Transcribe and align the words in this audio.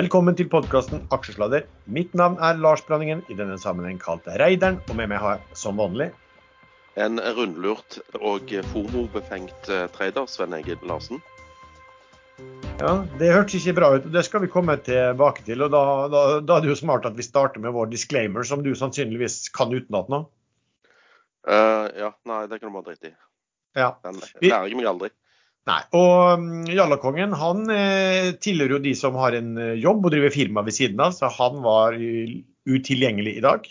Velkommen 0.00 0.32
til 0.32 0.46
podkasten 0.48 1.02
Aksjesladder. 1.12 1.66
Mitt 1.84 2.14
navn 2.16 2.38
er 2.40 2.56
Lars 2.56 2.80
Branningen, 2.88 3.18
i 3.28 3.34
denne 3.36 3.58
sammenheng 3.60 3.98
kalt 4.00 4.24
Reideren. 4.40 4.78
Og 4.88 4.96
med 4.96 5.10
meg 5.10 5.20
har 5.20 5.34
jeg 5.34 5.58
som 5.60 5.76
vanlig 5.76 6.06
En 6.96 7.20
rundlurt 7.36 7.98
og 8.16 8.54
FOMO-befengt 8.70 9.68
eh, 9.68 9.90
trader, 9.92 10.24
Sven 10.30 10.56
Egil 10.56 10.80
Larsen. 10.88 11.20
Ja, 12.78 12.94
Det 13.20 13.28
hørtes 13.28 13.60
ikke 13.60 13.76
bra 13.82 13.90
ut. 13.98 14.08
Det 14.14 14.24
skal 14.24 14.46
vi 14.46 14.52
komme 14.54 14.78
tilbake 14.86 15.44
til. 15.44 15.66
og 15.66 15.74
da, 15.74 15.84
da, 16.08 16.24
da, 16.40 16.56
er 16.56 16.64
det 16.64 16.72
jo 16.72 16.80
smart 16.80 17.10
at 17.10 17.18
vi 17.18 17.26
starter 17.26 17.60
med 17.60 17.76
vår 17.76 17.92
disclaimer, 17.92 18.46
som 18.46 18.64
du 18.64 18.72
sannsynligvis 18.72 19.50
kan 19.52 19.74
utenat 19.74 20.08
nå. 20.08 20.22
Uh, 21.44 21.90
ja, 21.98 22.14
nei, 22.30 22.46
det 22.48 22.62
kan 22.62 22.72
du 22.72 22.78
bare 22.78 22.88
drite 22.94 23.12
i. 23.12 23.18
Ja. 23.76 23.92
Den 24.06 24.22
lærer 24.22 24.70
jeg 24.70 24.80
meg 24.80 24.94
aldri. 24.94 25.12
Nei, 25.70 25.82
og 25.94 26.40
um, 26.40 26.46
Jallakongen 26.66 27.34
han 27.38 27.68
eh, 27.70 28.32
tilhører 28.42 28.76
jo 28.76 28.82
de 28.82 28.94
som 28.98 29.18
har 29.20 29.36
en 29.38 29.52
eh, 29.60 29.76
jobb 29.78 30.08
og 30.08 30.14
driver 30.14 30.32
firma 30.34 30.64
ved 30.66 30.74
siden 30.74 31.02
av, 31.04 31.14
så 31.14 31.30
han 31.30 31.60
var 31.62 31.94
utilgjengelig 31.94 33.36
i 33.38 33.44
dag. 33.44 33.68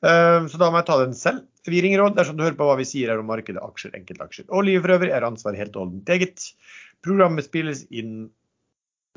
Uh, 0.00 0.46
så 0.48 0.60
da 0.60 0.70
må 0.70 0.80
jeg 0.80 0.88
ta 0.88 0.98
den 1.02 1.16
selv. 1.18 1.44
Vi 1.68 1.82
ringer 1.84 2.00
råd 2.00 2.16
dersom 2.16 2.38
du 2.38 2.46
hører 2.46 2.56
på 2.56 2.68
hva 2.68 2.78
vi 2.78 2.86
sier 2.88 3.12
her 3.12 3.20
om 3.20 3.28
markedet, 3.28 3.60
aksjer, 3.60 3.92
enkeltaksjer 3.98 4.48
og 4.48 4.64
livet 4.64 4.86
for 4.86 4.94
øvrig, 4.96 5.12
er 5.12 5.26
ansvaret 5.26 5.60
helt 5.60 5.76
holdent 5.76 6.12
eget. 6.14 6.46
Programmet 7.04 7.44
spilles 7.44 7.84
inn 7.92 8.30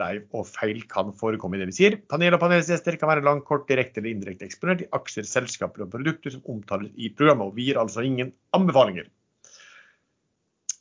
live, 0.01 0.25
og 0.35 0.49
feil 0.49 0.81
kan 0.91 1.13
forekomme 1.17 1.55
i 1.55 1.61
det 1.61 1.69
vi 1.69 1.77
sier. 1.77 1.97
Panel 2.11 2.35
og 2.35 2.41
panelsgjester 2.43 2.97
kan 2.99 3.11
være 3.11 3.23
langt, 3.27 3.45
kort, 3.47 3.67
direkte 3.69 4.01
eller 4.01 4.11
indirekte 4.15 4.47
eksponert 4.49 4.83
i 4.83 4.89
aksjer, 4.97 5.27
selskaper 5.27 5.85
og 5.85 5.93
produkter 5.93 6.33
som 6.33 6.43
omtales 6.51 6.91
i 6.97 7.11
programmet, 7.13 7.51
og 7.51 7.59
vi 7.59 7.69
gir 7.69 7.79
altså 7.79 8.03
ingen 8.07 8.33
anbefalinger. 8.57 9.07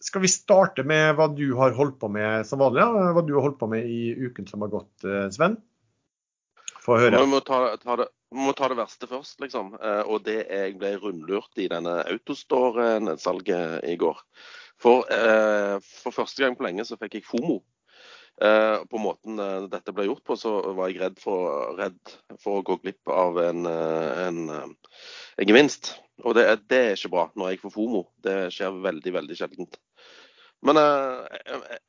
Skal 0.01 0.23
vi 0.25 0.31
starte 0.33 0.85
med 0.87 1.13
hva 1.19 1.27
du 1.29 1.51
har 1.59 1.75
holdt 1.77 1.99
på 2.01 2.09
med 2.13 2.47
som 2.49 2.63
vanlig? 2.63 2.81
Ja? 2.81 3.11
Hva 3.17 3.25
du 3.27 3.35
har 3.37 3.45
holdt 3.45 3.59
på 3.61 3.69
med 3.69 3.85
i 3.85 4.15
uken 4.17 4.47
som 4.49 4.65
har 4.65 4.73
gått, 4.73 5.05
eh, 5.05 5.27
Sven? 5.35 5.59
Få 6.81 6.97
høre. 6.97 7.21
Vi 7.21 7.29
må 7.29 7.43
ta, 7.45 7.59
det, 7.77 8.07
må 8.33 8.55
ta 8.57 8.71
det, 8.73 8.79
verste 8.79 9.09
først, 9.11 9.37
liksom. 9.45 9.75
Eh, 9.77 10.01
og 10.09 10.25
det 10.25 10.39
jeg 10.47 10.79
ble 10.81 10.95
rundlurt 11.03 11.61
i 11.61 11.69
denne 11.69 11.99
Autostore-nedsalget 12.09 13.85
i 13.93 13.99
går. 14.01 14.23
For, 14.81 15.05
eh, 15.13 15.77
for, 15.85 16.17
første 16.17 16.41
gang 16.41 16.57
på 16.57 16.65
lenge 16.65 16.89
så 16.89 16.97
fikk 17.01 17.19
jeg 17.19 17.29
FOMO. 17.29 17.61
På 18.41 18.97
måten 18.97 19.37
dette 19.69 19.93
ble 19.93 20.07
gjort 20.07 20.23
på, 20.25 20.37
så 20.41 20.55
var 20.73 20.89
jeg 20.89 21.01
redd 21.03 21.19
for, 21.21 21.75
redd 21.77 22.13
for 22.41 22.61
å 22.61 22.65
gå 22.65 22.79
glipp 22.81 23.11
av 23.13 23.37
en, 23.43 23.67
en, 23.69 24.39
en 24.49 25.51
gevinst. 25.51 25.91
Og 26.25 26.37
det, 26.39 26.47
det, 26.71 26.79
er 26.79 26.97
ikke 26.97 27.13
bra 27.13 27.27
når 27.37 27.53
jeg 27.53 27.61
får 27.61 27.75
FOMO. 27.75 28.01
Det 28.25 28.37
skjer 28.55 28.81
veldig, 28.87 29.13
veldig 29.19 29.37
sjeldent. 29.37 29.77
Men 30.65 30.81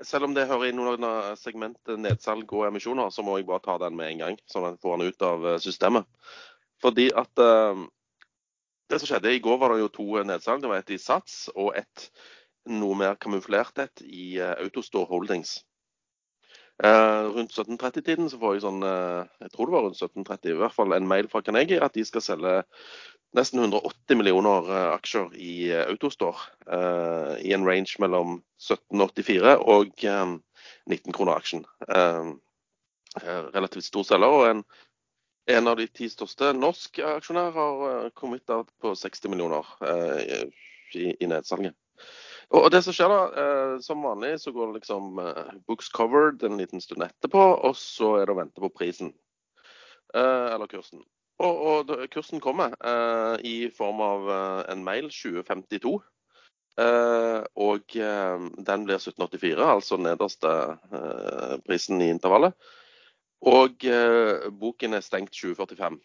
selv 0.03 0.27
om 0.27 0.35
det 0.35 0.47
hører 0.47 0.69
inn 0.69 0.83
under 0.83 1.33
segmentet 1.39 1.99
nedsalg 1.99 2.51
og 2.55 2.67
emisjoner, 2.67 3.11
så 3.11 3.23
må 3.23 3.39
jeg 3.39 3.47
bare 3.47 3.63
ta 3.65 3.77
den 3.81 3.95
med 3.99 4.13
en 4.13 4.21
gang, 4.25 4.37
sånn 4.51 4.67
at 4.67 4.77
jeg 4.77 4.83
får 4.83 4.99
den 4.99 5.11
ut 5.11 5.25
av 5.27 5.49
systemet. 5.63 6.35
Fordi 6.83 7.09
at 7.15 7.43
det 8.91 8.99
som 8.99 9.07
skjedde 9.07 9.31
i 9.31 9.41
går, 9.43 9.59
var 9.59 9.71
det 9.71 9.83
jo 9.85 9.91
to 9.95 10.07
nedsalg. 10.27 10.63
Det 10.63 10.71
var 10.71 10.81
et 10.81 10.95
i 10.95 10.99
Sats 10.99 11.45
og 11.55 11.75
et 11.79 12.07
noe 12.71 12.95
mer 12.97 13.15
kamuflert 13.21 13.79
et 13.81 14.03
i 14.05 14.33
Autostore 14.43 15.07
Holdings. 15.09 15.61
Uh, 16.81 17.29
rundt 17.35 17.53
1730-tiden 17.53 18.29
så 18.31 18.39
får 18.41 18.55
jeg 18.55 18.63
sånn, 18.63 18.81
uh, 18.81 19.27
jeg 19.43 19.51
tror 19.53 19.69
det 19.69 19.75
var 19.75 19.83
rundt 19.85 19.99
1730, 19.99 20.53
i 20.55 20.61
hvert 20.63 20.73
fall 20.73 20.95
en 20.95 21.09
mail 21.09 21.27
fra 21.29 21.43
Carnegie 21.45 21.77
at 21.77 21.93
de 21.93 22.05
skal 22.07 22.23
selge 22.25 22.55
nesten 23.37 23.61
180 23.61 24.17
millioner 24.19 24.69
eh, 24.69 24.87
aksjer 24.91 25.35
i 25.39 25.55
Autostore. 25.85 26.49
Uh, 26.67 27.37
I 27.39 27.53
en 27.55 27.65
range 27.67 27.95
mellom 28.03 28.41
1784 28.59 29.55
og 29.71 30.05
um, 30.11 30.37
19 30.89 31.15
kroner 31.15 31.39
aksjen. 31.39 31.65
Uh, 31.87 32.35
relativt 33.55 33.87
stor 33.87 34.07
selger. 34.07 34.27
og 34.27 34.49
en, 34.49 34.63
en, 35.51 35.67
av 35.67 35.79
de 35.79 35.87
ti 35.87 36.09
største 36.11 36.51
norske 36.57 37.05
aksjonærer 37.17 37.55
har 37.55 37.85
uh, 37.85 38.09
kommet 38.15 38.43
på 38.81 38.95
60 38.95 39.31
millioner 39.31 39.67
i 40.95 41.27
nedsalget. 41.27 41.75
Og 42.51 42.67
det 42.73 42.81
som 42.83 42.91
skjer 42.91 43.07
da, 43.07 43.19
Som 43.79 44.03
vanlig 44.03 44.33
så 44.43 44.51
går 44.51 44.67
det 44.67 44.81
liksom 44.81 45.15
books 45.69 45.87
covered 45.95 46.43
en 46.43 46.59
liten 46.59 46.83
stund 46.83 47.05
etterpå, 47.05 47.39
og 47.63 47.77
så 47.79 48.17
er 48.19 48.27
det 48.27 48.35
å 48.35 48.39
vente 48.41 48.63
på 48.63 48.69
prisen. 48.75 49.13
eller 50.13 50.67
kursen. 50.67 50.99
Og, 51.41 51.61
og 51.89 52.09
kursen 52.13 52.41
kommer 52.43 52.75
eh, 52.85 53.35
i 53.47 53.55
form 53.73 54.01
av 54.05 54.27
eh, 54.29 54.59
en 54.73 54.83
mail 54.85 55.07
2052. 55.09 55.95
Eh, 56.81 57.39
og 57.65 57.95
eh, 57.97 58.43
den 58.67 58.85
blir 58.85 58.99
1784, 58.99 59.57
altså 59.65 59.97
nederste 59.97 60.51
eh, 60.93 61.55
prisen 61.65 62.01
i 62.03 62.11
intervallet. 62.13 62.53
Og 63.49 63.85
eh, 63.89 64.47
boken 64.53 64.93
er 64.93 65.05
stengt 65.05 65.33
2045. 65.33 65.97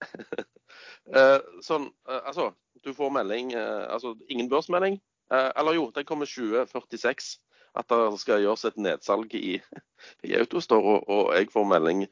sånn, 1.66 1.90
altså, 2.08 2.46
du 2.80 2.94
får 2.96 3.10
melding 3.12 3.50
Altså 3.52 4.14
ingen 4.32 4.46
børsmelding. 4.48 4.94
Eller 5.30 5.76
jo, 5.76 5.90
den 5.94 6.06
kommer 6.08 6.26
2046 6.26 7.38
at 7.78 7.86
det 7.90 8.20
skal 8.20 8.42
gjøres 8.42 8.64
et 8.66 8.78
nedsalg 8.82 9.34
i, 9.38 9.58
i 10.28 10.34
Autostore, 10.38 10.96
og, 10.96 11.08
og 11.08 11.34
jeg 11.36 11.50
får 11.52 11.68
melding 11.70 12.06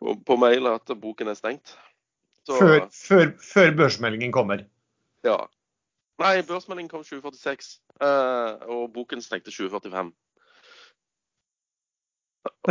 på, 0.00 0.16
på 0.26 0.36
mail 0.36 0.66
at 0.72 0.94
boken 1.00 1.30
er 1.30 1.38
stengt. 1.38 1.76
Så... 2.46 2.58
Før, 2.58 2.88
før, 2.94 3.30
før, 3.52 3.76
børsmeldingen 3.76 4.32
kommer? 4.32 4.64
Ja. 5.24 5.36
Nei, 6.18 6.40
børsmeldingen 6.42 6.90
kom 6.90 7.04
2046, 7.04 7.78
uh, 8.02 8.58
og 8.66 8.88
boken 8.94 9.22
stengte 9.22 9.52
2045. 9.54 10.10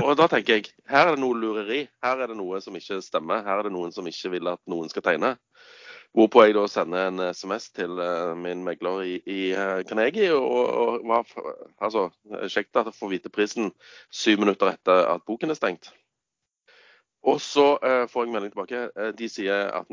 Og 0.01 0.15
da 0.17 0.27
tenker 0.31 0.57
jeg 0.57 0.71
her 0.89 1.07
er 1.07 1.15
det 1.15 1.21
noe 1.21 1.37
lureri. 1.37 1.83
Her 2.03 2.23
er 2.23 2.31
det 2.31 2.37
noe 2.39 2.59
som 2.63 2.75
ikke 2.75 2.99
stemmer. 3.05 3.43
Her 3.45 3.61
er 3.61 3.67
det 3.67 3.73
noen 3.75 3.93
som 3.93 4.07
ikke 4.09 4.31
vil 4.33 4.49
at 4.49 4.61
noen 4.69 4.89
skal 4.91 5.05
tegne. 5.05 5.35
Hvorpå 6.16 6.44
jeg 6.44 6.56
da 6.56 6.63
sender 6.72 7.07
en 7.09 7.22
SMS 7.35 7.69
til 7.75 8.00
uh, 8.00 8.34
min 8.38 8.63
megler 8.66 9.03
i, 9.06 9.16
i 9.25 9.40
uh, 9.53 9.84
Carnegie. 9.85 10.34
Og, 10.34 10.68
og 10.68 11.07
var, 11.07 11.28
altså, 11.81 12.07
kjekt 12.47 12.79
at 12.79 12.90
jeg 12.90 12.97
får 12.97 13.12
vite 13.12 13.34
prisen 13.34 13.72
syv 14.09 14.41
minutter 14.41 14.72
etter 14.72 15.06
at 15.13 15.25
boken 15.28 15.53
er 15.53 15.59
stengt. 15.59 15.91
Og 17.28 17.41
så 17.41 17.75
uh, 17.75 18.06
får 18.09 18.25
jeg 18.25 18.34
melding 18.34 18.53
tilbake. 18.53 18.81
Uh, 18.96 19.12
de 19.19 19.29
sier 19.29 19.69
at, 19.75 19.91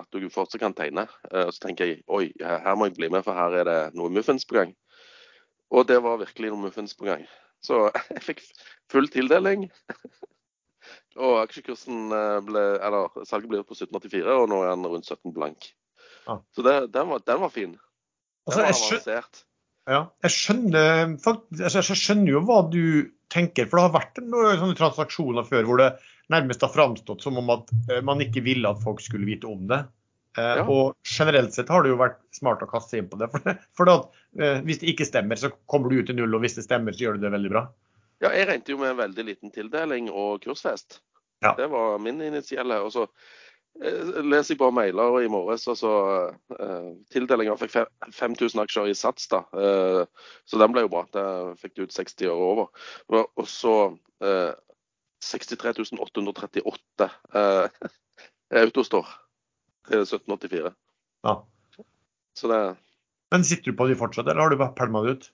at, 0.00 0.08
du 0.12 0.30
fortsatt 0.32 0.62
kan 0.62 0.76
tegne. 0.76 1.08
Uh, 1.32 1.50
så 1.50 1.66
tenker 1.66 1.90
jeg 1.90 2.02
oi, 2.06 2.30
her 2.40 2.78
må 2.78 2.88
jeg 2.88 2.96
bli 3.00 3.10
med, 3.12 3.24
for 3.26 3.36
her 3.36 3.60
er 3.60 3.68
det 3.68 3.80
noe 3.98 4.12
muffins 4.12 4.46
på 4.46 4.60
gang. 4.60 4.76
Og 5.74 5.88
det 5.88 5.98
var 6.02 6.22
virkelig 6.22 6.52
noe 6.52 6.68
muffins 6.68 6.94
på 6.96 7.08
gang. 7.08 7.26
Så 7.64 7.88
jeg 8.14 8.22
fikk 8.30 8.44
full 8.92 9.10
tildeling. 9.12 9.68
Og 11.16 11.40
aksjekursen 11.40 12.10
ble 12.44 12.62
Eller 12.84 13.24
salget 13.24 13.48
ble 13.50 13.62
på 13.64 13.76
1784, 13.76 14.36
og 14.36 14.48
nå 14.52 14.62
er 14.64 14.74
den 14.74 14.88
rundt 14.92 15.08
17 15.08 15.32
blank. 15.36 15.70
Ah. 16.26 16.42
Så 16.54 16.64
det, 16.66 16.78
den, 16.94 17.08
var, 17.08 17.22
den, 17.26 17.40
var, 17.40 17.52
fin. 17.54 17.76
Den 17.76 18.52
altså, 18.52 18.60
var 18.60 18.70
avansert. 18.72 19.42
Ja, 19.86 20.00
jeg 20.26 20.34
skjønner, 20.34 21.12
altså, 21.14 21.78
jeg 21.78 22.00
skjønner 22.00 22.32
jo 22.32 22.42
hva 22.46 22.62
du 22.66 22.82
tenker, 23.32 23.68
for 23.68 23.78
det 23.78 23.84
har 23.86 23.94
vært 23.94 24.18
noen 24.24 24.58
sånne 24.58 24.78
transaksjoner 24.78 25.46
før 25.46 25.68
hvor 25.68 25.82
det 25.82 25.90
nærmest 26.32 26.64
har 26.66 26.72
framstått 26.74 27.22
som 27.22 27.38
om 27.38 27.52
at 27.54 27.70
eh, 27.90 28.02
man 28.06 28.22
ikke 28.22 28.42
ville 28.46 28.70
at 28.70 28.82
folk 28.82 29.02
skulle 29.04 29.28
vite 29.28 29.46
om 29.50 29.66
det. 29.70 29.84
Eh, 30.38 30.52
ja. 30.60 30.64
Og 30.66 30.96
generelt 31.06 31.54
sett 31.54 31.70
har 31.72 31.84
det 31.84 31.92
jo 31.92 32.00
vært 32.00 32.18
smart 32.34 32.64
å 32.66 32.70
kaste 32.70 32.96
seg 32.96 33.04
inn 33.04 33.10
på 33.12 33.20
det. 33.20 33.30
For, 33.32 33.60
for 33.78 33.92
at, 33.92 34.08
eh, 34.40 34.58
hvis 34.66 34.82
det 34.82 34.90
ikke 34.92 35.08
stemmer, 35.08 35.38
så 35.38 35.52
kommer 35.70 35.92
du 35.92 36.00
ut 36.00 36.10
til 36.10 36.18
null, 36.18 36.34
og 36.34 36.44
hvis 36.44 36.58
det 36.58 36.66
stemmer, 36.66 36.96
så 36.96 37.06
gjør 37.06 37.18
du 37.18 37.26
det 37.26 37.34
veldig 37.36 37.52
bra. 37.54 37.66
Ja, 38.24 38.30
jeg 38.32 38.48
regnet 38.48 38.70
jo 38.70 38.78
med 38.80 38.94
en 38.94 39.02
veldig 39.02 39.24
liten 39.28 39.52
tildeling 39.52 40.08
og 40.12 40.44
kursfest. 40.44 41.00
Ja. 41.44 41.52
Det 41.58 41.68
var 41.72 41.98
min 42.00 42.22
initielle. 42.24 42.78
Og 42.80 42.94
så 42.94 43.06
leser 43.76 44.54
jeg 44.54 44.60
bare 44.60 44.72
mailer 44.72 45.18
i 45.20 45.28
morges, 45.28 45.66
og 45.68 45.76
så 45.76 45.92
uh, 46.32 46.92
tildelinga 47.12 47.56
fikk 47.60 47.74
5000 48.14 48.62
aksjer 48.62 48.88
i 48.88 48.96
Sats, 48.96 49.28
da. 49.32 49.42
Uh, 49.52 50.30
så 50.48 50.60
den 50.62 50.72
ble 50.72 50.86
jo 50.86 50.92
bra. 50.92 51.04
Det 51.12 51.26
fikk 51.60 51.76
du 51.76 51.84
ut 51.84 51.96
60 51.96 52.30
år 52.32 52.44
over. 52.46 52.86
Og 53.12 53.50
så 53.50 53.76
uh, 54.24 54.54
63 55.26 55.92
838 55.98 57.10
eh, 57.34 57.68
Autostore 58.62 59.08
til 59.88 60.04
1784. 60.04 60.72
Ja. 61.26 61.34
Så 62.36 62.50
det 62.52 62.60
Men 63.32 63.44
sitter 63.44 63.72
du 63.72 63.76
på 63.76 63.88
de 63.88 63.96
fortsatt, 63.98 64.28
eller 64.28 64.42
har 64.42 64.50
du 64.50 64.60
bare 64.60 64.74
pælma 64.76 65.02
det 65.02 65.16
ut? 65.16 65.24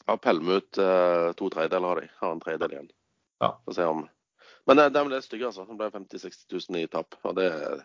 Jeg 0.00 0.20
pelle 0.24 0.40
pælma 0.40 0.58
ut 0.60 0.80
eh, 0.80 1.28
to 1.38 1.50
tredjedeler 1.52 1.88
av 1.88 2.00
de. 2.00 2.08
Har 2.20 2.34
en 2.34 2.42
tredjedel 2.42 2.76
igjen. 2.76 2.90
Ja. 3.40 3.54
Får 3.64 3.76
se 3.76 3.88
om 3.88 4.06
Men 4.68 4.76
det, 4.76 4.90
det 4.94 5.00
er 5.00 5.24
stygge, 5.24 5.46
altså. 5.46 5.64
Det 5.66 5.76
ble 5.78 5.90
50 5.90 6.24
000-60 6.24 6.70
000 6.70 6.80
i 6.82 6.86
tap. 6.86 7.16
Og 7.24 7.36
det 7.36 7.46
er 7.50 7.82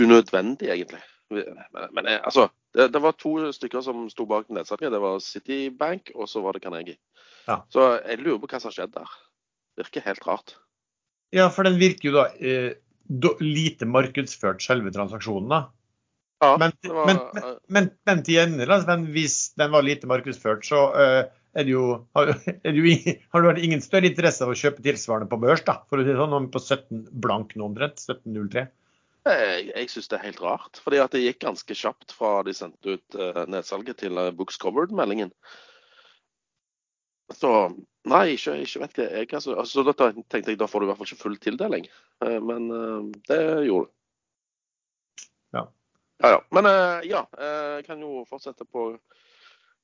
unødvendig, 0.00 0.68
egentlig. 0.68 1.00
Men, 1.32 1.88
men 1.92 2.06
eh, 2.06 2.20
altså, 2.22 2.48
det, 2.74 2.90
det, 2.92 3.02
var 3.02 3.16
to 3.16 3.52
stykker 3.52 3.84
som 3.84 4.08
sto 4.12 4.26
bak 4.28 4.50
nedsalget. 4.50 4.92
Det 4.92 5.00
var 5.00 5.20
Citibank, 5.22 6.12
og 6.14 6.28
så 6.28 6.42
var 6.44 6.56
det 6.56 6.64
Carnegie. 6.64 6.98
Ja. 7.46 7.62
Så 7.72 7.86
jeg 8.02 8.22
lurer 8.22 8.40
på 8.42 8.50
hva 8.50 8.60
som 8.60 8.70
har 8.70 8.78
skjedd 8.78 8.96
der 8.96 9.14
virker 9.80 10.04
helt 10.04 10.26
rart. 10.26 10.56
Ja, 11.32 11.48
for 11.48 11.64
den 11.64 11.78
virker 11.80 12.10
jo 12.10 12.16
da 12.18 12.26
eh, 12.36 12.74
lite 13.40 13.88
markedsført, 13.88 14.62
selve 14.64 14.92
transaksjonen. 14.92 15.48
da. 15.48 15.62
Ja, 16.42 16.56
men, 16.58 16.72
var, 16.90 17.06
men, 17.06 17.20
men, 17.70 17.88
men, 18.08 18.20
til 18.26 18.40
gjengjeld, 18.40 18.72
altså, 18.74 18.96
hvis 19.14 19.36
den 19.60 19.70
var 19.70 19.84
lite 19.86 20.08
markedsført, 20.10 20.64
så 20.66 20.80
uh, 20.90 21.20
er 21.54 21.68
det 21.68 21.74
jo, 21.74 21.84
har, 22.18 22.32
er 22.66 22.74
det 22.74 22.82
jo, 22.82 22.94
har 23.30 23.44
det 23.44 23.50
vært 23.52 23.62
ingen 23.62 23.84
større 23.84 24.08
interesse 24.10 24.42
av 24.42 24.50
å 24.50 24.58
kjøpe 24.58 24.82
tilsvarende 24.84 25.30
på 25.30 25.38
børs, 25.42 25.62
da, 25.68 25.78
for 25.86 26.00
å 26.00 26.04
si 26.04 26.10
det 26.10 26.18
sånn, 26.18 26.48
på 26.50 26.62
17 26.62 27.04
blank 27.22 27.54
nå 27.54 27.68
omtrent? 27.68 28.02
17.03? 28.02 28.66
Jeg, 29.22 29.68
jeg 29.70 29.90
syns 29.92 30.10
det 30.10 30.18
er 30.18 30.26
helt 30.26 30.42
rart. 30.42 30.80
fordi 30.82 30.98
at 30.98 31.14
det 31.14 31.22
gikk 31.22 31.44
ganske 31.44 31.78
kjapt 31.78 32.14
fra 32.16 32.40
de 32.46 32.56
sendte 32.58 32.96
ut 32.96 33.18
uh, 33.20 33.44
nedsalget 33.46 34.02
til 34.02 34.18
uh, 34.18 34.32
Books 34.34 34.58
Covered-meldingen. 34.58 35.30
Så 37.32 37.52
nei, 38.10 38.24
ikke, 38.34 38.58
ikke 38.66 38.82
vet 38.82 38.98
jeg. 38.98 39.10
jeg 39.14 39.34
altså, 39.38 39.54
altså, 39.62 39.86
da 39.86 39.94
tenkte 40.10 40.42
jeg 40.42 40.58
da 40.58 40.66
får 40.68 40.82
du 40.82 40.88
i 40.88 40.90
hvert 40.90 40.98
fall 40.98 41.12
ikke 41.12 41.22
full 41.22 41.38
tildeling. 41.46 41.86
Uh, 42.24 42.40
men 42.42 42.66
det 43.30 43.42
gjorde 43.68 43.92
du. 43.92 43.94
Ja. 46.22 46.36
Ja. 46.36 46.40
Men 46.54 46.68
ja, 47.08 47.24
jeg 47.38 47.86
kan 47.86 48.02
jo 48.02 48.22
fortsette 48.30 48.64
på 48.64 48.92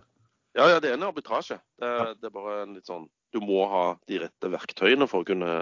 Ja, 0.54 0.68
ja, 0.70 0.80
det 0.82 0.90
er 0.90 0.98
en 0.98 1.06
arbitrasje. 1.06 1.58
Det, 1.80 1.88
ja. 1.88 2.10
det, 2.14 2.28
er 2.28 2.34
bare 2.34 2.60
en 2.62 2.76
litt 2.76 2.86
sånn 2.86 3.08
Du 3.34 3.40
må 3.42 3.64
ha 3.70 3.84
de 4.06 4.20
rette 4.22 4.50
verktøyene 4.52 5.08
for 5.10 5.24
å 5.24 5.28
kunne, 5.28 5.54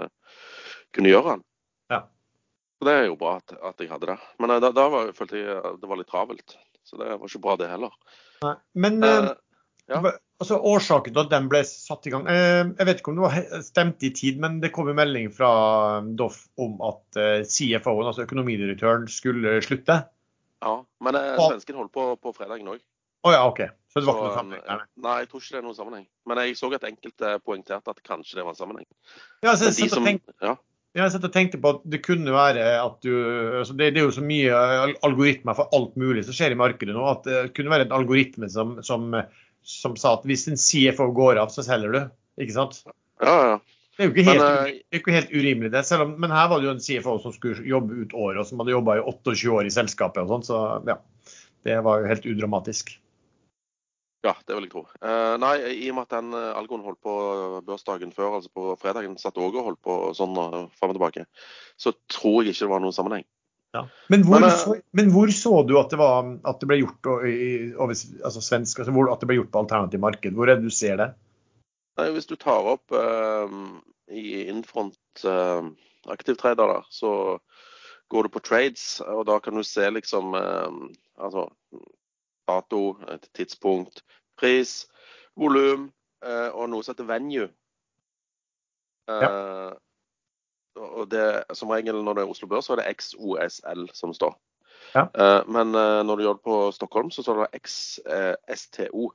kunne 0.93 1.13
gjøre 1.13 1.33
den. 1.33 1.47
Ja. 1.93 2.03
Så 2.77 2.89
det 2.89 2.97
er 2.99 3.07
jo 3.07 3.17
bra 3.17 3.37
at, 3.39 3.55
at 3.57 3.81
jeg 3.81 3.89
hadde 3.89 4.11
det. 4.11 4.19
Men 4.43 4.53
eh, 4.53 4.61
da, 4.61 4.69
da 4.75 4.89
var, 4.93 5.09
følte 5.17 5.41
jeg 5.41 5.57
at 5.57 5.81
det 5.81 5.89
var 5.89 6.01
litt 6.01 6.11
travelt. 6.13 6.57
Så 6.85 6.99
det 6.99 7.09
var 7.09 7.25
ikke 7.25 7.41
bra, 7.41 7.57
det 7.57 7.71
heller. 7.71 7.95
Nei, 8.43 8.53
men 8.85 9.01
eh, 9.07 9.31
ja. 9.89 10.01
altså, 10.43 10.59
årsaken 10.59 11.15
til 11.15 11.23
at 11.23 11.33
den 11.33 11.49
ble 11.49 11.63
satt 11.65 12.05
i 12.07 12.11
gang 12.11 12.27
eh, 12.31 12.61
Jeg 12.67 12.87
vet 12.89 12.99
ikke 12.99 13.13
om 13.13 13.21
det 13.21 13.25
var 13.25 13.63
stemt 13.65 14.03
i 14.05 14.11
tid, 14.13 14.41
men 14.43 14.59
det 14.61 14.73
kom 14.75 14.91
en 14.91 14.99
melding 14.99 15.31
fra 15.33 15.53
Doff 16.19 16.43
om 16.61 16.77
at 16.85 17.23
CFO-en, 17.49 18.11
altså 18.11 18.27
økonomidirektøren, 18.27 19.09
skulle 19.09 19.57
slutte. 19.65 20.03
Ja, 20.63 20.75
men 21.03 21.17
eh, 21.19 21.35
svensken 21.39 21.79
holdt 21.79 21.93
på 21.95 22.05
på 22.21 22.33
fredagen 22.35 22.69
òg. 22.71 22.83
Å 23.23 23.29
oh, 23.29 23.33
ja, 23.33 23.45
OK. 23.47 23.63
Så 23.93 24.01
det 24.01 24.09
var 24.09 24.17
ikke 24.17 24.27
noe 24.27 24.35
sammenheng? 24.35 24.83
Nei, 25.05 25.15
jeg 25.21 25.29
tror 25.29 25.41
ikke 25.43 25.53
det 25.53 25.59
er 25.59 25.65
noen 25.67 25.77
sammenheng. 25.77 26.05
Men 26.27 26.39
jeg 26.41 26.55
så 26.59 26.69
at 26.75 26.85
enkelte 26.89 27.33
poengterte 27.45 27.93
at 27.93 28.01
kanskje 28.03 28.39
det 28.39 28.45
var 28.45 28.55
en 28.55 28.59
sammenheng. 28.59 28.87
Ja, 29.45 29.53
så, 29.53 29.69
de 29.69 29.89
som, 29.91 30.07
tenk... 30.07 30.25
ja. 30.43 30.55
Jeg 30.93 31.13
satt 31.13 31.25
og 31.25 31.33
tenkte 31.33 31.59
på 31.61 31.71
at 31.73 31.85
det 31.89 32.03
kunne 32.05 32.33
være 32.35 32.65
at 32.77 32.99
du 33.01 33.13
altså 33.61 33.73
det, 33.73 33.93
det, 33.95 34.01
er 34.01 34.05
jo 34.05 34.13
så 34.13 34.21
mye 34.25 34.57
algoritmer 35.05 35.55
for 35.57 35.73
alt 35.73 35.95
mulig 35.97 36.21
som 36.27 36.35
skjer 36.37 36.53
i 36.53 36.57
markedet 36.59 36.93
nå, 36.93 37.05
at 37.09 37.23
det 37.25 37.39
kunne 37.57 37.73
være 37.73 37.87
en 37.87 37.95
algoritme 37.97 38.49
som, 38.53 38.75
som, 38.85 39.07
som 39.65 39.95
sa 39.97 40.17
at 40.19 40.27
hvis 40.29 40.45
en 40.51 40.59
CFO 40.59 41.07
går 41.17 41.41
av, 41.41 41.53
så 41.53 41.65
selger 41.65 41.95
du. 41.95 42.01
Ikke 42.43 42.57
sant? 42.57 42.81
Ja, 43.23 43.37
ja. 43.53 43.55
Det 43.93 44.01
er 44.01 44.09
jo 44.09 44.13
ikke 44.15 44.25
helt, 44.25 44.41
men, 44.41 44.73
uh, 44.73 44.97
ikke 44.97 45.13
helt 45.13 45.33
urimelig, 45.33 45.69
det. 45.73 45.83
Om, 46.01 46.15
men 46.21 46.33
her 46.33 46.47
var 46.49 46.61
det 46.61 46.65
jo 46.65 46.75
en 46.75 46.81
CFO 46.81 47.19
som 47.21 47.33
skulle 47.35 47.65
jobbe 47.69 47.99
ut 48.01 48.13
året, 48.17 48.41
og 48.41 48.49
som 48.49 48.61
hadde 48.61 48.73
jobba 48.73 48.97
i 48.97 49.03
28 49.05 49.53
år 49.53 49.69
i 49.69 49.73
selskapet 49.73 50.25
og 50.25 50.33
sånn, 50.33 50.47
så 50.49 50.61
ja. 50.89 50.97
Det 51.63 51.77
var 51.79 52.01
jo 52.01 52.09
helt 52.09 52.25
udramatisk. 52.27 52.89
Ja, 54.23 54.31
det 54.47 54.55
vil 54.55 54.69
jeg 54.69 54.71
tro. 54.71 54.85
Uh, 55.03 55.35
nei, 55.41 55.53
i 55.83 55.89
og 55.91 55.97
med 55.97 56.05
at 56.05 56.15
den 56.15 56.31
uh, 56.31 56.55
algoen 56.55 56.83
holdt 56.85 57.01
på 57.03 57.13
børsdagen 57.67 58.13
før, 58.15 58.37
altså 58.37 58.51
på 58.55 58.75
fredagen, 58.79 59.17
satt 59.19 59.39
òg 59.39 59.57
og 59.59 59.65
holdt 59.67 59.81
på 59.83 59.97
sånn 60.15 60.37
uh, 60.39 60.59
fram 60.79 60.93
og 60.93 60.95
tilbake, 60.95 61.25
så 61.75 61.91
tror 62.11 62.45
jeg 62.45 62.55
ikke 62.55 62.63
det 62.63 62.71
var 62.71 62.83
noen 62.85 62.95
sammenheng. 62.95 63.25
Ja. 63.75 63.81
Men, 64.13 64.23
hvor, 64.23 64.39
men, 64.39 64.53
så, 64.55 64.77
men, 64.95 65.09
hvor, 65.11 65.33
så, 65.35 65.51
du 65.67 65.75
at 65.81 65.91
det, 65.91 65.99
var, 65.99 66.29
at 66.47 66.61
det 66.61 66.69
ble 66.69 66.77
gjort 66.79 67.09
over, 67.09 67.91
altså 67.91 68.43
svensk, 68.45 68.79
altså 68.79 68.93
hvor, 68.95 69.09
at 69.11 69.23
det 69.23 69.27
ble 69.27 69.39
gjort 69.41 69.51
på 69.51 69.63
alternativ 69.65 70.03
marked? 70.03 70.37
Hvor 70.37 70.47
er 70.47 70.59
det 70.61 70.69
du 70.69 70.75
ser 70.77 71.01
det? 71.01 71.09
Nei, 71.99 72.05
hvis 72.13 72.29
du 72.29 72.35
tar 72.39 72.69
opp 72.69 72.93
i 74.13 74.27
Infront 74.45 75.25
aktivtrader, 76.13 76.85
så 76.93 77.11
går 78.13 78.29
du 78.29 78.33
på 78.37 78.43
trades, 78.45 78.85
og 79.01 79.25
da 79.25 79.39
kan 79.41 79.57
du 79.57 79.65
se 79.65 79.89
liksom 79.89 80.37
altså 80.37 81.47
dato, 82.47 82.97
et 83.13 83.27
tidspunkt, 83.35 84.03
pris, 84.39 84.83
volum 85.39 85.89
eh, 86.25 86.49
og 86.51 86.69
noe 86.71 86.83
som 86.83 86.93
heter 86.93 87.09
venue. 87.09 87.47
Ja. 89.09 89.29
Eh, 89.29 89.71
og 90.79 91.05
det, 91.11 91.43
Som 91.53 91.69
regel 91.69 91.99
når 92.01 92.17
det 92.17 92.23
er 92.23 92.31
Oslo 92.31 92.47
Børs, 92.49 92.65
så 92.65 92.73
er 92.73 92.81
det 92.81 92.95
XOSL 92.97 93.85
som 93.93 94.13
står. 94.15 94.33
Ja. 94.95 95.05
Eh, 95.05 95.41
men 95.47 95.73
når 95.73 96.15
du 96.15 96.23
gjør 96.25 96.39
det 96.39 96.47
på 96.47 96.59
Stockholm, 96.73 97.11
så 97.13 97.25
står 97.25 97.43
det 97.43 97.61
XSTO. 97.61 99.09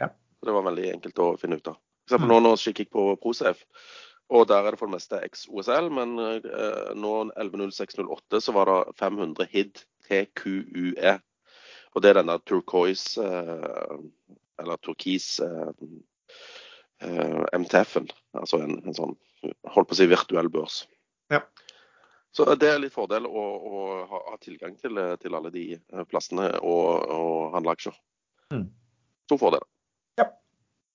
Ja. 0.00 0.12
Det 0.44 0.54
var 0.54 0.68
veldig 0.68 0.92
enkelt 0.92 1.24
å 1.24 1.32
finne 1.40 1.58
ut 1.58 1.72
av. 1.72 1.80
For 2.06 2.14
eksempel 2.14 2.30
mm. 2.30 2.34
nå, 2.36 2.42
nå 2.46 2.60
kikker 2.62 2.86
jeg 2.86 2.92
på 2.94 3.08
Prosef, 3.20 3.64
og 4.32 4.46
der 4.48 4.64
er 4.64 4.72
det 4.72 4.78
for 4.80 4.88
det 4.88 4.96
meste 4.96 5.18
XOSL. 5.26 5.90
Men 5.92 6.14
nå 6.14 7.14
11.06.08 7.34 8.40
så 8.44 8.54
var 8.54 8.70
det 8.70 8.78
500 9.00 9.48
HID 9.50 9.82
TQUE. 10.08 11.18
Og 11.98 12.02
det 12.04 12.12
er 12.12 12.20
denne 12.20 12.36
turquoise, 12.46 13.18
eh, 13.18 13.94
eller 14.62 14.78
turkis 14.86 15.40
eh, 15.42 15.70
eh, 17.02 17.40
MTF-en. 17.58 18.06
Altså 18.38 18.60
en, 18.62 18.76
en, 18.84 18.94
sånn, 18.94 19.16
holdt 19.74 19.90
på 19.90 19.96
å 19.96 19.98
si 19.98 20.06
virtuell 20.06 20.46
børs. 20.54 20.84
Ja. 21.34 21.40
Så 22.30 22.46
det 22.60 22.70
er 22.70 22.78
litt 22.78 22.94
fordel 22.94 23.26
å, 23.26 23.42
å 23.42 23.82
ha, 24.06 24.22
ha, 24.28 24.36
tilgang 24.38 24.78
til, 24.78 25.00
til, 25.18 25.34
alle 25.34 25.50
de 25.50 25.64
plassene 26.06 26.52
og, 26.60 27.10
og 27.10 27.56
handle 27.56 27.74
aksjer. 27.74 27.98
Mm. 28.54 28.68
To 29.32 29.40
fordeler. 29.42 29.66
Ja. 30.22 30.28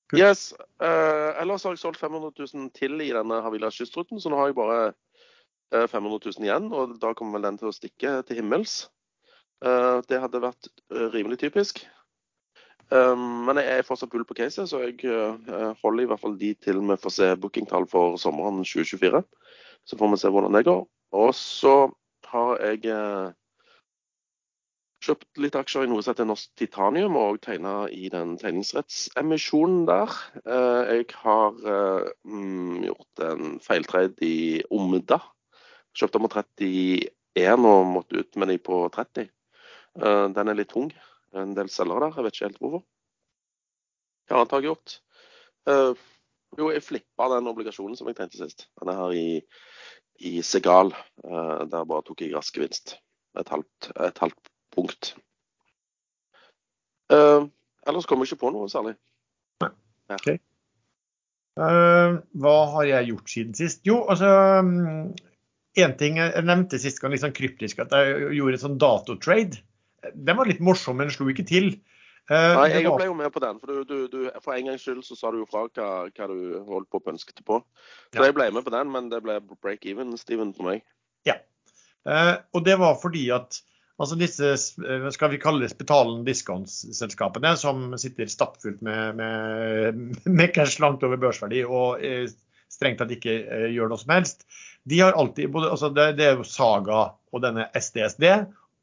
Cool. 0.08 0.24
Yes. 0.24 0.54
Eh, 0.80 1.30
ellers 1.44 1.68
har 1.68 1.76
jeg 1.76 1.84
solgt 1.84 2.00
500 2.00 2.32
000 2.40 2.72
til 2.80 2.96
i 3.04 3.12
denne 3.12 3.44
Havila 3.44 3.76
kystruten, 3.76 4.24
så 4.24 4.32
nå 4.32 4.40
har 4.40 4.54
jeg 4.54 4.62
bare 4.62 4.80
500 5.92 6.32
000 6.32 6.48
igjen. 6.48 6.72
Og 6.72 6.96
da 7.04 7.12
kommer 7.12 7.42
vel 7.42 7.50
den 7.50 7.60
til 7.60 7.74
å 7.74 7.76
stikke 7.76 8.22
til 8.24 8.40
himmels. 8.40 8.86
Eh, 9.64 10.00
det 10.12 10.20
hadde 10.20 10.44
vært 10.44 10.68
eh, 10.92 11.08
rimelig 11.14 11.40
typisk. 11.44 11.84
Eh, 12.92 13.16
men 13.16 13.60
jeg 13.62 13.80
er 13.80 13.86
fortsatt 13.88 14.12
bull 14.12 14.26
på 14.28 14.36
caset, 14.38 14.68
så 14.70 14.84
jeg 14.84 15.00
holder 15.82 16.04
i 16.04 16.10
hvert 16.12 16.24
fall 16.24 16.36
de 16.40 16.52
til 16.60 16.82
vi 16.84 17.00
får 17.00 17.16
se 17.18 17.30
bookingtall 17.40 17.88
for 17.92 18.20
sommeren 18.22 18.64
2024. 18.68 19.24
Så 19.88 20.00
får 20.00 20.12
vi 20.12 20.20
se 20.20 20.32
hvordan 20.34 20.58
det 20.58 20.66
går. 20.68 20.84
Og 21.16 21.32
så 21.38 21.78
har 22.28 22.60
jeg 22.64 23.34
kjøpt 25.04 25.42
litt 25.44 25.56
aksjer 25.60 25.84
i 25.84 25.90
noe 25.92 26.04
som 26.04 26.14
heter 26.14 26.28
Norsk 26.28 26.54
Titanium, 26.60 27.18
og 27.20 27.42
tegna 27.44 27.90
i 27.92 28.08
den 28.12 28.38
tegningsrettsemisjonen 28.40 29.84
der. 29.90 30.16
Jeg 30.48 31.10
har 31.20 31.60
mm, 32.24 32.88
gjort 32.88 33.26
en 33.28 33.60
feiltrade 33.64 34.24
i 34.24 34.64
Omda. 34.72 35.20
Kjøpte 35.94 36.20
om 36.20 36.28
på 36.32 36.34
31 36.40 37.68
og 37.68 37.92
måtte 37.92 38.24
ut 38.24 38.40
med 38.40 38.54
de 38.54 38.60
på 38.64 38.80
30. 38.96 39.28
Den 39.96 40.50
er 40.50 40.58
litt 40.58 40.72
tung. 40.74 40.90
En 41.38 41.54
del 41.58 41.70
selgere 41.70 42.08
der. 42.08 42.18
Jeg 42.18 42.26
vet 42.26 42.38
ikke 42.38 42.48
helt 42.48 42.62
hvorfor. 42.64 42.84
Hva 44.30 44.40
annet 44.40 44.56
har 44.56 44.64
jeg 44.64 44.70
gjort? 44.70 44.96
Jo, 46.54 46.70
jeg 46.70 46.86
flippa 46.86 47.28
den 47.34 47.50
obligasjonen 47.50 47.98
som 47.98 48.10
jeg 48.10 48.18
tenkte 48.18 48.40
sist. 48.40 48.68
Den 48.82 48.92
er 48.94 49.00
her 49.00 49.16
i, 49.18 49.28
i 50.22 50.34
Segal. 50.46 50.94
Der 51.24 51.90
bare 51.90 52.06
tok 52.06 52.22
jeg 52.22 52.34
rask 52.36 52.56
gevinst. 52.56 52.96
Et 53.40 53.50
halvt, 53.50 53.90
et 54.06 54.22
halvt 54.22 54.52
punkt. 54.74 55.14
Ellers 57.14 58.08
kommer 58.08 58.26
jeg 58.26 58.34
ikke 58.34 58.46
på 58.46 58.54
noe 58.54 58.70
særlig. 58.72 58.96
Okay. 60.14 60.40
Uh, 61.54 62.18
hva 62.42 62.56
har 62.74 62.88
jeg 62.90 63.12
gjort 63.12 63.30
siden 63.30 63.58
sist? 63.58 63.84
Jo, 63.86 64.00
altså 64.10 64.30
Én 65.74 65.94
ting 65.98 66.18
jeg 66.18 66.46
nevnte 66.46 66.78
sist 66.82 67.00
gang, 67.02 67.14
litt 67.14 67.24
sånn 67.24 67.34
kryptisk, 67.34 67.80
at 67.82 67.94
jeg 67.98 68.36
gjorde 68.38 68.60
et 68.60 68.62
sånn 68.62 68.78
datotrade. 68.82 69.62
Den 70.14 70.40
var 70.40 70.50
litt 70.50 70.64
morsom, 70.64 71.00
men 71.00 71.12
slo 71.14 71.30
ikke 71.32 71.46
til. 71.48 71.74
Uh, 72.32 72.56
Nei, 72.56 72.70
jeg 72.72 72.88
var... 72.88 73.02
ble 73.02 73.10
jo 73.10 73.18
med 73.20 73.34
på 73.36 73.42
den. 73.44 73.60
For, 73.60 73.68
du, 73.72 73.84
du, 73.84 74.08
du, 74.12 74.20
for 74.44 74.56
en 74.56 74.70
gangs 74.70 74.86
skyld 74.86 75.04
så 75.04 75.18
sa 75.20 75.32
du 75.34 75.42
jo 75.42 75.50
fra 75.50 75.66
hva, 75.68 75.90
hva 76.08 76.30
du 76.32 76.64
holdt 76.70 76.90
på 76.92 77.02
å 77.02 77.04
pønskete 77.04 77.44
på. 77.48 77.60
Så 78.14 78.22
ja. 78.22 78.30
jeg 78.30 78.38
ble 78.38 78.48
med 78.56 78.64
på 78.64 78.74
den, 78.76 78.92
men 78.94 79.12
det 79.12 79.20
ble 79.26 79.42
break 79.58 79.88
even, 79.92 80.16
Steven, 80.20 80.56
for 80.56 80.72
meg. 80.72 80.86
Ja. 81.28 81.42
Uh, 82.08 82.40
og 82.56 82.64
det 82.68 82.80
var 82.80 83.00
fordi 83.02 83.28
at 83.36 83.64
Altså 84.02 84.16
disse 84.18 84.48
eh, 84.50 85.04
skal 85.14 85.30
vi 85.30 85.38
kalle 85.42 85.62
det 85.62 85.70
Spetalen 85.70 86.24
Discounts-selskapene, 86.26 87.52
som 87.62 87.92
sitter 88.02 88.32
stappfullt 88.32 88.82
med, 88.82 89.20
med, 89.20 90.00
med, 90.26 90.48
cash 90.56 90.82
langt 90.82 91.06
over 91.06 91.20
børsverdi 91.22 91.62
og 91.68 92.02
uh, 92.02 92.26
strengt 92.74 92.98
tatt 93.04 93.14
ikke 93.14 93.38
gjør 93.70 93.92
noe 93.92 94.02
som 94.02 94.16
helst. 94.16 94.48
De 94.90 94.98
har 95.00 95.14
alltid, 95.14 95.52
både, 95.54 95.70
altså 95.76 95.92
det, 95.94 96.08
det, 96.18 96.26
er 96.26 96.42
jo 96.42 96.48
Saga 96.48 97.04
og 97.14 97.46
denne 97.46 97.68
SDSD, 97.78 98.26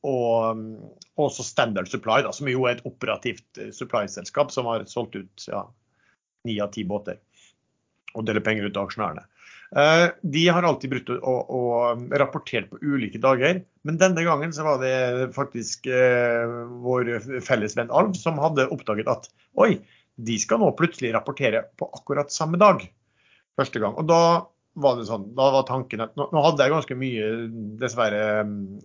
og 0.06 0.60
også 1.20 1.44
Standard 1.44 1.90
Supply, 1.92 2.22
da, 2.24 2.32
som 2.32 2.48
jo 2.48 2.64
er 2.64 2.78
et 2.78 2.86
operativt 2.88 3.60
supply-selskap 3.76 4.52
som 4.54 4.68
har 4.70 4.86
solgt 4.88 5.18
ut 5.18 5.48
ni 6.48 6.56
av 6.62 6.72
ti 6.72 6.86
båter 6.88 7.20
og 8.16 8.24
deler 8.26 8.42
penger 8.44 8.66
ut 8.66 8.74
til 8.74 8.82
aksjonærene. 8.82 9.26
Eh, 9.76 10.08
de 10.34 10.48
har 10.50 10.66
alltid 10.66 10.90
brutt 10.90 11.12
og, 11.14 11.50
og, 11.54 12.06
rapportert 12.18 12.70
på 12.72 12.80
ulike 12.82 13.20
dager, 13.22 13.62
men 13.86 14.00
denne 14.00 14.24
gangen 14.26 14.54
så 14.54 14.66
var 14.66 14.80
det 14.82 15.30
faktisk 15.36 15.86
eh, 15.86 16.56
vår 16.82 17.12
felles 17.46 17.76
venn 17.78 17.92
Alv 17.94 18.16
som 18.18 18.40
hadde 18.42 18.66
oppdaget 18.74 19.10
at 19.10 19.30
oi, 19.62 19.76
de 20.20 20.38
skal 20.42 20.60
nå 20.60 20.72
plutselig 20.78 21.14
rapportere 21.14 21.62
på 21.78 21.86
akkurat 22.00 22.34
samme 22.34 22.58
dag. 22.60 22.82
Første 23.58 23.82
gang. 23.82 23.94
Og 23.98 24.08
da 24.10 24.22
var 24.78 24.98
det 24.98 25.08
sånn, 25.08 25.30
da 25.34 25.48
var 25.54 25.66
tanken 25.68 26.04
at 26.04 26.12
Nå, 26.18 26.28
nå 26.30 26.42
hadde 26.44 26.66
jeg 26.66 26.74
ganske 26.74 26.96
mye, 26.98 27.30
dessverre, 27.80 28.24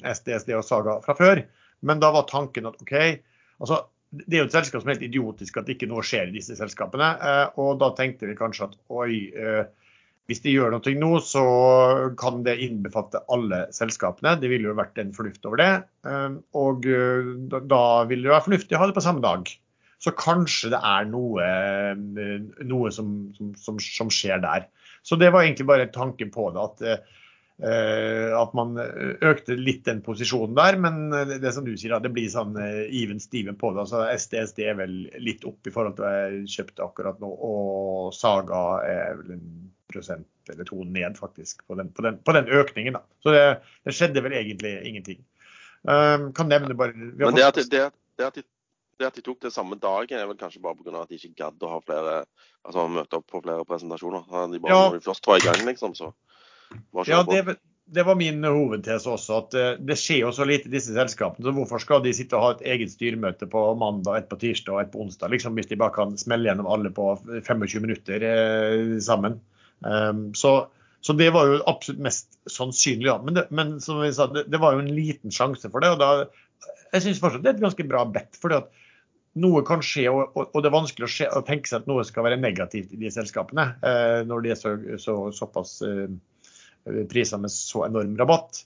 SDSD 0.01 0.56
og 0.58 0.65
Saga 0.65 1.00
fra 1.06 1.15
før, 1.18 1.44
men 1.86 2.01
da 2.01 2.10
var 2.15 2.30
tanken 2.30 2.70
at 2.70 2.80
OK, 2.82 2.96
altså 3.62 3.84
det 4.15 4.38
er 4.38 4.46
jo 4.46 4.48
et 4.48 4.56
selskap 4.56 4.82
som 4.82 4.89
er 4.89 4.96
helt 4.96 5.10
idiotisk 5.10 5.58
at 5.60 5.70
ikke 5.72 5.89
noe 5.92 6.04
skjer 6.06 6.30
i 6.30 6.38
disse 6.38 6.56
selskapene. 6.56 7.08
Eh, 7.20 7.58
og 7.60 7.82
da 7.82 7.89
tenkte 7.98 8.30
vi 8.30 8.38
kanskje 8.38 8.70
at 8.70 8.77
oi, 8.96 9.18
hvis 10.30 10.42
de 10.42 10.54
gjør 10.56 10.74
noe 10.74 10.94
nå, 10.98 11.10
så 11.22 11.44
kan 12.18 12.42
det 12.46 12.56
innbefatte 12.65 13.22
alle 13.34 13.65
selskapene. 13.75 14.38
Det 14.42 14.50
ville 14.50 14.72
jo 14.72 14.77
vært 14.77 14.98
en 15.01 15.12
fornuft 15.13 15.46
over 15.50 15.62
det. 15.62 15.74
Eh, 16.08 16.39
og 16.58 16.88
da, 17.51 17.62
da 17.62 17.84
ville 18.10 18.25
det 18.25 18.34
være 18.34 18.48
fornuftig 18.48 18.77
å 18.77 18.82
ha 18.82 18.89
det 18.89 18.98
på 18.98 19.06
samme 19.06 19.25
dag. 19.25 19.51
Så 20.01 20.13
kanskje 20.18 20.72
det 20.74 20.80
er 20.86 21.06
noe, 21.10 21.46
eh, 21.46 22.42
noe 22.68 22.92
som, 22.94 23.13
som, 23.38 23.77
som, 23.82 24.12
skjer 24.13 24.42
der. 24.44 24.68
Så 25.05 25.19
det 25.21 25.29
var 25.33 25.45
egentlig 25.45 25.67
bare 25.69 25.91
tanken 25.93 26.31
på 26.33 26.47
det. 26.55 26.65
At, 26.65 27.12
at 28.35 28.55
man 28.57 28.74
økte 28.75 29.55
litt 29.55 29.83
den 29.85 30.01
posisjonen 30.03 30.57
der. 30.57 30.79
Men 30.81 31.13
det, 31.29 31.51
som 31.53 31.67
du 31.67 31.75
sier, 31.77 31.93
det 32.01 32.12
blir 32.15 32.25
sånn 32.33 32.57
even 32.57 33.21
steven 33.21 33.59
på 33.62 33.69
det. 33.75 33.85
altså 33.85 34.01
SDSD 34.09 34.63
er 34.65 34.79
vel 34.81 34.95
litt 35.21 35.45
opp 35.45 35.69
i 35.69 35.74
forhold 35.75 36.00
til 36.00 36.07
hva 36.07 36.15
jeg 36.24 36.50
kjøpte 36.55 36.88
akkurat 36.88 37.21
nå. 37.21 37.29
Og 37.29 38.09
Saga 38.17 38.63
er 38.89 39.21
vel 39.21 39.38
en 39.38 39.45
prosent 39.93 40.27
eller 40.50 40.67
to 40.67 40.83
ned, 40.83 41.17
faktisk, 41.17 41.67
på 41.67 41.75
den, 41.75 41.91
på 41.93 42.01
den, 42.01 42.17
på 42.17 42.33
den 42.35 42.47
økningen. 42.47 42.97
Da. 42.97 43.03
Så 43.24 43.33
det, 43.33 43.45
det, 43.85 43.95
skjedde 43.95 44.24
vel 44.25 44.35
egentlig 44.38 44.74
ingenting. 44.88 45.21
Um, 45.85 46.31
kan 46.33 46.50
nevne 46.50 46.77
bare 46.77 46.95
Men 46.97 47.38
det 47.38 47.45
at, 47.45 47.59
det, 47.69 47.81
det, 48.17 48.25
at 48.25 48.38
de, 48.38 48.43
det 48.99 49.07
at 49.09 49.17
de 49.17 49.23
tok 49.25 49.41
det 49.43 49.53
samme 49.53 49.77
dagen, 49.81 50.17
er 50.17 50.27
vel 50.29 50.39
kanskje 50.39 50.63
bare 50.63 50.77
pga. 50.79 51.01
at 51.01 51.11
de 51.11 51.19
ikke 51.19 51.35
gadd 51.43 51.63
å 51.63 51.75
ha 51.75 51.79
flere, 51.83 52.17
altså 52.65 52.87
møte 52.91 53.19
opp 53.19 53.27
på 53.31 53.43
flere 53.43 53.67
presentasjoner. 53.67 54.27
De 54.51 54.61
bare, 54.63 54.73
ja. 54.73 54.83
Når 54.89 54.99
de 54.99 55.07
først 55.07 55.27
var 55.27 55.41
i 55.41 55.47
gang, 55.47 55.63
liksom, 55.67 55.95
så 55.97 56.11
var 56.91 57.09
ja, 57.09 57.23
det, 57.23 57.57
det 57.85 58.03
var 58.03 58.17
min 58.17 58.43
hovedtese 58.43 59.09
også. 59.11 59.39
at 59.43 59.57
uh, 59.57 59.71
Det 59.85 59.97
skjer 59.99 60.23
jo 60.23 60.31
så 60.33 60.47
lite 60.47 60.69
i 60.69 60.73
disse 60.73 60.93
selskapene. 60.95 61.45
så 61.45 61.53
Hvorfor 61.55 61.81
skal 61.81 62.03
de 62.05 62.13
sitte 62.17 62.37
og 62.37 62.45
ha 62.45 62.53
et 62.55 62.63
eget 62.75 62.93
styremøte 62.93 63.49
på 63.51 63.65
mandag, 63.79 64.17
et 64.17 64.31
på 64.31 64.39
tirsdag 64.41 64.73
og 64.73 64.81
et 64.81 64.93
på 64.93 65.03
onsdag? 65.05 65.33
liksom 65.33 65.57
Hvis 65.57 65.69
de 65.69 65.79
bare 65.79 65.93
kan 65.95 66.15
smelle 66.17 66.49
gjennom 66.49 66.69
alle 66.71 66.93
på 66.95 67.11
25 67.45 67.83
minutter 67.85 68.25
eh, 68.25 68.95
sammen. 69.03 69.37
Um, 69.85 70.31
så, 70.33 70.55
så, 71.01 71.13
det 71.13 71.29
var 71.35 71.51
jo 71.51 71.61
absolutt 71.69 72.01
mest 72.07 72.39
sannsynlig. 72.49 73.11
Ja. 73.11 73.19
Men, 73.21 73.37
det, 73.37 73.45
men 73.51 73.77
som 73.83 74.01
vi 74.01 74.09
sa, 74.15 74.27
det, 74.33 74.47
det, 74.49 74.61
var 74.63 74.73
jo 74.73 74.81
en 74.81 74.95
liten 74.95 75.33
sjanse 75.35 75.69
for 75.69 75.85
det. 75.85 75.93
og 75.93 76.01
da, 76.01 76.73
Jeg 76.95 77.05
syns 77.05 77.21
fortsatt 77.21 77.45
det 77.45 77.53
er 77.53 77.59
et 77.59 77.67
ganske 77.67 77.87
bra 77.87 78.05
bet. 78.09 78.33
fordi 78.41 78.63
at 78.63 78.73
noe 79.42 79.63
kan 79.68 79.84
skje, 79.84 80.08
og, 80.12 80.54
det 80.56 80.70
er 80.70 80.74
vanskelig 80.74 81.08
å, 81.08 81.12
skje, 81.12 81.27
å, 81.27 81.44
tenke 81.46 81.70
seg 81.70 81.84
at 81.84 81.89
noe 81.89 82.06
skal 82.08 82.25
være 82.27 82.39
negativt 82.39 82.94
i 82.96 83.00
de 83.01 83.12
selskapene 83.12 83.68
eh, 83.84 84.22
når 84.27 84.46
de 84.46 84.54
er 84.54 84.60
så, 84.60 84.75
så, 85.01 85.15
såpass 85.36 85.77
eh, 85.86 86.08
priser 87.12 87.42
med 87.42 87.51
så 87.51 87.84
enorm 87.88 88.15
rabatt. 88.20 88.62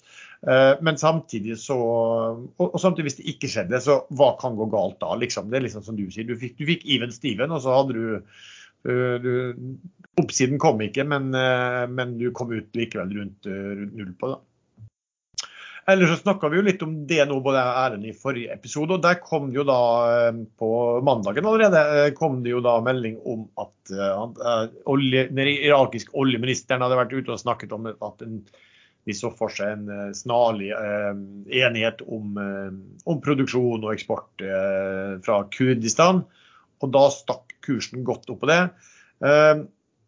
Eh, 0.46 0.76
men 0.86 1.00
samtidig 1.02 1.58
så 1.62 1.80
og, 1.80 2.78
samtidig 2.82 3.10
hvis 3.10 3.20
det 3.22 3.28
ikke 3.34 3.52
skjedde, 3.52 3.82
så 3.82 4.02
hva 4.14 4.36
kan 4.42 4.60
gå 4.60 4.70
galt 4.72 5.00
da? 5.02 5.16
Liksom? 5.18 5.50
Det 5.50 5.60
er 5.60 5.66
liksom 5.66 5.86
som 5.88 5.98
du 5.98 6.06
sier. 6.08 6.30
Du 6.30 6.38
fikk, 6.40 6.60
du 6.60 6.68
fikk 6.70 6.86
even 6.86 7.14
Steven, 7.16 7.56
og 7.56 7.66
så 7.66 7.76
hadde 7.80 7.98
du 7.98 8.48
du, 8.80 9.26
oppsiden 10.22 10.56
kom 10.56 10.80
ikke, 10.80 11.04
men, 11.04 11.34
men, 11.92 12.14
du 12.16 12.30
kom 12.32 12.54
ut 12.56 12.78
likevel 12.80 13.10
rundt, 13.18 13.44
rundt 13.44 13.98
null 14.00 14.14
på 14.16 14.30
det. 14.32 14.38
Ellers 15.90 16.12
så 16.12 16.18
snakka 16.22 16.50
vi 16.52 16.60
jo 16.60 16.66
litt 16.68 16.84
om 16.86 16.94
det 17.10 17.24
nå 17.26 17.40
både 17.44 17.62
Erlend 17.62 18.06
i 18.06 18.14
forrige 18.14 18.54
episode. 18.54 18.98
og 18.98 19.04
Der 19.04 19.20
kom 19.24 19.50
det 19.50 19.58
jo 19.58 19.66
da 19.68 19.80
på 20.60 20.70
mandagen 21.06 21.48
allerede 21.50 22.12
kom 22.18 22.42
det 22.46 22.54
jo 22.54 22.62
da 22.66 22.76
melding 22.86 23.18
om 23.26 23.48
at 23.62 23.94
uh, 23.96 24.68
olje, 24.92 25.28
den 25.34 25.50
irakiske 25.54 26.14
oljeministeren 26.14 26.86
hadde 26.86 27.00
vært 27.00 27.16
ute 27.16 27.34
og 27.34 27.42
snakket 27.42 27.74
om 27.74 27.90
at 27.90 28.26
en, 28.26 28.44
de 29.08 29.16
så 29.18 29.32
for 29.34 29.50
seg 29.54 29.74
en 29.74 30.14
snarlig 30.14 30.70
enighet 30.70 32.04
om, 32.06 32.38
om, 32.38 33.22
produksjon 33.26 33.82
og 33.82 33.94
eksport 33.96 34.44
fra 35.26 35.40
Kurdistan. 35.56 36.22
Og 36.84 36.94
da 36.94 37.08
stakk 37.14 37.56
kursen 37.66 38.06
godt 38.06 38.30
opp 38.30 38.44
på 38.44 38.52
det. 38.52 38.62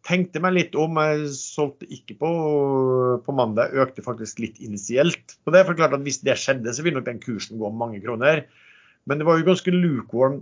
Tenkte 0.06 0.40
meg 0.42 0.56
litt 0.56 0.76
om. 0.78 0.98
Jeg 0.98 1.28
solgte 1.36 1.86
ikke 1.94 2.16
på, 2.18 2.30
på, 3.22 3.34
mandag, 3.38 3.74
økte 3.78 4.02
faktisk 4.02 4.40
litt 4.42 4.58
initielt 4.62 5.36
på 5.46 5.54
det. 5.54 5.62
For 5.68 5.78
klart 5.78 5.94
at 5.94 6.02
Hvis 6.02 6.22
det 6.26 6.38
skjedde, 6.42 6.74
så 6.74 6.82
ville 6.82 6.98
nok 6.98 7.06
den 7.06 7.22
kursen 7.22 7.60
gå 7.60 7.68
om 7.68 7.78
mange 7.78 8.02
kroner. 8.02 8.46
Men 9.06 9.20
det 9.20 9.28
var 9.28 9.38
jo 9.38 9.46
ganske 9.46 9.74
lukewarm. 9.74 10.40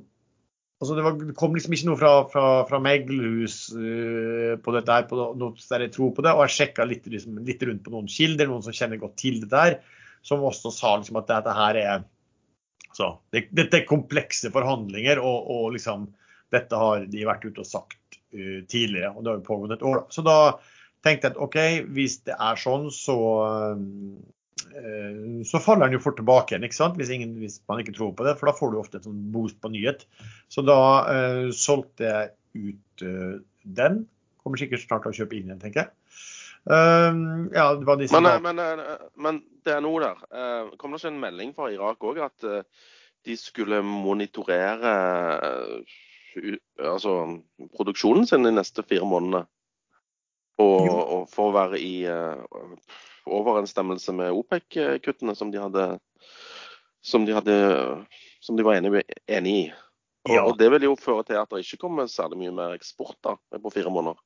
Altså 0.80 0.96
det, 0.96 1.04
var, 1.04 1.18
det, 1.20 1.34
kom 1.36 1.52
liksom 1.52 1.74
ikke 1.76 1.90
noe 1.90 2.00
fra, 2.00 2.12
fra, 2.32 2.44
fra 2.70 2.78
meglerhus 2.80 3.56
uh, 3.76 4.54
på 4.64 4.72
dette 4.72 4.94
her, 4.94 5.04
på 5.10 5.18
noe 5.36 5.52
der 5.60 5.84
jeg 5.84 5.92
tror 5.96 6.14
på 6.16 6.24
det. 6.24 6.32
Og 6.32 6.46
jeg 6.46 6.56
sjekka 6.56 6.86
litt, 6.88 7.04
liksom, 7.12 7.36
litt, 7.44 7.64
rundt 7.68 7.84
på 7.84 7.92
noen 7.92 8.08
kilder, 8.08 8.48
noen 8.48 8.64
som 8.64 8.76
kjenner 8.76 9.00
godt 9.02 9.18
til 9.20 9.42
det 9.42 9.50
der, 9.52 9.76
som 10.24 10.46
også 10.48 10.72
sa 10.72 10.94
liksom 10.96 11.20
at 11.20 11.28
dette 11.28 11.56
her 11.58 11.80
er 11.82 11.92
altså, 12.88 13.12
det, 13.28 13.50
Dette 13.52 13.82
er 13.82 13.88
komplekse 13.88 14.48
forhandlinger, 14.54 15.20
og, 15.20 15.52
og 15.52 15.76
liksom 15.76 16.08
dette 16.50 16.80
har 16.80 17.04
de 17.12 17.28
vært 17.28 17.44
ute 17.44 17.60
og 17.62 17.68
sagt 17.68 17.99
tidligere, 18.30 19.10
og 19.14 19.24
det 19.24 19.32
har 19.32 19.40
jo 19.40 19.46
pågått 19.46 19.74
et 19.74 19.86
år. 19.86 20.04
Så 20.14 20.22
da 20.26 20.36
tenkte 21.04 21.28
jeg 21.28 21.34
at 21.34 21.40
OK, 21.40 21.58
hvis 21.96 22.18
det 22.28 22.36
er 22.36 22.60
sånn, 22.60 22.88
så, 22.94 23.16
uh, 23.46 25.40
så 25.48 25.62
faller 25.62 25.88
den 25.88 25.98
jo 25.98 26.04
fort 26.04 26.18
tilbake 26.20 26.54
igjen. 26.54 26.66
ikke 26.68 26.78
sant? 26.78 26.98
Hvis, 27.00 27.12
ingen, 27.14 27.36
hvis, 27.40 27.60
man 27.70 27.82
ikke 27.82 27.96
tror 27.96 28.12
på 28.16 28.26
det, 28.26 28.36
for 28.40 28.50
da 28.50 28.56
får 28.56 28.72
du 28.72 28.80
ofte 28.80 29.00
et 29.00 29.08
sånn 29.08 29.22
boost 29.34 29.60
på 29.62 29.72
nyhet. 29.72 30.06
Så 30.52 30.64
da 30.66 30.80
uh, 31.08 31.48
solgte 31.56 32.10
jeg 32.10 32.34
ut 32.60 33.08
den. 33.64 34.04
Kommer 34.42 34.60
sikkert 34.60 34.82
snart 34.84 35.04
til 35.06 35.12
å 35.12 35.18
kjøpe 35.20 35.36
inn 35.38 35.50
igjen, 35.50 35.60
tenker 35.62 35.84
jeg. 35.84 35.94
ja, 36.68 37.62
det 37.78 37.86
var 37.88 37.96
disse 37.96 38.18
men, 38.20 38.42
men, 38.44 38.80
men, 39.16 39.38
det 39.64 39.72
er 39.72 39.84
noe 39.84 40.02
der. 40.02 40.18
Kom 40.80 40.92
det 40.92 40.98
ikke 41.00 41.12
en 41.14 41.22
melding 41.22 41.54
fra 41.56 41.70
Irak 41.72 42.04
òg 42.04 42.20
at 42.26 42.44
de 43.24 43.36
skulle 43.40 43.80
monitorere 43.86 44.92
altså, 46.78 47.14
produksjonen 47.76 48.28
sin 48.28 48.46
de 48.46 48.52
neste 48.54 48.84
fire 48.86 49.06
månedene. 49.08 49.44
Og, 50.60 50.88
og 50.90 51.22
for 51.32 51.48
å 51.48 51.54
være 51.56 51.78
i 51.80 51.94
uh, 52.04 52.42
overensstemmelse 53.30 54.12
med 54.12 54.34
OPEC-kuttene 54.36 55.32
som 55.38 55.52
de 55.52 55.62
hadde 55.62 55.86
som 57.00 57.24
de, 57.24 57.32
hadde, 57.32 57.54
som 58.40 58.56
de 58.56 58.64
var 58.66 58.76
enig, 58.76 59.02
enig 59.26 59.54
i. 59.56 59.62
Og, 60.28 60.34
ja. 60.34 60.42
og, 60.44 60.58
Det 60.60 60.68
vil 60.74 60.90
jo 60.90 60.98
føre 61.00 61.24
til 61.28 61.38
at 61.40 61.52
det 61.52 61.62
ikke 61.64 61.86
kommer 61.86 62.10
særlig 62.12 62.42
mye 62.42 62.56
mer 62.56 62.74
eksport 62.76 63.16
da, 63.24 63.38
på 63.56 63.72
fire 63.72 63.92
måneder. 63.92 64.20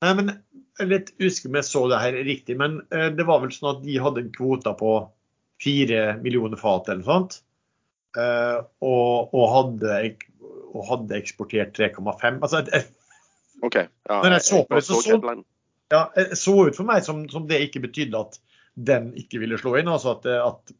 Nei, 0.00 0.14
men 0.16 0.32
Jeg 0.32 0.86
er 0.86 0.90
litt 0.90 1.10
usikker 1.20 1.50
om 1.50 1.58
jeg 1.60 1.68
så 1.68 1.84
det 1.90 2.00
her 2.00 2.18
riktig, 2.26 2.56
men 2.58 2.80
uh, 2.94 3.08
det 3.14 3.26
var 3.28 3.42
vel 3.44 3.52
sånn 3.54 3.74
at 3.76 3.84
de 3.84 4.00
hadde 4.02 4.30
kvoter 4.34 4.74
på 4.80 4.94
fire 5.60 6.16
millioner 6.24 6.58
fat 6.58 6.88
eller 6.88 7.02
noe 7.02 7.10
sånt. 7.10 7.40
Uh, 8.16 8.64
og, 8.82 9.30
og, 9.36 9.44
hadde, 9.54 9.98
og 10.70 10.86
hadde 10.88 11.18
eksportert 11.18 11.74
3,5. 11.78 12.40
Altså, 12.40 12.62
okay. 13.62 13.88
ja, 14.08 14.20
når 14.22 14.36
jeg 14.36 14.46
så 14.46 14.62
på 14.66 14.78
det, 14.78 14.84
så, 14.86 15.00
så, 15.04 15.18
ja, 15.90 16.02
så 16.38 16.56
ut 16.68 16.76
for 16.78 16.88
meg 16.88 17.04
som, 17.06 17.24
som, 17.32 17.48
det 17.50 17.62
ikke 17.66 17.84
betydde 17.86 18.20
at 18.20 18.38
den 18.90 19.10
ikke 19.18 19.42
ville 19.42 19.58
slå 19.60 19.76
inn. 19.80 19.90
Altså 19.90 20.14
at, 20.16 20.28
at, 20.30 20.74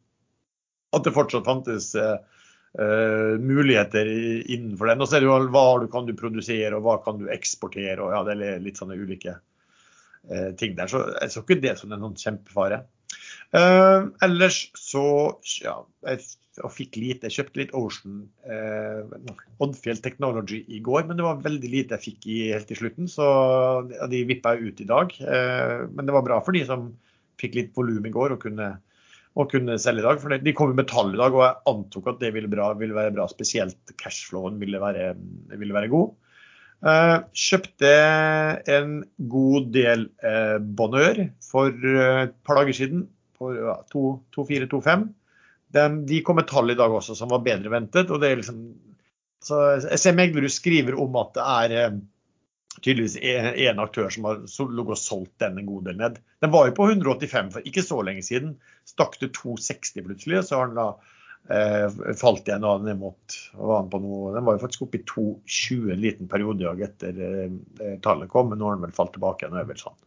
at 0.95 1.07
det 1.07 1.15
fortsatt 1.15 1.47
fantes 1.47 1.91
uh, 1.99 3.35
muligheter 3.41 4.07
innenfor 4.07 4.91
den. 4.91 5.03
Og 5.03 5.09
så 5.09 5.17
er 5.17 5.25
det 5.25 5.31
jo 5.31 5.39
hva 5.53 5.65
du 5.83 5.87
kan 5.91 6.07
du 6.07 6.15
produsere, 6.17 6.73
og 6.77 6.87
hva 6.87 6.97
kan 7.03 7.19
du 7.21 7.29
eksportere. 7.33 7.99
og 7.99 8.15
ja, 8.15 8.23
Det 8.27 8.37
er 8.37 8.63
litt 8.63 8.79
sånne 8.81 8.99
ulike 8.99 9.35
uh, 9.37 10.49
ting 10.59 10.77
der. 10.79 10.91
Så 10.91 11.03
jeg 11.11 11.35
så 11.35 11.45
ikke 11.45 11.61
det 11.63 11.77
som 11.81 11.91
en 11.91 12.07
sånn 12.07 12.19
kjempefare. 12.23 12.83
Uh, 13.51 14.07
ellers 14.23 14.69
så 14.79 15.03
ja, 15.59 15.73
jeg, 16.07 16.23
jeg 16.55 16.71
fikk 16.71 16.99
lite. 16.99 17.27
Jeg 17.27 17.35
kjøpte 17.35 17.59
litt 17.59 17.73
Ocean 17.75 18.21
uh, 18.47 19.33
Oddfjell 19.63 19.99
Technology 20.03 20.61
i 20.71 20.79
går, 20.83 21.03
men 21.09 21.19
det 21.19 21.25
var 21.25 21.43
veldig 21.43 21.71
lite 21.73 21.97
jeg 21.97 22.05
fikk 22.05 22.29
i, 22.31 22.37
helt 22.53 22.69
til 22.71 22.79
slutten. 22.79 23.11
Så 23.11 23.27
ja, 23.91 24.07
de 24.11 24.23
vippa 24.29 24.55
ut 24.55 24.79
i 24.79 24.87
dag. 24.87 25.11
Uh, 25.19 25.83
men 25.91 26.07
det 26.07 26.15
var 26.15 26.25
bra 26.27 26.39
for 26.45 26.55
de 26.55 26.63
som 26.69 26.93
fikk 27.41 27.59
litt 27.59 27.75
volum 27.75 28.07
i 28.07 28.13
går 28.13 28.37
og 28.37 28.41
kunne, 28.45 28.71
og 29.35 29.51
kunne, 29.51 29.79
selge 29.81 30.05
i 30.05 30.07
dag. 30.07 30.23
For 30.23 30.39
de 30.47 30.55
kom 30.55 30.71
med 30.77 30.87
tall 30.91 31.11
i 31.11 31.19
dag, 31.19 31.35
og 31.35 31.43
jeg 31.43 31.61
antok 31.75 32.11
at 32.13 32.23
det 32.23 32.31
ville, 32.37 32.51
bra, 32.51 32.71
ville 32.79 32.95
være 32.95 33.17
bra. 33.19 33.27
Spesielt 33.31 33.95
cashflowen 33.99 34.63
ville 34.63 34.79
være, 34.79 35.11
ville 35.57 35.75
være 35.75 35.91
god. 35.91 36.15
Uh, 36.81 37.19
kjøpte 37.37 37.89
en 38.73 39.01
god 39.29 39.73
del 39.75 40.07
uh, 40.23 40.55
Bonheur 40.57 41.27
for 41.45 41.75
et 41.75 42.39
par 42.47 42.57
dager 42.57 42.79
siden, 42.79 43.09
for 43.41 43.57
ja, 43.57 43.75
2425. 43.93 45.09
De 46.07 46.21
kom 46.21 46.37
med 46.37 46.47
tall 46.47 46.71
i 46.71 46.77
dag 46.77 46.93
også 46.93 47.15
som 47.17 47.31
var 47.31 47.43
bedre 47.45 47.71
ventet. 47.73 48.11
og 48.11 48.21
det 48.21 48.31
er 48.31 48.41
liksom, 48.41 48.63
så 49.41 49.61
Jeg 49.81 49.99
ser 49.99 50.17
Meglerud 50.17 50.53
skriver 50.53 50.97
om 50.99 51.15
at 51.21 51.37
det 51.37 51.45
er 51.45 52.01
tydeligvis 52.81 53.17
en 53.21 53.81
aktør 53.83 54.11
som 54.13 54.27
har 54.29 54.43
ligget 54.43 54.95
og 54.95 54.99
solgt 54.99 55.33
den 55.43 55.57
en 55.59 55.69
god 55.69 55.87
del 55.89 55.97
ned. 55.99 56.19
Den 56.43 56.53
var 56.53 56.67
jo 56.67 56.75
på 56.77 56.89
185 56.89 57.55
for 57.55 57.67
ikke 57.67 57.83
så 57.85 58.01
lenge 58.05 58.23
siden. 58.25 58.53
Stakk 58.89 59.17
til 59.19 59.31
260 59.33 60.05
plutselig, 60.05 60.39
og 60.39 60.47
så 60.47 60.61
har 60.61 60.71
den 60.71 60.79
da 60.79 60.87
eh, 61.57 62.15
falt 62.19 62.47
igjen 62.47 62.65
da 62.65 62.75
ned 62.81 62.99
mot 63.01 63.37
var 63.57 63.83
den, 63.83 63.91
på 63.91 64.01
noe, 64.03 64.33
den 64.37 64.47
var 64.47 64.57
jo 64.57 64.63
faktisk 64.63 64.87
oppe 64.87 65.01
i 65.01 65.05
220 65.09 65.93
en 65.95 66.03
liten 66.05 66.31
periode 66.31 66.75
etter 66.87 67.23
eh, 67.27 67.95
tallet 68.05 68.31
kom, 68.31 68.51
men 68.51 68.61
nå 68.61 68.69
har 68.69 68.79
den 68.79 68.87
vel 68.87 68.97
falt 68.97 69.15
tilbake 69.17 69.45
igjen. 69.45 69.57
og 69.57 69.63
er 69.63 69.71
vel 69.73 69.81
sånn 69.81 69.99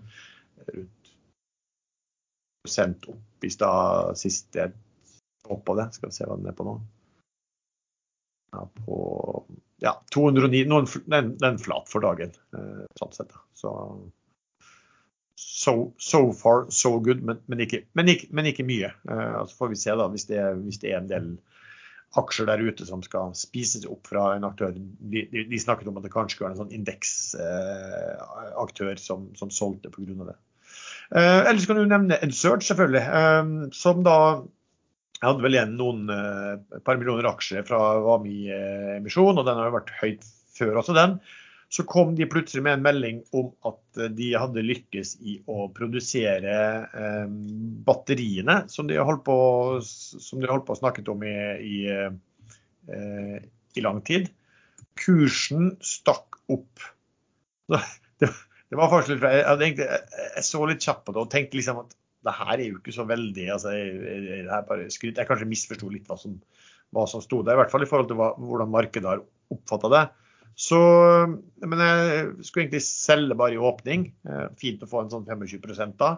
rundt 0.75 1.04
prosent 2.65 3.05
opp 3.13 3.45
i 3.45 3.51
stad 3.53 4.17
sist 4.19 4.57
jeg 4.57 4.73
hoppa 5.49 5.75
det. 5.77 5.87
Skal 5.97 6.11
vi 6.11 6.15
se 6.17 6.27
hva 6.29 6.37
den 6.41 6.49
er 6.49 6.57
på 6.57 6.65
nå. 6.67 6.75
Ja, 8.55 8.63
på 8.87 8.97
ja, 9.85 9.93
209, 10.15 10.69
noen, 10.71 10.87
den, 11.11 11.39
den 11.41 11.59
flat 11.61 11.89
for 11.93 12.01
dagen. 12.05 12.31
Eh, 12.57 12.85
sånn 13.01 13.13
sett. 13.13 13.33
Så 13.59 13.71
so, 15.37 15.93
so, 15.99 16.33
far, 16.33 16.71
so 16.71 17.01
good, 17.01 17.23
men, 17.27 17.39
men, 17.51 17.61
ikke, 17.67 17.81
men, 17.93 18.09
ikke, 18.09 18.29
men 18.33 18.47
ikke, 18.49 18.65
mye. 18.65 18.91
Eh, 19.11 19.35
altså 19.41 19.57
får 19.59 19.69
vi 19.75 19.83
se 19.83 19.93
da, 20.01 20.09
hvis 20.13 20.27
det, 20.31 20.41
hvis 20.63 20.81
det, 20.81 20.91
er 20.93 20.99
en 21.03 21.11
del 21.11 21.27
aksjer 22.17 22.47
der 22.49 22.63
ute 22.63 22.87
som 22.87 23.03
skal 23.05 23.35
spises 23.37 23.87
opp 23.91 24.07
fra 24.09 24.37
en 24.37 24.45
aktør. 24.49 24.71
De, 24.73 24.81
de, 25.29 25.45
de 25.51 25.59
snakket 25.61 25.89
om 25.91 25.99
at 26.01 26.05
det 26.07 26.15
kanskje 26.15 26.35
skulle 26.39 26.49
være 26.49 26.57
en 26.57 26.65
sånn 26.65 26.77
indeksaktør 26.79 28.95
eh, 28.95 29.03
som, 29.03 29.21
som 29.37 29.51
solgte 29.53 29.93
pga. 29.93 30.25
det. 30.31 30.39
Eh, 31.15 31.41
ellers 31.47 31.67
kan 31.71 31.79
du 31.79 31.87
nevne 31.87 32.19
Ensurge, 32.27 32.67
selvfølgelig, 32.67 33.05
uh, 33.07 33.71
som 33.75 34.03
da 34.07 34.19
jeg 35.21 35.29
hadde 35.31 35.45
vel 35.45 35.55
igjen 35.57 35.77
noen 35.79 36.11
uh, 36.11 36.81
par 36.85 36.99
millioner 36.99 37.29
aksjer 37.31 37.63
fra 37.65 37.79
Vami-emisjon, 38.03 39.39
og 39.39 39.47
den 39.47 39.61
har 39.61 39.71
jo 39.71 39.77
vært 39.77 39.93
høyt 40.01 40.27
før 40.59 40.81
også, 40.83 40.97
den. 40.99 41.15
Så 41.73 41.87
kom 41.89 42.13
de 42.19 42.27
plutselig 42.31 42.65
med 42.67 42.77
en 42.77 42.85
melding 42.85 43.21
om 43.35 43.49
at 43.67 44.03
de 44.19 44.29
hadde 44.37 44.67
lykkes 44.67 45.15
i 45.25 45.39
å 45.51 45.69
produsere 45.75 46.59
uh, 46.93 47.31
batteriene 47.87 48.61
som 48.71 48.91
de 48.91 48.99
holdt 48.99 49.25
på, 49.27 49.39
som 49.83 50.43
å 50.45 50.79
snakke 50.81 51.07
om 51.15 51.25
i, 51.25 51.35
i, 51.63 51.79
uh, 51.95 53.39
i, 53.39 53.87
lang 53.87 54.03
tid. 54.07 54.29
Kursen 54.99 55.77
stakk 55.83 56.43
opp. 56.51 56.91
Det 58.21 58.29
det, 58.29 58.29
det, 58.71 58.79
var 58.81 58.91
faktisk 58.93 59.15
litt, 59.15 59.27
jeg, 59.29 59.77
jeg, 59.83 60.01
jeg, 60.37 60.47
så 60.47 60.65
litt 60.69 60.83
kjapt 60.85 61.05
på 61.07 61.15
det 61.15 61.23
og 61.23 61.31
tenkte 61.33 61.61
liksom 61.61 61.85
at 61.85 61.95
det 62.25 62.35
her 62.39 62.55
er 62.57 62.67
jo 62.67 62.81
ikke 62.81 62.95
så 62.97 63.05
veldig 63.09 63.47
altså, 63.53 63.75
jeg, 63.77 64.45
jeg, 64.47 64.91
skryt, 64.95 65.19
jeg 65.21 65.29
kanskje 65.29 65.49
misforsto 65.51 65.91
litt 65.93 66.09
hva 66.09 66.17
som, 66.21 66.39
hva 66.97 67.05
som 67.11 67.23
sto 67.25 67.43
der, 67.45 67.59
i 67.59 67.63
hvert 67.63 67.73
fall 67.75 67.85
i 67.85 67.89
forhold 67.91 68.09
til 68.11 68.21
hva, 68.21 68.31
hvordan 68.41 68.73
markedet 68.73 69.11
har 69.11 69.25
oppfatta 69.53 69.91
det. 69.93 70.05
Så, 70.55 70.79
men 71.67 71.83
jeg 71.83 72.29
skulle 72.47 72.65
egentlig 72.65 72.85
selge 72.87 73.37
bare 73.39 73.57
i 73.57 73.61
åpning. 73.71 74.07
Eh, 74.29 74.47
fint 74.61 74.85
å 74.85 74.91
få 74.91 75.03
en 75.03 75.11
sånn 75.13 75.27
25 75.27 75.97
da. 76.01 76.15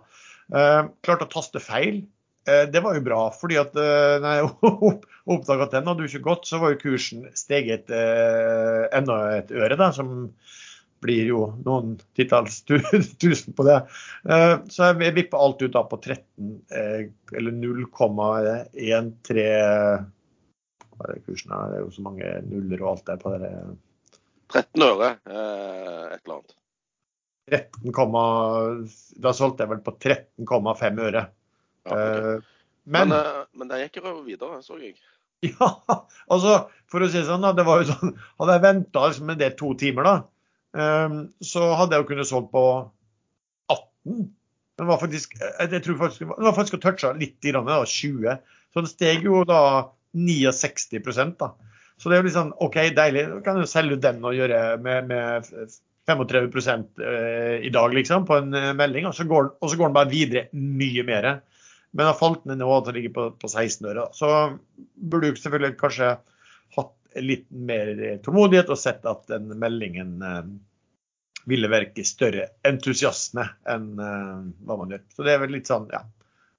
Eh, 0.52 0.82
klarte 1.06 1.26
å 1.26 1.32
taste 1.32 1.62
feil. 1.64 2.02
Eh, 2.46 2.66
det 2.70 2.82
var 2.84 2.98
jo 2.98 3.04
bra, 3.06 3.20
fordi 3.34 3.58
at 3.60 3.74
når 3.76 4.28
jeg 4.36 4.50
oppdaga 5.34 5.66
at 5.66 5.78
den 5.78 5.88
hadde 5.88 6.04
jo 6.04 6.12
ikke 6.12 6.28
gått, 6.28 6.46
så 6.48 6.60
var 6.62 6.74
jo 6.74 6.82
kursen 6.84 7.26
steget 7.36 7.90
enda 7.90 9.18
et 9.40 9.50
øre, 9.56 9.78
da, 9.80 9.90
som 9.96 10.28
blir 11.06 11.30
jo 11.30 11.40
noen 11.64 11.94
titalls 12.18 12.58
tusen 13.22 13.54
på 13.56 13.66
det. 13.68 13.78
Eh, 14.28 14.54
så 14.72 14.90
jeg 14.90 15.14
vipper 15.20 15.40
alt 15.40 15.62
ut 15.62 15.74
da 15.76 15.84
på 15.86 15.98
13, 16.02 16.52
eh, 16.74 17.06
eller 17.38 17.56
0,13 17.56 17.88
Hva 20.96 21.08
er 21.08 21.14
det 21.14 21.24
kursen 21.26 21.54
her? 21.54 21.72
Det 21.72 21.80
er 21.80 21.84
jo 21.84 21.94
så 21.94 22.06
mange 22.06 22.36
nuller 22.50 22.84
og 22.84 22.92
alt 22.94 23.06
der 23.10 23.18
på 23.22 23.34
det. 23.38 23.52
13 24.54 24.86
øre, 24.86 25.10
eh, 25.26 26.04
et 26.14 26.20
eller 26.22 26.38
annet. 26.38 26.56
13, 27.46 27.92
da 29.22 29.30
solgte 29.36 29.62
jeg 29.62 29.70
vel 29.76 29.82
på 29.86 29.94
13,5 30.02 31.02
øre. 31.06 31.26
Ja, 31.86 31.94
okay. 31.94 32.40
Men, 32.86 33.10
men, 33.10 33.44
men 33.58 33.70
det 33.70 33.84
gikk 33.84 34.00
jo 34.02 34.20
videre, 34.26 34.62
så 34.62 34.78
jeg. 34.82 34.96
Ja, 35.44 35.68
altså 36.32 36.52
for 36.90 37.04
å 37.04 37.08
si 37.10 37.18
det 37.20 37.26
sånn, 37.28 37.44
da, 37.44 37.52
det 37.56 37.66
var 37.66 37.82
jo 37.82 37.90
sånn, 37.90 38.14
Hadde 38.40 38.56
jeg 38.56 38.64
venta 38.64 39.02
liksom 39.04 39.26
med 39.30 39.40
det 39.42 39.50
to 39.60 39.72
timer, 39.78 40.06
da, 40.06 40.14
så 40.76 41.68
hadde 41.78 41.96
jeg 41.96 42.02
jo 42.04 42.08
kunnet 42.10 42.28
solgt 42.28 42.50
på 42.52 42.64
18. 43.72 44.26
Den 44.76 44.90
var 44.90 45.00
faktisk, 45.00 45.36
jeg 45.40 45.82
tror 45.84 45.98
faktisk, 46.02 46.24
den 46.26 46.48
var 46.48 46.56
faktisk 46.56 46.76
å 46.76 46.82
toucha 46.82 47.12
litt 47.16 47.46
i 47.48 47.54
da, 47.54 47.62
20. 47.64 48.42
Så 48.72 48.82
den 48.82 48.90
steg 48.90 49.24
jo 49.24 49.40
da 49.48 49.60
69 50.16 51.36
da. 51.40 51.54
Så 51.96 52.12
det 52.12 52.18
er 52.18 52.26
jo 52.26 52.32
sånn 52.34 52.52
OK, 52.64 52.76
deilig. 52.96 53.24
Da 53.30 53.42
kan 53.44 53.60
du 53.60 53.68
selge 53.68 53.96
den 54.00 54.24
og 54.24 54.36
gjøre 54.36 54.76
med, 54.84 55.08
med 55.08 55.46
35 56.06 56.84
eh, 57.00 57.64
i 57.64 57.72
dag, 57.72 57.94
liksom, 57.96 58.26
på 58.28 58.36
en 58.42 58.52
eh, 58.54 58.74
melding. 58.76 59.08
Og 59.08 59.16
så, 59.16 59.24
går, 59.28 59.54
og 59.60 59.72
så 59.72 59.78
går 59.78 59.88
den 59.88 59.96
bare 59.96 60.12
videre 60.12 60.46
mye 60.52 61.06
mer. 61.08 61.30
Men 61.96 62.10
har 62.10 62.18
falt 62.18 62.44
ned 62.44 62.60
nå 62.60 62.80
den 62.84 62.98
ligger 62.98 63.14
på, 63.16 63.26
på 63.40 63.48
16 63.48 63.88
øre. 63.88 64.08
Så 64.16 64.28
burde 64.96 65.32
du 65.32 65.40
selvfølgelig 65.40 65.80
kanskje 65.80 66.12
hatt 66.76 66.92
litt 67.22 67.46
mer 67.50 67.92
tålmodighet 68.24 68.72
og 68.72 68.80
sett 68.80 69.06
at 69.08 69.26
den 69.30 69.52
meldingen 69.60 70.16
eh, 70.22 70.42
ville 71.46 71.70
virke 71.70 72.04
større 72.06 72.48
entusiasme 72.66 73.44
enn 73.70 73.92
uh, 74.02 74.42
hva 74.66 74.76
man 74.80 74.90
gjør. 74.90 75.02
Så 75.14 75.26
det 75.26 75.36
er 75.36 75.42
vel 75.44 75.54
litt 75.54 75.70
sånn, 75.70 75.86
ja. 75.94 76.02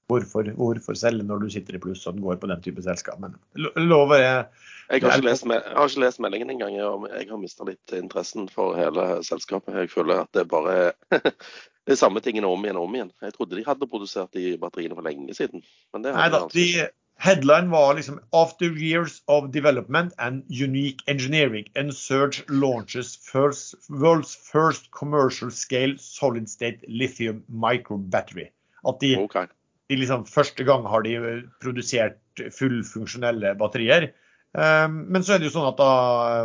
Hvorfor, 0.08 0.48
hvorfor 0.56 0.96
selge 0.96 1.26
når 1.28 1.42
du 1.42 1.50
sitter 1.52 1.76
i 1.76 1.80
pluss 1.82 2.06
og 2.08 2.22
går 2.24 2.38
på 2.40 2.48
den 2.48 2.62
type 2.64 2.80
selskap? 2.80 3.18
Men 3.20 3.34
lover 3.76 4.22
jeg 4.22 4.46
jeg 4.88 5.04
har, 5.04 5.20
lest, 5.20 5.44
jeg 5.44 5.60
har 5.76 5.90
ikke 5.90 6.00
lest 6.00 6.20
meldingen 6.24 6.50
engang. 6.54 6.72
Jeg, 6.78 7.26
har 7.28 7.40
mista 7.40 7.66
litt 7.68 7.92
interessen 7.92 8.46
for 8.48 8.72
hele 8.78 9.18
selskapet. 9.26 9.74
Jeg 9.82 9.90
føler 9.92 10.22
at 10.22 10.30
det 10.32 10.46
bare 10.48 10.76
er 10.78 11.20
det 11.90 11.98
samme 12.00 12.22
tingene 12.24 12.48
om 12.48 12.64
igjen 12.64 12.78
og 12.80 12.86
om 12.88 12.96
igjen. 12.96 13.10
Jeg 13.20 13.34
trodde 13.36 13.58
de 13.58 13.66
hadde 13.66 13.90
produsert 13.90 14.32
de 14.32 14.54
batteriene 14.62 14.96
for 14.96 15.04
lenge 15.04 15.36
siden. 15.36 15.60
Men 15.92 16.06
det 16.06 16.14
Nei 16.16 16.30
da, 16.32 16.40
altså. 16.46 16.56
de, 16.56 16.88
Headline 17.20 17.70
var 17.70 17.94
liksom 17.94 18.20
'After 18.32 18.66
years 18.66 19.22
of 19.26 19.50
development 19.50 20.12
and 20.18 20.44
unique 20.48 21.02
engineering, 21.06 21.66
Ensurge 21.74 22.44
launches 22.48 23.16
first, 23.16 23.74
world's 23.90 24.36
first 24.52 24.90
commercial 24.90 25.50
scale 25.50 25.96
solid 25.98 26.48
state 26.48 26.78
lithium 26.88 27.42
micro 27.48 27.98
battery'. 27.98 28.50
At 28.86 29.00
de, 29.00 29.16
okay. 29.18 29.46
de 29.90 29.96
liksom, 29.96 30.24
første 30.26 30.64
gang 30.64 30.86
har 30.86 31.02
de 31.02 31.42
produsert 31.60 32.22
fullfunksjonelle 32.38 33.56
batterier. 33.58 34.12
Um, 34.54 35.04
men 35.12 35.22
så 35.22 35.34
er 35.34 35.42
det 35.42 35.50
jo 35.50 35.58
sånn 35.58 35.68
at 35.68 35.76
da, 35.76 35.90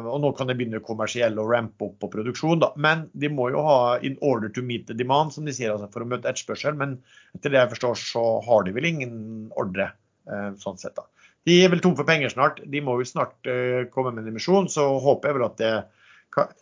og 0.03 0.19
nå 0.19 0.33
kan 0.35 0.49
det 0.49 0.57
begynne 0.59 0.81
kommersiell 0.83 1.37
og 1.39 1.53
rampe 1.53 1.85
opp 1.85 2.01
på 2.01 2.09
produksjon, 2.17 2.59
da. 2.59 2.73
Men 2.75 3.07
de 3.13 3.29
må 3.29 3.51
jo 3.53 3.61
ha 3.63 3.99
'in 4.01 4.17
order 4.21 4.49
to 4.49 4.61
meet 4.61 4.87
the 4.87 4.97
demand', 4.97 5.31
som 5.31 5.45
de 5.45 5.53
sier, 5.53 5.71
altså 5.71 5.91
for 5.93 6.01
å 6.01 6.09
møte 6.09 6.27
etterspørsel. 6.27 6.75
Men 6.75 6.97
etter 7.37 7.53
det 7.53 7.61
jeg 7.61 7.77
forstår, 7.77 7.95
så 7.95 8.25
har 8.43 8.63
de 8.63 8.73
vel 8.73 8.89
ingen 8.89 9.51
ordre. 9.55 9.93
Eh, 10.29 10.51
sånn 10.61 10.79
sett 10.79 10.95
da. 10.95 11.05
De 11.43 11.57
er 11.59 11.71
vel 11.73 11.81
tom 11.83 11.95
for 11.97 12.07
penger 12.07 12.31
snart. 12.31 12.61
De 12.71 12.79
må 12.83 12.95
jo 13.01 13.07
snart 13.07 13.35
uh, 13.49 13.83
komme 13.91 14.13
med 14.13 14.23
en 14.23 14.31
emisjon. 14.31 14.69
Så 14.71 14.85
håper 15.03 15.29
jeg 15.29 15.37
vel 15.37 15.47
at 15.49 15.57
det 15.59 15.73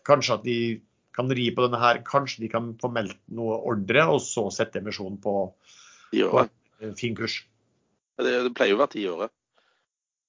kanskje 0.08 0.38
at 0.40 0.48
de 0.48 0.56
kan 1.14 1.30
ri 1.30 1.52
på 1.54 1.68
denne 1.68 1.82
her. 1.82 2.00
Kanskje 2.08 2.42
de 2.42 2.50
kan 2.50 2.72
få 2.82 2.90
meldt 2.94 3.20
noe 3.38 3.60
ordre, 3.70 4.08
og 4.10 4.24
så 4.26 4.48
sette 4.54 4.82
emisjonen 4.82 5.20
på, 5.22 5.36
på 6.10 6.46
en 6.82 6.98
fin 6.98 7.14
kurs. 7.18 7.44
Det, 8.18 8.32
det, 8.32 8.54
pleier 8.58 8.74
jo 8.74 8.80
å 8.80 8.82
være 8.82 8.94
ti 8.96 9.06
året. 9.12 9.34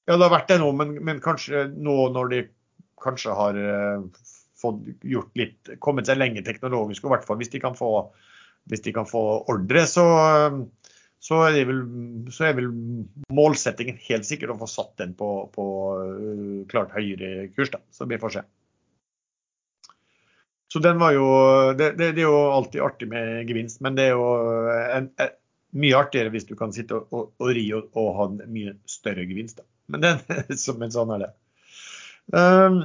Ja, 0.04 0.18
det 0.18 0.26
har 0.26 0.34
vært 0.34 0.52
det 0.52 0.60
nå, 0.60 0.68
men, 0.76 0.92
men, 1.00 1.22
kanskje 1.24 1.64
nå 1.72 1.96
når 2.12 2.30
de 2.34 2.44
kanskje 3.00 3.34
har 3.38 3.56
fått 4.62 4.84
gjort 5.06 5.32
litt, 5.38 5.72
kommet 5.82 6.08
seg 6.10 6.20
lenger 6.20 6.44
teknologisk, 6.46 7.04
og 7.04 7.10
i 7.10 7.14
hvert 7.16 7.26
fall 7.26 7.40
hvis 7.40 7.52
de 7.54 7.60
kan 7.62 7.76
få, 7.78 7.90
hvis 8.70 8.84
de 8.84 8.94
kan 8.94 9.08
få 9.08 9.22
ordre, 9.50 9.84
så, 9.90 10.06
så, 11.22 11.38
er 11.46 11.68
vel, 11.68 11.82
så, 12.34 12.48
er 12.48 12.56
vel, 12.58 12.70
målsettingen 13.30 14.00
helt 14.08 14.26
sikkert 14.26 14.54
å 14.54 14.58
få 14.64 14.68
satt 14.70 14.96
den 14.98 15.12
på, 15.18 15.28
på 15.54 15.66
uh, 15.94 16.56
klart 16.70 16.94
høyere 16.96 17.48
kurs. 17.54 17.70
Da. 17.70 17.78
Så 17.94 18.08
vi 18.10 18.18
får 18.18 18.36
se. 18.38 18.42
Så 20.72 20.80
den 20.80 20.98
var 20.98 21.12
jo 21.12 21.26
det, 21.76 21.92
det, 21.98 22.14
det, 22.16 22.24
er 22.24 22.30
jo 22.30 22.48
alltid 22.48 22.80
artig 22.80 23.06
med 23.10 23.44
gevinst, 23.44 23.82
men 23.84 23.94
det 23.98 24.08
er 24.08 24.14
jo 24.16 24.24
en, 24.72 25.10
en, 25.20 25.34
mye 25.76 25.98
artigere 25.98 26.32
hvis 26.32 26.46
du 26.48 26.54
kan 26.56 26.72
sitte 26.72 26.96
og, 26.96 27.12
og, 27.12 27.28
og 27.40 27.52
ri 27.52 27.66
og, 27.76 27.90
og, 27.92 28.08
ha 28.16 28.26
en 28.30 28.54
mye 28.54 28.74
større 28.88 29.26
gevinst. 29.28 29.60
Da. 29.60 29.68
Men, 29.92 30.04
den, 30.06 30.42
men 30.80 30.94
sånn 30.94 31.12
er 31.14 31.26
det. 31.26 31.30
Um, 32.32 32.80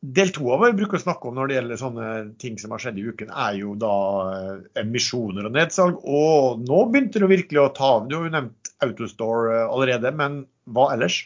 del 0.00 0.30
to 0.32 0.46
av 0.48 0.62
hva 0.62 0.70
vi 0.70 0.78
bruker 0.80 0.96
å 0.96 1.02
snakke 1.02 1.28
om 1.28 1.36
når 1.36 1.50
det 1.50 1.56
gjelder 1.58 1.80
sånne 1.80 2.06
ting 2.40 2.56
som 2.60 2.72
har 2.72 2.80
skjedd 2.82 3.00
i 3.00 3.04
uken, 3.04 3.32
er 3.36 3.58
jo 3.60 3.74
da 3.78 3.96
eh, 4.32 4.62
emisjoner 4.80 5.48
og 5.48 5.56
nedsalg. 5.56 6.00
Og 6.08 6.62
nå 6.64 6.78
begynte 6.88 7.20
det 7.20 7.28
virkelig 7.28 7.60
å 7.60 7.72
ta 7.76 7.90
av. 7.98 8.08
Du 8.08 8.16
har 8.16 8.24
jo 8.24 8.32
nevnt 8.32 8.72
Autostore 8.80 9.58
eh, 9.58 9.66
allerede, 9.68 10.12
men 10.16 10.40
hva 10.72 10.88
ellers? 10.94 11.20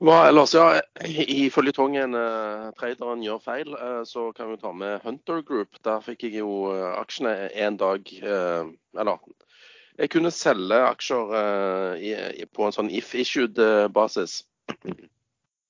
Hva 0.00 0.22
ellers? 0.30 0.56
Ja, 0.56 0.80
I 1.04 1.46
føljetongen 1.52 2.16
uh, 2.16 2.72
traderen 2.76 3.22
gjør 3.24 3.40
feil, 3.44 3.70
uh, 3.76 4.02
så 4.08 4.28
kan 4.36 4.50
vi 4.52 4.58
ta 4.60 4.72
med 4.76 5.04
Hunter 5.04 5.40
Group. 5.44 5.76
Der 5.88 6.04
fikk 6.04 6.26
jeg 6.28 6.40
jo 6.42 6.68
aksjene 6.72 7.48
en 7.48 7.78
dag 7.80 8.04
Eller 8.20 9.16
jeg 9.96 10.12
kunne 10.12 10.32
selge 10.32 10.76
aksjer 10.90 11.32
i, 11.96 12.10
på 12.52 12.66
en 12.66 12.74
sånn 12.76 12.92
if 12.92 13.14
issued-basis. 13.16 14.42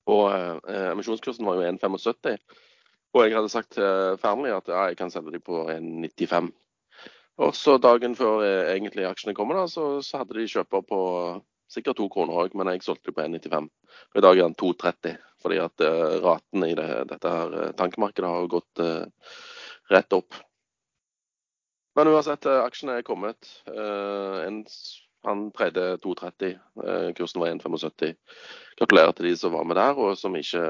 Og 0.07 0.63
emisjonskursen 0.71 1.43
var 1.47 1.57
jo 1.59 1.67
1,75. 1.67 2.37
Og 3.15 3.25
jeg 3.25 3.35
hadde 3.35 3.51
sagt 3.51 3.73
til 3.75 4.15
Fearnley 4.21 4.53
at 4.55 4.69
ja, 4.71 4.85
jeg 4.87 4.97
kan 4.99 5.11
selge 5.11 5.33
dem 5.35 5.43
på 5.43 5.65
1,95. 5.73 6.47
Og 7.43 7.51
så 7.55 7.75
dagen 7.81 8.15
før 8.15 8.45
egentlig 8.45 9.05
aksjene 9.07 9.35
kommer, 9.35 9.59
da, 9.59 9.67
så, 9.67 9.97
så 10.05 10.21
hadde 10.21 10.37
de 10.39 10.47
kjøper 10.47 10.85
på 10.87 11.01
Sikkert 11.67 11.99
to 11.99 12.07
kroner 12.07 12.37
òg, 12.45 12.53
men 12.55 12.69
jeg 12.71 12.85
solgte 12.85 13.11
på 13.11 13.23
1,95. 13.25 13.67
Og 14.13 14.19
I 14.19 14.23
dag 14.23 14.39
er 14.39 14.45
den 14.45 14.55
2,30, 14.59 15.17
fordi 15.43 15.57
at 15.59 15.83
eh, 15.83 16.19
raten 16.23 16.63
i 16.63 16.75
det, 16.79 16.87
dette 17.09 17.31
her 17.33 17.55
uh, 17.55 17.71
tankemarkedet 17.75 18.29
har 18.31 18.47
gått 18.51 18.83
eh, 18.83 19.33
rett 19.91 20.15
opp. 20.15 20.37
Men 21.97 22.11
uansett, 22.13 22.47
aksjene 22.47 22.99
er 22.99 23.05
kommet. 23.05 23.49
En, 23.65 24.59
han 25.25 25.47
tredde 25.55 25.97
2,30. 26.03 26.53
kursen 27.17 27.41
var 27.41 27.49
1,75. 27.49 28.13
Gratulerer 28.79 29.15
til 29.17 29.29
de 29.29 29.33
som 29.39 29.55
var 29.57 29.65
med 29.67 29.79
der, 29.79 29.97
og 29.97 30.17
som 30.17 30.35
ikke 30.35 30.63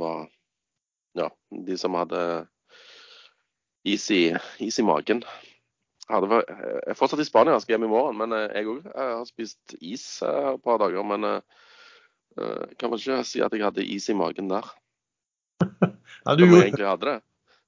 var 0.00 0.26
Ja, 1.14 1.28
de 1.66 1.76
som 1.78 1.94
hadde 1.94 2.20
is 3.84 4.10
i, 4.10 4.34
is 4.58 4.78
i 4.78 4.82
magen. 4.82 5.20
Jeg 6.04 6.44
er 6.84 6.96
fortsatt 6.98 7.22
i 7.22 7.26
Spania, 7.26 7.54
jeg 7.54 7.64
skal 7.64 7.76
hjem 7.76 7.86
i 7.86 7.92
morgen. 7.92 8.18
Men 8.20 8.34
eh, 8.36 8.48
jeg 8.58 8.68
òg 8.68 8.88
har 8.92 9.28
spist 9.28 9.76
is 9.80 10.04
eh, 10.24 10.50
et 10.54 10.64
par 10.64 10.80
dager. 10.82 11.04
Men 11.06 11.28
eh, 11.28 12.64
kan 12.80 12.92
vel 12.92 13.00
ikke 13.00 13.22
si 13.28 13.44
at 13.44 13.54
jeg 13.54 13.64
hadde 13.64 13.86
is 13.86 14.10
i 14.12 14.16
magen 14.18 14.50
der. 14.52 14.68
Nei, 15.64 16.34
du, 16.40 16.44
gjorde, 16.48 17.14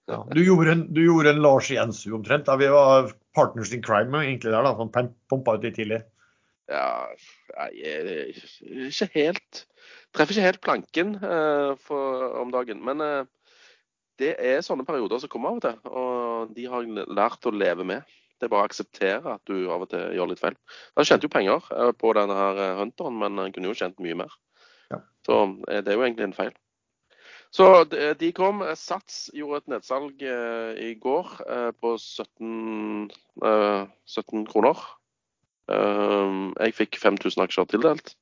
ja, 0.08 0.18
du, 0.32 0.40
gjorde 0.42 0.72
en, 0.72 0.84
du, 0.92 1.00
gjorde, 1.04 1.32
en, 1.32 1.42
Lars 1.44 1.70
Jensu 1.72 2.10
omtrent. 2.16 2.48
da 2.48 2.58
Vi 2.60 2.68
var 2.72 3.12
partners 3.36 3.72
in 3.76 3.84
crime 3.84 4.24
egentlig 4.24 4.52
der, 4.52 4.64
da, 4.64 4.74
som 4.76 4.92
pumpa 5.30 5.56
ut 5.56 5.66
litt 5.66 5.76
tidlig. 5.78 6.02
Ja, 6.66 7.06
jeg 7.70 8.32
ikke 8.88 9.06
helt 9.14 9.66
Treffer 10.16 10.34
ikke 10.34 10.46
helt 10.46 10.62
planken 10.64 11.16
uh, 11.20 11.76
for, 11.78 12.30
om 12.40 12.50
dagen. 12.50 12.80
Men 12.84 13.02
uh, 13.04 13.28
det 14.18 14.32
er 14.40 14.64
sånne 14.64 14.86
perioder 14.88 15.20
som 15.20 15.30
kommer 15.30 15.52
av 15.52 15.58
og 15.58 15.66
til. 15.66 15.90
Og 15.92 16.54
de 16.56 16.64
har 16.72 16.86
jeg 16.86 17.06
lært 17.12 17.46
å 17.46 17.52
leve 17.52 17.84
med. 17.86 18.16
Det 18.40 18.48
er 18.48 18.52
bare 18.52 18.64
å 18.64 18.70
akseptere 18.70 19.36
at 19.36 19.44
du 19.48 19.68
av 19.72 19.84
og 19.84 19.90
til 19.92 20.16
gjør 20.16 20.32
litt 20.32 20.42
feil. 20.42 20.56
Han 20.96 21.08
tjente 21.08 21.28
jo 21.28 21.32
penger 21.32 21.68
eh, 21.72 21.92
på 21.96 22.10
denne 22.16 22.36
her 22.36 22.58
Hunteren, 22.80 23.16
men 23.20 23.40
han 23.40 23.52
kunne 23.52 23.70
jo 23.70 23.76
tjent 23.76 24.00
mye 24.04 24.16
mer. 24.24 24.34
Ja. 24.92 25.00
Så 25.28 25.38
det 25.68 25.84
er 25.84 25.96
jo 25.96 26.04
egentlig 26.04 26.26
en 26.30 26.36
feil. 26.36 26.52
Så 27.54 27.84
de 27.86 28.32
kom. 28.36 28.62
Sats 28.76 29.30
gjorde 29.34 29.62
et 29.62 29.72
nedsalg 29.76 30.22
i 30.22 30.92
går 31.00 31.32
på 31.80 31.92
17, 31.98 33.08
17 33.38 34.46
kroner. 34.50 34.82
Jeg 35.68 36.76
fikk 36.76 36.98
5000 37.02 37.44
aksjer 37.46 37.68
tildelt. 37.70 38.14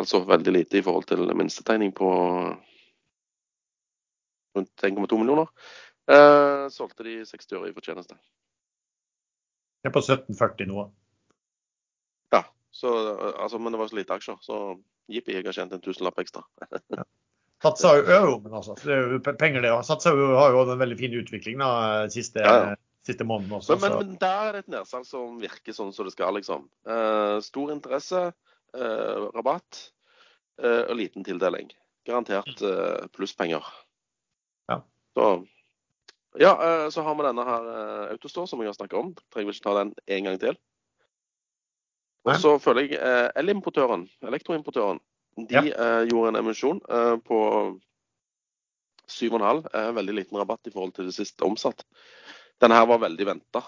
Altså 0.00 0.22
veldig 0.24 0.54
lite 0.54 0.80
i 0.80 0.84
forhold 0.86 1.04
til 1.10 1.26
minstetegning 1.36 1.92
på 1.96 2.08
rundt 4.56 4.84
1,2 4.84 5.18
millioner. 5.20 5.50
Solgte 6.72 7.04
de 7.06 7.20
60 7.26 7.58
øre 7.58 7.70
i 7.70 7.76
fortjeneste. 7.76 8.16
Det 9.80 9.88
er 9.88 9.94
på 9.94 10.02
1740 10.04 10.68
nå. 10.68 10.86
Ja, 12.34 12.42
så, 12.70 12.90
altså, 13.38 13.58
men 13.58 13.72
det 13.72 13.80
var 13.80 13.88
så 13.88 13.96
lite 13.96 14.16
aksjer, 14.16 14.36
så 14.44 14.56
jippi, 15.08 15.32
jeg 15.32 15.46
har 15.46 15.56
tjent 15.56 15.72
en 15.72 15.84
tusenlapp 15.84 16.20
ekstra. 16.20 16.44
Satsa 17.60 17.96
jo, 17.98 18.38
men 18.40 18.54
altså, 18.56 18.74
det 18.80 18.94
er 18.94 19.10
jo 19.16 19.18
penger 19.36 19.64
det. 19.64 19.72
Satsa 19.84 20.14
jo, 20.16 20.30
har 20.38 20.54
jo 20.54 20.62
en 20.64 20.80
veldig 20.80 20.96
fin 20.96 21.16
utvikling 21.20 21.60
da, 21.60 21.72
siste, 22.12 22.40
ja, 22.40 22.54
ja. 22.70 22.78
siste 23.04 23.26
måneden 23.28 23.58
også. 23.58 23.76
Men, 23.76 23.82
men, 23.84 23.96
men, 23.98 24.14
der 24.22 24.46
er 24.46 24.56
det 24.56 24.62
et 24.64 24.72
nedsalg 24.76 25.04
som 25.08 25.36
virker 25.42 25.76
sånn 25.76 25.92
som 25.92 26.08
det 26.08 26.14
skal, 26.14 26.32
liksom. 26.38 26.64
Eh, 26.88 27.36
stor 27.44 27.74
interesse, 27.74 28.22
eh, 28.72 29.26
rabatt 29.36 29.82
eh, 30.62 30.86
og 30.86 30.96
liten 31.02 31.26
tildeling. 31.26 31.68
Garantert 32.08 32.64
eh, 32.64 33.04
plusspenger. 33.12 33.68
Ja. 34.72 34.80
Så 35.18 35.28
ja, 36.40 36.54
eh, 36.64 36.88
så 36.94 37.04
har 37.04 37.18
vi 37.18 37.28
denne 37.28 37.44
her 37.44 37.70
eh, 37.74 38.08
Autostore 38.14 38.48
som 38.48 38.64
jeg 38.64 38.72
har 38.72 38.78
snakket 38.78 39.02
om. 39.02 39.12
Trenger 39.34 39.52
ikke 39.52 39.68
ta 39.68 39.76
den 39.82 39.92
en 40.16 40.30
gang 40.30 40.40
til. 40.40 40.56
Og 42.24 42.36
så 42.36 42.56
føler 42.60 42.84
jeg 42.84 43.30
elimportøren, 43.40 44.02
elektroimportøren, 44.28 44.98
de 45.36 45.60
ja. 45.60 46.02
gjorde 46.08 46.32
en 46.32 46.40
emisjon 46.40 46.80
på 47.26 47.38
7,5. 49.10 49.62
Veldig 49.96 50.16
liten 50.16 50.38
rabatt 50.38 50.66
i 50.66 50.74
forhold 50.74 50.96
til 50.96 51.10
det 51.10 51.16
siste 51.16 51.46
omsatt. 51.46 51.84
Denne 52.60 52.76
her 52.76 52.84
var 52.90 53.00
veldig 53.00 53.24
venta. 53.24 53.62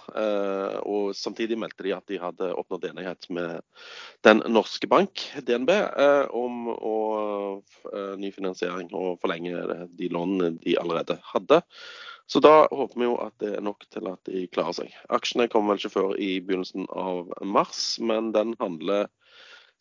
Og 0.84 1.14
samtidig 1.16 1.56
meldte 1.56 1.86
de 1.86 1.94
at 1.96 2.10
de 2.10 2.20
hadde 2.20 2.50
oppnådd 2.60 2.90
enighet 2.90 3.28
med 3.32 3.62
den 4.26 4.42
norske 4.52 4.90
bank, 4.90 5.22
DNB, 5.46 5.72
om 6.36 6.68
å 6.74 6.96
ny 8.20 8.32
finansiering 8.36 8.92
og 8.92 9.16
forlenge 9.22 9.86
de 9.96 10.10
lånene 10.12 10.58
de 10.60 10.76
allerede 10.82 11.16
hadde. 11.32 11.62
Så 12.32 12.40
da 12.40 12.66
håper 12.70 13.00
vi 13.00 13.08
jo 13.08 13.16
at 13.20 13.34
det 13.42 13.56
er 13.56 13.64
nok 13.64 13.84
til 13.92 14.06
at 14.08 14.28
de 14.28 14.46
klarer 14.52 14.76
seg. 14.76 14.92
Aksjene 15.12 15.48
kommer 15.52 15.74
vel 15.74 15.82
ikke 15.82 15.96
før 15.96 16.14
i 16.16 16.36
begynnelsen 16.40 16.86
av 16.88 17.32
mars, 17.44 17.96
men 18.00 18.30
den 18.36 18.54
handler 18.60 19.10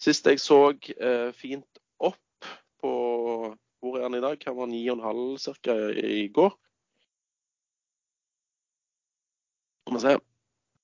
sist 0.01 0.25
jeg 0.25 0.41
så 0.41 0.71
eh, 0.73 1.29
fint 1.37 1.70
på 2.81 2.91
Hvor 3.81 3.97
er 3.97 4.03
han 4.05 4.15
i 4.17 4.21
dag? 4.21 4.43
Han 4.45 4.57
var 4.57 4.67
9,5 4.69 5.61
ca. 5.65 5.75
i 6.05 6.27
går. 6.29 6.51
Skal 9.81 9.95
vi 9.95 10.01
se. 10.03 10.17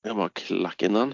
Jeg 0.07 0.17
bare 0.17 0.33
klakke 0.41 0.87
inn 0.87 0.97
den. 0.97 1.13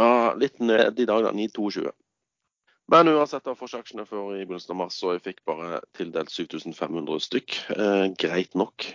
Ja, 0.00 0.32
litt 0.34 0.58
ned 0.58 0.98
i 0.98 1.06
dag, 1.06 1.26
da. 1.28 1.32
9,22. 1.36 1.92
Men 2.92 3.08
uansett, 3.08 3.46
jeg 3.46 3.56
får 3.56 3.70
ikke 3.70 3.82
aksjene 3.84 4.04
før 4.08 4.34
i 4.34 4.42
begynnelsen 4.42 4.74
av 4.74 4.80
mars, 4.82 4.98
og 5.06 5.14
jeg 5.14 5.22
fikk 5.28 5.44
bare 5.48 5.78
tildelt 5.96 6.32
7500 6.34 7.22
stykk. 7.28 7.56
Eh, 7.76 8.06
greit 8.20 8.56
nok. 8.58 8.88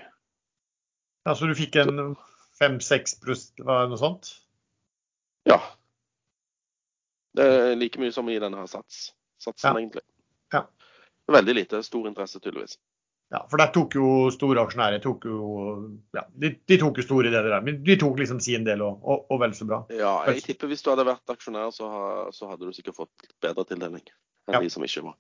Ja, 1.26 1.34
Så 1.36 1.50
du 1.50 1.56
fikk 1.58 1.80
en 1.82 2.16
5-6 2.60 3.18
pluss 3.24 3.50
noe 3.64 3.98
sånt? 3.98 4.36
Ja. 5.50 5.60
Det 7.38 7.46
er 7.46 7.76
like 7.78 8.02
mye 8.02 8.14
som 8.14 8.30
i 8.30 8.38
denne 8.42 8.66
sats, 8.70 9.10
satsen, 9.42 9.70
ja. 9.70 9.76
egentlig. 9.78 10.06
Ja. 10.54 10.64
Veldig 11.30 11.56
lite. 11.56 11.84
Stor 11.86 12.08
interesse, 12.10 12.42
tydeligvis. 12.42 12.80
Ja, 13.30 13.44
for 13.50 13.62
der 13.62 13.70
tok 13.70 13.94
jo 13.94 14.08
store 14.34 14.64
aksjonærer 14.66 15.02
tok 15.04 15.28
jo, 15.30 15.40
ja, 16.18 16.24
de, 16.42 16.50
de, 16.66 16.78
tok 16.82 16.98
jo 16.98 17.06
store 17.06 17.30
deler 17.30 17.52
der. 17.54 17.62
Men 17.66 17.84
de 17.86 17.98
tok 18.02 18.18
liksom 18.18 18.40
sin 18.42 18.66
del 18.66 18.82
og, 18.82 19.04
og, 19.06 19.28
og 19.30 19.42
vel 19.44 19.54
så 19.54 19.68
bra. 19.70 19.84
Ja, 19.94 20.16
jeg 20.32 20.42
tipper 20.48 20.72
hvis 20.72 20.82
du 20.86 20.90
hadde 20.90 21.06
vært 21.06 21.34
aksjonær, 21.36 21.70
så, 21.76 21.90
så 22.34 22.50
hadde 22.50 22.66
du 22.66 22.74
sikkert 22.74 22.98
fått 22.98 23.30
bedre 23.46 23.68
tildeling 23.70 24.02
enn 24.50 24.58
ja. 24.58 24.64
de 24.64 24.74
som 24.74 24.86
ikke 24.86 25.06
var. 25.06 25.20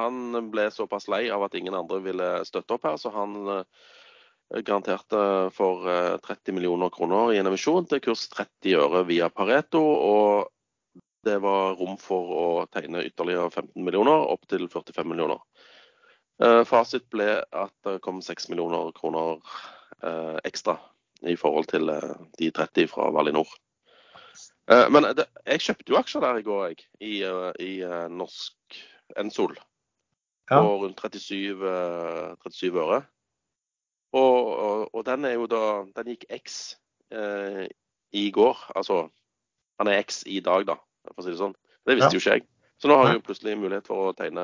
Han 0.00 0.40
ble 0.54 0.70
såpass 0.72 1.04
lei 1.12 1.26
av 1.28 1.44
at 1.44 1.60
ingen 1.60 1.76
andre 1.76 2.00
ville 2.00 2.30
støtte 2.48 2.78
opp 2.78 2.88
her, 2.88 2.96
så 2.96 3.12
han 3.12 3.36
garanterte 4.50 5.50
for 5.54 5.84
30 6.18 6.50
eh, 6.50 6.54
millioner 6.54 6.90
kroner 6.90 7.32
i 7.32 7.38
en 7.38 7.46
emisjon 7.46 7.86
til 7.86 8.02
kurs 8.02 8.26
30 8.32 8.80
øre 8.82 9.04
via 9.06 9.30
Pareto. 9.30 9.80
Og 9.80 10.50
det 11.26 11.36
var 11.44 11.76
rom 11.78 11.98
for 12.00 12.34
å 12.34 12.46
tegne 12.72 13.04
ytterligere 13.06 13.50
15 13.50 13.84
millioner, 13.84 14.26
opp 14.32 14.46
til 14.50 14.66
45 14.68 15.06
millioner. 15.06 15.42
Eh, 16.42 16.62
fasit 16.66 17.06
ble 17.12 17.42
at 17.44 17.74
det 17.86 18.00
kom 18.04 18.22
6 18.24 18.50
millioner 18.50 18.90
kroner 18.96 19.38
eh, 20.02 20.38
ekstra 20.48 20.78
i 21.28 21.36
forhold 21.36 21.68
til 21.70 21.92
de 22.40 22.48
30 22.56 22.88
fra 22.88 23.10
Valinor. 23.12 23.48
Men 24.70 25.08
det, 25.18 25.24
jeg 25.50 25.62
kjøpte 25.64 25.90
jo 25.90 25.96
aksjer 25.98 26.22
der 26.22 26.38
i 26.38 26.44
går, 26.46 26.60
jeg, 26.70 26.84
i, 27.02 27.14
i 27.58 27.72
norsk 28.14 28.76
Ensol. 29.18 29.56
På 30.46 30.76
rundt 30.84 31.02
37, 31.02 31.58
37 32.46 32.78
øre. 32.78 33.00
Og, 34.16 34.36
og, 34.50 34.88
og, 34.90 35.02
den 35.06 35.26
da 35.52 35.64
Den 35.96 36.08
gikk 36.10 36.24
X 36.34 36.76
eh, 37.14 37.66
i 38.12 38.30
går. 38.34 38.58
Altså 38.74 39.04
han 39.80 39.88
er 39.88 40.02
X 40.04 40.22
i 40.28 40.42
dag, 40.44 40.66
da, 40.68 40.76
for 41.08 41.22
å 41.22 41.24
si 41.24 41.32
det 41.32 41.40
sånn. 41.40 41.56
Det 41.88 41.96
visste 41.96 42.10
ja. 42.10 42.16
jo 42.18 42.20
ikke 42.20 42.34
jeg. 42.36 42.46
Så 42.80 42.88
nå 42.90 42.96
har 42.98 43.08
jeg 43.08 43.20
jo 43.20 43.26
plutselig 43.28 43.56
mulighet 43.60 43.86
for 43.88 44.10
å 44.10 44.16
tegne 44.16 44.42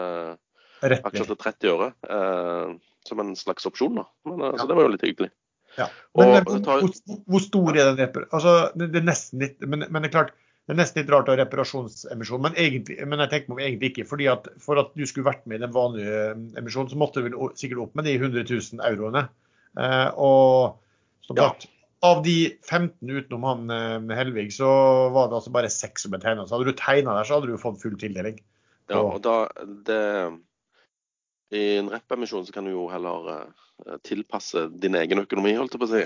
aksjer 0.81 1.29
til 1.29 1.39
30 1.41 1.73
øre 1.75 1.89
eh, 2.09 2.73
som 3.09 3.21
en 3.21 3.35
slags 3.37 3.69
opsjon. 3.69 4.01
da. 4.01 4.07
Men, 4.29 4.41
eh, 4.41 4.55
ja. 4.55 4.63
Så 4.63 4.69
det 4.71 4.79
var 4.79 4.87
jo 4.87 4.95
litt 4.95 5.05
hyggelig. 5.05 5.31
Ja. 5.77 5.91
Men, 6.17 6.33
og, 6.33 6.49
men 6.49 6.65
tar... 6.65 6.81
hvor, 6.81 7.21
hvor, 7.29 7.45
stor 7.45 7.77
er 7.77 7.93
den 7.99 8.25
altså, 8.25 8.57
det, 8.73 8.91
det, 8.95 9.03
er 9.03 9.09
nesten 9.11 9.45
litt, 9.45 9.61
men, 9.61 9.85
men, 9.85 10.01
det 10.01 10.09
er 10.09 10.15
klart, 10.15 10.33
det 10.65 10.73
er 10.73 10.81
nesten 10.81 11.03
litt 11.03 11.13
rart 11.13 11.29
å 11.29 11.35
ha 11.35 11.41
reparasjonsemisjon, 11.43 12.45
men, 12.47 12.57
egentlig, 12.61 12.97
men 13.05 13.25
jeg 13.27 13.33
tenker 13.35 13.53
meg 13.53 13.67
egentlig 13.67 13.93
ikke. 13.93 14.09
fordi 14.09 14.31
at 14.33 14.49
For 14.63 14.81
at 14.81 14.97
du 14.97 15.05
skulle 15.05 15.29
vært 15.29 15.45
med 15.45 15.61
i 15.61 15.67
den 15.67 15.77
vanlige 15.77 16.31
emisjonen, 16.57 16.93
så 16.93 17.01
måtte 17.01 17.21
du 17.21 17.29
vel 17.29 17.57
sikkert 17.61 17.85
opp 17.85 18.01
med 18.01 18.09
de 18.09 18.17
100 18.17 18.49
000 18.49 18.87
euroene. 18.89 19.27
Eh, 19.77 20.09
og 20.17 20.79
som 21.27 21.39
sagt, 21.39 21.69
av 22.07 22.23
de 22.23 22.37
15 22.65 23.11
utenom 23.11 23.47
han 23.49 23.71
eh, 23.73 24.17
Helvig, 24.19 24.49
så 24.57 24.69
var 25.15 25.31
det 25.31 25.39
altså 25.41 25.53
bare 25.55 25.73
seks 25.73 26.07
som 26.07 26.15
ble 26.15 26.21
tegna. 26.23 26.47
Så 26.47 26.57
hadde 26.57 26.71
du 26.71 26.79
tegna 26.79 27.17
der, 27.17 27.29
så 27.29 27.39
hadde 27.39 27.51
du 27.51 27.61
fått 27.61 27.81
full 27.83 27.97
tildeling. 28.01 28.39
Ja, 28.91 29.03
og 29.03 29.19
da 29.25 29.49
det, 29.89 30.03
I 31.57 31.65
en 31.81 31.91
rep-emisjon 31.91 32.47
så 32.47 32.55
kan 32.55 32.69
du 32.69 32.71
jo 32.71 32.85
heller 32.93 33.31
uh, 33.33 33.97
tilpasse 34.07 34.69
din 34.79 34.95
egen 34.99 35.25
økonomi, 35.25 35.57
holdt 35.59 35.75
jeg 35.75 35.83
på 35.83 35.89
å 35.89 35.95
si. 35.97 36.05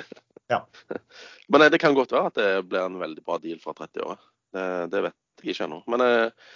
Ja. 0.51 0.63
Men 1.53 1.67
det 1.69 1.83
kan 1.83 1.97
godt 1.97 2.15
være 2.17 2.33
at 2.33 2.41
det 2.41 2.51
blir 2.71 2.87
en 2.87 2.97
veldig 3.03 3.27
bra 3.27 3.37
deal 3.43 3.61
fra 3.61 3.77
30 3.77 4.07
år. 4.07 4.25
Det, 4.57 4.67
det 4.95 5.05
vet 5.11 5.45
jeg 5.45 5.53
ikke 5.53 5.69
ennå. 5.69 5.83
Men 5.93 6.07
uh, 6.07 6.49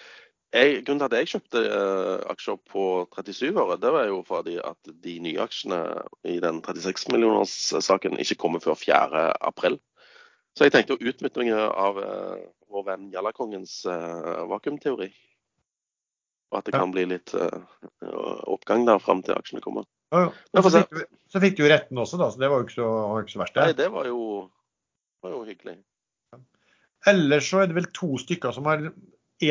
jeg, 0.54 0.82
grunnen 0.86 1.02
til 1.02 1.08
at 1.08 1.16
jeg 1.18 1.30
kjøpte 1.32 1.60
uh, 1.66 2.20
aksjer 2.30 2.58
på 2.70 2.84
37-året, 3.10 3.80
det 3.82 3.90
var 3.94 4.06
jo 4.06 4.20
fordi 4.26 4.56
at 4.62 4.92
de 5.04 5.14
nye 5.24 5.42
aksjene 5.42 5.80
i 6.30 6.38
den 6.42 6.60
36 6.62 7.10
millioners-saken 7.12 8.20
ikke 8.22 8.38
kommer 8.44 8.62
før 8.62 8.78
4. 8.78 9.24
april. 9.48 9.80
Så 10.54 10.68
jeg 10.68 10.74
tenkte 10.74 10.94
å 10.94 11.02
utnytte 11.02 11.46
av 11.66 11.98
uh, 11.98 12.36
vår 12.70 12.86
venn 12.90 13.08
Jallakongens 13.14 13.80
uh, 13.90 14.44
vakuumteori. 14.50 15.10
Og 16.52 16.60
at 16.60 16.68
det 16.68 16.76
kan 16.76 16.92
bli 16.94 17.02
litt 17.10 17.32
oppgang 17.34 18.84
der 18.86 19.00
fram 19.02 19.24
til 19.26 19.34
aksjene 19.34 19.62
kommer. 19.64 19.88
Ja, 20.14 20.28
ja. 20.28 20.60
Så, 20.62 20.70
fikk 20.70 20.92
du, 20.92 21.00
så, 21.32 21.40
fikk 21.42 21.56
du, 21.58 21.64
retten 21.66 21.98
også, 21.98 22.20
da, 22.20 22.28
så 22.30 22.38
det 22.38 22.50
var 22.52 22.60
jo 22.60 22.66
ikke 22.68 22.76
så, 22.76 22.90
ikke 23.24 23.32
så 23.32 23.40
verst. 23.40 23.56
Det. 23.56 23.64
Nei, 23.64 23.76
det 23.80 23.88
var 23.90 24.06
jo, 24.06 24.20
var 25.24 25.34
jo 25.34 25.40
hyggelig. 25.48 25.74
Ellers 27.10 27.48
så 27.50 27.64
er 27.64 27.72
det 27.72 27.76
vel 27.80 27.90
to 27.96 28.12
stykker 28.22 28.54
som 28.54 28.70
har 28.70 28.86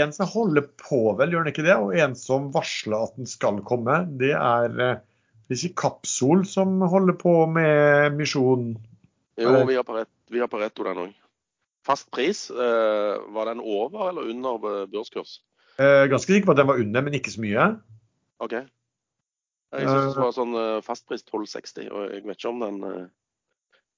en 0.01 0.13
som 0.15 0.29
holder 0.29 0.65
på, 0.79 0.99
vel, 1.19 1.34
gjør 1.34 1.45
den 1.45 1.53
ikke 1.53 1.65
det? 1.65 1.75
Og 1.79 1.95
en 1.99 2.15
som 2.17 2.49
varsler 2.53 3.08
at 3.08 3.17
den 3.19 3.29
skal 3.29 3.62
komme. 3.67 3.99
Det 4.19 4.34
er 4.38 4.77
eh, 4.82 5.01
det 5.49 5.60
ikke 5.60 5.84
Kapsol 5.84 6.45
som 6.49 6.82
holder 6.89 7.17
på 7.19 7.36
med 7.51 8.17
misjonen? 8.17 8.77
Jo, 9.39 9.63
vi 9.67 9.77
har 9.77 9.86
Pareto, 9.88 10.13
vi 10.32 10.43
har 10.43 10.51
Pareto 10.51 10.86
den 10.88 11.01
òg. 11.08 11.17
Fast 11.84 12.08
pris, 12.15 12.45
eh, 12.51 13.15
var 13.36 13.49
den 13.51 13.60
over 13.60 14.08
eller 14.10 14.29
under 14.32 14.88
børskurs? 14.91 15.41
Eh, 15.82 16.06
ganske 16.08 16.32
sikker 16.32 16.47
på 16.47 16.56
at 16.56 16.62
den 16.62 16.69
var 16.69 16.79
under, 16.79 17.03
men 17.03 17.17
ikke 17.17 17.34
så 17.34 17.43
mye. 17.43 17.67
OK. 18.39 18.56
Jeg 19.73 19.89
syns 19.89 20.13
det 20.13 20.21
var 20.21 20.34
sånn 20.36 20.58
fastpris 20.86 21.23
1260, 21.25 21.88
og 21.89 22.12
jeg 22.13 22.21
vet 22.27 22.38
ikke 22.38 22.51
om 22.51 22.60
den 22.62 23.08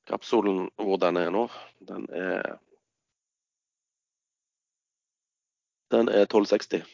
kapsolen 0.08 0.70
hvor 0.80 1.00
den 1.02 1.20
er 1.20 1.34
nå. 1.36 1.50
Den 1.84 2.06
er 2.16 2.56
Den 5.94 6.10
er 6.10 6.26
1260. 6.26 6.86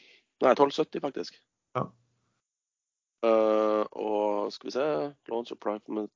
Nei, 0.42 0.54
1270 0.56 1.04
faktisk. 1.04 1.38
Ja. 1.78 1.86
Uh, 3.22 3.84
og 3.92 4.54
skal 4.54 4.68
vi 4.68 4.74
se 4.74 4.88
Launch 5.30 5.54
of 5.54 5.60
Prime 5.62 6.08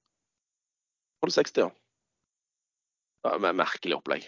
1260, 1.21 1.61
ja. 1.61 1.69
Det 3.25 3.31
er 3.31 3.45
et 3.49 3.57
merkelig 3.57 3.97
opplegg. 3.97 4.25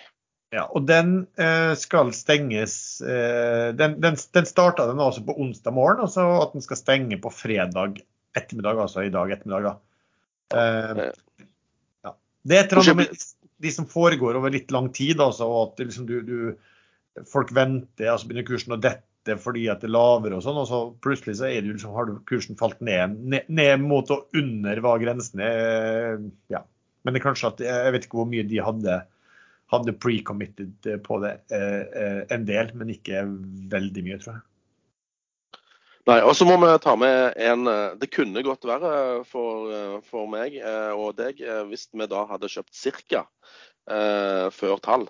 Ja, 0.56 0.64
og 0.72 0.86
den 0.88 1.26
uh, 1.42 1.74
skal 1.76 2.14
stenges 2.16 3.02
uh, 3.04 3.74
Den, 3.76 3.98
den, 4.00 4.16
den 4.16 4.48
starta 4.48 4.86
den 4.88 5.02
altså 5.04 5.26
på 5.28 5.36
onsdag 5.36 5.76
morgen, 5.76 6.06
og 6.06 6.14
så 6.14 6.24
at 6.40 6.54
den 6.56 6.64
skal 6.64 6.80
stenge 6.80 7.20
på 7.22 7.34
fredag 7.34 8.00
ettermiddag, 8.38 8.80
altså 8.86 9.04
i 9.04 9.12
dag 9.14 9.34
ettermiddag. 9.34 9.74
da. 9.74 9.76
ja. 12.06 12.14
Det 12.48 12.56
er 12.56 12.64
et 12.64 12.72
eller 12.72 12.94
annet 12.94 13.02
med 13.02 13.26
de 13.66 13.72
som 13.74 13.88
foregår 13.90 14.38
over 14.38 14.54
litt 14.54 14.72
lang 14.72 14.92
tid, 14.94 15.20
altså, 15.20 15.48
og 15.50 15.72
at 15.72 15.88
liksom 15.88 16.06
du, 16.10 16.20
du 16.22 16.38
folk 17.32 17.52
venter, 17.56 18.12
altså 18.12 18.30
begynner 18.30 18.48
kursen 18.48 18.76
å 18.78 18.82
dette 18.82 19.36
fordi 19.44 19.66
at 19.68 19.82
det 19.84 19.90
er 19.90 19.92
lavere 19.92 20.38
og 20.38 20.44
sånn, 20.46 20.60
og 20.62 20.68
så 20.70 20.78
plutselig 21.04 21.36
så 21.40 21.50
er 21.50 21.60
det 21.60 21.74
liksom, 21.74 21.92
har 21.98 22.14
kursen 22.30 22.56
falt 22.60 22.80
ned, 22.80 23.18
ned, 23.28 23.50
ned 23.52 23.84
mot 23.84 24.08
og 24.14 24.38
under 24.38 24.80
hva 24.84 24.94
grensen 25.02 25.44
er. 25.44 26.22
Ja. 26.54 26.62
Men 27.04 27.16
det 27.16 27.20
er 27.20 27.26
kanskje 27.26 27.50
at 27.52 27.64
jeg 27.66 27.92
vet 27.96 28.08
ikke 28.08 28.22
hvor 28.22 28.30
mye 28.32 28.46
de 28.48 28.62
hadde, 28.64 29.02
hadde 29.74 29.96
pre-committed 30.00 30.88
på 31.04 31.20
det. 31.26 31.34
Eh, 31.52 31.84
eh, 31.92 32.22
en 32.36 32.48
del, 32.48 32.72
men 32.80 32.94
ikke 32.96 33.26
veldig 33.74 34.06
mye, 34.06 34.20
tror 34.24 34.38
jeg. 34.38 34.46
Nei, 36.08 36.22
og 36.24 36.32
så 36.40 36.48
må 36.48 36.56
vi 36.62 36.70
ta 36.80 36.94
med 36.96 37.34
en 37.36 37.68
Det 38.00 38.08
kunne 38.16 38.40
godt 38.40 38.64
være 38.64 38.92
for, 39.28 40.00
for 40.08 40.30
meg 40.32 40.56
og 40.96 41.18
deg 41.18 41.42
hvis 41.68 41.90
vi 41.92 42.08
da 42.08 42.22
hadde 42.30 42.48
kjøpt 42.48 42.80
ca. 43.04 43.26
Eh, 43.88 44.48
før 44.52 44.80
tall. 44.84 45.06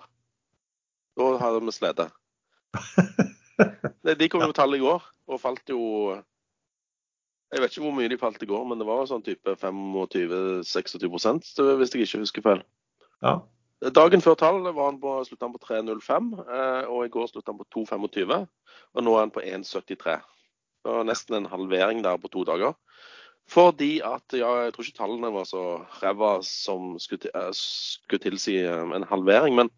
Da 1.18 1.28
hadde 1.42 1.66
vi 1.66 1.74
slitt. 1.74 2.00
De 4.18 4.28
kom 4.30 4.44
jo 4.44 4.50
med 4.50 4.56
tall 4.56 4.76
i 4.76 4.82
går, 4.82 5.02
og 5.28 5.40
falt 5.42 5.72
jo 5.72 5.80
Jeg 7.48 7.62
vet 7.62 7.72
ikke 7.72 7.86
hvor 7.86 7.96
mye 7.96 8.10
de 8.12 8.20
falt 8.20 8.42
i 8.44 8.48
går, 8.48 8.64
men 8.68 8.78
det 8.78 8.86
var 8.86 9.06
sånn 9.08 9.24
type 9.24 9.54
25-26 9.56 11.54
hvis 11.80 11.94
jeg 11.94 12.04
ikke 12.04 12.22
husker 12.22 12.44
feil. 12.44 12.60
Ja. 13.24 13.38
Dagen 13.94 14.20
før 14.20 14.34
tallet 14.34 14.74
var 14.74 14.90
han 14.90 15.00
på, 15.00 15.24
slutta 15.24 15.46
han 15.46 15.54
på 15.54 15.62
3,05, 15.64 16.28
eh, 16.44 16.84
og 16.90 17.06
i 17.06 17.12
går 17.14 17.30
slutta 17.30 17.54
han 17.54 17.60
på 17.60 17.86
2,25. 17.86 18.44
Og 18.98 19.06
nå 19.06 19.14
er 19.14 19.24
han 19.24 19.32
på 19.32 19.40
1,73. 19.40 20.18
Så 20.84 20.96
nesten 21.06 21.38
en 21.38 21.50
halvering 21.50 22.02
der 22.04 22.20
på 22.20 22.28
to 22.32 22.44
dager. 22.48 22.74
Fordi 23.48 24.02
at 24.04 24.36
ja, 24.36 24.50
jeg 24.66 24.74
tror 24.74 24.84
ikke 24.84 24.98
tallene 24.98 25.32
var 25.32 25.46
så 25.48 25.62
ræva 26.02 26.34
som 26.44 26.98
skulle, 27.00 27.32
eh, 27.32 27.48
skulle, 27.56 28.20
tilsi 28.26 28.58
eh, 28.60 28.84
en 28.98 29.08
halvering. 29.08 29.56
Men 29.56 29.72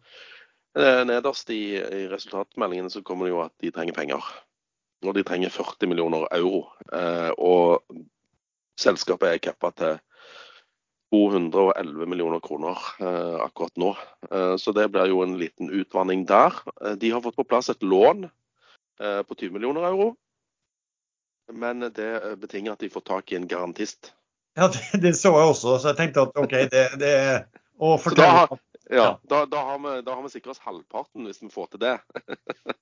nederst 0.77 1.49
i, 1.51 1.75
i 1.75 2.05
resultatmeldingen 2.07 2.89
så 2.89 3.01
kommer 3.03 3.27
det 3.27 3.33
jo 3.33 3.41
at 3.43 3.53
de 3.59 3.71
trenger 3.75 3.97
penger. 3.97 4.27
Og 5.03 5.15
de 5.17 5.23
trenger 5.27 5.51
40 5.51 5.89
millioner 5.91 6.27
euro. 6.31 6.61
Og 7.41 7.81
selskapet 8.79 9.33
er 9.33 9.41
cappa 9.43 9.71
til 9.75 9.97
211 11.11 12.05
millioner 12.07 12.39
kroner 12.39 12.77
eh, 12.99 13.39
akkurat 13.43 13.75
nå. 13.75 13.91
Eh, 14.31 14.55
så 14.57 14.71
det 14.71 14.87
blir 14.93 15.11
jo 15.11 15.19
en 15.25 15.35
liten 15.39 15.69
utvanning 15.69 16.23
der. 16.27 16.55
Eh, 16.81 16.95
de 16.95 17.11
har 17.11 17.21
fått 17.21 17.35
på 17.35 17.47
plass 17.47 17.69
et 17.69 17.83
lån 17.83 18.29
eh, 18.29 19.21
på 19.27 19.35
20 19.35 19.51
millioner 19.57 19.89
euro. 19.89 20.13
Men 21.51 21.83
det 21.91 22.37
betinger 22.39 22.77
at 22.77 22.83
de 22.83 22.89
får 22.89 23.03
tak 23.03 23.31
i 23.31 23.35
en 23.35 23.47
garantist. 23.47 24.13
Ja, 24.55 24.69
det, 24.71 25.01
det 25.03 25.17
så 25.19 25.33
jeg 25.35 25.51
også, 25.51 25.77
så 25.79 25.91
jeg 25.91 25.99
tenkte 25.99 26.23
at 26.23 26.39
OK, 26.39 26.55
det, 26.71 26.85
det 26.99 27.15
å 27.81 27.95
fortelle 28.01 28.45
da, 28.51 28.59
ja, 28.91 29.19
da, 29.29 29.45
da, 29.49 29.61
har 29.63 29.79
vi, 29.79 30.01
da 30.05 30.15
har 30.17 30.23
vi 30.23 30.29
sikra 30.33 30.51
oss 30.51 30.59
halvparten 30.59 31.25
hvis 31.27 31.41
vi 31.41 31.49
får 31.49 31.69
til 31.71 31.83
det. 31.83 31.93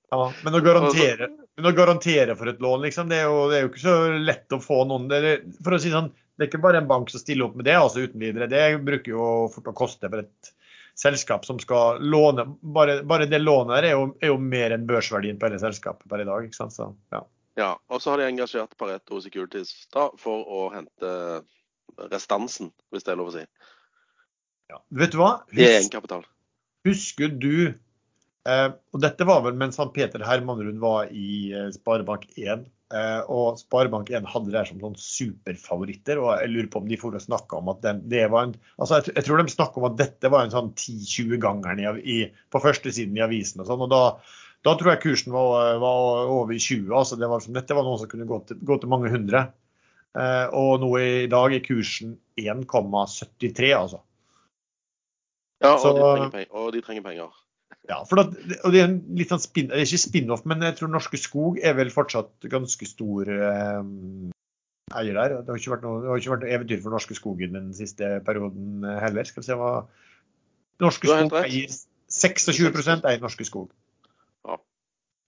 ja, 0.09 0.21
men 0.43 0.55
å, 0.57 0.61
garantere, 0.65 1.29
men 1.57 1.69
å 1.69 1.75
garantere 1.77 2.35
for 2.39 2.49
et 2.49 2.63
lån, 2.63 2.81
liksom, 2.87 3.11
det 3.11 3.19
er, 3.21 3.27
jo, 3.29 3.43
det 3.51 3.59
er 3.59 3.65
jo 3.65 3.71
ikke 3.71 3.83
så 3.83 3.97
lett 4.17 4.55
å 4.57 4.61
få 4.63 4.79
noen 4.89 5.05
det, 5.11 5.35
For 5.63 5.77
å 5.77 5.81
si 5.81 5.93
sånn, 5.93 6.09
det 6.35 6.45
er 6.47 6.51
ikke 6.51 6.63
bare 6.63 6.81
en 6.81 6.89
bank 6.89 7.11
som 7.13 7.21
stiller 7.21 7.49
opp 7.49 7.59
med 7.59 7.67
det 7.67 7.77
altså 7.77 8.05
uten 8.07 8.21
videre. 8.23 8.49
Det 8.49 8.63
bruker 8.87 9.11
jo 9.11 9.27
fort 9.53 9.69
å 9.69 9.75
koste 9.77 10.09
for 10.09 10.23
et 10.23 10.53
selskap 10.99 11.45
som 11.45 11.59
skal 11.59 12.01
låne. 12.01 12.45
Bare, 12.61 13.01
bare 13.07 13.27
det 13.29 13.41
lånet 13.43 13.77
her 13.77 13.89
er 13.89 13.95
jo, 13.97 14.05
er 14.23 14.33
jo 14.33 14.39
mer 14.41 14.75
enn 14.75 14.87
børsverdien 14.89 15.39
på 15.39 15.49
hele 15.49 15.61
selskapet 15.61 16.09
per 16.09 16.23
i 16.23 16.27
dag. 16.27 16.47
ikke 16.47 16.57
sant? 16.57 16.75
Så, 16.75 16.89
ja. 17.13 17.21
ja, 17.59 17.73
og 17.87 18.01
så 18.01 18.13
har 18.13 18.23
de 18.23 18.29
engasjert 18.31 18.77
Pareto 18.79 19.21
Securities 19.23 19.75
da, 19.93 20.09
for 20.19 20.47
å 20.47 20.69
hente 20.73 21.11
restansen, 22.09 22.73
hvis 22.89 23.05
det 23.05 23.13
er 23.13 23.19
lov 23.19 23.33
å 23.33 23.37
si. 23.37 23.45
Ja. 24.69 24.81
Vet 25.01 25.13
du 25.15 25.21
hva? 25.21 25.31
Husk, 25.55 25.95
husker 26.85 27.31
du 27.41 27.53
eh, 27.73 28.67
Og 28.93 29.01
dette 29.01 29.25
var 29.25 29.41
vel 29.45 29.57
mens 29.57 29.79
han 29.81 29.89
Peter 29.95 30.21
Hermanrud 30.21 30.77
var 30.81 31.09
i 31.09 31.49
eh, 31.57 31.71
Sparebank1 31.73 32.67
Eh, 32.89 33.19
og 33.29 33.59
Sparebank1 33.59 34.25
hadde 34.25 34.53
det 34.55 34.63
som 34.65 34.79
sånn 34.81 34.95
superfavoritter. 34.97 36.17
og 36.17 36.41
Jeg 36.41 36.49
lurer 36.49 36.69
på 36.73 36.81
om 36.81 36.87
de 36.89 36.97
får 36.97 37.19
snakke 37.21 37.59
om 37.59 37.69
at 37.69 37.83
den, 37.85 38.01
det 38.09 38.25
var 38.33 38.47
en 38.47 38.55
altså 38.81 38.97
jeg, 38.97 39.13
jeg, 39.13 39.25
tror 39.27 39.41
de 39.43 39.53
snakker 39.53 39.81
om 39.81 39.89
at 39.91 39.99
dette 39.99 40.31
var 40.33 40.45
en 40.45 40.53
sånn 40.53 40.71
10-20-gangeren 40.73 41.83
på 42.49 42.63
førstesiden 42.63 43.19
i 43.19 43.25
avisen. 43.25 43.61
og 43.61 43.69
sånn, 43.69 43.85
og 43.85 43.93
da, 43.93 44.01
da, 44.65 44.73
tror 44.73 44.95
jeg 44.95 45.03
kursen 45.05 45.37
var, 45.37 45.77
var 45.83 46.33
over 46.33 46.55
i 46.55 46.61
20. 46.61 46.89
altså 46.89 47.19
det 47.21 47.29
var, 47.29 47.45
Dette 47.59 47.77
var 47.77 47.85
noen 47.85 48.01
som 48.01 48.09
kunne 48.09 48.29
gå 48.29 48.41
til, 48.49 48.61
gå 48.65 48.79
til 48.81 48.93
mange 48.95 49.13
hundre. 49.13 49.45
Eh, 50.17 50.47
og 50.57 50.81
nå 50.81 50.89
i 50.97 51.29
dag 51.29 51.53
er 51.53 51.65
kursen 51.65 52.17
1,73, 52.41 53.69
altså. 53.77 54.01
Ja, 55.59 55.75
og, 55.75 55.83
Så, 55.83 55.93
de 55.93 56.31
penger, 56.33 56.51
og 56.55 56.73
de 56.73 56.81
trenger 56.85 57.05
penger. 57.05 57.37
Ja, 57.89 58.03
for 58.07 58.19
det, 58.19 58.57
og 58.63 58.73
det 58.73 58.81
er 58.81 58.89
en 58.89 58.99
litt 59.17 59.31
sånn 59.31 59.41
spin, 59.41 59.71
ikke 59.73 59.99
spin-off, 59.99 60.43
men 60.47 60.61
jeg 60.63 60.77
tror 60.77 60.91
Norske 60.93 61.17
Skog 61.19 61.57
er 61.65 61.73
vel 61.77 61.89
fortsatt 61.93 62.47
ganske 62.51 62.87
stor 62.87 63.31
eh, 63.33 63.81
eier 64.99 65.17
der. 65.17 65.39
Det 65.41 65.51
har 65.51 65.61
ikke 65.61 65.73
vært 65.75 65.87
noe, 65.87 66.17
ikke 66.19 66.33
vært 66.35 66.45
noe 66.45 66.53
eventyr 66.57 66.83
for 66.83 66.95
Norske 66.95 67.17
Skog 67.17 67.41
i 67.43 67.49
den 67.51 67.71
siste 67.77 68.19
perioden 68.27 68.85
heller. 69.03 69.27
Skal 69.27 69.43
vi 69.43 69.49
se 69.49 69.57
hva 69.59 69.73
Norske 70.83 71.09
Skog 71.09 71.39
eier 71.41 71.79
26 72.09 73.05
eier 73.05 73.23
Norske 73.23 73.47
Skog. 73.47 73.73
Ja. 74.47 74.59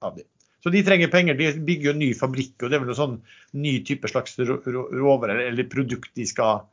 Av 0.06 0.16
de. 0.18 0.26
Så 0.62 0.70
de 0.74 0.84
trenger 0.86 1.10
penger. 1.14 1.38
De 1.38 1.50
bygger 1.66 1.90
jo 1.90 1.96
en 1.96 2.02
ny 2.04 2.12
fabrikk, 2.18 2.56
og 2.62 2.70
det 2.70 2.78
er 2.78 2.84
vel 2.84 2.92
noe 2.92 2.98
sånn 2.98 3.18
ny 3.58 3.80
type 3.86 4.10
slags 4.12 4.38
råvarer 4.38 5.48
eller 5.48 5.70
produkt 5.70 6.14
de 6.18 6.28
skal, 6.30 6.68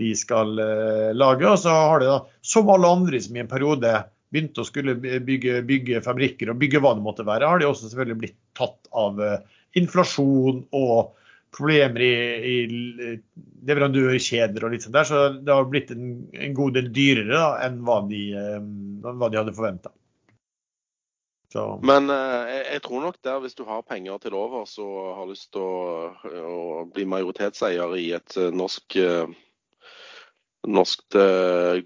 de 0.00 0.14
skal 0.18 0.56
uh, 0.56 1.10
lage. 1.16 1.46
Og 1.46 1.60
så 1.60 1.74
har 1.74 2.02
de 2.02 2.10
da, 2.10 2.18
som 2.42 2.72
alle 2.72 2.90
andre 2.98 3.20
som 3.22 3.36
i 3.36 3.44
en 3.44 3.50
periode 3.50 3.94
begynte 4.30 4.62
å 4.62 4.66
skulle 4.66 4.96
bygge, 4.98 5.60
bygge, 5.66 6.02
fabrikker 6.04 6.52
og 6.52 6.60
bygge 6.60 6.82
hva 6.82 6.94
det 6.96 7.04
måtte 7.04 7.26
være, 7.26 7.48
har 7.50 7.60
de 7.60 7.68
også 7.68 7.90
selvfølgelig 7.90 8.20
blitt 8.22 8.36
tatt 8.58 8.90
av 8.96 9.18
eh, 9.24 9.40
inflasjon 9.78 10.62
og 10.76 11.16
problemer 11.50 12.04
i, 12.06 12.12
i 12.46 13.14
leverandørkjeder 13.66 14.64
og 14.64 14.74
litt 14.74 14.86
sånn 14.86 14.94
der. 14.94 15.08
Så 15.08 15.22
det 15.42 15.54
har 15.54 15.66
blitt 15.70 15.90
en, 15.94 16.12
en 16.30 16.54
god 16.54 16.78
del 16.78 16.92
dyrere 16.94 17.32
da, 17.34 17.48
enn 17.66 17.80
hva 17.86 18.02
de, 18.10 18.22
eh, 18.38 18.60
hva 19.02 19.30
de 19.32 19.42
hadde 19.42 19.56
forventa. 19.56 19.92
Men 21.82 22.06
eh, 22.14 22.50
jeg, 22.54 22.64
jeg, 22.76 22.82
tror 22.86 23.06
nok 23.08 23.16
der 23.26 23.40
hvis 23.42 23.58
du 23.58 23.64
har 23.66 23.82
penger 23.82 24.22
til 24.22 24.38
over, 24.38 24.62
så 24.70 24.86
har 25.18 25.30
lyst 25.30 25.50
til 25.56 25.66
å, 25.66 26.10
å 26.46 26.82
bli 26.94 27.08
majoritetseier 27.10 27.98
i 27.98 28.12
et 28.20 28.38
norsk 28.54 29.00
eh, 29.02 29.38
norsk 30.68 31.16
uh, 31.16 31.78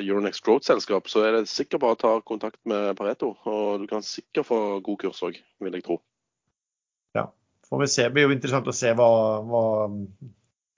Euronext 0.00 0.42
Growth-selskap, 0.44 1.08
så 1.08 1.22
er 1.26 1.36
det 1.36 1.50
sikkert 1.50 1.82
bare 1.84 1.96
å 1.96 2.00
ta 2.00 2.12
kontakt 2.26 2.58
med 2.68 2.96
Pareto. 2.98 3.34
Og 3.46 3.82
du 3.82 3.86
kan 3.90 4.02
sikkert 4.04 4.48
få 4.48 4.58
god 4.84 5.00
kurs 5.04 5.22
òg, 5.26 5.38
vil 5.62 5.76
jeg 5.78 5.84
tro. 5.86 6.00
Ja, 7.14 7.28
får 7.68 7.84
vi 7.84 7.90
se. 7.92 8.06
Det 8.08 8.14
blir 8.16 8.26
jo 8.26 8.34
interessant 8.34 8.70
å 8.70 8.74
se 8.74 8.90
hva, 8.98 9.10
hva, 9.46 9.64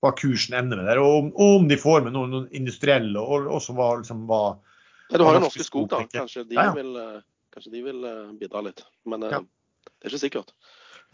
hva 0.05 0.13
kursen 0.19 0.59
ender 0.61 0.83
med 0.83 0.91
der. 0.91 1.01
Og 1.01 1.21
om, 1.23 1.31
og 1.33 1.63
om, 1.63 1.69
de 1.71 1.81
får 1.81 2.05
med 2.07 2.17
noen, 2.17 2.35
noen 2.37 2.51
industrielle, 2.59 3.23
og 3.23 3.49
også 3.61 3.77
hva, 3.79 3.93
liksom, 4.03 4.27
hva 4.29 4.43
ja, 5.09 5.17
Du 5.17 5.25
har 5.25 5.39
jo 5.39 5.47
Norske 5.47 5.65
Skog, 5.65 5.89
da. 5.93 6.03
Kanskje 6.13 6.45
de, 6.45 6.59
ja, 6.59 6.69
ja. 6.69 6.75
Vil, 6.77 6.93
eh, 7.01 7.23
kanskje 7.55 7.73
de 7.73 7.87
vil 7.87 8.05
eh, 8.05 8.27
bidra 8.43 8.61
litt. 8.67 8.85
Men 9.09 9.25
det 9.25 9.33
er 9.33 10.11
ikke 10.11 10.21
sikkert. 10.21 10.53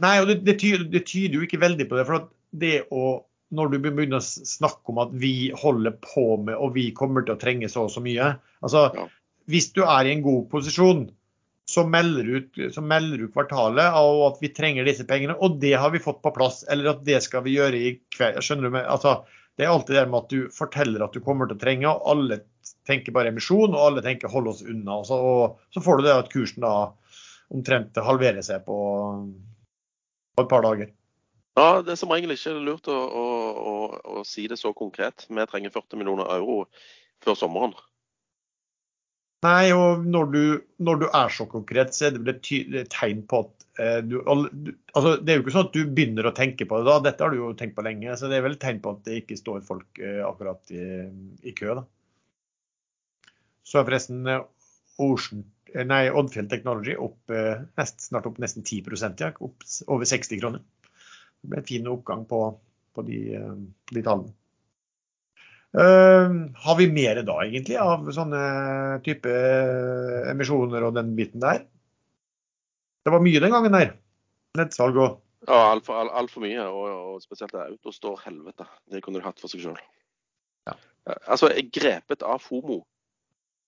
Nei, 0.02 0.16
og 0.18 0.26
det, 0.26 0.40
det, 0.42 0.56
tyder, 0.58 0.88
det 0.90 1.04
tyder 1.06 1.38
jo 1.38 1.46
ikke 1.46 1.62
veldig 1.62 1.86
på 1.86 2.00
det. 2.00 2.08
For 2.08 2.18
at 2.18 2.32
det 2.64 2.74
å 2.90 3.04
når 3.54 3.72
du 3.72 3.76
begynner 3.82 4.20
å 4.20 4.24
snakke 4.24 4.92
om 4.92 5.02
at 5.04 5.12
vi 5.18 5.50
holder 5.56 5.96
på 6.04 6.26
med 6.44 6.56
og 6.56 6.74
vi 6.76 6.88
kommer 6.96 7.24
til 7.24 7.36
å 7.36 7.40
trenge 7.40 7.70
så 7.72 7.86
og 7.88 7.92
så 7.94 8.02
mye. 8.04 8.34
Altså, 8.64 8.88
ja. 8.96 9.06
Hvis 9.50 9.70
du 9.76 9.82
er 9.84 10.08
i 10.08 10.14
en 10.14 10.24
god 10.24 10.48
posisjon, 10.52 11.04
så 11.68 11.86
melder, 11.88 12.28
ut, 12.28 12.58
så 12.74 12.82
melder 12.84 13.22
du 13.22 13.30
kvartalet 13.32 13.96
og 13.96 14.22
at 14.26 14.42
vi 14.42 14.50
trenger 14.52 14.84
disse 14.84 15.06
pengene, 15.08 15.36
og 15.40 15.58
det 15.62 15.72
har 15.80 15.92
vi 15.94 16.02
fått 16.02 16.20
på 16.24 16.32
plass. 16.36 16.62
Eller 16.68 16.92
at 16.92 17.04
det 17.06 17.22
skal 17.24 17.44
vi 17.46 17.56
gjøre 17.56 17.80
i 17.80 17.94
kveld. 18.12 18.40
Skjønner 18.44 18.68
du? 18.68 18.80
Altså, 18.82 19.14
det 19.56 19.64
er 19.64 19.72
alltid 19.72 19.96
det 19.96 20.08
med 20.10 20.18
at 20.18 20.34
du 20.34 20.50
forteller 20.52 21.04
at 21.04 21.16
du 21.16 21.22
kommer 21.24 21.48
til 21.48 21.56
å 21.56 21.62
trenge, 21.62 21.88
og 21.88 22.10
alle 22.12 22.40
tenker 22.88 23.16
bare 23.16 23.32
emisjon, 23.32 23.72
og 23.72 23.80
alle 23.80 24.04
tenker 24.04 24.32
hold 24.32 24.50
oss 24.52 24.64
unna. 24.64 24.98
Og 25.00 25.08
så, 25.08 25.20
og 25.20 25.74
så 25.74 25.84
får 25.84 26.00
du 26.00 26.06
det 26.08 26.18
at 26.18 26.32
kursen 26.32 26.64
da 26.64 26.74
omtrent 27.54 28.00
halverer 28.02 28.44
seg 28.44 28.64
på, 28.66 28.78
på 30.34 30.44
et 30.44 30.52
par 30.52 30.64
dager. 30.66 30.92
Ja, 31.54 31.82
Det 31.82 31.94
er 31.94 31.98
som 32.00 32.10
regel 32.10 32.34
ikke 32.34 32.56
lurt 32.58 32.88
å, 32.90 32.94
å, 32.98 33.24
å, 33.54 33.74
å, 34.18 34.22
si 34.26 34.48
det 34.50 34.58
så 34.58 34.72
konkret. 34.74 35.26
Vi 35.30 35.50
trenger 35.50 35.74
40 35.74 36.00
millioner 36.00 36.30
euro 36.34 36.64
før 37.22 37.38
sommeren. 37.38 37.76
Nei, 39.44 39.68
og 39.76 40.06
når 40.08 40.30
du, 40.32 40.42
når 40.82 41.00
du 41.02 41.06
er 41.10 41.32
så 41.36 41.44
konkret, 41.50 41.92
så 41.94 42.08
er 42.08 42.14
det 42.14 42.22
vel 42.24 42.32
et 42.80 42.90
tegn 42.90 43.20
på 43.28 43.42
at 43.44 43.66
eh, 43.82 43.98
du, 44.00 44.16
altså, 44.24 45.10
Det 45.20 45.34
er 45.34 45.36
jo 45.36 45.44
ikke 45.44 45.54
sånn 45.54 45.68
at 45.68 45.76
du 45.76 45.82
begynner 45.84 46.30
å 46.30 46.34
tenke 46.34 46.66
på 46.66 46.80
det 46.80 46.88
da, 46.88 46.94
dette 47.04 47.26
har 47.26 47.34
du 47.34 47.42
jo 47.42 47.50
tenkt 47.58 47.76
på 47.76 47.84
lenge. 47.84 48.16
Så 48.16 48.30
det 48.32 48.38
er 48.38 48.46
vel 48.46 48.56
et 48.56 48.62
tegn 48.64 48.80
på 48.82 48.94
at 48.96 49.04
det 49.06 49.20
ikke 49.20 49.38
står 49.38 49.60
folk 49.68 50.00
eh, 50.00 50.22
akkurat 50.24 50.74
i, 50.74 50.86
i, 51.44 51.52
kø. 51.54 51.76
da. 51.76 51.84
Så 53.68 53.78
er 53.78 53.86
forresten 53.86 54.24
eh, 54.32 54.42
Ocean, 55.04 55.44
eh, 55.74 55.84
nei, 55.86 56.06
Oddfjell 56.08 56.48
Technology 56.50 56.96
opp, 56.96 57.20
eh, 57.30 57.60
nest, 57.78 58.00
snart 58.08 58.26
opp 58.30 58.40
nesten 58.42 58.64
10 58.64 59.20
ja, 59.20 59.34
opp 59.44 59.68
over 59.86 60.08
60 60.08 60.40
kroner. 60.40 60.64
Det 61.44 61.50
ble 61.52 61.60
en 61.60 61.66
fin 61.68 61.88
oppgang 61.92 62.22
på, 62.24 62.38
på 62.96 63.02
de, 63.04 63.18
de, 63.90 64.00
tallene. 64.00 64.32
Uh, 65.74 66.48
har 66.64 66.78
vi 66.78 66.86
mer 66.88 67.20
da, 67.26 67.34
egentlig, 67.44 67.76
av 67.82 68.06
sånne 68.16 68.40
type 69.04 69.34
emisjoner 70.30 70.86
og 70.86 70.94
den 70.96 71.10
biten 71.18 71.44
der? 71.44 71.66
Det 73.04 73.12
var 73.12 73.20
mye 73.20 73.42
den 73.44 73.52
gangen 73.52 73.76
der. 73.76 73.92
Nettsalg 74.56 74.96
og 74.96 75.20
Ja, 75.44 75.74
altfor 75.74 75.98
alt, 76.00 76.14
alt 76.16 76.32
for 76.32 76.46
mye. 76.46 76.64
Og, 76.64 76.88
og 77.12 77.20
spesielt 77.20 77.52
det 77.52 77.66
autostore 77.66 78.22
helvete. 78.24 78.64
Det 78.88 79.02
kunne 79.04 79.20
du 79.20 79.26
hatt 79.26 79.42
for 79.42 79.52
seg 79.52 79.66
sjøl. 79.66 79.76
Ja. 80.70 80.78
Uh, 81.04 81.20
altså, 81.34 81.52
jeg 81.52 81.68
grepet 81.76 82.24
av 82.24 82.40
FOMO. 82.40 82.80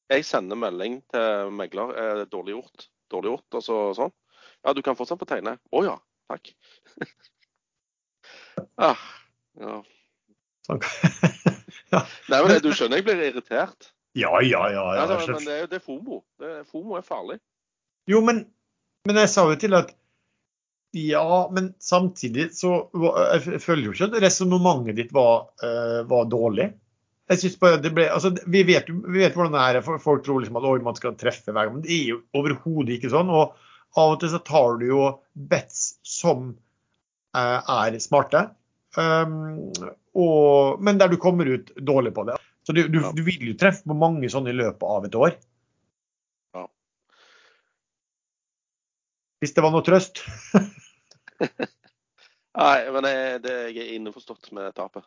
Jeg 0.09 0.25
sender 0.25 0.57
melding 0.57 1.03
til 1.13 1.53
megler. 1.53 1.93
Er 1.93 2.23
det 2.23 2.31
dårlig 2.33 2.57
gjort? 2.57 2.89
Dårlig 3.13 3.35
gjort, 3.35 3.49
altså 3.61 3.81
sånn. 3.99 4.17
Ja, 4.65 4.73
du 4.73 4.81
kan 4.87 4.97
fortsatt 4.97 5.21
få 5.21 5.29
tegne. 5.29 5.59
Å 5.69 5.85
ja, 5.85 5.99
takk. 6.33 6.55
Ah, 8.77 9.05
ja. 9.61 9.77
Sånn. 10.67 10.81
ja. 11.95 12.03
Nei, 12.33 12.41
men 12.41 12.59
Du 12.65 12.73
skjønner 12.73 13.01
jeg 13.01 13.07
blir 13.07 13.23
irritert? 13.29 13.93
Ja, 14.17 14.33
ja, 14.41 14.63
ja. 14.73 14.87
ja. 14.97 15.05
Altså, 15.05 15.37
men 15.37 15.45
det 15.45 15.53
er, 15.53 15.63
jo 15.65 15.71
det 15.71 15.79
er 15.79 15.85
FOMO. 15.85 16.23
Det 16.41 16.51
er, 16.51 16.65
FOMO 16.65 16.97
er 16.97 17.05
farlig. 17.07 17.39
Jo, 18.09 18.23
men, 18.25 18.47
men 19.09 19.21
jeg 19.21 19.33
sa 19.33 19.45
jo 19.51 19.59
til 19.61 19.77
at 19.77 19.93
ja, 20.97 21.51
men 21.53 21.75
samtidig 21.83 22.47
så 22.57 22.71
Jeg 23.35 23.61
føler 23.61 23.89
jo 23.89 23.93
ikke 23.93 24.07
at 24.07 24.19
resonnementet 24.23 24.97
ditt 24.97 25.11
var, 25.13 25.51
uh, 25.61 26.01
var, 26.09 26.29
dårlig. 26.33 26.71
jeg 27.29 27.43
synes 27.43 27.57
bare 27.61 27.81
det 27.83 27.91
ble, 27.93 28.07
altså, 28.09 28.31
vi, 28.47 28.63
vet, 28.65 28.89
vi 28.89 29.21
vet 29.21 29.35
hvordan 29.37 29.53
det 29.53 29.65
er. 29.65 29.99
Folk 30.01 30.25
tror 30.25 30.41
liksom 30.41 30.57
at 30.57 30.87
man 30.87 30.97
skal 30.97 31.19
treffe 31.19 31.53
hver 31.53 31.67
gang. 31.67 31.75
Men 31.77 31.85
det 31.85 31.93
er 31.93 32.15
jo 32.15 32.23
overhodet 32.39 32.97
ikke 32.97 33.13
sånn. 33.13 33.29
Og 33.29 33.53
av 33.97 34.15
og 34.15 34.21
til 34.23 34.33
så 34.33 34.41
tar 34.47 34.81
du 34.81 34.87
jo 34.89 35.03
bets 35.35 35.99
som 36.07 36.55
er 37.37 37.99
smarte, 38.03 38.43
um, 38.97 39.73
og, 40.17 40.81
men 40.81 41.01
der 41.01 41.13
du 41.13 41.19
kommer 41.21 41.49
ut 41.51 41.73
dårlig 41.77 42.15
på 42.17 42.25
det. 42.29 42.39
Så 42.67 42.75
du, 42.75 42.83
du, 42.91 42.99
du, 43.15 43.23
vil 43.23 43.53
jo 43.53 43.55
treffe 43.59 43.87
på 43.87 43.95
mange 43.95 44.31
sånne 44.33 44.51
i 44.51 44.57
løpet 44.57 44.87
av 44.91 45.05
et 45.07 45.19
år. 45.19 45.37
Ja. 46.57 46.65
Hvis 49.43 49.55
det 49.55 49.63
var 49.63 49.75
noe 49.75 49.87
trøst. 49.87 50.25
Nei, 52.57 52.79
men 52.91 53.07
jeg, 53.07 53.39
det, 53.45 53.55
jeg 53.77 53.85
er 53.85 53.93
innforstått 53.99 54.51
med 54.57 54.75
tapet. 54.75 55.05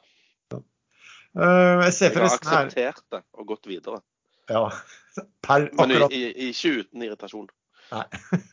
Uh, 1.37 1.83
jeg 1.85 1.93
Jeg 1.99 2.15
har 2.15 2.31
akseptert 2.31 3.03
det 3.11 3.21
og 3.37 3.51
gått 3.51 3.67
videre. 3.69 3.99
Ja, 4.49 4.69
per 5.45 5.67
akkurat 5.67 6.09
Men 6.09 6.23
ikke 6.49 6.71
uten 6.79 7.03
irritasjon. 7.05 7.49
Nei. 7.91 8.05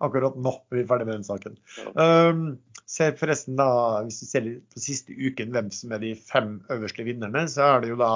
akkurat 0.00 0.36
nå 0.40 0.52
er 0.72 0.80
vi 0.80 0.88
ferdig 0.88 1.06
med 1.08 1.18
den 1.18 1.28
saken. 1.28 1.56
Um, 1.94 2.42
ser 2.90 3.16
forresten 3.20 3.58
da, 3.60 3.70
Hvis 4.06 4.22
vi 4.24 4.28
ser 4.30 4.50
på 4.72 4.82
siste 4.82 5.14
uken 5.14 5.54
hvem 5.54 5.70
som 5.74 5.94
er 5.94 6.02
de 6.02 6.14
fem 6.18 6.58
øverste 6.72 7.06
vinnerne, 7.06 7.46
så 7.52 7.76
er 7.76 7.84
det 7.84 7.92
jo 7.92 8.00
da 8.00 8.12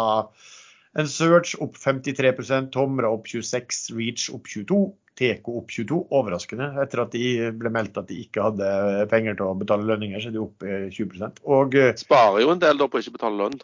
en 0.99 1.11
Search 1.11 1.57
opp 1.63 1.79
53% 1.81 2.71
Tomra 2.75 3.11
opp 3.11 3.27
26 3.31 3.89
Reach 3.99 4.29
opp 4.35 4.47
22 4.51 4.85
Teko 5.19 5.59
opp 5.61 5.71
22. 5.71 6.01
Overraskende. 6.15 6.73
Etter 6.83 7.05
at 7.05 7.13
de 7.15 7.51
ble 7.55 7.71
meldt 7.75 7.99
at 8.01 8.09
de 8.11 8.19
ikke 8.25 8.43
hadde 8.49 8.71
penger 9.13 9.39
til 9.39 9.47
å 9.47 9.59
betale 9.59 9.87
lønninger, 9.87 10.19
så 10.19 10.31
er 10.31 10.35
de 10.35 10.43
opp 10.43 10.65
20 10.67 11.45
Og, 11.45 11.77
eh, 11.79 11.95
Sparer 12.01 12.43
jo 12.43 12.51
en 12.51 12.63
del 12.63 12.81
da 12.81 12.89
på 12.91 12.99
å 12.99 13.05
ikke 13.05 13.15
betale 13.19 13.39
lønn. 13.39 13.61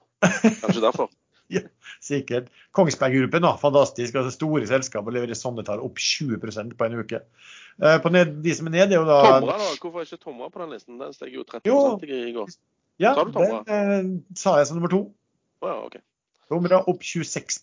Kanskje 0.62 0.84
derfor. 0.84 1.10
Ja, 1.52 1.62
sikkert. 2.04 2.50
Kongsberg 2.76 3.16
Gruppen, 3.18 3.44
da, 3.44 3.54
fantastisk. 3.60 4.16
altså 4.16 4.34
Store 4.34 4.66
selskaper 4.70 5.14
leverer 5.16 5.38
sånne 5.38 5.64
tall 5.66 5.82
opp 5.84 5.98
20% 6.00 6.76
på 6.78 6.86
en 6.86 6.98
uke. 7.00 7.22
Eh, 7.80 7.96
på 8.02 8.12
ned, 8.12 8.36
de 8.44 8.54
som 8.56 8.70
er 8.70 8.76
nede, 8.76 8.94
er 8.94 9.00
jo 9.00 9.08
da 9.08 9.20
Tomra, 9.26 9.56
da? 9.58 9.72
Hvorfor 9.82 10.02
er 10.02 10.08
ikke 10.08 10.22
Tomra 10.22 10.50
på 10.52 10.62
den 10.62 10.76
listen? 10.76 11.00
Den 11.00 11.16
steg 11.16 11.34
jo 11.34 11.46
30 11.48 11.70
jo, 11.70 11.80
i 12.04 12.36
går. 12.36 12.54
Ja, 13.00 13.14
sa 13.16 13.26
du 13.26 13.34
Tomra? 13.36 13.64
Den 13.68 13.92
eh, 13.96 14.38
sa 14.38 14.56
jeg 14.60 14.70
som 14.70 14.80
nummer 14.80 14.92
to. 14.92 15.04
Oh, 15.60 15.68
ja, 15.68 15.76
okay. 15.88 16.04
Tomra 16.50 16.82
opp 16.90 17.04
26 17.06 17.60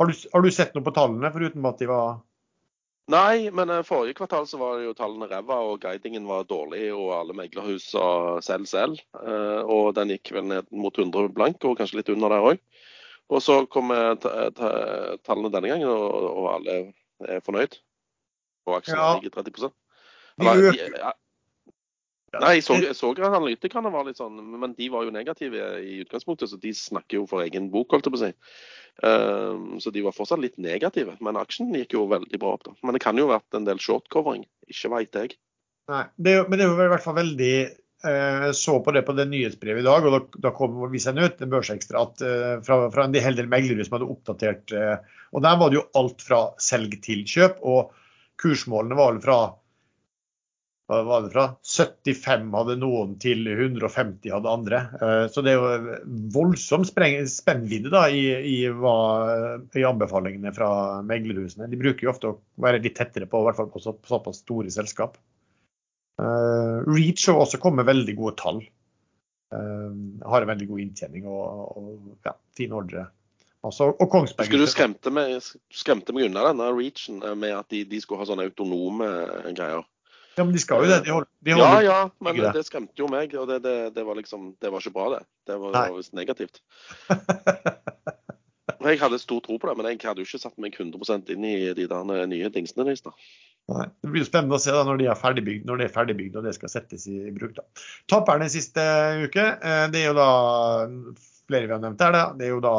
har 0.00 0.06
du, 0.08 0.16
har 0.32 0.42
du 0.42 0.50
sett 0.54 0.72
noe 0.72 0.84
på 0.86 0.94
tallene, 0.96 1.28
foruten 1.34 1.66
at 1.68 1.80
de 1.82 1.86
var 1.90 2.22
Nei, 3.10 3.50
men 3.50 3.70
eh, 3.74 3.82
forrige 3.86 4.14
kvartal 4.20 4.46
så 4.46 4.58
var 4.60 4.82
jo 4.84 4.94
tallene 4.94 5.26
ræva, 5.30 5.56
og 5.66 5.80
guidingen 5.82 6.28
var 6.30 6.46
dårlig, 6.46 6.90
og 6.94 7.10
alle 7.16 7.34
meglerhus 7.34 7.88
sa 7.90 8.38
selv. 8.44 9.00
Eh, 9.18 9.62
og 9.66 9.94
den 9.96 10.12
gikk 10.14 10.30
vel 10.36 10.46
ned 10.50 10.70
mot 10.70 10.94
100 10.94 11.32
blank, 11.34 11.64
og 11.66 11.78
kanskje 11.80 12.00
litt 12.00 12.12
under 12.14 12.30
der 12.30 12.46
òg. 12.52 12.62
Og 13.30 13.42
så 13.42 13.60
kommer 13.70 14.16
tallene 14.18 15.50
denne 15.54 15.70
gangen, 15.70 15.86
og, 15.86 16.46
alle 16.50 16.78
er 17.22 17.42
fornøyd. 17.46 17.76
Og 18.66 18.78
aksjene 18.80 18.98
ja. 18.98 19.12
ligger 19.18 19.36
30 19.38 19.70
Eller, 20.40 20.72
de, 20.74 21.12
Nei, 22.38 22.52
jeg 22.60 22.62
så, 22.62 22.76
jeg 22.78 22.94
så 22.94 23.10
analytikerne 23.26 23.90
var 23.90 24.04
litt 24.06 24.20
sånn, 24.20 24.36
men 24.62 24.74
de 24.78 24.86
var 24.92 25.02
jo 25.02 25.14
negative 25.14 25.64
i 25.82 25.96
utgangspunktet, 26.04 26.52
så 26.52 26.58
de 26.62 26.70
snakker 26.76 27.18
jo 27.18 27.24
for 27.26 27.42
egen 27.42 27.66
bok, 27.72 27.90
holdt 27.90 28.06
jeg 28.06 28.14
på 28.14 28.20
å 28.20 28.22
si. 28.22 28.30
Um, 29.02 29.80
så 29.82 29.90
de 29.90 30.04
var 30.04 30.14
fortsatt 30.14 30.42
litt 30.42 30.58
negative. 30.60 31.16
Men 31.24 31.38
aksjen 31.40 31.74
gikk 31.74 31.96
jo 31.96 32.06
veldig 32.10 32.40
bra 32.40 32.54
opp, 32.54 32.66
da. 32.68 32.76
Men 32.86 32.94
det 32.94 33.02
kan 33.02 33.18
jo 33.18 33.26
ha 33.26 33.38
vært 33.38 33.58
en 33.58 33.66
del 33.66 33.80
short-covering. 33.82 34.44
Ikke 34.70 34.92
veit 34.92 35.16
jeg. 35.16 35.38
Nei, 35.90 36.04
det 36.22 36.36
men 36.46 36.60
det 36.60 36.66
er 36.66 36.70
jo 36.70 36.78
i 36.78 36.90
hvert 36.92 37.02
fall 37.02 37.16
veldig 37.18 37.54
eh, 38.06 38.48
så 38.54 38.76
på 38.84 38.94
det 38.94 39.02
på 39.08 39.14
det 39.18 39.26
nyhetsbrevet 39.30 39.82
i 39.82 39.88
dag, 39.88 40.06
og 40.06 40.14
da, 40.14 40.42
da 40.46 40.52
kom 40.54 40.76
vi 40.92 41.02
den 41.02 41.22
ut 41.24 41.40
en 41.42 41.54
børsekstra 41.54 42.04
at, 42.06 42.22
eh, 42.22 42.52
fra, 42.66 42.84
fra, 42.94 43.06
en 43.08 43.24
hel 43.24 43.38
del 43.38 43.50
meglere 43.50 43.86
som 43.86 43.98
hadde 43.98 44.10
oppdatert. 44.12 44.76
Eh, 44.76 45.16
og 45.34 45.42
der 45.46 45.58
var 45.58 45.72
det 45.72 45.80
jo 45.80 45.88
alt 45.98 46.22
fra 46.26 46.44
selg 46.62 46.94
til 47.02 47.24
kjøp, 47.26 47.58
og 47.66 47.90
kursmålene 48.40 48.98
var 48.98 49.14
vel 49.14 49.24
fra 49.24 49.40
hva 50.90 51.04
var 51.06 51.22
det 51.22 51.30
fra? 51.30 51.44
75 51.62 52.48
hadde 52.50 52.74
noen 52.80 53.12
til 53.22 53.46
150 53.46 54.32
hadde 54.34 54.50
andre. 54.50 54.78
Eh, 54.98 55.26
så 55.30 55.42
det 55.46 55.52
er 55.52 55.60
jo 55.60 55.98
voldsom 56.34 56.82
spennvidde 56.88 58.00
i, 58.10 58.24
i, 58.34 58.56
i, 58.66 59.84
anbefalingene 59.86 60.50
fra 60.56 60.70
meglerhusene. 61.06 61.68
De 61.70 61.78
bruker 61.78 62.08
jo 62.08 62.10
ofte 62.10 62.32
å 62.32 62.40
være 62.64 62.82
litt 62.82 62.98
tettere 62.98 63.28
på, 63.30 63.38
i 63.38 63.46
hvert 63.46 63.60
fall 63.60 63.70
på 63.70 63.82
så, 63.84 63.94
såpass 64.10 64.42
store 64.42 64.72
selskap. 64.74 65.14
Uh, 66.20 66.82
Reach 66.90 67.22
har 67.30 67.38
også 67.38 67.62
kommet 67.62 67.86
veldig 67.86 68.16
gode 68.18 68.34
tall. 68.42 68.60
Uh, 69.54 69.94
har 70.26 70.42
en 70.42 70.50
veldig 70.50 70.68
god 70.72 70.82
inntjening 70.88 71.30
og, 71.30 71.70
og 71.78 72.26
ja, 72.26 72.34
fin 72.58 72.74
ordre. 72.74 73.06
Altså, 73.62 73.92
og 73.94 74.10
Kongsberg 74.10 74.50
Husker 74.50 74.58
du 74.58 74.74
skremte 74.74 75.14
meg, 75.14 75.38
skremte 75.70 76.16
meg 76.16 76.32
unna 76.32 76.48
denne 76.50 76.68
Reachen 76.74 77.22
med 77.38 77.54
at 77.54 77.70
de, 77.70 77.86
de 77.86 78.02
skulle 78.02 78.24
ha 78.24 78.28
sånne 78.28 78.50
autonome 78.50 79.06
greier? 79.54 79.86
Ja, 80.36 80.44
men 80.44 80.52
de 80.54 80.62
skal 80.62 80.84
jo 80.84 80.90
det. 80.90 81.00
De 81.06 81.12
holder, 81.14 81.28
de 81.44 81.54
holder 81.56 81.82
ja, 81.82 81.82
ja, 81.90 82.00
men 82.22 82.38
det. 82.38 82.52
det 82.56 82.64
skremte 82.68 83.02
jo 83.02 83.08
meg. 83.10 83.34
Og 83.38 83.48
det, 83.50 83.60
det, 83.66 83.76
det, 83.96 84.04
var 84.06 84.18
liksom 84.18 84.54
Det 84.62 84.72
var 84.72 84.84
ikke 84.84 84.94
bra, 84.94 85.08
det. 85.16 85.22
Det 85.50 85.58
var, 85.60 85.76
var 85.76 85.96
visst 85.96 86.16
negativt. 86.16 86.62
jeg 88.90 89.00
hadde 89.00 89.20
stor 89.20 89.40
tro 89.44 89.58
på 89.60 89.68
det, 89.68 89.76
men 89.78 89.90
jeg 89.90 90.00
hadde 90.04 90.22
jo 90.22 90.28
ikke 90.28 90.42
satt 90.42 90.60
meg 90.62 90.76
100% 90.78 91.32
inn 91.34 91.46
i 91.46 91.56
de 91.76 91.86
der 91.90 92.26
nye 92.30 92.52
dingsene 92.52 92.86
deres. 92.86 93.02
da. 93.04 93.14
Nei, 93.70 93.86
Det 94.02 94.12
blir 94.12 94.24
jo 94.24 94.28
spennende 94.30 94.56
å 94.56 94.62
se 94.62 94.74
da 94.74 94.84
når 94.86 95.00
de 95.02 95.08
er 95.10 95.18
ferdigbygd, 95.18 95.66
når 95.68 95.80
det 95.80 95.88
er 95.88 95.94
ferdigbygd 95.94 96.38
og 96.40 96.46
det 96.48 96.54
skal 96.56 96.72
settes 96.72 97.06
i 97.10 97.18
bruk. 97.34 97.56
da. 97.58 97.66
Taperne 98.10 98.48
siste 98.52 98.84
uke, 99.26 99.46
eh, 99.60 99.84
det 99.92 100.04
er 100.04 100.10
jo 100.10 100.16
da 100.18 100.30
flere 101.50 101.66
vi 101.66 101.74
har 101.74 101.82
nevnt 101.82 102.02
her. 102.04 102.18
Det 102.38 102.46
er 102.46 102.54
jo 102.54 102.62
da 102.64 102.74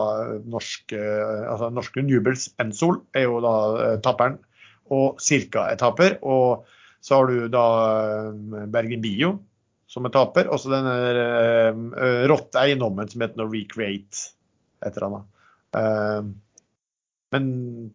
norsk, 0.50 0.96
eh, 0.96 1.42
altså 1.52 1.72
norske 1.74 2.04
Newbels 2.06 2.50
Ensol 2.62 3.02
er 3.18 3.28
jo 3.28 3.42
da 3.44 3.56
eh, 3.86 3.98
taperen, 4.04 4.40
og 4.92 5.22
Cirka 5.24 5.70
er 5.72 5.80
taper. 5.80 6.18
og 6.22 6.68
så 7.02 7.16
har 7.16 7.28
du 7.28 7.48
da 7.50 7.66
eh, 8.30 8.68
Bergen 8.72 9.02
Bio 9.02 9.34
som 9.92 10.06
er 10.08 10.14
taper, 10.14 10.48
og 10.48 10.62
så 10.62 10.70
denne 10.72 10.92
uh, 11.76 12.22
råtte 12.32 12.62
eiendommen 12.62 13.10
som 13.12 13.26
heter 13.26 13.44
Recreate 13.44 14.30
et 14.88 14.96
eller 14.96 15.08
annet. 15.10 16.30
Men 17.36 17.50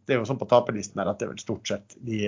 det 0.04 0.12
er 0.12 0.20
jo 0.20 0.26
sånn 0.28 0.40
på 0.42 0.48
taperlisten 0.50 1.00
her 1.00 1.08
at 1.08 1.22
det 1.22 1.24
er 1.24 1.30
vel 1.30 1.40
stort 1.40 1.72
sett, 1.72 1.96
de, 2.04 2.20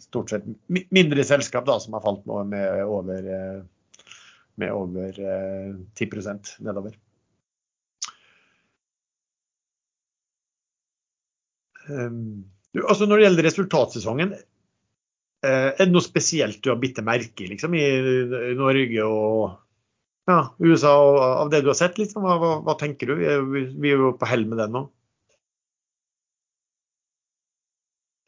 stort 0.00 0.32
sett 0.32 0.48
mindre 0.72 1.26
selskap 1.28 1.68
da, 1.68 1.76
som 1.82 1.92
har 1.98 2.06
falt 2.06 2.24
med, 2.24 2.54
med 2.54 2.80
over, 2.88 3.28
med 4.64 4.72
over 4.72 5.20
uh, 5.20 5.76
10 6.00 6.64
nedover. 6.64 6.96
Du, 11.86 12.80
altså 12.80 13.04
når 13.04 13.20
det 13.20 13.28
gjelder 13.28 13.50
resultatsesongen, 13.50 14.32
Eh, 14.32 14.55
er 15.46 15.84
det 15.84 15.92
noe 15.92 16.04
spesielt 16.04 16.62
du 16.64 16.70
har 16.72 16.80
bitt 16.80 16.98
deg 16.98 17.06
merke 17.06 17.44
i 17.44 17.50
liksom, 17.52 17.74
i 17.78 18.54
Norge 18.58 19.06
og 19.06 19.56
ja, 20.26 20.40
USA 20.58 20.92
og 20.98 21.16
av 21.22 21.50
det 21.52 21.62
du 21.62 21.70
har 21.70 21.78
sett? 21.78 21.98
Liksom? 22.00 22.24
Hva, 22.26 22.58
hva, 22.66 22.74
tenker 22.78 23.12
du? 23.12 23.18
Vi, 23.52 23.90
er 23.92 24.00
jo 24.02 24.12
på 24.18 24.28
hell 24.28 24.46
med 24.50 24.58
det 24.58 24.68
nå. 24.74 24.86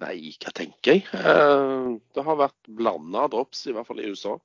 Nei, 0.04 0.14
hva 0.38 0.52
tenker 0.54 0.94
jeg? 0.94 1.06
Eh, 1.10 1.88
det 2.14 2.22
har 2.22 2.38
vært 2.38 2.70
blanda 2.70 3.26
drops, 3.32 3.64
i 3.66 3.74
hvert 3.74 3.88
fall 3.88 3.98
i 3.98 4.12
USA. 4.12 4.36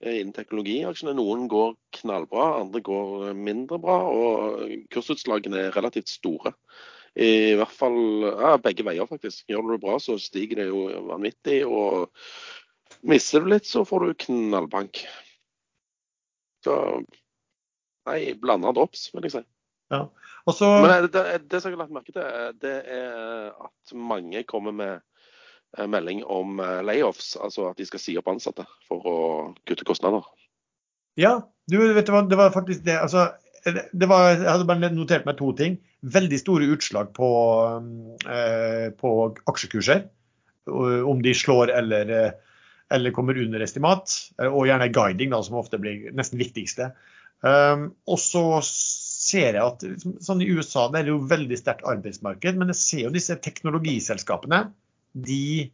Eh, 0.00 0.22
innen 0.22 0.32
teknologiaksjene. 0.36 1.12
Noen 1.18 1.44
går 1.52 1.74
knallbra, 1.98 2.46
andre 2.62 2.80
går 2.84 3.36
mindre 3.36 3.80
bra. 3.82 3.98
Og 4.08 4.86
kursutslagene 4.92 5.66
er 5.66 5.76
relativt 5.76 6.08
store. 6.14 6.54
I 7.16 7.56
hvert 7.56 7.72
fall 7.72 8.26
ja, 8.26 8.56
begge 8.60 8.84
veier, 8.84 9.08
faktisk. 9.08 9.46
Gjør 9.48 9.64
du 9.64 9.74
det 9.74 9.82
bra, 9.86 9.96
så 10.02 10.18
stiger 10.20 10.60
det 10.60 10.68
jo 10.68 10.86
vanvittig. 11.08 11.62
Og 11.64 12.10
mister 13.08 13.40
du 13.40 13.50
litt, 13.54 13.68
så 13.68 13.86
får 13.88 14.04
du 14.04 14.18
knallbank. 14.26 15.00
Så 16.66 16.76
nei, 18.06 18.20
blanda 18.40 18.74
drops, 18.76 19.08
vil 19.14 19.28
jeg 19.28 19.38
si. 19.38 19.44
Ja. 19.94 20.06
Også... 20.46 20.68
Men 20.82 21.08
det, 21.08 21.24
det, 21.50 21.60
som 21.62 21.72
jeg 21.72 21.78
har 21.78 21.84
lagt 21.86 21.94
merke 21.94 22.14
til, 22.14 22.52
det 22.62 22.76
er 22.84 23.52
at 23.54 23.94
mange 23.96 24.42
kommer 24.46 24.74
med 24.76 24.94
eh, 25.78 25.86
melding 25.90 26.22
om 26.30 26.60
eh, 26.62 26.82
layoffs, 26.86 27.34
altså 27.40 27.70
at 27.70 27.80
de 27.80 27.86
skal 27.88 28.02
si 28.02 28.16
opp 28.18 28.28
ansatte 28.30 28.66
for 28.86 29.08
å 29.08 29.16
kutte 29.66 29.86
kostnader. 29.88 30.26
Ja, 31.18 31.38
du 31.70 31.78
vet 31.80 32.10
hva, 32.12 32.22
det 32.28 32.38
var 32.38 32.54
faktisk 32.54 32.84
det. 32.86 32.98
Altså, 33.00 33.30
var, 33.72 34.26
jeg 34.34 34.48
hadde 34.48 34.66
bare 34.68 34.90
notert 34.94 35.26
meg 35.28 35.38
to 35.38 35.52
ting. 35.58 35.78
Veldig 36.06 36.38
store 36.40 36.68
utslag 36.74 37.12
på, 37.16 37.28
eh, 38.30 38.88
på 38.96 39.12
aksjekurser. 39.50 40.06
Om 40.66 41.20
de 41.22 41.34
slår 41.34 41.70
eller, 41.70 42.10
eller, 42.90 43.14
kommer 43.14 43.38
under 43.38 43.62
estimat. 43.62 44.14
Og 44.48 44.66
gjerne 44.66 44.90
guiding, 44.94 45.30
da, 45.34 45.42
som 45.46 45.58
ofte 45.60 45.80
blir 45.82 46.10
nesten 46.16 46.42
viktigste. 46.42 46.92
Um, 47.44 47.90
og 48.08 48.18
så 48.18 48.42
ser 48.64 49.58
jeg 49.58 49.62
at 49.62 49.82
sånn 50.24 50.40
i 50.40 50.48
USA 50.48 50.86
det 50.88 51.02
er 51.02 51.10
jo 51.12 51.18
veldig 51.28 51.58
sterkt 51.60 51.84
arbeidsmarked, 51.86 52.56
men 52.56 52.72
jeg 52.72 52.80
ser 52.80 53.02
jo 53.04 53.12
disse 53.14 53.36
teknologiselskapene. 53.44 54.62
De, 55.26 55.68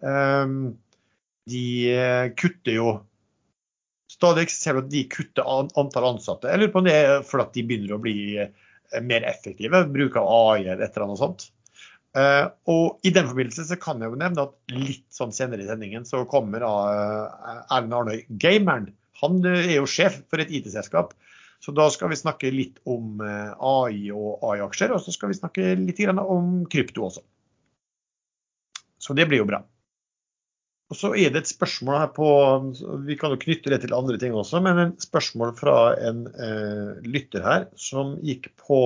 um, 0.00 0.76
de 1.50 1.66
kutter 2.38 2.78
jo 2.78 2.92
stadig 4.18 4.48
ser 4.50 4.76
du 4.76 4.82
at 4.84 4.90
de 4.92 5.04
kutter 5.10 5.46
antall 5.46 6.10
ansatte. 6.14 6.50
Jeg 6.50 6.60
lurer 6.60 6.72
på 6.74 6.82
om 6.82 6.88
det 6.88 6.96
er 6.96 7.22
fordi 7.26 7.60
de 7.60 7.68
begynner 7.68 7.94
å 7.94 8.02
bli 8.02 8.18
eh, 8.42 8.50
mer 9.04 9.26
effektive, 9.28 9.84
bruk 9.94 10.18
av 10.18 10.28
AI 10.32 10.66
eller 10.66 10.84
et 10.84 10.90
eller 10.96 11.08
annet 11.08 11.22
sånt. 11.22 11.48
Uh, 12.16 12.48
og 12.72 13.04
I 13.06 13.12
den 13.14 13.28
forbindelse 13.28 13.66
så 13.68 13.76
kan 13.78 14.00
jeg 14.00 14.10
jo 14.10 14.18
nevne 14.18 14.46
at 14.48 14.54
litt 14.72 15.04
sånn 15.12 15.34
senere 15.36 15.62
i 15.62 15.68
sendingen 15.68 16.06
så 16.08 16.22
kommer 16.26 16.64
uh, 16.64 17.60
Erlend 17.68 17.94
Arnøy, 17.94 18.22
gameren. 18.42 18.88
Han 19.20 19.42
er 19.46 19.76
jo 19.76 19.86
sjef 19.90 20.16
for 20.30 20.42
et 20.42 20.50
IT-selskap. 20.50 21.12
Så 21.62 21.74
da 21.74 21.88
skal 21.90 22.10
vi 22.10 22.18
snakke 22.18 22.50
litt 22.54 22.78
om 22.88 23.20
uh, 23.22 23.52
AI 23.54 24.08
og 24.14 24.42
AI-aksjer, 24.46 24.94
og 24.94 25.02
så 25.04 25.14
skal 25.14 25.30
vi 25.32 25.38
snakke 25.38 25.74
litt 25.78 26.00
om 26.08 26.62
krypto 26.70 27.06
også. 27.06 27.22
Så 28.98 29.14
det 29.14 29.28
blir 29.30 29.42
jo 29.42 29.48
bra. 29.50 29.62
Og 30.88 30.96
så 30.96 31.10
er 31.20 31.32
det 31.32 31.42
et 31.42 31.50
spørsmål 31.50 31.98
her 32.00 32.12
på 32.16 32.28
Vi 33.04 33.16
kan 33.20 33.34
jo 33.34 33.40
knytte 33.40 33.72
det 33.72 33.82
til 33.82 33.96
andre 33.96 34.16
ting 34.20 34.36
også, 34.36 34.62
men 34.64 34.80
en 34.80 34.94
spørsmål 35.02 35.52
fra 35.58 35.76
en 36.08 36.24
eh, 36.32 36.94
lytter 37.04 37.44
her 37.44 37.66
som 37.76 38.14
gikk 38.24 38.48
på 38.60 38.80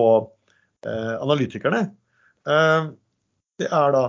eh, 0.86 1.14
analytikerne. 1.14 1.84
Eh, 2.50 2.90
det 3.62 3.70
er 3.70 3.94
da 3.94 4.03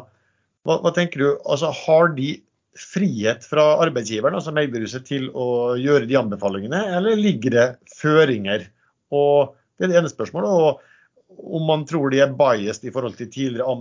hva, 0.63 0.79
hva, 0.79 0.93
tenker 0.95 1.21
du? 1.21 1.27
Altså, 1.43 1.69
har 1.75 2.13
de 2.17 2.31
frihet 2.79 3.43
fra 3.45 3.65
arbeidsgiveren, 3.83 4.39
altså 4.39 4.53
meglerhuset, 4.55 5.05
til 5.05 5.27
å 5.37 5.75
gjøre 5.77 6.07
de 6.09 6.17
anbefalingene, 6.17 6.79
eller 6.97 7.19
ligger 7.19 7.53
det 7.53 7.67
føringer? 7.99 8.65
Og 9.13 9.53
Det 9.77 9.85
er 9.85 9.91
det 9.91 9.99
ene 9.99 10.09
spørsmålet. 10.09 10.49
og 10.49 10.92
om 11.37 11.65
man 11.67 11.85
tror 11.89 12.11
de 12.13 12.19
er 12.23 12.35
biased 12.37 12.85
i 12.87 12.91
forhold 12.93 13.17
til 13.17 13.29
tidligere 13.31 13.73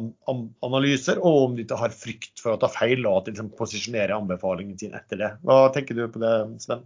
analyser, 0.64 1.20
og 1.20 1.46
om 1.46 1.54
de 1.56 1.66
ikke 1.66 1.78
har 1.80 1.94
frykt 1.96 2.42
for 2.42 2.54
å 2.54 2.60
ta 2.60 2.70
feil 2.72 3.06
og 3.06 3.20
at 3.20 3.28
de 3.28 3.34
liksom 3.34 3.52
posisjonerer 3.58 4.14
anbefalingen 4.16 4.78
sin 4.80 4.96
etter 4.98 5.20
det. 5.20 5.30
Hva 5.46 5.66
tenker 5.74 5.98
du 5.98 6.06
på 6.10 6.22
det, 6.22 6.34
Sven? 6.64 6.84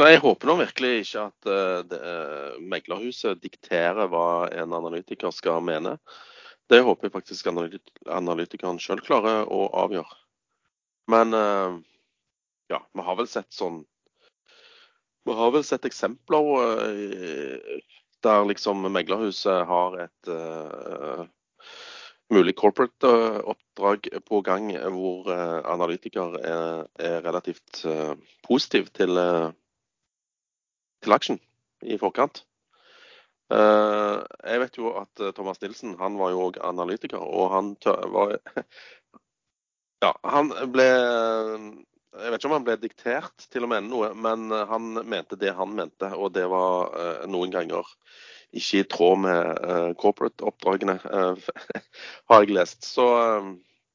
Nei, 0.00 0.14
Jeg 0.14 0.22
håper 0.24 0.48
nå 0.48 0.56
virkelig 0.62 0.90
ikke 1.02 1.22
at 1.28 1.48
uh, 1.50 1.80
det, 1.84 1.98
uh, 2.00 2.60
meglerhuset 2.72 3.42
dikterer 3.42 4.08
hva 4.08 4.48
en 4.48 4.72
analytiker 4.78 5.34
skal 5.36 5.60
mene. 5.64 5.98
Det 6.72 6.80
håper 6.86 7.08
jeg 7.08 7.16
faktisk 7.18 7.50
analyt 7.50 7.90
analytikeren 8.08 8.80
sjøl 8.80 9.02
klarer 9.04 9.44
å 9.50 9.66
avgjøre. 9.82 10.16
Men 11.12 11.36
uh, 11.36 11.76
ja, 12.72 12.80
vi 12.96 13.04
har 13.04 13.18
vel 13.18 13.28
sett 13.28 13.50
sånn 13.52 13.82
vi 15.24 15.36
har 15.36 15.52
vel 15.54 15.64
sett 15.66 15.84
eksempler 15.88 16.50
uh, 16.56 17.80
der 18.24 18.44
liksom 18.48 18.84
meglerhuset 18.92 19.66
har 19.68 19.96
et 20.04 20.30
uh, 20.32 21.24
mulig 22.30 22.54
corporate-oppdrag 22.56 24.10
på 24.28 24.42
gang 24.46 24.70
hvor 24.94 25.30
uh, 25.30 25.60
analytiker 25.72 26.36
er, 26.40 26.86
er 26.98 27.24
relativt 27.24 27.82
positiv 28.46 28.92
til, 28.96 29.18
til 31.02 31.16
aksjen 31.16 31.40
i 31.82 31.98
forkant. 31.98 32.44
jeg 33.50 34.58
vet 34.62 34.76
jo 34.78 34.92
at 35.00 35.22
Thomas 35.34 35.58
Nilsen 35.60 35.96
han 35.98 36.18
var 36.18 36.30
jo 36.30 36.42
òg 36.44 36.58
analytiker, 36.62 37.18
og 37.18 37.50
han 37.50 37.72
var 38.14 38.36
Ja, 40.04 40.14
han 40.22 40.52
ble 40.72 40.86
jeg 42.10 42.32
vet 42.32 42.40
ikke 42.40 42.48
om 42.50 42.56
han 42.56 42.66
ble 42.66 42.76
diktert 42.80 43.44
til 43.52 43.64
å 43.64 43.70
mene 43.70 43.86
noe, 43.86 44.10
men 44.18 44.50
eh, 44.50 44.66
han 44.70 44.98
mente 45.06 45.38
det 45.38 45.54
han 45.54 45.74
mente. 45.76 46.10
Og 46.16 46.32
det 46.34 46.46
var 46.50 46.90
uh, 46.90 47.26
noen 47.30 47.52
ganger 47.54 47.86
ikke 48.50 48.80
i 48.80 48.86
tråd 48.90 49.20
med 49.22 49.60
uh, 49.62 49.90
corporate-oppdragene, 50.00 50.96
uh, 51.06 51.50
har 52.32 52.42
jeg 52.42 52.56
lest 52.56 52.86
så, 52.88 53.06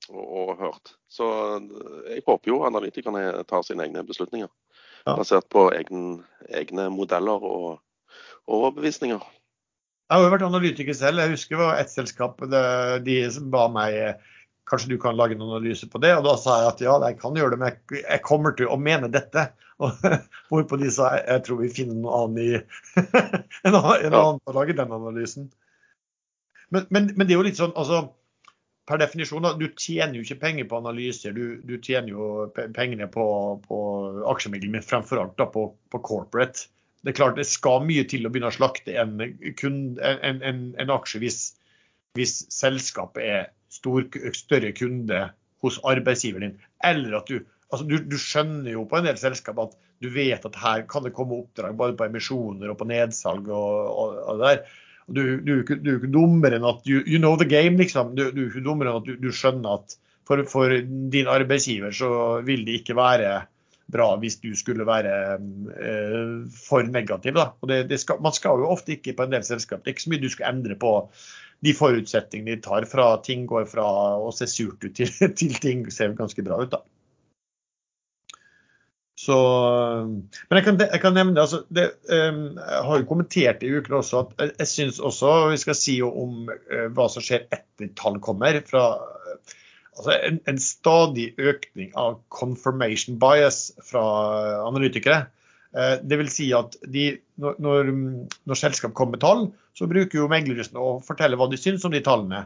og, 0.08 0.24
og, 0.24 0.54
hørt. 0.62 0.94
Så 1.12 1.28
jeg 2.08 2.24
håper 2.28 2.54
jo 2.54 2.62
analytikerne 2.68 3.44
tar 3.50 3.66
sine 3.68 3.84
egne 3.88 4.04
beslutninger. 4.08 4.52
Ja. 5.06 5.18
Basert 5.18 5.50
på 5.52 5.68
egen, 5.76 6.24
egne 6.48 6.88
modeller 6.94 7.44
og 7.44 7.68
overbevisninger. 8.48 9.20
Jeg 10.06 10.14
har 10.16 10.24
jo 10.24 10.32
vært 10.32 10.48
analytiker 10.48 10.96
selv. 10.96 11.20
Jeg 11.20 11.34
husker 11.34 11.58
det 11.58 11.66
var 11.66 11.82
ett 11.82 11.92
selskap 11.92 12.42
det, 12.48 12.64
de 13.08 13.20
som 13.34 13.52
ba 13.52 13.66
meg 13.74 14.24
Kanskje 14.70 14.90
du 14.96 14.98
kan 15.02 15.18
lage 15.18 15.36
en 15.38 15.46
analyse 15.46 15.88
på 15.90 16.02
det? 16.02 16.16
Og 16.18 16.26
da 16.26 16.34
sa 16.42 16.58
jeg 16.62 16.72
at 16.72 16.82
ja, 16.82 16.96
jeg 17.06 17.20
kan 17.22 17.38
gjøre 17.38 17.54
det, 17.54 17.62
men 17.62 18.02
jeg 18.02 18.22
kommer 18.26 18.56
til 18.58 18.72
å 18.72 18.80
mene 18.82 19.12
dette. 19.14 19.50
Og 19.84 20.06
hvorpå 20.50 20.80
de 20.82 20.90
sa 20.94 21.12
jeg 21.20 21.44
tror 21.46 21.62
vi 21.62 21.72
finner 21.74 21.98
noe 22.00 22.24
annet 22.24 22.42
i 22.42 23.02
en 23.68 23.76
annen, 23.76 24.06
en 24.08 24.20
annen 24.22 24.42
å 24.42 24.56
lage 24.56 24.78
den 24.78 24.94
analysen. 24.96 25.50
Men, 26.74 26.88
men, 26.90 27.12
men, 27.14 27.28
det 27.28 27.36
er 27.36 27.40
jo 27.40 27.46
litt 27.46 27.60
sånn, 27.60 27.76
altså 27.78 28.08
per 28.90 29.02
definisjon, 29.02 29.46
du 29.60 29.68
tjener 29.82 30.18
jo 30.18 30.24
ikke 30.26 30.42
penger 30.42 30.70
på 30.70 30.80
analyser. 30.80 31.34
Du, 31.36 31.60
du 31.66 31.76
tjener 31.78 32.14
jo 32.14 32.30
pengene 32.76 33.08
på, 33.12 33.26
på 33.66 33.80
aksjemidler, 34.32 34.72
men 34.78 34.86
fremfor 34.86 35.22
alt 35.22 35.38
da 35.42 35.48
på, 35.50 35.68
på, 35.94 36.02
corporate. 36.06 36.68
Det 37.06 37.14
er 37.14 37.20
klart 37.20 37.38
det 37.38 37.48
skal 37.50 37.86
mye 37.86 38.06
til 38.10 38.26
å 38.26 38.32
begynne 38.34 38.50
å 38.50 38.56
slakte 38.56 38.98
en, 38.98 39.20
en, 39.22 40.42
en, 40.42 40.62
en 40.82 40.94
aksje 40.94 41.22
hvis, 41.22 41.40
hvis 42.18 42.40
selskapet 42.54 43.26
er 43.26 43.48
stor, 43.72 44.06
større 44.36 44.72
kunde 44.78 45.26
hos 45.66 45.80
arbeidsgiveren 45.88 46.50
din. 46.50 46.70
Eller 46.86 47.18
at 47.20 47.30
du, 47.30 47.42
altså 47.72 47.88
du, 47.88 47.98
du 48.06 48.18
skjønner 48.22 48.74
jo 48.76 48.86
på 48.90 49.00
en 49.00 49.10
del 49.10 49.20
selskap 49.20 49.60
at 49.64 49.76
du 50.04 50.10
vet 50.14 50.46
at 50.46 50.58
her 50.60 50.84
kan 50.90 51.06
det 51.06 51.16
komme 51.16 51.38
oppdrag 51.40 51.76
både 51.78 51.96
på 51.98 52.08
emisjoner 52.08 52.72
og 52.72 52.80
på 52.80 52.88
nedsalg 52.90 53.48
og, 53.48 53.78
og, 53.92 54.18
og 54.26 54.42
det 54.42 54.52
der. 54.52 54.82
Du, 55.06 55.22
du, 55.46 55.52
er 55.62 55.98
ikke 56.00 56.10
dummere 56.10 56.58
enn 56.58 56.66
at 56.66 56.88
you, 56.90 57.04
you, 57.06 57.20
know 57.22 57.36
the 57.38 57.46
game, 57.46 57.78
liksom. 57.78 58.16
Du, 58.18 58.24
du 58.34 58.40
er 58.42 58.48
ikke 58.50 58.64
dummere 58.66 58.90
enn 58.90 59.04
at 59.04 59.22
du, 59.22 59.28
skjønner 59.30 59.78
at 59.78 60.00
for, 60.26 60.42
for, 60.50 60.74
din 61.14 61.30
arbeidsgiver 61.30 61.94
så 61.94 62.10
vil 62.46 62.64
det 62.66 62.80
ikke 62.80 62.98
være 62.98 63.36
bra 63.94 64.08
hvis 64.18 64.40
du 64.42 64.50
skulle 64.58 64.88
være 64.88 65.14
eh, 65.38 66.32
for 66.58 66.90
negativ. 66.90 67.38
Da. 67.38 67.52
Og 67.62 67.70
det, 67.70 67.84
det 67.92 68.02
skal, 68.02 68.18
man 68.26 68.34
skal 68.34 68.64
jo 68.64 68.72
ofte 68.74 68.96
ikke 68.96 69.14
på 69.14 69.28
en 69.28 69.36
del 69.36 69.46
selskap. 69.46 69.84
Det 69.84 69.92
er 69.92 69.98
ikke 69.98 70.08
så 70.08 70.14
mye 70.16 70.24
du 70.26 70.32
skal 70.34 70.50
endre 70.56 70.80
på 70.82 70.96
de 71.66 71.74
forutsetningene 71.76 72.58
de 72.58 72.66
tar 72.66 72.86
fra 72.90 73.12
ting 73.26 73.46
går 73.50 73.66
fra 73.70 73.86
å 74.22 74.32
se 74.36 74.48
surt 74.50 74.84
ut 74.86 74.94
til, 74.98 75.12
til 75.40 75.58
ting 75.62 75.88
ser 75.94 76.18
ganske 76.18 76.46
bra 76.46 76.62
ut. 76.64 76.74
da. 76.76 76.84
Så, 79.26 79.36
men 80.50 80.58
jeg 80.60 80.66
kan, 80.66 80.78
jeg 80.82 81.02
kan 81.02 81.16
nevne 81.16 81.40
altså, 81.40 81.62
det, 81.72 81.86
um, 82.12 82.58
Jeg 82.60 82.82
har 82.88 83.00
jo 83.00 83.08
kommentert 83.08 83.64
i 83.64 83.72
uken 83.72 83.96
også 84.02 84.26
at 84.26 84.34
jeg, 84.42 84.52
jeg 84.60 84.70
syns 84.74 85.00
også 85.00 85.32
vi 85.54 85.60
skal 85.62 85.78
si 85.80 85.96
om 86.04 86.50
uh, 86.52 86.88
hva 86.94 87.08
som 87.10 87.24
skjer 87.24 87.48
etter 87.48 87.94
tall 87.96 88.20
kommer. 88.20 88.60
fra 88.68 88.84
altså 89.96 90.18
en, 90.18 90.42
en, 90.52 90.60
stadig 90.60 91.30
økning 91.40 91.96
av 91.96 92.20
confirmation 92.28 93.16
bias 93.22 93.70
fra 93.88 94.04
analytikere. 94.68 95.24
Uh, 95.76 95.98
det 96.08 96.20
vil 96.22 96.30
si 96.32 96.46
at 96.56 96.78
de, 96.88 97.10
når, 97.42 97.90
når, 97.92 98.56
selskap 98.56 98.94
kommer 98.96 99.18
med 99.18 99.24
tall, 99.26 99.42
så 99.76 99.90
bruker 99.92 100.22
jo 100.22 100.30
meglerne 100.32 100.80
å 100.80 101.02
fortelle 101.04 101.36
hva 101.36 101.50
de 101.52 101.60
syns 101.60 101.84
om 101.88 101.92
de 101.92 102.00
tallene. 102.06 102.46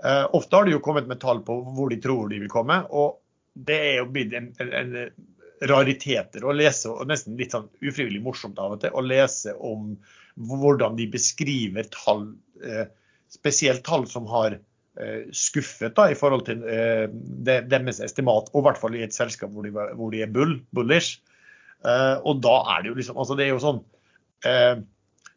Uh, 0.00 0.24
ofte 0.38 0.56
har 0.56 0.64
de 0.64 0.72
jo 0.72 0.84
kommet 0.84 1.10
med 1.10 1.20
tall 1.20 1.42
på 1.44 1.58
hvor 1.76 1.92
de 1.92 2.00
tror 2.00 2.30
de 2.32 2.38
vil 2.40 2.52
komme, 2.52 2.78
og 2.88 3.18
det 3.52 3.76
er 3.90 3.94
jo 3.98 4.08
blitt 4.14 4.32
en, 4.38 4.48
en, 4.64 4.72
en 4.80 5.68
rariteter 5.68 6.46
å 6.46 6.56
lese, 6.56 6.88
og 6.88 7.10
nesten 7.10 7.36
litt 7.36 7.52
sånn 7.52 7.68
ufrivillig 7.84 8.22
morsomt 8.24 8.56
av 8.62 8.78
og 8.78 8.80
til, 8.80 8.96
å 8.96 9.04
lese 9.04 9.52
om 9.60 9.92
hvordan 10.40 10.96
de 10.96 11.10
beskriver 11.12 11.90
tall, 11.92 12.30
uh, 12.64 12.86
spesielt 13.28 13.84
tall 13.86 14.08
som 14.08 14.28
har 14.32 14.60
skuffet 15.32 15.94
da, 15.96 16.08
i 16.10 16.16
forhold 16.18 16.42
til 16.44 16.58
deres 17.46 18.00
estimat, 18.04 18.50
og 18.50 18.58
i 18.58 18.64
hvert 18.66 18.80
fall 18.82 18.96
i 18.98 19.04
et 19.06 19.14
selskap 19.14 19.52
hvor 19.54 19.64
de, 19.64 19.70
hvor 19.72 20.10
de 20.12 20.20
er 20.26 20.32
bull, 20.34 20.58
bullish. 20.76 21.22
Og 21.80 22.40
da 22.44 22.56
er 22.74 22.82
det 22.82 22.90
jo 22.90 22.96
liksom 22.98 23.20
altså 23.22 23.34
det 23.38 23.46
er 23.46 23.54
jo 23.54 23.60
sånn 23.62 23.78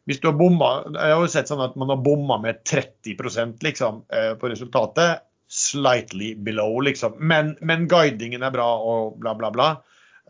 hvis 0.04 0.20
du 0.20 0.28
har 0.28 0.36
bomma 0.36 0.70
Jeg 0.92 1.14
har 1.16 1.22
jo 1.22 1.30
sett 1.32 1.50
sånn 1.50 1.62
at 1.64 1.76
man 1.80 1.92
har 1.92 2.02
bomma 2.04 2.38
med 2.42 2.60
30 2.68 3.62
liksom, 3.64 4.04
eh, 4.12 4.34
på 4.40 4.50
resultatet. 4.52 5.24
Slightly 5.48 6.34
below, 6.34 6.80
liksom. 6.84 7.16
Men, 7.20 7.54
men, 7.60 7.86
guidingen 7.88 8.42
er 8.42 8.52
bra 8.52 8.66
og 8.80 9.18
bla, 9.20 9.34
bla, 9.38 9.50
bla. 9.54 9.70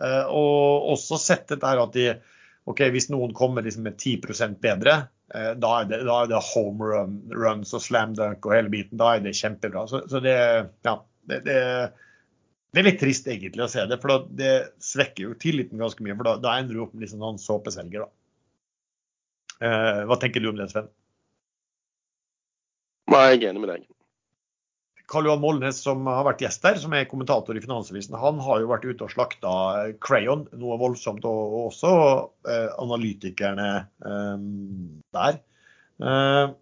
Eh, 0.02 0.24
og 0.26 0.92
også 0.94 1.18
sett 1.18 1.48
dette 1.50 1.66
her 1.70 1.82
at 1.82 1.94
de, 1.94 2.08
ok, 2.70 2.86
hvis 2.94 3.10
noen 3.14 3.34
kommer 3.34 3.66
liksom 3.66 3.86
med 3.88 3.98
10 3.98 4.54
bedre, 4.62 4.96
eh, 5.34 5.52
da 5.58 5.72
er, 5.80 5.90
det, 5.90 6.02
da 6.06 6.20
er, 6.22 6.30
det, 6.30 6.42
home 6.52 6.90
run, 6.92 7.18
runs 7.34 7.74
og 7.74 7.82
slam 7.82 8.14
dunk 8.18 8.46
og 8.46 8.54
hele 8.54 8.70
biten. 8.70 8.98
Da 9.00 9.14
er 9.14 9.26
det 9.26 9.36
kjempebra. 9.38 9.86
Så, 9.90 10.04
så 10.10 10.22
det, 10.22 10.38
ja, 10.86 10.96
det, 11.30 11.42
det, 11.48 11.60
det, 12.74 12.80
er 12.80 12.88
litt 12.88 13.00
trist 13.00 13.28
egentlig 13.30 13.62
å 13.64 13.70
se 13.70 13.84
det, 13.86 14.00
for 14.02 14.26
det 14.34 14.52
svekker 14.82 15.28
jo 15.28 15.38
tilliten 15.38 15.80
ganske 15.80 16.02
mye. 16.02 16.16
For 16.18 16.26
da, 16.26 16.34
da 16.42 16.58
ender 16.58 16.74
du 16.74 16.82
opp 16.84 16.94
med 16.94 17.06
liksom 17.06 17.22
sånn 17.22 17.40
såpeselger. 17.42 18.04
da. 18.04 18.10
Eh, 19.64 20.04
hva 20.10 20.18
tenker 20.20 20.42
du 20.42 20.50
om 20.50 20.58
det, 20.58 20.68
Sven? 20.72 20.90
Nei, 23.14 23.26
jeg 23.34 23.44
er 23.44 23.52
enig 23.52 23.62
med 23.62 23.70
deg. 23.70 23.86
Karl 25.10 25.28
Johan 25.28 25.42
Molnes, 25.42 25.78
som 25.84 26.06
har 26.08 26.24
vært 26.26 26.42
gjest 26.42 26.64
der, 26.64 26.78
som 26.80 26.94
er 26.96 27.06
kommentator 27.06 27.56
i 27.56 27.62
Finansavisen, 27.62 28.16
han 28.18 28.40
har 28.42 28.62
jo 28.62 28.70
vært 28.70 28.86
ute 28.88 29.04
og 29.04 29.12
slakta 29.12 29.54
Crayon 30.02 30.46
noe 30.56 30.78
voldsomt, 30.80 31.26
og 31.28 31.58
også 31.68 31.94
eh, 32.48 32.70
analytikerne 32.80 33.68
eh, 33.84 34.46
der. 35.14 35.40
Eh, 36.00 36.54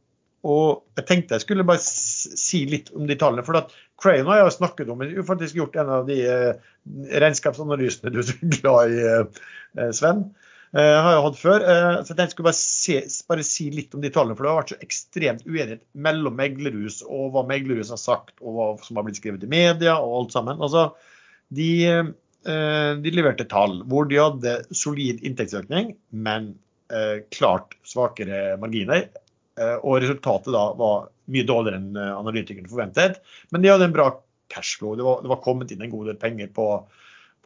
og 0.43 0.99
jeg 0.99 1.07
tenkte 1.07 1.39
jeg 1.39 1.45
skulle 1.45 1.67
bare 1.67 1.83
si 1.87 2.65
litt 2.67 2.91
om 2.99 3.07
de 3.07 3.17
tallene. 3.19 3.47
For 3.47 3.61
at 3.61 3.71
Crayon 4.03 4.29
har 4.31 4.41
jeg 4.41 4.55
snakket 4.57 4.91
om, 4.93 5.03
jeg 5.05 5.19
har 5.21 5.27
faktisk 5.29 5.59
gjort 5.59 5.77
en 5.79 5.91
av 5.99 6.07
de 6.09 6.19
eh, 6.27 6.71
regnskapsanalysene 7.23 8.13
du 8.13 8.23
er 8.23 8.31
så 8.31 8.49
glad 8.57 8.95
i, 8.95 9.03
eh, 9.07 9.91
Sven. 9.95 10.25
Eh, 10.73 10.97
har 11.05 11.15
jeg 11.15 11.25
hatt 11.27 11.39
før. 11.39 11.65
Så 12.09 12.17
jeg 12.17 12.33
skulle 12.33 12.49
bare, 12.49 12.59
se, 12.59 12.97
bare, 13.29 13.45
si 13.47 13.69
litt 13.75 13.95
om 13.95 14.03
de 14.03 14.11
tallene. 14.13 14.35
For 14.39 14.47
det 14.47 14.53
har 14.53 14.61
vært 14.63 14.75
så 14.75 14.81
ekstremt 14.87 15.47
uenighet 15.47 15.85
mellom 15.93 16.35
meglerhus 16.39 17.03
og 17.05 17.35
hva 17.35 17.45
meglerhus 17.47 17.93
har 17.93 18.01
sagt, 18.01 18.35
og 18.41 18.57
hva 18.57 18.69
som 18.87 18.99
har 18.99 19.07
blitt 19.07 19.21
skrevet 19.21 19.45
i 19.45 19.53
media 19.53 19.99
og 20.01 20.17
alt 20.23 20.37
sammen. 20.39 20.65
Altså, 20.65 20.89
de, 21.53 21.69
de 22.43 23.13
leverte 23.13 23.45
tall 23.51 23.83
hvor 23.93 24.09
de 24.09 24.17
hadde 24.17 24.57
solid 24.73 25.21
inntektsøkning, 25.21 25.93
men 26.11 26.55
klart 27.37 27.77
svakere 27.89 28.57
marginer 28.61 29.05
Eh, 29.05 29.22
og 29.83 30.01
resultatet 30.01 30.55
da 30.55 30.65
var 30.79 31.09
mye 31.33 31.47
dårligere 31.49 31.81
enn 31.81 31.97
eh, 31.99 32.13
analytikerne 32.17 32.71
forventet. 32.71 33.23
Men 33.53 33.65
de 33.65 33.73
hadde 33.73 33.89
en 33.91 33.95
bra 33.95 34.11
cashflow. 34.53 34.97
Det 34.99 35.07
var, 35.07 35.23
det 35.23 35.33
var 35.33 35.43
kommet 35.45 35.73
inn 35.73 35.85
en 35.85 35.93
god 35.93 36.11
del 36.11 36.19
penger 36.21 36.51
på, 36.57 36.67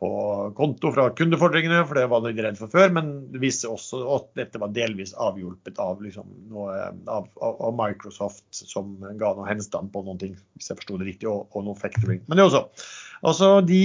på 0.01 0.11
konto 0.59 0.93
fra 0.95 1.09
kundefordringene, 1.19 1.83
for 1.87 1.99
det 1.99 2.07
var 2.11 2.25
de 2.25 2.35
redd 2.47 2.59
for 2.61 2.73
før. 2.73 2.95
Men 2.97 3.13
det 3.33 3.43
viste 3.43 3.71
også 3.71 4.03
at 4.17 4.29
dette 4.39 4.63
var 4.63 4.75
delvis 4.77 5.15
avhjulpet 5.29 5.81
av, 5.83 6.03
liksom, 6.05 6.33
noe, 6.53 6.75
av, 7.05 7.31
av, 7.37 7.71
Microsoft, 7.79 8.47
som 8.57 8.97
ga 9.21 9.35
noe 9.37 9.49
henstand 9.51 9.93
på 9.95 10.05
noen 10.07 10.21
ting, 10.23 10.37
hvis 10.59 10.73
jeg 10.73 10.83
forsto 10.83 11.01
det 11.03 11.11
riktig, 11.13 11.31
og, 11.31 11.47
og 11.53 11.69
noe 11.69 11.79
factoring. 11.79 12.23
Men 12.27 12.41
det 12.41 12.49
også. 12.49 12.67
Altså, 13.27 13.57
de 13.67 13.83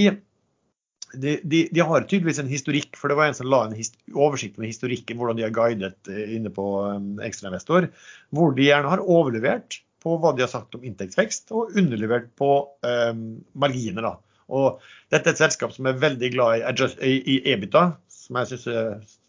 de, 1.14 1.38
de, 1.44 1.84
har 1.86 2.08
tydeligvis 2.08 2.40
en 2.42 2.52
historikk, 2.52 2.96
for 3.00 3.12
det 3.12 3.18
var 3.20 3.30
en 3.30 3.38
som 3.38 3.50
la 3.52 3.66
en 3.68 3.76
oversikt 4.16 4.60
med 4.60 4.72
historikken, 4.72 5.20
hvordan 5.20 5.40
de 5.40 5.46
har 5.46 5.56
guidet 5.56 6.12
eh, 6.12 6.36
inne 6.38 6.52
på 6.54 6.66
um, 6.88 7.14
ekstrainvestor, 7.24 7.90
hvor 8.36 8.56
de 8.58 8.68
gjerne 8.68 8.92
har 8.92 9.04
overlevert 9.04 9.82
på 10.02 10.18
hva 10.18 10.34
de 10.34 10.46
har 10.46 10.52
sagt 10.52 10.76
om 10.78 10.86
inntektsvekst, 10.88 11.52
og 11.54 11.76
underlevert 11.78 12.32
på 12.40 12.52
um, 12.88 13.26
marginer. 13.54 14.08
Da. 14.08 14.14
Og 14.52 14.80
dette 15.14 15.30
er 15.30 15.36
et 15.36 15.44
selskap 15.44 15.76
som 15.76 15.90
er 15.90 16.00
veldig 16.02 16.32
glad 16.34 16.62
i, 16.62 16.64
adjust, 16.72 17.02
i, 17.06 17.20
i 17.22 17.42
EBITA, 17.54 17.86
som 18.12 18.40
jeg 18.42 18.54
synes 18.54 19.20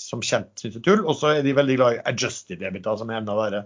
som 0.00 0.22
kjent 0.24 0.52
syns 0.60 0.76
er 0.78 0.84
tull. 0.84 1.02
Og 1.04 1.16
så 1.18 1.34
er 1.36 1.46
de 1.46 1.56
veldig 1.56 1.78
glad 1.78 1.96
i 1.96 2.04
adjusted 2.12 2.62
EBITA, 2.62 2.98
som 3.00 3.10
er 3.10 3.20
enda 3.20 3.36
verre. 3.38 3.64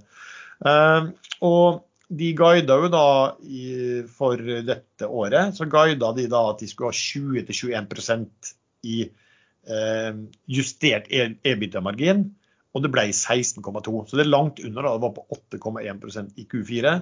Um, 0.64 1.10
og 1.44 1.82
de 2.08 2.30
guida 2.36 2.76
jo 2.82 2.90
da 2.92 3.06
i, 3.42 4.02
for 4.12 4.40
dette 4.40 5.08
året, 5.08 5.56
så 5.56 5.66
guida 5.70 6.12
de 6.16 6.26
da 6.30 6.42
at 6.50 6.62
de 6.62 6.68
skulle 6.70 6.92
ha 6.92 6.98
20-21% 6.98 8.54
i 8.84 9.02
eh, 9.04 10.22
justert 10.50 11.08
e- 11.08 11.36
EBITDA-margin. 11.42 12.26
Og 12.74 12.82
det 12.82 12.90
ble 12.90 13.06
16,2. 13.14 13.92
Så 14.08 14.18
det 14.18 14.24
er 14.24 14.32
langt 14.32 14.60
under. 14.64 14.82
da, 14.82 14.96
Det 14.96 15.04
var 15.06 15.14
på 15.14 15.26
8,1% 15.54 16.40
i 16.42 16.46
Q4. 16.50 16.96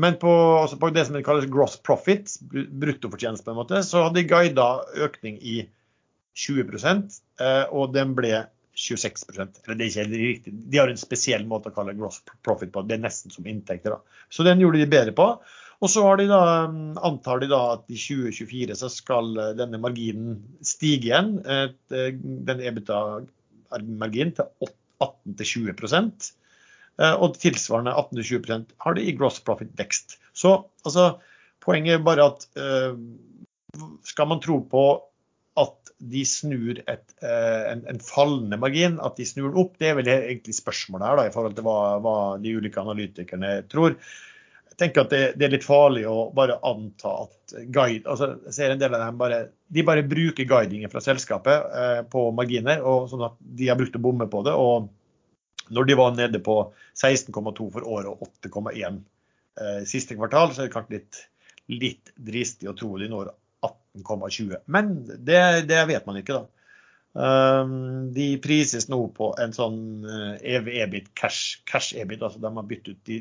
Men 0.00 0.16
på, 0.16 0.30
altså 0.62 0.78
på, 0.80 0.90
det 0.94 1.04
som 1.06 1.18
kalles 1.22 1.50
gross 1.50 1.76
profit, 1.82 2.30
bruttofortjeneste, 2.50 3.44
på 3.44 3.52
en 3.52 3.58
måte, 3.58 3.82
så 3.84 4.06
hadde 4.06 4.20
de 4.20 4.28
guida 4.30 4.68
økning 5.02 5.36
i 5.42 5.64
20 6.38 6.70
eh, 6.70 7.64
og 7.68 7.92
den 7.92 8.14
ble 8.16 8.46
26% 8.80 9.60
Eller 9.64 9.76
det 9.76 9.84
er 9.84 9.90
ikke 9.90 10.04
helt 10.04 10.20
riktig. 10.20 10.52
De 10.72 10.78
har 10.80 10.90
en 10.90 11.00
spesiell 11.00 11.44
måte 11.48 11.70
å 11.70 11.74
kalle 11.74 11.96
gross 11.98 12.20
profit 12.46 12.72
på. 12.72 12.84
Det 12.88 12.96
er 12.96 13.02
nesten 13.04 13.32
som 13.32 13.48
inntekter. 13.48 13.96
da. 13.96 14.24
Så 14.32 14.46
den 14.46 14.62
gjorde 14.62 14.80
de 14.80 14.88
bedre 14.90 15.14
på. 15.16 15.26
Og 15.80 15.88
så 15.88 16.04
de 16.20 16.26
da, 16.28 16.40
antar 17.08 17.40
de 17.40 17.48
da 17.50 17.60
at 17.74 17.86
i 17.88 17.96
2024 17.96 18.76
så 18.82 18.90
skal 18.92 19.30
eh, 19.36 19.54
denne 19.58 19.80
marginen 19.80 20.38
stige 20.66 21.08
igjen. 21.08 21.38
Eh, 21.44 21.72
den 22.20 22.64
EBITA-marginen 22.68 24.34
til 24.36 24.70
18-20 25.00 25.72
eh, 27.00 27.14
Og 27.16 27.38
tilsvarende 27.40 27.96
18-20% 27.96 28.76
har 28.84 28.96
de 28.96 29.06
i 29.08 29.16
gross 29.16 29.40
profit-vekst. 29.44 30.18
Så 30.36 30.56
altså, 30.84 31.14
poenget 31.64 31.98
er 31.98 32.04
bare 32.04 32.28
at 32.32 32.48
skal 34.04 34.26
man 34.26 34.40
tro 34.42 34.58
på 34.66 34.82
de 36.00 36.24
snur 36.24 36.80
et, 36.88 37.14
eh, 37.22 37.62
en, 37.72 37.84
en, 37.92 38.00
fallende 38.02 38.56
margin, 38.60 38.96
at 39.04 39.18
de 39.20 39.26
snur 39.28 39.50
den 39.50 39.60
opp, 39.60 39.76
det 39.80 39.90
er 39.90 39.98
vel 39.98 40.08
egentlig 40.08 40.56
spørsmålet 40.56 41.06
her 41.06 41.20
da, 41.20 41.28
i 41.28 41.34
forhold 41.34 41.56
til 41.58 41.66
hva, 41.66 41.78
hva 42.02 42.16
de 42.40 42.54
ulike 42.56 42.80
analytikerne 42.80 43.52
tror. 43.70 43.96
Jeg 44.70 44.78
tenker 44.80 45.04
at 45.04 45.12
det, 45.12 45.22
det, 45.36 45.46
er 45.46 45.54
litt 45.56 45.66
farlig 45.66 46.06
å 46.08 46.30
bare 46.36 46.56
anta 46.64 47.12
at 47.26 47.56
guide, 47.68 48.06
altså 48.08 48.30
jeg 48.46 48.56
ser 48.56 48.72
en 48.72 48.80
del 48.80 48.96
av 48.96 49.04
dem 49.04 49.18
bare, 49.20 49.42
De 49.68 49.84
bare 49.84 50.06
bruker 50.08 50.48
guidingen 50.48 50.92
fra 50.92 51.02
selskapet 51.04 51.76
eh, 51.82 52.00
på 52.08 52.30
marginer, 52.36 52.80
og 52.80 53.10
sånn 53.12 53.26
at 53.28 53.36
de 53.38 53.68
har 53.68 53.78
brukt 53.80 53.98
å 53.98 54.02
bomme 54.08 54.30
på 54.30 54.42
det. 54.48 54.56
og 54.56 54.88
når 55.70 55.86
de 55.86 55.94
var 55.94 56.14
nede 56.16 56.40
på 56.42 56.54
16,2 56.98 57.66
for 57.70 57.84
året 57.86 58.08
og 58.10 58.24
8,1 58.42 58.96
eh, 59.60 59.82
siste 59.86 60.16
kvartal, 60.18 60.50
så 60.50 60.64
er 60.64 60.66
det 60.66 60.74
kanskje 60.74 60.96
litt, 60.96 61.20
litt 61.70 62.10
dristig 62.16 62.66
å 62.70 62.74
tro 62.74 62.96
de 62.98 63.06
når 63.12 63.30
18,20. 63.66 64.62
Men 64.66 64.94
det, 65.08 65.42
det, 65.68 65.82
vet 65.90 66.08
man 66.08 66.20
ikke, 66.20 66.40
da. 66.40 66.46
Um, 67.10 68.12
de 68.14 68.36
prises 68.38 68.86
nå 68.86 69.00
på 69.16 69.32
en 69.42 69.54
sånn 69.54 69.80
EV-EBIT, 70.06 71.08
eh, 71.10 71.14
cash, 71.18 71.58
cash 71.66 71.98
EBIT, 71.98 72.22
altså 72.22 72.38
de 72.42 72.52
har 72.54 72.68
byttet 72.70 72.94
ut 72.94 73.10
de 73.10 73.20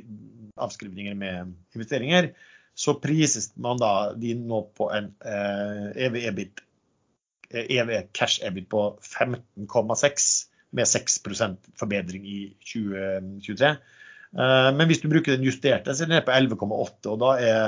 avskrivninger 0.61 1.17
med 1.17 1.55
investeringer. 1.77 2.31
Så 2.77 2.99
prises 3.01 3.49
man 3.59 3.81
da 3.81 4.13
de 4.15 4.35
nå 4.37 4.61
på 4.77 4.91
en 4.93 5.09
EV-EBIT, 5.25 6.61
EV 7.49 7.95
cash 8.13 8.45
EBIT 8.45 8.69
på 8.69 8.83
15,6 9.01 10.29
med 10.69 10.85
6% 10.85 11.71
forbedring 11.79 12.27
i 12.27 12.39
2023. 12.61 13.73
Uh, 14.37 14.69
men 14.77 14.85
hvis 14.89 15.01
du 15.01 15.09
bruker 15.09 15.35
den 15.35 15.47
justerte, 15.47 15.95
så 15.95 16.05
er 16.05 16.09
den 16.09 16.15
nede 16.19 16.27
på 16.27 16.35
11,8, 16.35 17.09
og 17.09 17.21
da 17.23 17.31
er 17.41 17.63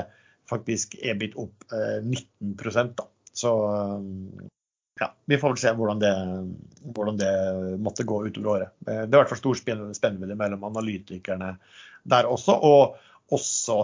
faktisk 0.50 0.98
blitt 1.20 1.38
opp 1.39 1.66
19 2.04 2.82
eh, 2.82 2.89
da. 2.98 3.08
Så 3.34 3.54
eh, 3.70 4.50
ja, 5.00 5.10
vi 5.26 5.39
får 5.42 5.54
vel 5.54 5.62
se 5.62 5.74
hvordan 5.78 6.02
det, 6.02 6.12
hvordan 6.96 7.18
det 7.22 7.32
måtte 7.82 8.06
gå 8.08 8.20
utover 8.28 8.52
året. 8.56 8.76
Eh, 8.88 9.04
det 9.06 9.10
er 9.10 9.16
i 9.16 9.22
hvert 9.22 9.34
fall 9.34 9.44
stor 9.44 9.62
spennvidde 9.96 10.38
mellom 10.39 10.68
analytikerne 10.72 11.56
der 12.04 12.30
også. 12.30 12.58
Og 12.58 13.32
også 13.32 13.82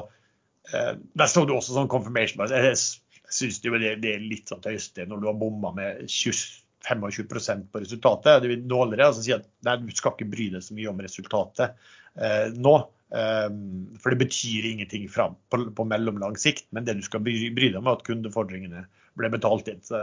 Der 0.68 1.30
så 1.32 1.46
du 1.48 1.54
også 1.56 1.72
sånn 1.78 1.88
confirmation 1.88 2.42
Jeg 2.52 2.74
syns 2.76 3.62
det, 3.64 3.70
det, 4.04 4.10
er 4.12 4.20
litt 4.20 4.50
sånn 4.52 4.60
tøyste 4.60 5.06
når 5.08 5.22
du 5.22 5.28
har 5.30 5.38
bomma 5.40 5.70
med 5.72 6.02
20, 6.12 6.42
25% 6.88 7.72
på 7.72 7.80
resultatet. 7.80 8.42
Det 8.42 8.52
blir 8.52 8.68
dårligere. 8.70 9.08
altså 9.08 9.24
si 9.24 9.34
at 9.36 9.48
nei, 9.66 9.78
Du 9.78 9.96
skal 9.96 10.16
ikke 10.16 10.30
bry 10.32 10.50
deg 10.54 10.64
så 10.64 10.76
mye 10.78 10.92
om 10.92 11.02
resultatet 11.04 11.76
eh, 12.16 12.54
nå. 12.56 12.76
Um, 13.08 13.96
for 14.04 14.12
det 14.12 14.20
betyr 14.20 14.66
ingenting 14.68 15.06
fram 15.08 15.38
på, 15.48 15.62
på, 15.72 15.84
mellomlang 15.88 16.36
sikt, 16.36 16.66
men 16.76 16.84
det 16.84 16.98
du 16.98 17.06
skal 17.06 17.22
bry, 17.24 17.38
deg 17.56 17.78
om, 17.80 17.88
er 17.88 17.96
at 17.96 18.04
kundefordringene 18.08 18.84
ble 19.18 19.30
betalt 19.32 19.70
inn. 19.72 19.80
Så 19.86 20.02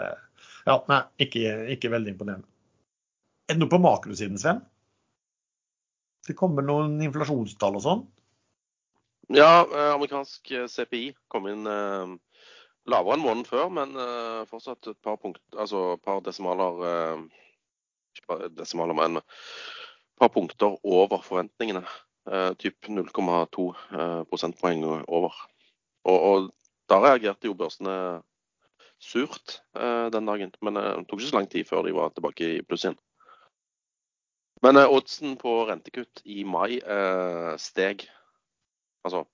ja, 0.65 0.79
nei, 0.89 1.03
ikke, 1.21 1.43
ikke 1.77 1.93
veldig 1.93 2.15
imponerende. 2.15 2.49
Er 3.45 3.59
det 3.59 3.61
noe 3.61 3.73
på 3.73 3.83
makrosiden, 3.85 4.41
Sven? 4.41 4.63
Det 6.25 6.37
kommer 6.39 6.65
noen 6.65 6.97
inflasjonstall 7.05 7.77
og 7.77 7.85
sånn? 7.85 8.05
Ja, 9.37 9.65
eh, 9.65 9.91
amerikansk 9.93 10.55
eh, 10.57 10.65
CPI 10.73 11.11
kom 11.33 11.49
inn 11.53 11.69
eh, 11.69 12.15
lavere 12.89 13.19
enn 13.19 13.25
måneden 13.25 13.49
før, 13.49 13.69
men 13.73 13.93
eh, 14.01 14.41
fortsatt 14.49 14.89
et 14.89 15.01
par, 15.05 15.21
punkt, 15.21 15.43
altså 15.53 15.99
par 16.05 16.25
desimaler 16.25 16.81
eh, 16.89 17.23
Ikke 18.17 18.49
desimaler, 18.57 18.97
men 18.97 19.21
et 19.21 20.21
par 20.21 20.33
punkter 20.33 20.77
over 20.85 21.21
forventningene. 21.25 21.85
Uh, 22.25 22.55
typ 22.57 22.89
0,2 22.89 23.65
uh, 23.93 24.25
prosentpoeng 24.31 24.85
over. 24.85 25.35
Og, 26.09 26.21
og, 26.21 26.47
da 26.89 26.99
reagerte 27.01 27.49
jo 27.49 27.57
børsene 27.57 28.23
surt 29.01 29.59
uh, 29.77 30.09
den 30.13 30.29
dagen. 30.29 30.55
Men 30.65 30.79
det 30.81 31.05
tok 31.09 31.21
ikke 31.21 31.31
så 31.31 31.37
lang 31.37 31.51
tid 31.53 31.69
før 31.69 31.85
de 31.85 31.93
var 31.97 32.15
tilbake 32.17 32.49
i 32.49 32.63
pluss 32.65 32.87
igjen. 32.87 32.97
Men 34.65 34.81
oddsen 34.81 35.37
på 35.37 35.67
rentekutt 35.69 36.23
i 36.25 36.41
mai 36.49 36.79
steg. 37.61 38.07
Altså 39.05 39.27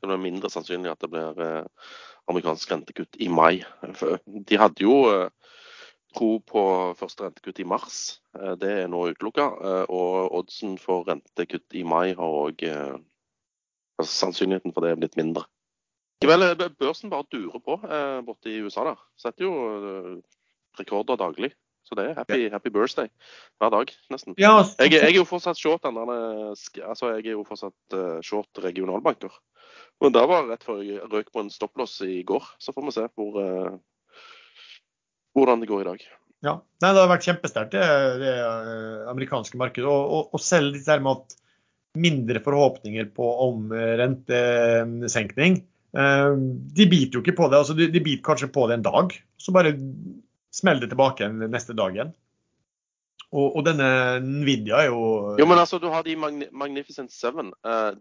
det 0.00 0.14
er 0.14 0.22
mindre 0.22 0.48
sannsynlig 0.48 0.88
at 0.94 1.02
det 1.04 1.10
blir 1.12 1.42
amerikansk 2.30 2.70
rentekutt 2.72 3.18
i 3.20 3.28
mai. 3.28 3.58
De 4.24 4.56
hadde 4.56 4.86
jo 4.86 4.94
tro 6.16 6.38
på 6.44 6.62
første 6.98 7.26
rentekutt 7.26 7.60
i 7.62 7.66
mars. 7.68 7.98
Eh, 8.38 8.54
det 8.60 8.72
er 8.82 8.90
nå 8.90 9.04
utelukka. 9.12 9.46
Eh, 9.58 9.84
og 9.92 10.34
oddsen 10.40 10.78
for 10.80 11.06
rentekutt 11.08 11.76
i 11.76 11.84
mai 11.86 12.14
har 12.16 12.40
òg 12.42 12.64
eh, 12.66 12.96
altså 13.98 14.12
Sannsynligheten 14.14 14.74
for 14.74 14.84
det 14.84 14.94
er 14.94 15.00
blitt 15.00 15.18
mindre. 15.20 15.46
Vel, 16.24 16.42
børsen 16.80 17.12
bare 17.12 17.28
durer 17.30 17.62
på 17.62 17.76
borte 18.26 18.50
i 18.50 18.58
USA. 18.58 18.82
der. 18.88 18.98
Setter 19.18 19.44
jo 19.44 19.52
rekorder 20.78 21.18
daglig. 21.18 21.52
Så 21.86 21.94
det 21.96 22.04
er 22.04 22.18
happy, 22.18 22.50
happy 22.52 22.68
birthday 22.68 23.08
hver 23.62 23.70
dag, 23.72 23.92
nesten. 24.12 24.34
Ja, 24.36 24.58
jeg, 24.76 24.92
jeg, 24.92 25.06
er 25.06 25.14
jo 25.14 25.24
fortsatt 25.24 25.56
short 25.56 25.86
altså 25.86 27.12
jeg 27.14 27.22
er 27.22 27.38
jo 27.38 27.46
fortsatt 27.48 27.96
short 28.26 28.60
regionalbanker. 28.60 29.32
Men 30.02 30.12
det 30.12 30.26
var 30.28 30.50
rett 30.50 30.66
før 30.66 30.82
jeg 30.84 31.06
røk 31.08 31.30
på 31.32 31.46
en 31.46 31.54
stopplås 31.54 32.00
i 32.04 32.20
går. 32.28 32.44
Så 32.58 32.74
får 32.74 32.84
vi 32.84 32.96
se 32.98 33.06
hvor, 33.14 33.38
hvordan 35.38 35.62
det 35.62 35.70
går 35.70 35.84
i 35.84 35.88
dag. 35.90 36.06
Ja, 36.46 36.54
Nei, 36.82 36.92
Det 36.94 37.02
har 37.02 37.10
vært 37.10 37.26
kjempesterkt, 37.26 37.74
det, 37.74 37.86
det, 38.22 38.34
amerikanske 39.10 39.58
markedet. 39.58 39.88
Og, 39.90 40.12
og, 40.14 40.36
og 40.36 40.42
selv 40.42 40.76
dette 40.76 41.00
med 41.02 41.18
at 41.18 41.38
mindre 41.98 42.42
forhåpninger 42.44 43.08
på 43.16 43.26
om 43.48 43.72
rentesenkning. 43.72 45.58
De 45.88 46.86
biter 46.86 47.18
jo 47.18 47.24
ikke 47.24 47.34
på 47.40 47.48
det. 47.48 47.58
altså 47.58 47.74
De, 47.74 47.88
de 47.90 48.02
biter 48.04 48.22
kanskje 48.22 48.50
på 48.54 48.68
det 48.68 48.76
en 48.78 48.86
dag, 48.86 49.16
så 49.40 49.54
bare 49.56 49.72
smeller 50.54 50.84
det 50.84 50.92
tilbake 50.92 51.26
neste 51.48 51.74
dag 51.74 51.96
igjen. 51.96 52.12
Og, 53.28 53.58
og, 53.58 53.60
denne 53.66 53.88
Nvidia 54.24 54.78
er 54.82 54.86
jo 54.88 55.00
Jo, 55.36 55.46
men 55.48 55.60
altså, 55.60 55.76
du 55.82 55.90
har 55.92 56.04
de 56.06 56.14
Magnificent 56.16 57.12
Seven. 57.12 57.50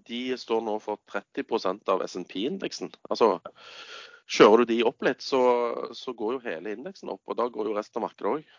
De 0.08 0.22
står 0.40 0.62
nå 0.64 0.78
for 0.84 1.02
30% 1.12 1.92
av 1.92 2.06
SNP-indeksen. 2.08 2.94
Altså, 3.10 3.34
Kjører 4.28 4.64
du 4.64 4.74
de 4.74 4.84
opp 4.84 5.06
litt, 5.08 5.24
så, 5.24 5.40
så, 5.96 6.12
går 6.14 6.36
jo 6.36 6.44
hele 6.50 6.74
indeksen 6.76 7.12
opp. 7.14 7.22
Og 7.32 7.38
da 7.40 7.48
går 7.52 7.70
jo 7.70 7.76
resten 7.78 8.02
av 8.02 8.10
markedet 8.10 8.34
òg. 8.34 8.54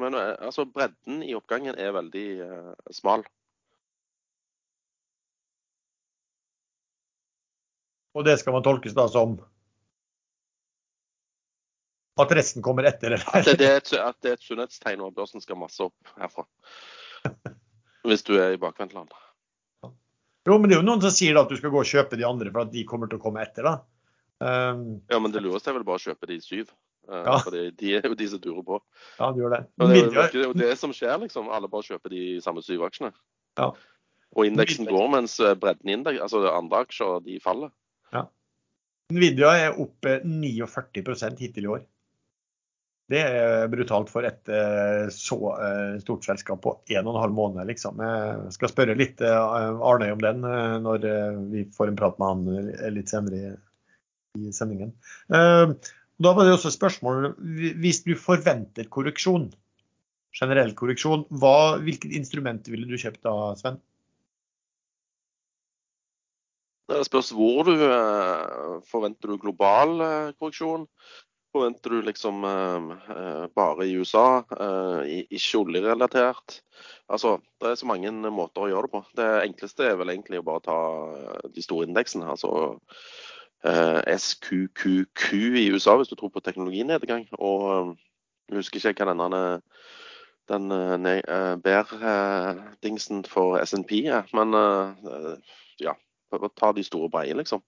Men 0.00 0.16
eh, 0.16 0.34
altså, 0.40 0.64
bredden 0.64 1.20
i 1.26 1.34
oppgangen 1.36 1.76
er 1.76 1.92
veldig 1.92 2.26
uh, 2.40 2.70
smal. 2.94 3.26
Og 8.16 8.24
det 8.24 8.38
skal 8.40 8.56
man 8.56 8.64
tolkes 8.64 8.96
da 8.96 9.04
som 9.08 9.36
at 12.20 12.32
resten 12.36 12.64
kommer 12.64 12.84
etter? 12.88 13.14
Eller? 13.16 13.28
At 13.32 13.48
det, 13.58 13.68
er 13.68 13.78
et, 13.80 13.92
at 13.96 14.18
det 14.24 14.32
er 14.32 14.36
et 14.36 14.44
sunnhetstegn, 14.44 15.00
og 15.04 15.14
børsen 15.16 15.44
skal 15.44 15.60
masse 15.60 15.80
opp 15.84 16.12
herfra. 16.20 16.44
Hvis 18.08 18.24
du 18.26 18.34
er 18.36 18.52
i 18.52 18.60
bakvendtland. 18.60 19.12
Jo, 20.48 20.56
men 20.58 20.68
det 20.68 20.76
er 20.76 20.80
jo 20.80 20.88
noen 20.88 21.04
som 21.04 21.14
sier 21.14 21.38
at 21.38 21.52
du 21.52 21.56
skal 21.56 21.72
gå 21.72 21.80
og 21.80 21.88
kjøpe 21.88 22.18
de 22.18 22.26
andre 22.26 22.50
for 22.50 22.64
at 22.64 22.72
de 22.72 22.82
kommer 22.88 23.08
til 23.08 23.20
å 23.20 23.22
komme 23.22 23.44
etter. 23.44 23.68
da. 23.68 23.78
Um, 24.42 25.02
ja, 25.10 25.18
men 25.22 25.30
det 25.30 25.42
lureste 25.44 25.70
er 25.70 25.76
vel 25.76 25.86
bare 25.86 26.00
å 26.00 26.02
kjøpe 26.02 26.26
de 26.30 26.38
syv. 26.42 26.72
Uh, 27.06 27.20
ja. 27.20 27.36
For 27.44 27.54
de 27.54 27.94
er 27.98 28.08
jo 28.08 28.18
de 28.18 28.28
som 28.32 28.42
durer 28.42 28.64
på. 28.66 28.80
Ja, 29.18 29.30
de 29.30 29.42
gjør 29.42 29.54
det. 29.54 29.62
Og 29.78 29.92
det 29.92 30.02
er 30.24 30.36
jo 30.48 30.56
det, 30.56 30.72
som 30.80 30.94
skjer, 30.96 31.14
liksom. 31.22 31.50
Alle 31.52 31.70
bare 31.70 31.86
kjøper 31.86 32.14
de 32.14 32.24
samme 32.44 32.64
syv 32.66 32.86
aksjene. 32.88 33.12
Ja. 33.60 33.70
Og 34.32 34.48
indeksen 34.48 34.88
går 34.88 35.10
mens 35.12 35.36
eh, 35.44 35.54
bredden 35.60 35.92
indeks, 35.92 36.22
altså 36.24 36.46
andre 36.48 36.86
aksjer, 36.86 37.18
de 37.26 37.38
faller. 37.44 37.72
Ja. 38.14 38.24
Nvidia 39.12 39.50
er 39.66 39.80
oppe 39.82 40.22
49% 40.24 41.42
hittil 41.42 41.66
i 41.68 41.72
år. 41.74 41.82
Det 43.12 43.20
er 43.20 43.66
brutalt 43.68 44.08
for 44.08 44.24
et 44.24 44.48
eh, 44.48 45.10
så 45.12 45.36
stort 46.00 46.24
selskap 46.24 46.62
på 46.64 46.72
en 46.94 47.10
og 47.10 47.12
en 47.12 47.20
halv 47.26 47.36
måned, 47.36 47.66
liksom. 47.68 48.00
Jeg 48.00 48.54
skal 48.56 48.72
spørre 48.72 48.96
litt 48.96 49.20
Arnøy 49.20 50.14
om 50.14 50.24
den 50.24 50.48
når 50.86 51.04
vi 51.52 51.66
får 51.76 51.92
en 51.92 52.00
prat 52.00 52.16
med 52.22 52.32
han 52.32 52.96
litt 52.96 53.12
senere 53.12 53.58
i 54.38 54.52
sendingen. 54.52 54.92
Eh, 55.34 55.72
da 56.22 56.34
var 56.36 56.46
det 56.46 56.54
også 56.56 56.72
spørsmål 56.72 57.32
Hvis 57.82 58.02
du 58.06 58.14
forventer 58.18 58.88
korreksjon, 58.92 59.50
generell 60.32 60.74
korreksjon, 60.78 61.26
hva, 61.28 61.78
hvilket 61.82 62.14
instrument 62.16 62.68
ville 62.72 62.88
du 62.88 62.96
kjøpt 63.00 63.24
da, 63.26 63.34
Sven? 63.60 63.80
Det 66.92 67.02
spørs 67.08 67.32
hvor 67.36 67.68
du 67.68 67.76
eh, 67.76 68.78
forventer 68.88 69.32
du 69.32 69.40
global 69.40 70.00
eh, 70.00 70.32
korreksjon. 70.38 70.88
Forventer 71.52 71.92
du 71.92 72.06
liksom 72.06 72.38
bare 73.52 73.84
i 73.84 73.90
USA, 74.00 74.40
ikke 75.36 75.58
oljerelatert? 75.58 76.54
Altså, 77.12 77.34
Det 77.60 77.68
er 77.68 77.76
så 77.76 77.88
mange 77.90 78.08
måter 78.32 78.64
å 78.64 78.70
gjøre 78.70 78.88
det 78.88 78.92
på. 78.94 79.00
Det 79.20 79.26
enkleste 79.42 79.84
er 79.84 79.98
vel 80.00 80.14
egentlig 80.14 80.40
å 80.40 80.46
bare 80.46 80.64
ta 80.64 80.78
de 81.52 81.60
store 81.66 81.90
indeksene. 81.90 82.24
altså 82.24 82.80
SQQQ 83.62 85.26
i 85.58 85.70
USA, 85.72 85.96
hvis 85.96 86.10
du 86.10 86.16
tror 86.18 86.32
på 86.34 86.42
teknologinedgang. 86.42 87.28
Og 87.38 87.66
eh, 87.72 87.92
jeg 88.50 88.62
husker 88.62 88.90
ikke 88.90 89.06
hva 89.06 89.14
denne 89.14 89.42
den 90.50 90.72
uh, 90.74 91.54
bær-dingsen 91.62 93.22
for 93.30 93.62
SNP 93.62 93.92
er. 94.10 94.26
Men 94.34 94.56
ja, 95.80 95.94
ta 96.58 96.72
de 96.74 96.82
store 96.84 97.08
breie, 97.08 97.36
liksom. 97.38 97.62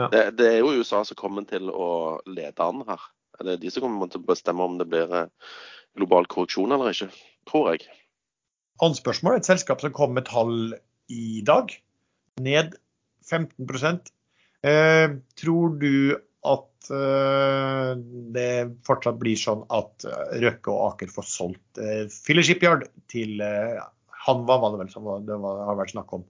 Ja. 0.00 0.08
Det, 0.08 0.22
det, 0.38 0.46
er 0.48 0.58
jo 0.62 0.72
USA 0.80 1.02
som 1.04 1.18
kommer 1.20 1.44
til 1.44 1.68
å 1.68 2.18
lede 2.24 2.64
an 2.64 2.80
her. 2.88 3.04
Det 3.44 3.52
er 3.52 3.60
de 3.60 3.70
som 3.70 3.84
kommer 3.84 4.08
til 4.08 4.22
å 4.22 4.30
bestemme 4.32 4.64
om 4.64 4.78
det 4.80 4.88
blir 4.88 5.12
global 6.00 6.26
korreksjon 6.32 6.72
eller 6.72 6.96
ikke, 6.96 7.10
tror 7.50 7.74
jeg. 7.74 7.84
Annet 8.82 8.98
spørsmål. 8.98 9.36
Et 9.36 9.52
selskap 9.52 9.84
som 9.84 9.92
kom 9.94 10.16
med 10.16 10.26
tall 10.30 10.72
i 11.12 11.42
dag, 11.46 11.70
ned 12.40 12.74
15 13.28 13.68
Eh, 14.62 15.08
tror 15.34 15.78
du 15.82 16.14
at 16.42 16.90
eh, 16.90 17.90
det 18.34 18.50
fortsatt 18.86 19.18
blir 19.18 19.38
sånn 19.38 19.64
at 19.74 20.06
eh, 20.06 20.36
Røkke 20.42 20.70
og 20.70 20.92
Aker 20.92 21.10
får 21.10 21.26
solgt 21.26 21.80
eh, 21.82 22.04
Filler 22.10 22.46
Shipyard 22.46 22.86
til 23.10 23.42
eh, 23.42 23.80
Hanva, 24.26 24.60
var 24.62 24.74
det 24.74 24.84
vel 24.84 24.92
som 24.92 25.08
det 25.26 25.38
var, 25.42 25.64
har 25.66 25.78
vært 25.78 25.94
snakk 25.94 26.14
om? 26.18 26.22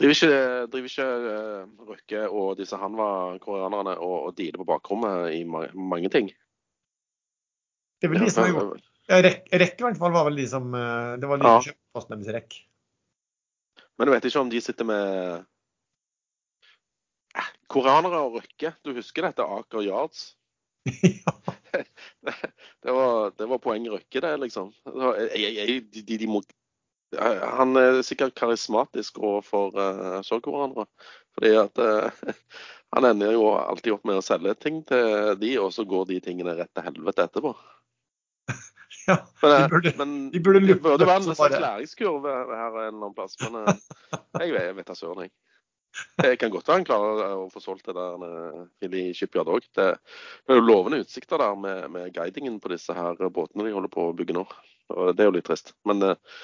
Driver 0.00 0.16
ikke, 0.16 0.38
driver 0.72 0.90
ikke 0.90 1.04
uh, 1.06 1.84
Røkke 1.86 2.22
og 2.26 2.56
disse 2.58 2.76
Hanva-koreanerne 2.76 3.94
og, 4.02 4.14
og 4.26 4.32
dealer 4.36 4.58
på 4.58 4.66
bakrommet 4.66 5.36
i 5.36 5.44
ma 5.46 5.62
mange 5.70 6.10
ting? 6.12 6.32
Det 8.02 8.10
vil 8.10 8.24
de 8.24 8.32
som 8.34 8.42
har 8.42 8.52
gjort 8.52 8.82
ja, 9.06 9.20
Rekk, 9.22 9.46
Rekk 9.54 9.78
i 9.78 9.86
hvert 9.86 10.00
fall 10.00 10.12
var 10.16 10.26
vel 10.26 10.40
de 10.40 10.48
som 10.50 10.66
Det 10.74 11.28
var 11.30 11.40
de 11.40 11.46
som 11.46 11.66
kjøpte 11.68 11.94
posten 11.94 12.16
deres 12.16 12.36
Rekk. 12.36 12.56
Men 13.94 14.08
du 14.08 14.12
vet 14.16 14.26
ikke 14.26 14.42
om 14.42 14.50
de 14.50 14.60
sitter 14.64 14.88
med 14.88 15.44
Koreanere 17.72 18.20
og 18.22 18.38
Røkke, 18.38 18.74
du 18.84 18.92
husker 18.94 19.26
dette 19.26 19.44
Aker 19.44 19.84
Yards? 19.86 20.34
ja. 21.02 21.32
det, 21.72 22.92
var, 22.92 23.32
det 23.38 23.48
var 23.50 23.62
poeng 23.62 23.88
Røkke, 23.90 24.20
det, 24.20 24.34
liksom. 24.44 24.70
Jeg, 25.32 25.54
jeg, 25.56 25.80
de, 25.94 26.18
de 26.20 26.28
må, 26.30 26.42
han 27.18 27.76
er 27.76 28.02
sikkert 28.06 28.34
karismatisk 28.38 29.18
overfor 29.18 29.74
uh, 29.78 30.20
sørkoreanere. 30.26 30.86
Fordi 31.34 31.54
at 31.58 31.78
uh, 31.78 32.34
han 32.94 33.08
ender 33.10 33.34
jo 33.34 33.48
alltid 33.58 33.96
opp 33.96 34.04
med 34.08 34.20
å 34.20 34.24
selge 34.24 34.54
ting 34.60 34.82
til 34.88 35.34
de, 35.40 35.56
og 35.62 35.72
så 35.74 35.86
går 35.88 36.08
de 36.12 36.20
tingene 36.24 36.56
rett 36.58 36.70
til 36.74 36.86
helvete 36.90 37.28
etterpå. 37.28 37.56
Ja, 39.04 39.18
de 39.42 39.48
eh, 39.52 39.66
burde, 39.68 39.90
men, 39.98 40.12
de 40.32 40.40
burde, 40.40 40.62
det 40.64 40.78
burde 40.80 41.04
være 41.04 41.26
en 41.26 41.34
slags 41.36 41.58
læringskurve 41.60 42.30
her 42.48 42.70
en 42.72 42.86
eller 42.86 43.02
annen 43.02 43.12
plass. 43.12 43.34
Men 43.42 43.58
uh, 43.60 43.74
jeg 44.40 44.76
vet 44.78 44.88
da 44.88 44.96
søren, 44.96 45.26
jeg. 45.26 45.32
Det 46.18 46.36
kan 46.40 46.50
godt 46.50 46.68
være 46.68 46.80
han 46.80 46.86
klarer 46.86 47.34
å 47.36 47.48
få 47.52 47.62
solgt 47.62 47.88
det 47.88 47.94
der 47.96 48.22
Philly 48.80 49.08
Shipyard 49.16 49.50
òg. 49.54 49.66
Det, 49.76 49.88
det, 49.94 50.54
er 50.54 50.60
jo 50.60 50.66
lovende 50.66 51.00
utsikter 51.04 51.40
der 51.42 51.58
med, 51.58 51.88
med, 51.94 52.12
guidingen 52.14 52.60
på 52.62 52.72
disse 52.72 52.94
her 52.96 53.18
båtene 53.34 53.66
de 53.66 53.74
holder 53.74 53.92
på 53.92 54.08
å 54.08 54.14
bygge 54.16 54.36
nå. 54.36 54.44
Og 54.92 55.14
det 55.16 55.24
er 55.24 55.30
jo 55.30 55.36
litt 55.38 55.48
trist. 55.48 55.74
Men 55.88 56.02
eh, 56.04 56.40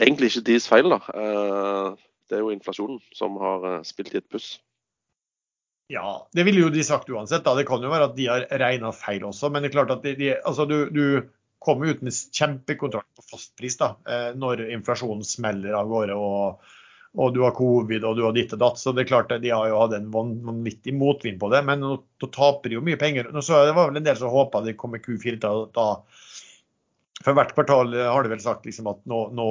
egentlig 0.00 0.32
ikke 0.32 0.46
deres 0.48 0.68
feil, 0.70 0.90
da. 0.90 1.00
Eh, 1.14 2.04
det 2.30 2.38
er 2.38 2.44
jo 2.44 2.52
inflasjonen 2.54 3.00
som 3.14 3.36
har 3.36 3.66
uh, 3.68 3.80
spilt 3.84 4.14
i 4.14 4.18
et 4.22 4.28
puss. 4.32 4.54
Ja, 5.92 6.24
det 6.32 6.46
ville 6.48 6.62
jo 6.62 6.70
de 6.72 6.82
sagt 6.86 7.10
uansett. 7.12 7.44
da. 7.44 7.52
Det 7.58 7.66
kan 7.68 7.84
jo 7.84 7.92
være 7.92 8.08
at 8.08 8.14
de 8.16 8.28
har 8.30 8.46
regna 8.62 8.94
feil 8.96 9.26
også. 9.28 9.50
Men 9.52 9.62
det 9.62 9.70
er 9.70 9.76
klart 9.76 9.92
at 9.92 10.06
de, 10.06 10.14
de, 10.16 10.30
altså 10.40 10.64
du, 10.66 10.78
du 10.88 11.04
kommer 11.64 11.92
ut 11.92 12.00
med 12.04 12.16
kjempekontrakt 12.16 13.10
på 13.16 13.26
fastpris 13.28 13.76
da, 13.80 13.90
når 14.36 14.66
inflasjonen 14.72 15.24
smeller 15.24 15.76
av 15.76 15.92
gårde. 15.92 16.16
og 16.16 16.64
og 17.14 17.34
du 17.34 17.40
har 17.44 17.54
covid 17.54 18.04
og 18.04 18.16
du 18.18 18.24
har 18.26 18.34
ditt 18.34 18.52
og 18.56 18.60
datt. 18.60 18.80
Så 18.80 18.92
det 18.92 19.04
er 19.04 19.10
klart 19.12 19.30
de 19.30 19.52
har 19.52 19.68
jo 19.70 19.78
hatt 19.78 19.94
en 19.94 20.10
vanvittig 20.10 20.94
motvind 20.98 21.38
på 21.40 21.50
det. 21.52 21.60
Men 21.66 21.84
nå, 21.84 21.96
taper 22.24 22.70
de 22.70 22.78
jo 22.78 22.84
mye 22.84 22.98
penger. 22.98 23.30
Nå 23.30 23.42
så 23.44 23.64
Det 23.68 23.76
var 23.76 23.90
vel 23.90 24.00
en 24.00 24.06
del 24.06 24.18
som 24.18 24.32
håpa 24.32 24.64
det 24.64 24.76
kommer 24.80 25.02
Q4 25.02 25.38
til 25.42 25.66
da. 25.76 25.88
For 27.24 27.36
hvert 27.38 27.54
kvartal 27.54 27.94
har 27.94 28.26
de 28.26 28.32
vel 28.32 28.42
sagt 28.42 28.66
liksom 28.66 28.88
at 28.90 28.98
nå, 29.08 29.20
nå, 29.32 29.46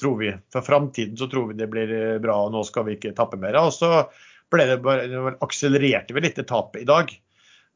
tror 0.00 0.16
vi 0.22 0.32
For 0.54 0.64
framtiden 0.64 1.18
så 1.20 1.28
tror 1.30 1.50
vi 1.50 1.58
det 1.58 1.68
blir 1.70 1.92
bra, 2.24 2.38
og 2.46 2.56
nå 2.56 2.64
skal 2.66 2.88
vi 2.88 2.96
ikke 2.96 3.14
tappe 3.18 3.38
mer. 3.40 3.58
Og 3.60 3.74
så 3.76 4.06
ble 4.52 4.66
det 4.70 4.80
bare, 4.82 5.36
akselererte 5.44 6.16
vi 6.16 6.24
litt 6.24 6.40
det 6.40 6.48
tapet 6.48 6.86
i 6.86 6.88
dag. 6.88 7.12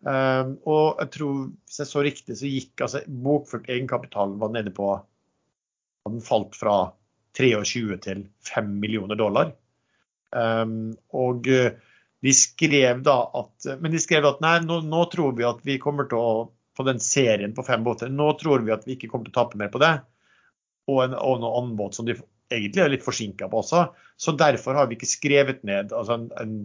Um, 0.00 0.54
og 0.64 1.02
jeg 1.02 1.12
tror, 1.18 1.40
hvis 1.68 1.82
jeg 1.82 1.90
så 1.90 2.02
riktig, 2.06 2.38
så 2.40 2.48
gikk 2.48 2.86
altså 2.86 3.02
bokført 3.04 3.68
egenkapital 3.68 4.32
var 4.40 4.54
nede 4.54 4.72
på 4.72 4.94
Den 6.08 6.22
falt 6.24 6.56
fra 6.56 6.76
23 7.38 7.98
til 8.04 8.24
5 8.48 8.72
millioner 8.82 9.18
dollar. 9.18 9.52
Um, 10.30 10.92
og 11.16 11.48
eh, 11.50 11.76
de 12.22 12.32
skrev 12.36 13.00
da 13.02 13.16
at 13.34 13.66
Men 13.80 13.90
de 13.90 13.98
skrev 13.98 14.28
at 14.28 14.42
nei, 14.44 14.60
nå, 14.62 14.76
nå, 14.86 15.00
tror 15.10 15.32
vi 15.38 15.46
at 15.48 15.62
vi 15.66 15.80
kommer 15.82 16.06
til 16.10 16.20
å 16.20 16.34
på 16.78 16.84
den 16.86 17.00
serien 17.02 17.52
på 17.52 17.64
fem 17.66 17.82
båter, 17.84 18.08
nå 18.08 18.28
tror 18.40 18.62
vi 18.64 18.72
at 18.72 18.86
vi 18.86 18.94
ikke 18.94 19.10
kommer 19.10 19.26
til 19.26 19.34
å 19.34 19.40
tape 19.42 19.58
mer 19.60 19.72
på 19.72 19.80
det. 19.82 19.90
Og 20.88 21.02
en, 21.02 21.16
og 21.18 21.40
en 21.40 21.48
annen 21.48 21.74
båt 21.76 21.98
som 21.98 22.06
de 22.06 22.14
egentlig 22.50 22.82
er 22.82 22.92
litt 22.92 23.04
forsinka 23.04 23.48
på 23.50 23.60
også. 23.60 23.82
Så 24.20 24.34
derfor 24.38 24.78
har 24.78 24.88
vi 24.88 24.96
ikke 24.96 25.08
skrevet 25.08 25.62
ned 25.66 25.94
altså 25.96 26.16
en, 26.16 26.26
en, 26.40 26.56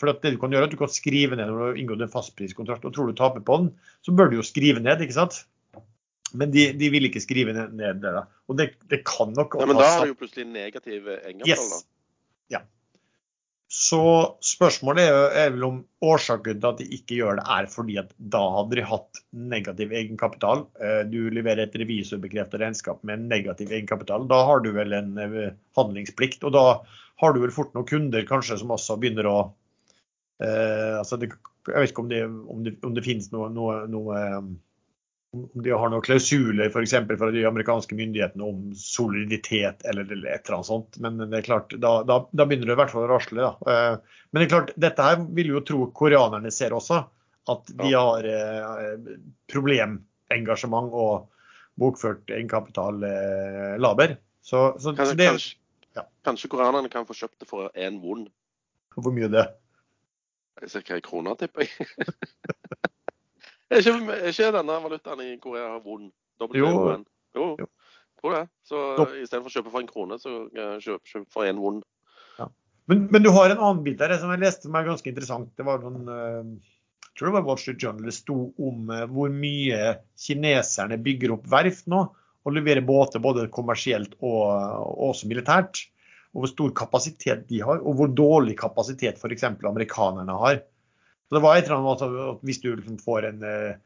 For 0.00 0.12
det 0.12 0.34
du 0.34 0.40
kan 0.40 0.52
gjøre, 0.52 0.68
er 0.68 0.70
at 0.70 0.74
du 0.74 0.80
kan 0.80 0.92
skrive 0.92 1.36
ned 1.36 1.48
når 1.48 1.56
du 1.56 1.64
har 1.64 1.80
inngått 1.80 2.04
en 2.04 2.12
fastpriskontrakt 2.12 2.86
og 2.88 2.94
tror 2.96 3.10
du 3.10 3.16
taper 3.18 3.44
på 3.44 3.60
den, 3.62 3.70
så 4.06 4.14
bør 4.16 4.30
du 4.30 4.38
jo 4.40 4.46
skrive 4.46 4.82
ned, 4.82 5.02
ikke 5.04 5.18
sant? 5.20 5.42
Men 6.38 6.52
de, 6.54 6.66
de, 6.78 6.90
vil 6.92 7.08
ikke 7.08 7.22
skrive 7.22 7.54
ned 7.54 8.02
det. 8.02 8.12
da. 8.16 8.26
Og 8.50 8.58
det, 8.58 8.72
det 8.90 9.02
kan 9.08 9.32
nok 9.36 9.56
Nei, 9.58 9.70
Men 9.70 9.80
da 9.80 9.88
har 9.94 10.04
du 10.06 10.12
jo 10.12 10.20
plutselig 10.20 10.46
negativ 10.50 11.08
egenkapital, 11.08 11.48
yes. 11.48 11.72
da. 11.72 11.80
Ja. 12.56 12.60
Så 13.70 14.02
spørsmålet 14.42 15.06
er, 15.06 15.16
er 15.44 15.52
vel 15.54 15.66
om 15.68 15.76
årsaken 16.02 16.58
til 16.58 16.68
at 16.72 16.80
de 16.80 16.86
ikke 16.96 17.20
gjør 17.20 17.38
det, 17.38 17.44
er 17.54 17.68
fordi 17.70 17.98
at 18.02 18.10
da 18.34 18.40
hadde 18.56 18.80
de 18.80 18.86
hatt 18.88 19.20
negativ 19.30 19.94
egenkapital. 19.94 20.64
Eh, 20.82 21.02
du 21.06 21.20
leverer 21.30 21.68
et 21.68 21.76
revisorbekreftet 21.78 22.64
regnskap 22.64 23.04
med 23.06 23.28
negativ 23.30 23.70
egenkapital. 23.70 24.26
Da 24.30 24.40
har 24.48 24.64
du 24.64 24.72
vel 24.74 24.96
en 24.98 25.14
eh, 25.22 25.54
handlingsplikt. 25.78 26.42
Og 26.48 26.56
da 26.56 26.64
har 27.22 27.36
du 27.36 27.44
vel 27.44 27.54
fort 27.54 27.70
noen 27.76 27.86
kunder 27.86 28.26
kanskje 28.26 28.58
som 28.58 28.74
også 28.74 28.98
begynner 28.98 29.28
å 29.30 29.38
eh, 30.42 30.98
altså 30.98 31.20
det, 31.20 31.30
Jeg 31.68 31.76
vet 31.76 31.94
ikke 31.94 32.02
om 32.02 32.10
det, 32.10 32.24
om 32.26 32.66
det, 32.66 32.74
om 32.86 32.96
det 32.96 33.06
finnes 33.06 33.30
noe, 33.30 33.52
noe, 33.54 33.84
noe 33.92 34.18
om 35.32 35.62
de 35.62 35.70
har 35.70 35.90
noen 35.90 36.02
klausuler 36.02 36.70
f.eks. 36.70 36.94
fra 37.18 37.30
de 37.30 37.44
amerikanske 37.46 37.94
myndighetene 37.94 38.44
om 38.44 38.72
soliditet 38.74 39.84
eller 39.86 40.08
et 40.08 40.12
eller 40.16 40.56
annet 40.56 40.66
sånt. 40.66 40.98
Men 40.98 41.20
det 41.22 41.38
er 41.38 41.46
klart, 41.46 41.74
da, 41.78 42.00
da, 42.06 42.18
da 42.32 42.46
begynner 42.46 42.72
det 42.72 42.74
i 42.74 42.80
hvert 42.80 42.92
fall 42.94 43.06
å 43.06 43.12
rasle. 43.12 43.44
Da. 43.44 43.52
Eh, 43.70 44.24
men 44.30 44.42
det 44.42 44.48
er 44.48 44.54
klart, 44.54 44.72
dette 44.86 45.06
her 45.06 45.22
vil 45.38 45.52
jo 45.54 45.62
tro 45.66 45.86
koreanerne 45.94 46.50
ser 46.54 46.74
også. 46.74 47.04
At 47.50 47.70
de 47.72 47.92
har 47.94 48.26
eh, 48.26 49.14
problemengasjement 49.50 50.90
og 50.92 51.30
bokført 51.80 52.30
egenkapital 52.30 53.00
eh, 53.06 53.78
laber. 53.80 54.18
Så, 54.42 54.72
så, 54.82 54.92
kanskje, 54.96 55.14
så 55.14 55.20
det, 55.20 55.30
kanskje, 55.30 55.56
ja. 56.00 56.08
kanskje 56.26 56.50
koreanerne 56.52 56.90
kan 56.92 57.06
få 57.06 57.16
kjøpt 57.16 57.44
det 57.44 57.50
for 57.50 57.70
én 57.78 58.02
won? 58.02 58.26
Hvor 58.98 59.14
mye 59.14 59.30
det? 59.30 59.46
Ca. 60.60 60.82
ei 60.92 61.04
krone, 61.04 61.38
tipper 61.40 61.64
jeg. 61.64 61.86
Er 63.70 63.84
ikke, 63.84 64.16
er 64.16 64.32
ikke 64.32 64.50
denne 64.56 64.78
valutaen 64.82 65.22
i 65.22 65.36
Korea 65.42 65.76
vond? 65.84 66.10
Jo. 66.40 66.70
jo. 67.36 67.46
jo. 67.60 67.68
Tror 68.20 68.36
det. 68.36 68.42
Så 68.66 68.80
istedenfor 69.22 69.48
å 69.48 69.54
kjøpe 69.54 69.72
for 69.72 69.80
en 69.82 69.88
krone, 69.90 70.18
så 70.20 70.34
kjøp, 70.82 71.02
kjøp 71.08 71.26
for 71.32 71.48
en 71.48 71.60
vond. 71.62 71.84
Ja. 72.40 72.48
Men, 72.90 73.06
men, 73.12 73.22
du 73.24 73.30
har 73.34 73.52
en 73.52 73.60
annen 73.60 73.84
bit 73.86 74.00
der 74.00 74.16
som 74.20 74.32
jeg 74.34 74.42
leste 74.42 74.68
som 74.68 74.76
er 74.76 74.88
ganske 74.88 75.10
interessant. 75.12 75.52
Det 75.56 75.66
var 75.66 75.84
noen 75.84 76.10
uh, 76.10 76.50
jeg 77.10 77.14
tror 77.18 77.30
det 77.30 77.36
var 77.36 77.46
Wall 77.46 77.60
Street 77.60 77.82
Journal 77.82 78.08
det 78.08 78.16
sto 78.16 78.38
om 78.58 78.90
uh, 78.90 79.04
hvor 79.12 79.32
mye 79.32 79.94
kineserne 80.20 80.98
bygger 81.04 81.36
opp 81.36 81.46
verft 81.52 81.88
nå 81.90 82.04
og 82.40 82.56
leverer 82.56 82.84
båter 82.86 83.22
både 83.22 83.48
kommersielt 83.52 84.16
og, 84.18 84.42
og 84.48 85.10
også 85.12 85.28
militært. 85.30 85.84
Og 86.30 86.44
hvor 86.44 86.52
stor 86.52 86.74
kapasitet 86.78 87.48
de 87.50 87.58
har, 87.66 87.80
og 87.82 87.96
hvor 87.98 88.10
dårlig 88.14 88.54
kapasitet 88.60 89.18
f.eks. 89.18 89.48
amerikanerne 89.66 90.36
har. 90.38 90.60
Så 91.30 91.36
det 91.36 91.44
var 91.44 91.56
et 91.56 91.68
eller 91.68 91.78
annet 91.78 92.00
at 92.02 92.42
Hvis 92.42 92.58
du 92.58 92.72
liksom 92.74 92.96
får 92.98 93.28
en, 93.28 93.44
eh, 93.46 93.76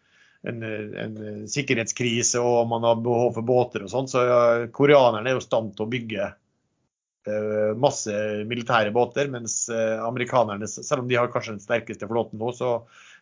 en, 0.48 0.62
eh, 0.64 0.94
en, 1.02 1.18
sikkerhetskrise 1.48 2.40
og 2.40 2.70
man 2.70 2.86
har 2.88 3.02
behov 3.04 3.34
for 3.36 3.44
båter 3.44 3.84
og 3.84 3.92
sånn, 3.92 4.08
så 4.08 4.24
koreanerne 4.72 5.28
er 5.28 5.36
jo 5.36 5.42
i 5.42 5.44
stand 5.44 5.74
til 5.76 5.84
å 5.84 5.90
bygge 5.92 6.30
eh, 6.30 7.76
masse 7.76 8.16
militære 8.48 8.94
båter, 8.96 9.28
mens 9.28 9.68
amerikanerne, 9.68 10.68
selv 10.72 11.04
om 11.04 11.12
de 11.12 11.20
har 11.20 11.28
kanskje 11.32 11.58
den 11.58 11.66
sterkeste 11.66 12.08
flåten 12.08 12.40
nå, 12.40 12.56
så 12.56 12.78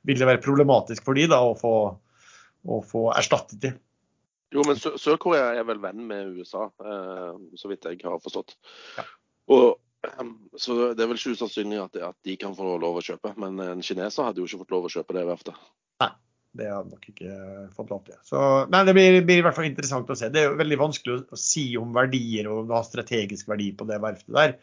vil 0.07 0.23
det 0.23 0.31
være 0.31 0.45
problematisk 0.47 1.03
for 1.03 1.19
de 1.19 1.27
da 1.35 1.43
å 1.43 1.59
få, 1.59 1.77
å 2.63 2.83
få 2.87 3.09
erstattet 3.19 3.59
de. 3.67 3.75
Jo, 4.55 4.63
men 4.69 4.79
Sør-Korea 4.79 5.57
er 5.57 5.67
vel 5.67 5.83
venn 5.83 6.07
med 6.07 6.35
USA, 6.37 6.69
så 6.77 7.71
vidt 7.71 7.87
jeg 7.89 8.05
har 8.05 8.23
forstått. 8.23 8.55
Ja. 8.99 9.07
Og 9.51 9.81
så 10.63 10.77
det 10.97 11.05
er 11.05 11.11
vel 11.11 11.19
ikke 11.19 11.37
usannsynlig 11.37 11.81
at, 11.83 11.97
at, 12.11 12.19
de 12.27 12.37
kan 12.41 12.55
få 12.57 12.77
lov 12.83 12.99
å 12.99 13.05
kjøpe. 13.05 13.35
Men 13.41 13.61
en 13.65 13.85
kineser 13.85 14.29
hadde 14.29 14.43
jo 14.43 14.49
ikke 14.49 14.63
fått 14.65 14.77
lov 14.77 14.89
å 14.89 14.93
kjøpe 14.93 15.17
det 15.17 15.25
verftet. 15.29 15.59
Nei, 16.03 16.11
det 16.59 16.71
hadde 16.71 16.95
nok 16.95 17.09
ikke 17.13 17.37
fått 17.77 17.95
lov 17.95 18.03
til. 18.09 18.19
Så, 18.27 18.43
men 18.73 18.89
det 18.89 18.97
blir, 18.99 19.21
blir, 19.29 19.43
i 19.43 19.47
hvert 19.47 19.59
fall 19.59 19.69
interessant 19.71 20.11
å 20.11 20.19
se. 20.19 20.31
Det 20.33 20.43
er 20.43 20.51
jo 20.51 20.59
veldig 20.61 20.81
vanskelig 20.81 21.19
å, 21.23 21.41
si 21.41 21.67
om 21.81 21.95
verdier 21.97 22.51
og 22.51 22.65
om 22.65 22.71
det 22.71 22.79
har 22.79 22.89
strategisk 22.89 23.51
verdi 23.53 23.71
på 23.77 23.89
det 23.91 24.01
verftet 24.03 24.37
der. 24.37 24.59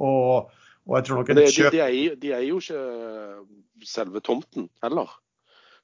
Og, 0.00 0.52
og 0.88 0.94
jeg 0.98 1.08
tror 1.08 1.20
nok 1.20 1.34
det, 1.38 1.48
kjøp... 1.54 1.74
de, 1.74 1.82
de, 1.82 2.04
de, 2.24 2.36
er, 2.36 2.46
jo 2.48 2.60
ikke 2.62 3.88
selve 3.88 4.22
tomten 4.24 4.70
heller. 4.84 5.16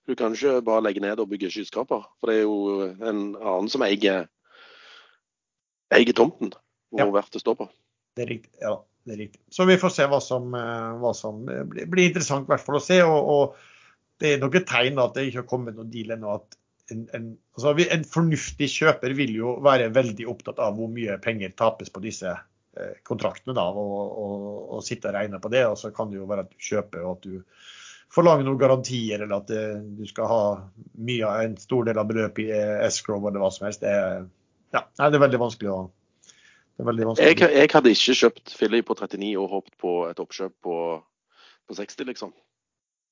Du 0.06 0.14
kan 0.18 0.34
ikke 0.36 0.60
bare 0.66 0.84
legge 0.86 1.02
ned 1.02 1.18
og 1.18 1.32
bygge 1.32 1.50
skyskraper. 1.50 2.04
For 2.20 2.30
det 2.30 2.40
er 2.40 2.44
jo 2.44 2.90
en 2.94 3.24
annen 3.34 3.70
som 3.70 3.82
eier, 3.86 4.28
eier 5.94 6.14
tomten 6.14 6.52
hvor 6.94 7.02
ja. 7.02 7.14
verftet 7.16 7.42
står 7.42 7.56
på. 7.58 7.66
Det 8.16 8.22
er 8.24 8.30
riktig. 8.30 8.52
ja 8.62 8.76
det 9.06 9.14
er 9.14 9.22
riktig. 9.22 9.40
Så 9.54 9.64
vi 9.68 9.78
får 9.78 9.94
se 9.94 10.06
hva 10.10 10.20
som, 10.22 10.52
eh, 10.58 10.92
hva 11.00 11.12
som 11.14 11.44
blir, 11.46 11.86
blir, 11.86 12.08
interessant 12.10 12.46
i 12.46 12.52
hvert 12.52 12.64
fall 12.66 12.80
å 12.80 12.82
se. 12.82 12.98
Og, 13.06 13.30
og, 13.34 13.72
det 14.20 14.32
er 14.32 14.40
nok 14.40 14.54
et 14.56 14.68
tegn 14.68 14.98
at 15.02 15.16
det 15.16 15.26
ikke 15.28 15.42
har 15.42 15.50
kommet 15.50 15.76
noen 15.76 15.92
deal 15.92 16.14
ennå. 16.14 16.38
en, 16.94 17.06
en, 17.14 17.24
altså 17.54 17.74
en, 17.84 18.04
fornuftig 18.08 18.68
kjøper 18.72 19.12
vil 19.18 19.34
jo 19.36 19.56
være 19.62 19.90
veldig 19.92 20.28
opptatt 20.30 20.62
av 20.62 20.78
hvor 20.78 20.88
mye 20.88 21.18
penger 21.22 21.52
tapes 21.58 21.92
på 21.92 22.02
disse 22.04 22.30
eh, 22.32 22.94
kontraktene. 23.06 23.54
da, 23.54 23.66
og, 23.70 23.96
og, 24.22 24.46
og, 24.76 24.84
sitte 24.86 25.12
og 25.12 25.18
regne 25.18 25.42
på 25.42 25.52
det. 25.52 25.66
Og 25.70 25.78
så 25.78 25.92
kan 25.94 26.10
det 26.10 26.18
jo 26.18 26.30
være 26.30 26.46
at 26.46 26.54
du 26.54 26.70
kjøper 26.70 27.04
og 27.04 27.18
at 27.18 27.28
du 27.28 27.42
forlanger 28.16 28.46
noen 28.46 28.58
garantier, 28.58 29.20
eller 29.20 29.42
at 29.42 29.52
eh, 29.54 29.78
du 29.98 30.06
skal 30.08 30.32
ha 30.32 30.42
mye, 31.06 31.36
en 31.44 31.56
stor 31.60 31.86
del 31.86 32.00
av 32.00 32.08
beløpet 32.10 32.48
i 32.48 32.64
escrow 32.86 33.22
eller 33.28 33.42
hva 33.42 33.52
som 33.54 33.68
helst. 33.68 33.84
Det, 33.84 33.94
ja, 34.74 34.82
det 34.98 35.12
er 35.12 35.26
veldig 35.26 35.42
vanskelig 35.42 35.72
å 35.74 35.80
jeg, 36.76 37.38
jeg, 37.40 37.68
hadde 37.72 37.92
ikke 37.94 38.16
kjøpt 38.20 38.52
Philly 38.58 38.82
på 38.84 38.96
39 38.98 39.30
og 39.40 39.52
håpet 39.54 39.76
på 39.80 39.92
et 40.10 40.18
oppkjøp 40.20 40.52
på, 40.66 40.74
på 41.64 41.76
60, 41.78 42.02
liksom. 42.10 42.34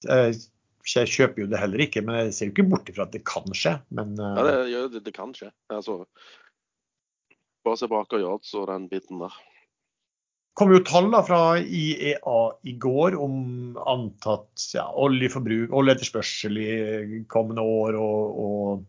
Jeg 0.04 1.08
kjøper 1.08 1.44
jo 1.44 1.48
det 1.48 1.60
heller 1.62 1.80
ikke, 1.86 2.02
men 2.04 2.18
jeg 2.18 2.34
ser 2.36 2.50
jo 2.50 2.52
ikke 2.52 2.68
bort 2.74 2.90
ifra 2.92 3.06
at 3.06 3.14
det 3.14 3.22
kan 3.24 3.56
skje. 3.56 3.78
Men, 3.96 4.12
ja, 4.20 4.44
det, 4.44 4.54
ja, 4.72 4.82
det, 4.92 5.00
det 5.06 5.14
kan 5.16 5.32
skje. 5.36 5.48
Altså, 5.72 6.02
bare 7.64 7.80
se 7.80 7.88
på 7.88 8.02
Aker 8.02 8.20
Yards 8.20 8.52
og 8.60 8.68
den 8.68 8.90
biten 8.90 9.22
der. 9.22 9.38
Kom 10.54 10.70
jo 10.70 10.82
tall 10.86 11.08
fra 11.26 11.56
IEA 11.58 12.36
i 12.68 12.76
går 12.78 13.16
om 13.18 13.78
antatt 13.90 14.68
ja, 14.76 14.84
oljeforbruk, 14.92 15.72
oljeetterspørsel 15.74 16.60
i 16.60 17.22
kommende 17.32 17.64
år 17.64 17.96
og, 17.98 18.44
og, 18.44 18.84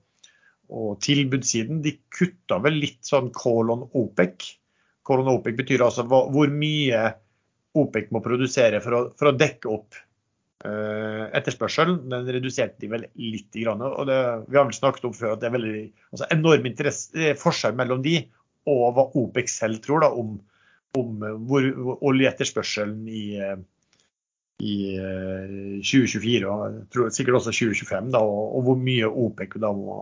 og 0.67 0.91
tilbudssiden. 1.01 1.79
De 1.81 1.95
kutta 2.13 2.59
vel 2.61 2.77
litt 2.83 3.01
sånn 3.07 3.31
call 3.33 3.71
on 3.73 3.87
OPEC 3.97 4.51
Colon 5.05 5.31
OPEC 5.35 5.57
betyr 5.59 5.85
altså 5.85 6.05
hvor 6.09 6.51
mye 6.51 7.03
OPEC 7.75 8.11
må 8.15 8.21
produsere 8.25 8.81
for 8.83 8.97
å, 8.97 9.01
for 9.19 9.29
å 9.29 9.35
dekke 9.35 9.69
opp 9.69 9.97
uh, 10.65 11.25
etterspørselen. 11.35 11.99
Den 12.11 12.31
reduserte 12.37 12.81
de 12.81 12.89
vel 12.93 13.05
litt. 13.19 13.51
Grann, 13.55 13.83
og 13.85 14.07
det, 14.09 14.17
vi 14.49 14.57
har 14.57 14.65
vel 14.67 14.77
snakket 14.77 15.09
om 15.09 15.13
før 15.15 15.35
at 15.35 15.43
det 15.43 15.49
er 15.49 15.55
veldig 15.57 15.83
altså 16.11 16.29
enorm 16.33 16.71
forskjell 17.43 17.77
mellom 17.77 18.01
de 18.05 18.17
og 18.65 18.85
hva 18.95 19.05
OPEC 19.21 19.51
selv 19.51 19.81
tror 19.83 20.01
da, 20.01 20.09
om, 20.09 20.35
om 20.97 21.25
hvor, 21.47 21.67
hvor 21.77 22.05
oljeetterspørselen 22.09 23.03
i, 23.05 23.25
i 24.65 24.75
2024 25.85 26.39
eh, 26.41 26.47
og 26.49 27.13
sikkert 27.13 27.41
også 27.41 27.53
2025, 27.53 28.11
da, 28.15 28.21
og, 28.23 28.61
hvor 28.65 28.79
mye 28.81 29.09
OPEC 29.09 29.57
da 29.61 29.71
må 29.75 29.99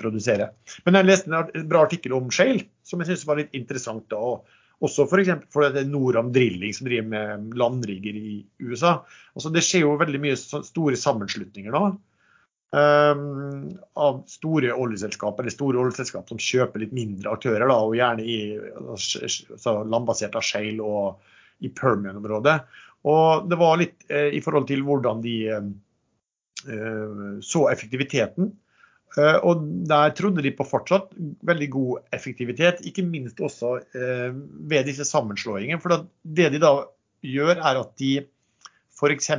produsere. 0.00 0.50
Men 0.86 0.98
jeg 0.98 1.08
leste 1.08 1.32
en 1.32 1.68
bra 1.70 1.84
artikkel 1.86 2.14
om 2.16 2.30
Shale, 2.34 2.68
som 2.86 3.02
jeg 3.02 3.12
synes 3.12 3.26
var 3.28 3.40
litt 3.40 3.54
interessant. 3.58 4.06
da, 4.10 4.18
og 4.18 4.58
også 4.84 5.08
for, 5.10 5.18
eksempel, 5.18 5.50
for 5.50 5.66
det 5.66 5.82
er 5.82 5.90
Noram 5.90 6.30
Drilling 6.34 6.74
som 6.74 6.86
driver 6.86 7.08
med 7.10 7.56
landrigger 7.58 8.18
i 8.18 8.34
USA. 8.62 9.00
Altså, 9.34 9.50
det 9.54 9.64
skjer 9.66 9.86
jo 9.86 9.96
veldig 9.98 10.20
mye 10.22 10.36
store 10.38 10.98
sammenslutninger 10.98 11.74
nå. 11.74 11.88
Um, 12.68 13.78
av 13.96 14.18
store 14.28 14.74
oljeselskap 14.76 15.38
eller 15.40 15.54
store 15.54 15.78
oljeselskap 15.80 16.28
som 16.28 16.40
kjøper 16.42 16.82
litt 16.82 16.92
mindre 16.92 17.32
aktører, 17.32 17.64
da, 17.64 17.78
og 17.80 17.96
gjerne 17.96 18.26
i 18.28 18.38
altså, 18.92 19.72
landbasert 19.88 20.36
av 20.36 20.44
Shale 20.44 20.84
og 20.84 21.64
i 21.64 21.72
Permian-området. 21.72 22.58
Og 23.08 23.48
det 23.48 23.58
var 23.58 23.80
litt 23.80 24.04
eh, 24.12 24.34
i 24.36 24.42
forhold 24.44 24.68
til 24.68 24.84
hvordan 24.86 25.22
de 25.24 25.34
eh, 25.54 25.68
så 27.42 27.64
effektiviteten. 27.72 28.52
Eh, 29.16 29.38
og 29.46 29.62
der 29.88 30.12
trodde 30.16 30.44
de 30.44 30.52
på 30.54 30.66
fortsatt 30.68 31.14
veldig 31.48 31.68
god 31.72 32.14
effektivitet, 32.14 32.82
ikke 32.86 33.06
minst 33.06 33.40
også 33.40 33.78
eh, 33.96 34.34
ved 34.68 34.88
disse 34.88 35.06
sammenslåingene. 35.08 35.80
For 35.82 36.04
det 36.38 36.50
de 36.54 36.60
da 36.62 36.74
gjør, 37.24 37.56
er 37.56 37.80
at 37.80 37.94
de 38.00 38.12
f.eks. 38.98 39.30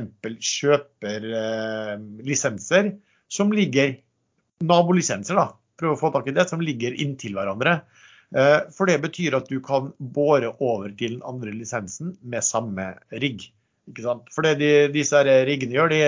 kjøper 0.50 1.30
eh, 1.38 1.94
lisenser 2.26 2.94
som 3.30 3.54
ligger 3.54 3.94
Nabolisenser, 4.66 5.38
da. 5.38 5.46
Prøve 5.80 5.96
å 5.96 6.00
få 6.00 6.10
tak 6.12 6.26
i 6.28 6.34
det, 6.36 6.48
som 6.50 6.60
ligger 6.60 6.96
inntil 7.00 7.38
hverandre. 7.38 7.78
For 8.76 8.86
det 8.86 8.98
betyr 9.02 9.34
at 9.38 9.48
du 9.48 9.56
kan 9.64 9.88
båre 9.98 10.50
over 10.60 10.92
til 10.92 11.16
den 11.16 11.22
andre 11.26 11.54
lisensen 11.56 12.12
med 12.20 12.44
samme 12.44 12.84
rigg. 13.22 13.46
For 13.96 14.44
det 14.44 14.52
de, 14.60 14.68
disse 14.92 15.22
riggene 15.24 15.78
gjør, 15.78 15.90
de 15.90 16.02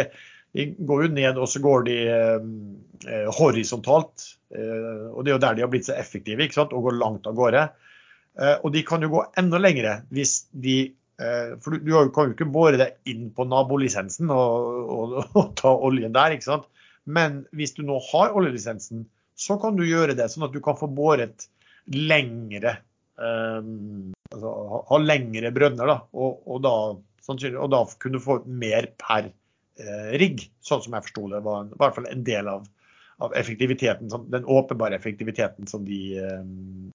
de 0.53 0.67
går 0.79 1.07
jo 1.07 1.13
ned, 1.17 1.39
og 1.41 1.49
så 1.49 1.63
går 1.65 1.87
de 1.89 1.99
eh, 2.13 2.49
eh, 3.09 3.29
horisontalt. 3.39 4.27
Eh, 4.53 5.07
og 5.11 5.25
det 5.25 5.33
er 5.33 5.37
jo 5.37 5.45
der 5.47 5.57
de 5.57 5.65
har 5.65 5.71
blitt 5.73 5.89
så 5.89 5.97
effektive, 5.97 6.45
ikke 6.45 6.61
sant? 6.61 6.75
og 6.77 6.89
går 6.89 6.99
langt 7.01 7.29
av 7.29 7.39
gårde. 7.39 7.63
Eh, 8.39 8.57
og 8.61 8.75
de 8.75 8.85
kan 8.89 9.05
jo 9.05 9.13
gå 9.13 9.23
enda 9.41 9.61
lengre 9.61 9.99
hvis 10.09 10.47
de 10.53 10.77
eh, 11.21 11.51
For 11.61 11.77
du, 11.77 11.85
du, 11.85 11.97
kan 12.17 12.31
jo 12.31 12.37
ikke 12.37 12.49
bore 12.49 12.79
deg 12.81 12.95
inn 13.13 13.27
på 13.37 13.45
nabolisensen 13.49 14.33
og, 14.33 14.93
og, 14.93 15.19
og, 15.39 15.51
ta 15.59 15.73
oljen 15.73 16.15
der, 16.17 16.37
ikke 16.37 16.51
sant. 16.51 16.71
Men 17.05 17.43
hvis 17.57 17.75
du 17.77 17.83
nå 17.87 17.99
har 18.13 18.37
oljelisensen, 18.37 19.07
så 19.37 19.59
kan 19.61 19.77
du 19.77 19.85
gjøre 19.89 20.15
det 20.17 20.29
sånn 20.31 20.47
at 20.47 20.55
du 20.55 20.61
kan 20.65 20.79
få 20.79 20.91
boret 20.93 21.49
lengre 21.91 22.79
Um, 23.23 24.15
altså, 24.33 24.51
ha 24.89 24.99
lengre 24.99 25.51
brønner, 25.55 25.87
da, 25.87 25.97
og, 26.17 26.39
og 26.49 26.63
da 26.65 26.75
Og 27.29 27.69
da 27.71 27.81
kunne 28.03 28.19
få 28.23 28.39
mer 28.49 28.89
per 28.99 29.29
rigg, 30.21 30.47
sånn 30.65 30.83
som 30.85 30.95
jeg 30.97 31.07
forsto 31.09 31.27
det. 31.33 31.43
var 31.45 31.67
i 31.67 31.81
hvert 31.81 31.97
fall 31.97 32.09
en 32.11 32.25
del 32.27 32.49
av, 32.51 32.67
av 33.25 33.35
effektiviteten, 33.39 34.11
den 34.33 34.45
åpenbare 34.45 34.99
effektiviteten 34.99 35.67
som 35.71 35.85
de, 35.87 36.01
eh, 36.19 36.45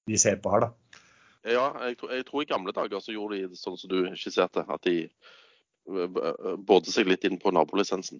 de, 0.07 0.17
ser 0.17 0.39
på 0.43 0.53
her. 0.53 0.67
da. 0.67 1.01
Ja, 1.47 1.67
jeg, 1.88 1.97
jeg, 2.11 2.25
tror 2.28 2.43
i 2.43 2.49
gamle 2.49 2.73
dager 2.75 3.01
så 3.03 3.15
gjorde 3.15 3.39
de 3.39 3.59
sånn 3.59 3.78
som 3.80 3.91
du 3.91 4.01
skisserte, 4.19 4.65
at 4.67 4.84
de 4.84 5.07
bådde 5.88 6.91
seg 6.91 7.07
litt 7.07 7.23
inn 7.23 7.39
på 7.39 7.53
nabolisensen. 7.55 8.19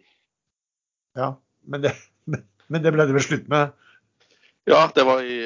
Ja, 1.20 1.34
men 1.68 1.84
det, 1.84 1.92
men 2.72 2.86
det 2.86 2.96
ble 2.96 3.08
det 3.10 3.18
vel 3.18 3.26
slutt 3.26 3.52
med? 3.52 3.76
Ja, 4.68 4.86
det 4.96 5.04
var 5.08 5.24
i 5.24 5.38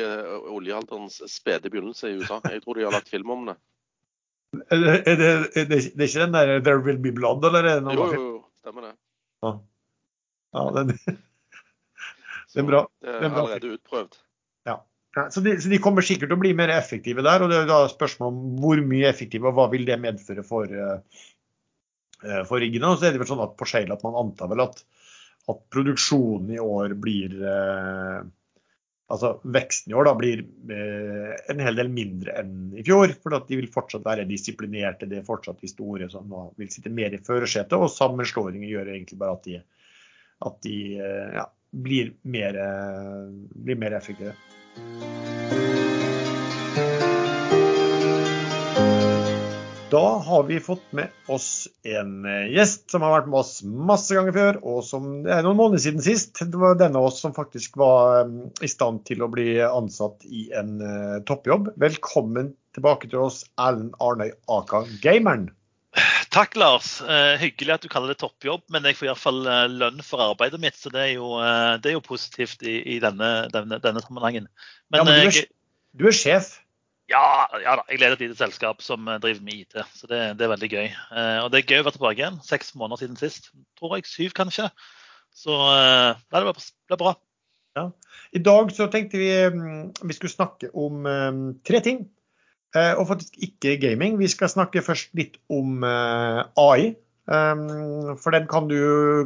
oljealderens 0.50 1.20
spede 1.30 1.70
begynnelse 1.70 2.10
i 2.10 2.16
USA. 2.22 2.40
Jeg 2.50 2.64
tror 2.64 2.78
de 2.78 2.88
har 2.88 2.96
lagt 2.96 3.10
film 3.10 3.30
om 3.34 3.50
det. 3.52 3.58
Er 4.52 4.82
det, 4.82 4.96
er 5.08 5.16
det, 5.16 5.28
er 5.56 5.68
det, 5.70 5.78
ikke 6.08 6.24
den 6.26 6.34
der 6.34 6.60
'There 6.60 6.82
Will 6.84 6.98
Be 6.98 7.12
Blood', 7.12 7.46
eller? 7.48 7.64
Er 7.64 7.80
det 7.80 7.84
noe 7.84 7.94
jo, 7.96 8.08
jo, 8.14 8.24
jo, 8.24 8.40
stemmer 8.60 8.88
det. 8.88 8.96
Ja, 9.42 9.52
ja 10.58 10.66
den, 10.78 10.94
det 12.54 12.62
er 12.64 12.68
bra. 12.68 12.86
Det 13.02 13.18
er 13.18 13.28
allerede 13.30 13.76
utprøvd. 13.76 14.18
Ja. 14.70 14.78
ja 15.18 15.28
så, 15.34 15.44
de, 15.46 15.56
så, 15.62 15.72
de, 15.72 15.82
kommer 15.84 16.06
sikkert 16.06 16.32
til 16.32 16.38
å 16.40 16.44
bli 16.44 16.54
mer 16.58 16.74
effektive 16.76 17.26
der. 17.26 17.44
og 17.44 17.54
Det 17.54 17.62
er 17.62 17.70
da 17.70 17.84
spørsmål 17.92 18.34
om 18.34 18.42
hvor 18.64 18.82
mye 18.86 19.10
effektive 19.10 19.50
og 19.50 19.58
hva 19.60 19.70
vil 19.74 19.88
det 19.88 20.00
medføre 20.02 20.46
for, 20.48 20.72
uh, 20.72 22.44
for 22.50 22.62
riggene. 22.64 22.92
Og 22.92 23.00
så 23.00 23.10
er 23.10 23.16
det 23.16 23.24
vel 23.24 23.32
sånn 23.32 23.46
at 23.46 23.58
på 23.60 23.70
Shale 23.70 23.98
at 23.98 24.06
man 24.08 24.20
antar 24.20 24.52
vel 24.52 24.66
at, 24.68 24.84
at 25.52 25.66
produksjonen 25.74 26.54
i 26.58 26.62
år 26.62 26.98
blir 27.02 27.38
uh, 27.42 28.22
altså 29.12 29.32
veksten 29.56 29.92
i 29.92 29.96
år 29.98 30.08
da 30.08 30.14
blir 30.18 30.44
eh, 30.72 31.32
en 31.52 31.62
hel 31.64 31.78
del 31.80 31.92
mindre 31.94 32.36
enn 32.42 32.72
i 32.78 32.86
fjor. 32.88 33.14
For 33.24 33.36
at 33.38 33.48
de 33.50 33.60
vil 33.60 33.70
fortsatt 33.72 34.06
være 34.08 34.28
disiplinerte. 34.30 35.10
Det 35.10 35.22
er 35.22 35.28
fortsatt 35.28 35.62
de 35.62 35.72
store 35.72 36.10
som 36.14 36.32
vil 36.60 36.72
sitte 36.74 36.94
mer 36.94 37.14
i 37.16 37.22
førersetet. 37.22 37.78
Og 37.78 37.92
sammenslåinger 37.94 38.70
gjør 38.70 38.94
egentlig 38.96 39.20
bare 39.22 39.38
at 39.40 39.50
de, 39.50 39.62
at 40.50 40.62
de 40.68 40.78
eh, 41.00 41.40
ja, 41.40 41.48
blir, 41.72 42.14
mer, 42.24 42.62
eh, 42.68 43.26
blir 43.68 43.82
mer 43.84 44.00
effektive. 44.00 44.36
Da 49.92 50.18
har 50.24 50.44
vi 50.48 50.60
fått 50.64 50.86
med 50.96 51.12
oss 51.28 51.68
en 51.84 52.26
eh, 52.26 52.48
gjest 52.54 52.94
som 52.94 53.04
har 53.04 53.12
vært 53.18 53.28
med 53.28 53.42
oss 53.42 53.58
masse 53.64 54.16
ganger 54.16 54.36
før, 54.38 54.60
og 54.64 54.86
som 54.88 55.10
det 55.26 55.34
er 55.36 55.44
noen 55.44 55.60
måneder 55.60 55.84
siden 55.84 56.06
sist. 56.06 56.38
Det 56.40 56.62
var 56.62 56.78
denne 56.80 57.02
av 57.02 57.10
oss 57.10 57.20
som 57.20 57.36
faktisk 57.36 57.76
var 57.82 58.22
eh, 58.22 58.38
i 58.64 58.72
stand 58.72 59.04
til 59.10 59.26
å 59.26 59.32
bli 59.32 59.58
ansatt 59.66 60.24
i 60.24 60.48
en 60.56 60.78
uh, 60.80 61.18
toppjobb. 61.28 61.74
Velkommen 61.82 62.54
tilbake 62.78 63.12
til 63.12 63.26
oss, 63.26 63.44
Erlend 63.60 63.98
Arnøy 64.00 64.32
Aka, 64.48 64.86
gameren. 65.04 65.50
Takk, 66.32 66.56
Lars. 66.56 67.02
Eh, 67.02 67.36
hyggelig 67.42 67.74
at 67.76 67.84
du 67.84 67.90
kaller 67.92 68.14
det 68.14 68.22
toppjobb, 68.22 68.64
men 68.72 68.86
jeg 68.88 68.96
får 68.96 69.10
iallfall 69.10 69.42
eh, 69.44 69.66
lønn 69.68 70.00
for 70.08 70.24
arbeidet 70.24 70.62
mitt, 70.64 70.78
så 70.80 70.92
det 70.94 71.02
er 71.04 71.14
jo, 71.18 71.34
eh, 71.44 71.76
det 71.84 71.92
er 71.92 71.98
jo 71.98 72.06
positivt 72.06 72.64
i, 72.64 72.78
i 72.96 73.00
denne, 73.04 73.32
denne, 73.52 73.82
denne, 73.84 74.04
sammenhengen. 74.06 74.48
Men, 74.88 75.02
ja, 75.02 75.04
men 75.04 75.20
du, 75.20 75.28
er, 75.28 75.50
du, 76.00 76.08
er, 76.08 76.16
sjef? 76.16 76.54
Ja, 77.12 77.48
ja 77.60 77.76
da, 77.80 77.84
jeg 77.92 78.00
leder 78.00 78.16
et 78.16 78.24
lite 78.24 78.40
selskap 78.40 78.84
som 78.86 79.10
eh, 79.10 79.20
driver 79.24 79.44
med 79.44 79.66
IT, 79.66 79.76
så 79.98 80.08
det, 80.08 80.22
det, 80.40 80.46
er 80.46 80.54
veldig 80.54 80.70
gøy. 80.72 80.88
Eh, 80.88 81.40
og 81.44 81.52
det 81.52 81.62
er 81.62 81.74
gøy 81.74 81.82
å 81.82 81.88
være 81.88 81.98
tilbake 81.98 82.22
igjen. 82.22 82.40
Seks 82.46 82.74
måneder 82.80 83.04
siden 83.04 83.20
sist, 83.20 83.52
tror 83.80 83.98
jeg. 83.98 84.08
Syv, 84.08 84.32
kanskje. 84.38 84.70
Så 85.36 85.58
eh, 85.74 86.22
det 86.32 86.46
ble 86.48 87.00
bra. 87.00 87.14
Ja. 87.80 87.86
I 88.36 88.42
dag 88.44 88.72
så 88.76 88.88
tenkte 88.92 89.20
vi 89.20 89.30
mm, 89.32 89.94
vi 90.08 90.16
skulle 90.16 90.34
snakke 90.34 90.72
om 90.76 91.06
eh, 91.08 91.44
tre 91.68 91.84
ting. 91.84 92.04
Uh, 92.72 92.96
og 93.02 93.10
faktisk 93.10 93.34
ikke 93.44 93.74
gaming. 93.82 94.14
Vi 94.16 94.30
skal 94.32 94.48
snakke 94.48 94.80
først 94.80 95.10
litt 95.20 95.34
om 95.52 95.82
uh, 95.84 96.48
AI. 96.56 96.94
For 97.28 98.34
den 98.34 98.48
kan 98.52 98.70
du 98.70 98.78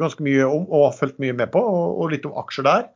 ganske 0.02 0.22
mye 0.26 0.48
om 0.50 0.66
og 0.66 0.88
har 0.88 0.96
fulgt 0.98 1.22
mye 1.22 1.34
med 1.38 1.52
på, 1.54 1.62
og, 1.62 2.02
og 2.02 2.10
litt 2.12 2.26
om 2.26 2.34
aksjer 2.42 2.66
der. 2.66 2.88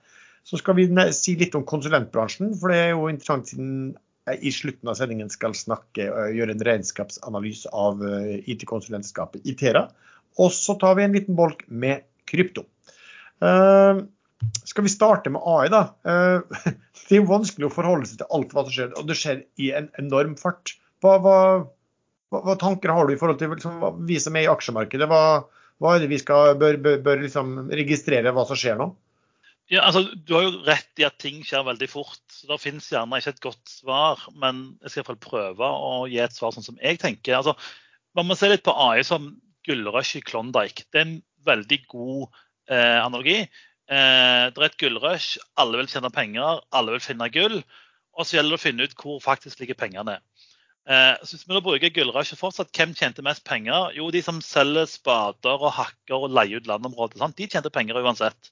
Så 0.46 0.58
skal 0.58 0.76
vi 0.78 0.88
si 1.14 1.36
litt 1.38 1.54
om 1.58 1.64
konsulentbransjen, 1.70 2.52
for 2.58 2.74
det 2.74 2.80
er 2.82 2.92
jo 2.92 3.08
interessant 3.10 3.50
siden 3.50 3.94
i 4.38 4.52
slutten 4.54 4.92
av 4.92 4.98
sendingen 5.00 5.32
skal 5.34 5.56
snakke 5.58 6.10
og 6.12 6.38
gjøre 6.38 6.56
en 6.56 6.66
regnskapsanalyse 6.68 7.72
av 7.76 8.04
eh, 8.06 8.38
IT-konsulentskapet 8.52 9.48
Itera. 9.50 9.88
Og 10.40 10.54
så 10.56 10.76
tar 10.80 10.98
vi 11.00 11.06
en 11.06 11.16
liten 11.16 11.38
bolk 11.38 11.66
med 11.68 12.06
krypto. 12.30 12.64
Skal 14.70 14.86
vi 14.86 14.92
starte 14.92 15.32
med 15.34 15.42
AI, 15.48 15.72
da? 15.74 15.82
Det 17.10 17.18
er 17.18 17.24
jo 17.24 17.32
vanskelig 17.32 17.66
å 17.66 17.74
forholde 17.74 18.06
seg 18.06 18.20
til 18.22 18.30
alt 18.38 18.54
hva 18.54 18.64
som 18.68 18.76
skjer, 18.76 18.92
og 19.00 19.08
det 19.10 19.18
skjer 19.18 19.42
i 19.58 19.72
en 19.76 19.88
enorm 20.00 20.36
fart. 20.40 20.76
Hva, 21.02 21.16
hva, 21.24 21.38
hva 22.30 22.56
tanker 22.62 22.94
har 22.94 23.08
du 23.08 23.16
i 23.16 23.20
forhold 23.20 23.40
til 23.42 23.56
liksom, 23.56 23.82
vi 24.06 24.20
som 24.22 24.38
er 24.38 24.46
i 24.46 24.52
aksjemarkedet? 24.52 25.10
Hva, 25.10 25.24
hva 25.82 25.96
er 25.96 26.04
det 26.04 26.12
vi 26.12 26.20
skal, 26.22 26.54
bør, 26.60 26.78
bør, 26.84 27.00
bør 27.06 27.24
liksom 27.26 27.56
registrere 27.74 28.34
hva 28.36 28.46
som 28.48 28.60
skjer 28.60 28.78
nå? 28.80 28.92
Ja, 29.70 29.84
altså, 29.86 30.02
Du 30.26 30.34
har 30.34 30.48
jo 30.48 30.64
rett 30.66 30.98
i 31.02 31.06
at 31.06 31.20
ting 31.22 31.44
skjer 31.46 31.66
veldig 31.68 31.90
fort. 31.92 32.22
så 32.34 32.48
Det 32.50 32.62
finnes 32.62 32.90
gjerne 32.90 33.20
ikke 33.22 33.36
et 33.36 33.42
godt 33.44 33.70
svar, 33.70 34.24
men 34.34 34.80
jeg 34.82 34.90
skal 34.90 35.00
i 35.00 35.04
hvert 35.04 35.12
fall 35.12 35.30
prøve 35.30 35.70
å 35.70 36.08
gi 36.10 36.20
et 36.24 36.34
svar 36.34 36.56
sånn 36.56 36.66
som 36.66 36.80
jeg 36.82 37.00
tenker. 37.02 37.38
Altså, 37.38 37.56
Man 38.16 38.26
må 38.26 38.36
se 38.36 38.50
litt 38.50 38.64
på 38.66 38.74
AI 38.74 39.04
som 39.06 39.30
gullrush 39.68 40.18
i 40.18 40.22
Klondyke. 40.26 40.88
Det 40.90 40.98
er 40.98 41.06
en 41.06 41.20
veldig 41.46 41.78
god 41.88 42.24
eh, 42.70 42.98
analogi. 43.04 43.44
Eh, 43.46 44.46
det 44.50 44.58
er 44.58 44.66
et 44.66 44.80
gullrush, 44.82 45.38
alle 45.62 45.78
vil 45.78 45.88
tjene 45.92 46.10
penger, 46.14 46.64
alle 46.74 46.96
vil 46.96 47.06
finne 47.06 47.30
gull. 47.30 47.60
Og 48.18 48.26
så 48.26 48.38
gjelder 48.38 48.56
det 48.56 48.60
å 48.60 48.64
finne 48.64 48.88
ut 48.90 48.96
hvor 48.98 49.22
faktisk 49.22 49.62
ligger 49.62 49.78
pengene. 49.78 50.18
Eh, 50.90 51.16
så 51.22 51.36
hvis 51.36 51.46
vi 51.46 51.54
da 51.54 51.62
bruker 51.62 51.94
gullrushet 51.94 52.42
fortsatt, 52.42 52.74
hvem 52.74 52.96
tjente 52.98 53.22
mest 53.22 53.46
penger? 53.46 53.94
Jo, 53.94 54.10
de 54.10 54.24
som 54.26 54.42
selger 54.42 54.90
spader 54.90 55.62
og 55.62 55.76
hakker 55.78 56.26
og 56.26 56.34
leier 56.34 56.58
ut 56.58 56.70
landområder. 56.70 57.22
De 57.38 57.48
tjente 57.48 57.70
penger 57.70 58.02
uansett. 58.02 58.50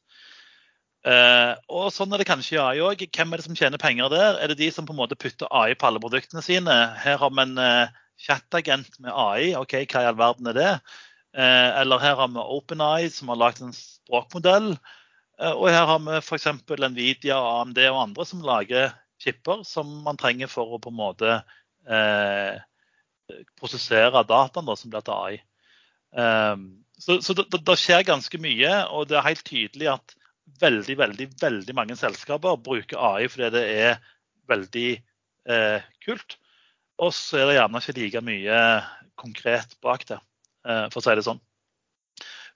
Uh, 1.08 1.56
og 1.72 1.86
sånn 1.96 2.12
er 2.12 2.20
det 2.20 2.28
kanskje 2.28 2.58
i 2.58 2.60
AI 2.60 2.80
òg. 2.84 3.06
Hvem 3.16 3.32
er 3.32 3.40
det 3.40 3.46
som 3.46 3.56
tjener 3.56 3.80
penger 3.80 4.10
der? 4.12 4.40
Er 4.44 4.52
det 4.52 4.58
de 4.60 4.68
som 4.76 4.88
på 4.88 4.92
en 4.92 5.00
måte 5.00 5.16
putter 5.16 5.48
AI 5.56 5.78
på 5.80 5.88
alle 5.88 6.02
produktene 6.04 6.44
sine? 6.44 6.74
Her 7.00 7.22
har 7.22 7.32
vi 7.32 7.44
en 7.46 7.54
uh, 7.62 7.94
chatagent 8.20 8.98
med 9.00 9.14
AI. 9.14 9.54
ok, 9.56 9.78
Hva 9.86 10.04
i 10.04 10.10
all 10.10 10.20
verden 10.20 10.52
er 10.52 10.58
det? 10.58 10.74
Uh, 11.38 11.70
eller 11.80 12.04
her 12.04 12.20
har 12.20 12.34
vi 12.34 12.44
OpenEye 12.58 13.14
som 13.14 13.32
har 13.32 13.40
lagd 13.40 13.64
en 13.64 13.76
språkmodell. 13.78 14.74
og 15.48 15.68
her 15.70 15.86
har 15.86 16.02
vi 16.02 16.18
f.eks. 16.18 16.50
Nvidia, 16.90 17.38
AMD 17.38 17.80
og 17.88 18.02
andre 18.02 18.26
som 18.26 18.44
lager 18.44 18.92
chipper 19.22 19.64
som 19.64 19.88
man 20.04 20.18
trenger 20.18 20.50
for 20.50 20.76
å 20.76 20.82
på 20.82 20.90
en 20.90 20.98
måte 20.98 21.40
prosessere 23.56 24.24
dataen 24.28 24.66
da, 24.66 24.76
som 24.76 24.92
blir 24.92 25.06
til 25.06 25.14
AI. 25.14 25.38
så, 27.00 27.20
så 27.22 27.36
det 27.38 27.78
skjer 27.80 28.04
ganske 28.10 28.42
mye, 28.42 28.74
og 28.90 29.08
det 29.08 29.20
er 29.20 29.30
helt 29.30 29.46
tydelig 29.46 29.94
at 29.94 30.17
veldig, 30.62 30.98
veldig, 31.00 31.28
veldig 31.42 31.76
mange 31.78 31.98
selskaper 32.00 32.60
bruker 32.64 33.02
AI 33.14 33.28
fordi 33.32 33.52
det 33.56 33.66
er 33.74 34.00
veldig 34.50 34.90
eh, 35.50 35.90
kult. 36.06 36.38
Og 36.98 37.14
så 37.14 37.42
er 37.42 37.50
det 37.50 37.60
gjerne 37.60 37.84
ikke 37.84 37.98
like 38.00 38.24
mye 38.26 38.62
konkret 39.20 39.76
bak 39.86 40.08
det, 40.10 40.20
eh, 40.68 40.88
for 40.94 41.02
å 41.02 41.06
si 41.06 41.18
det 41.18 41.28
sånn. 41.28 41.42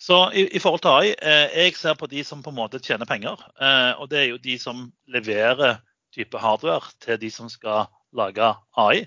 Så 0.02 0.18
i, 0.34 0.48
i 0.58 0.60
forhold 0.62 0.82
til 0.82 0.96
AI, 0.96 1.10
eh, 1.14 1.58
jeg 1.68 1.78
ser 1.78 1.98
på 2.00 2.10
de 2.10 2.24
som 2.26 2.42
på 2.42 2.50
en 2.50 2.58
måte 2.58 2.82
tjener 2.82 3.06
penger. 3.10 3.38
Eh, 3.62 3.92
og 4.02 4.10
det 4.10 4.24
er 4.24 4.30
jo 4.32 4.42
de 4.42 4.58
som 4.62 4.88
leverer 5.14 5.78
type 6.16 6.42
hardware 6.42 6.90
til 7.04 7.20
de 7.22 7.30
som 7.32 7.52
skal 7.52 7.86
lage 8.18 8.48
AI. 8.82 9.06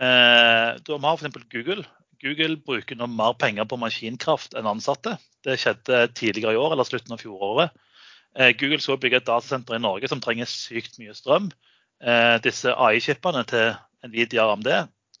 Eh, 0.00 0.70
da 0.80 0.98
har 1.04 1.20
f.eks. 1.20 1.44
Google. 1.52 1.84
Google 2.24 2.56
bruker 2.64 2.96
nå 2.96 3.10
mer 3.12 3.36
penger 3.36 3.68
på 3.68 3.76
maskinkraft 3.80 4.56
enn 4.56 4.68
ansatte. 4.70 5.18
Det 5.44 5.58
skjedde 5.60 6.06
tidligere 6.16 6.56
i 6.56 6.60
år 6.64 6.72
eller 6.72 6.88
slutten 6.88 7.12
av 7.12 7.20
fjoråret. 7.20 7.76
Eh, 8.36 8.52
Google 8.60 8.80
skal 8.84 9.00
bygge 9.00 9.22
et 9.22 9.28
datasenter 9.28 9.78
i 9.78 9.82
Norge 9.82 10.10
som 10.12 10.20
trenger 10.20 10.48
sykt 10.50 10.98
mye 11.00 11.14
strøm. 11.16 11.48
Eh, 12.04 12.36
disse 12.44 12.72
AI-chipene 12.72 13.42
til 13.48 13.72
Nvidia 14.04 14.44
og 14.44 14.58
AMD 14.58 14.70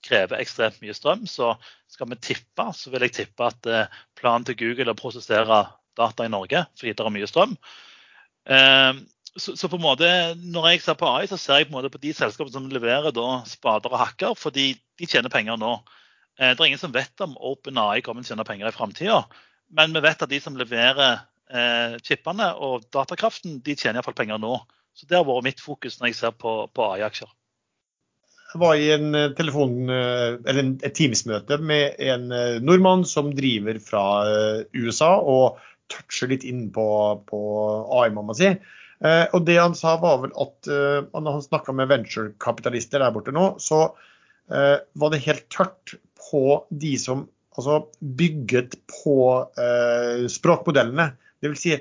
krever 0.04 0.42
ekstremt 0.42 0.82
mye 0.84 0.94
strøm. 0.96 1.24
Så 1.30 1.54
skal 1.92 2.10
vi 2.12 2.20
tippe, 2.20 2.68
så 2.76 2.92
vil 2.92 3.06
jeg 3.06 3.16
tippe 3.22 3.48
at 3.48 3.68
eh, 3.72 4.00
planen 4.20 4.44
til 4.46 4.58
Google 4.60 4.90
er 4.90 4.92
å 4.92 4.98
prosessere 4.98 5.62
data 5.96 6.26
i 6.26 6.32
Norge 6.32 6.66
fordi 6.76 6.92
det 6.92 7.04
er 7.04 7.14
mye 7.14 7.28
strøm. 7.30 7.56
Så, 9.36 9.68
på 9.68 9.76
en 9.76 9.82
måte, 9.82 10.08
når 10.38 10.68
jeg 10.70 10.82
ser 10.84 10.96
på 10.96 11.08
AI, 11.10 11.26
så 11.28 11.36
ser 11.40 11.58
jeg 11.60 11.66
på, 11.66 11.74
en 11.74 11.76
måte 11.80 11.90
på 11.92 12.00
de 12.00 12.12
selskapene 12.16 12.54
som 12.54 12.68
leverer 12.72 13.10
spader 13.48 13.92
og 13.92 14.00
hakker, 14.00 14.36
fordi 14.38 14.70
de 14.96 15.08
tjener 15.08 15.32
penger 15.32 15.58
nå. 15.60 15.72
Det 16.38 16.54
er 16.54 16.68
ingen 16.68 16.80
som 16.80 16.94
vet 16.94 17.24
om 17.24 17.34
OpenAI 17.36 18.04
kommer 18.04 18.22
til 18.22 18.30
å 18.30 18.36
tjene 18.36 18.46
penger 18.48 18.70
i 18.70 18.76
framtida, 18.76 19.18
men 19.76 19.92
vi 19.96 20.04
vet 20.04 20.24
at 20.24 20.32
de 20.32 20.40
som 20.40 20.56
leverer 20.56 21.18
eh, 21.50 21.96
chipene 22.04 22.52
og 22.62 22.86
datakraften, 22.94 23.60
de 23.64 23.76
tjener 23.76 24.00
iallfall 24.00 24.18
penger 24.18 24.40
nå. 24.42 24.58
Så 24.96 25.06
Det 25.08 25.18
har 25.18 25.26
vært 25.28 25.44
mitt 25.44 25.60
fokus 25.60 25.98
når 26.00 26.12
jeg 26.12 26.20
ser 26.20 26.36
på, 26.40 26.58
på 26.72 26.90
AI-aksjer. 26.94 27.28
Jeg 28.56 28.62
var 28.62 28.78
i 28.80 28.86
en 28.94 29.10
eh, 29.12 29.32
telefon, 29.36 29.90
eh, 29.92 30.38
eller 30.48 30.70
et 30.86 30.94
Teams-møte 30.96 31.58
med 31.60 31.98
en 32.00 32.30
eh, 32.32 32.58
nordmann 32.64 33.02
som 33.08 33.32
driver 33.36 33.76
fra 33.82 34.04
USA 34.72 35.16
og 35.20 35.58
toucher 35.92 36.30
litt 36.30 36.46
inn 36.46 36.70
på, 36.74 36.86
på 37.28 37.40
AI-mamma 38.00 38.34
si. 38.34 38.54
Og 39.06 39.42
det 39.44 39.58
han 39.60 39.74
sa 39.76 39.98
var 40.00 40.22
vel 40.22 40.30
at 40.40 40.68
når 41.12 41.34
han 41.34 41.42
snakka 41.44 41.74
med 41.76 41.90
venturekapitalister 41.90 43.02
der 43.04 43.12
borte 43.12 43.34
nå, 43.36 43.50
så 43.60 43.90
var 44.48 45.12
det 45.12 45.20
helt 45.26 45.44
tørt 45.52 45.92
på 46.16 46.40
de 46.72 46.94
som 46.98 47.26
altså 47.52 47.82
bygget 48.00 48.78
på 48.88 49.18
språkmodellene. 50.32 51.10
Det 51.42 51.52
vil 51.52 51.60
si, 51.60 51.76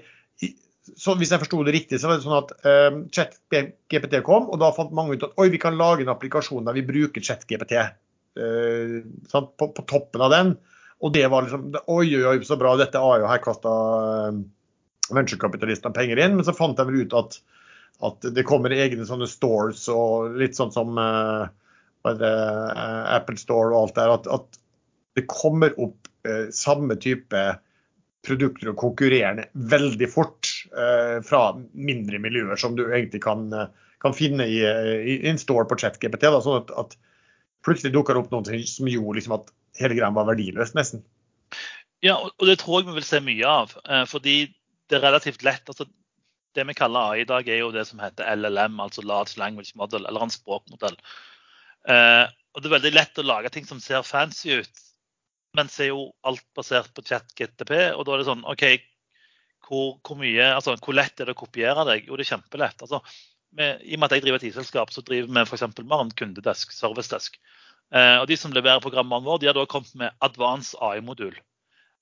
hvis 0.93 1.31
jeg 1.33 1.41
forsto 1.41 1.61
det 1.65 1.73
riktig, 1.73 1.99
så 1.99 2.09
var 2.09 2.19
det 2.19 2.25
sånn 2.25 2.37
at 2.37 2.51
uh, 2.65 2.97
ChatGPT 3.15 4.19
kom, 4.25 4.49
og 4.51 4.61
da 4.61 4.71
fant 4.75 4.93
mange 4.95 5.17
ut 5.17 5.25
at 5.25 5.41
oi, 5.41 5.49
vi 5.53 5.61
kan 5.61 5.77
lage 5.79 6.05
en 6.05 6.13
applikasjon 6.13 6.67
der 6.67 6.77
vi 6.77 6.85
bruker 6.85 7.25
ChatGPT 7.25 7.73
uh, 7.81 8.99
på, 9.31 9.69
på, 9.71 9.85
toppen 9.89 10.25
av 10.25 10.33
den. 10.35 10.53
Og 11.03 11.11
det 11.15 11.25
var 11.31 11.45
liksom 11.45 11.73
Oi, 11.91 12.05
oi, 12.05 12.23
oi, 12.29 12.37
så 12.45 12.57
bra, 12.59 12.75
dette 12.79 13.01
har 13.01 13.19
jo 13.21 13.29
her 13.29 13.41
kasta 13.43 13.73
uh, 13.73 14.39
venturekapitalistene 15.15 15.95
penger 15.95 16.21
inn. 16.21 16.37
Men 16.37 16.47
så 16.47 16.55
fant 16.55 16.79
jeg 16.79 16.91
vel 16.91 17.05
ut 17.05 17.17
at, 17.17 17.39
at, 18.05 18.29
det 18.37 18.47
kommer 18.47 18.73
egne 18.73 19.07
sånne 19.09 19.29
stores 19.29 19.87
og 19.91 20.37
litt 20.39 20.57
sånn 20.57 20.73
som 20.75 20.97
uh, 21.01 21.49
det, 22.05 22.33
Apple 23.09 23.41
Store 23.41 23.73
og 23.73 23.81
alt 23.81 23.97
der. 23.97 24.13
At, 24.19 24.29
at 24.29 24.61
det 25.17 25.25
kommer 25.31 25.73
opp 25.81 26.01
samme 26.53 26.95
type 26.97 27.41
produkter 28.25 28.71
og 28.71 28.79
konkurrerende 28.81 29.47
veldig 29.71 30.09
fort 30.11 30.51
eh, 30.75 31.17
fra 31.25 31.41
mindre 31.73 32.19
miljøer 32.23 32.59
som 32.59 32.77
du 32.77 32.85
egentlig 32.85 33.21
kan, 33.25 33.47
kan 34.03 34.15
finne 34.17 34.47
i, 34.51 34.61
i, 34.61 35.19
en 35.29 35.41
store 35.41 35.67
på 35.69 35.77
ChatGPT. 35.81 36.27
Sånn 36.45 36.63
at, 36.63 36.73
at, 36.85 36.97
plutselig 37.65 37.95
dukker 37.95 38.13
det 38.13 38.21
opp 38.21 38.33
noe 38.33 38.63
som 38.69 38.89
gjorde 38.89 39.17
liksom 39.17 39.39
at 39.39 39.47
hele 39.79 39.97
greia 39.97 40.11
var 40.13 40.27
verdiløst, 40.29 40.75
nesten. 40.77 41.01
Ja, 42.05 42.19
og 42.21 42.45
det 42.45 42.59
tror 42.61 42.81
jeg 42.81 42.91
vi 42.91 42.99
vil 42.99 43.07
se 43.07 43.21
mye 43.25 43.49
av. 43.49 43.73
Eh, 43.89 44.03
fordi 44.09 44.35
det 44.89 44.99
er 44.99 45.07
relativt 45.07 45.45
lett. 45.45 45.65
altså 45.65 45.87
det 46.55 46.63
vi 46.69 46.77
kaller 46.77 47.11
AI 47.11 47.21
i 47.23 47.27
dag, 47.27 47.47
er 47.49 47.59
jo 47.59 47.71
det 47.73 47.83
som 47.89 47.99
heter 47.99 48.27
LLM, 48.37 48.79
altså 48.79 49.03
Large 49.03 49.39
Language 49.41 49.73
Model, 49.75 50.05
eller 50.05 50.23
en 50.23 50.33
språkmodell. 50.33 50.95
Eh, 51.89 52.25
og 52.55 52.61
Det 52.61 52.69
er 52.69 52.75
veldig 52.77 52.93
lett 52.95 53.19
å 53.19 53.27
lage 53.27 53.51
ting 53.51 53.65
som 53.67 53.81
ser 53.83 54.05
fancy 54.07 54.61
ut, 54.61 54.84
men 55.55 55.71
så 55.71 55.85
er 55.85 55.93
jo 55.93 56.09
alt 56.27 56.45
basert 56.57 56.91
på 56.95 57.03
chat-GTP. 57.05 57.73
Og 57.95 58.05
da 58.05 58.13
er 58.13 58.21
det 58.21 58.27
sånn 58.29 58.45
OK, 58.47 58.65
hvor, 59.65 59.95
hvor, 60.05 60.19
mye, 60.19 60.49
altså, 60.53 60.75
hvor 60.81 60.97
lett 60.97 61.19
er 61.19 61.29
det 61.29 61.35
å 61.35 61.41
kopiere 61.43 61.85
deg? 61.87 62.09
Jo, 62.09 62.17
det 62.17 62.27
er 62.27 62.33
kjempelett. 62.35 62.83
Altså, 62.85 63.01
med, 63.55 63.81
I 63.81 63.95
og 63.95 64.01
med 64.01 64.09
at 64.09 64.17
jeg 64.17 64.25
driver 64.25 64.41
et 64.41 64.47
IT-selskap, 64.49 64.91
så 64.93 65.03
driver 65.05 65.31
vi 65.31 65.45
f.eks. 65.45 65.67
med 65.81 65.95
en 65.97 66.13
kundedesk, 66.19 66.75
servicedesk. 66.75 67.39
Eh, 67.93 68.17
og 68.19 68.27
de 68.29 68.37
som 68.39 68.53
leverer 68.53 68.83
programmene 68.83 69.25
våre, 69.25 69.41
de 69.41 69.49
har 69.49 69.57
da 69.57 69.65
kommet 69.69 69.93
med 69.99 70.25
Advance 70.25 70.77
AI-modul. 70.83 71.37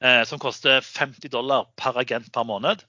Eh, 0.03 0.23
som 0.27 0.41
koster 0.41 0.81
50 0.83 1.31
dollar 1.31 1.69
per 1.79 1.99
agent 2.01 2.31
per 2.33 2.47
måned. 2.47 2.83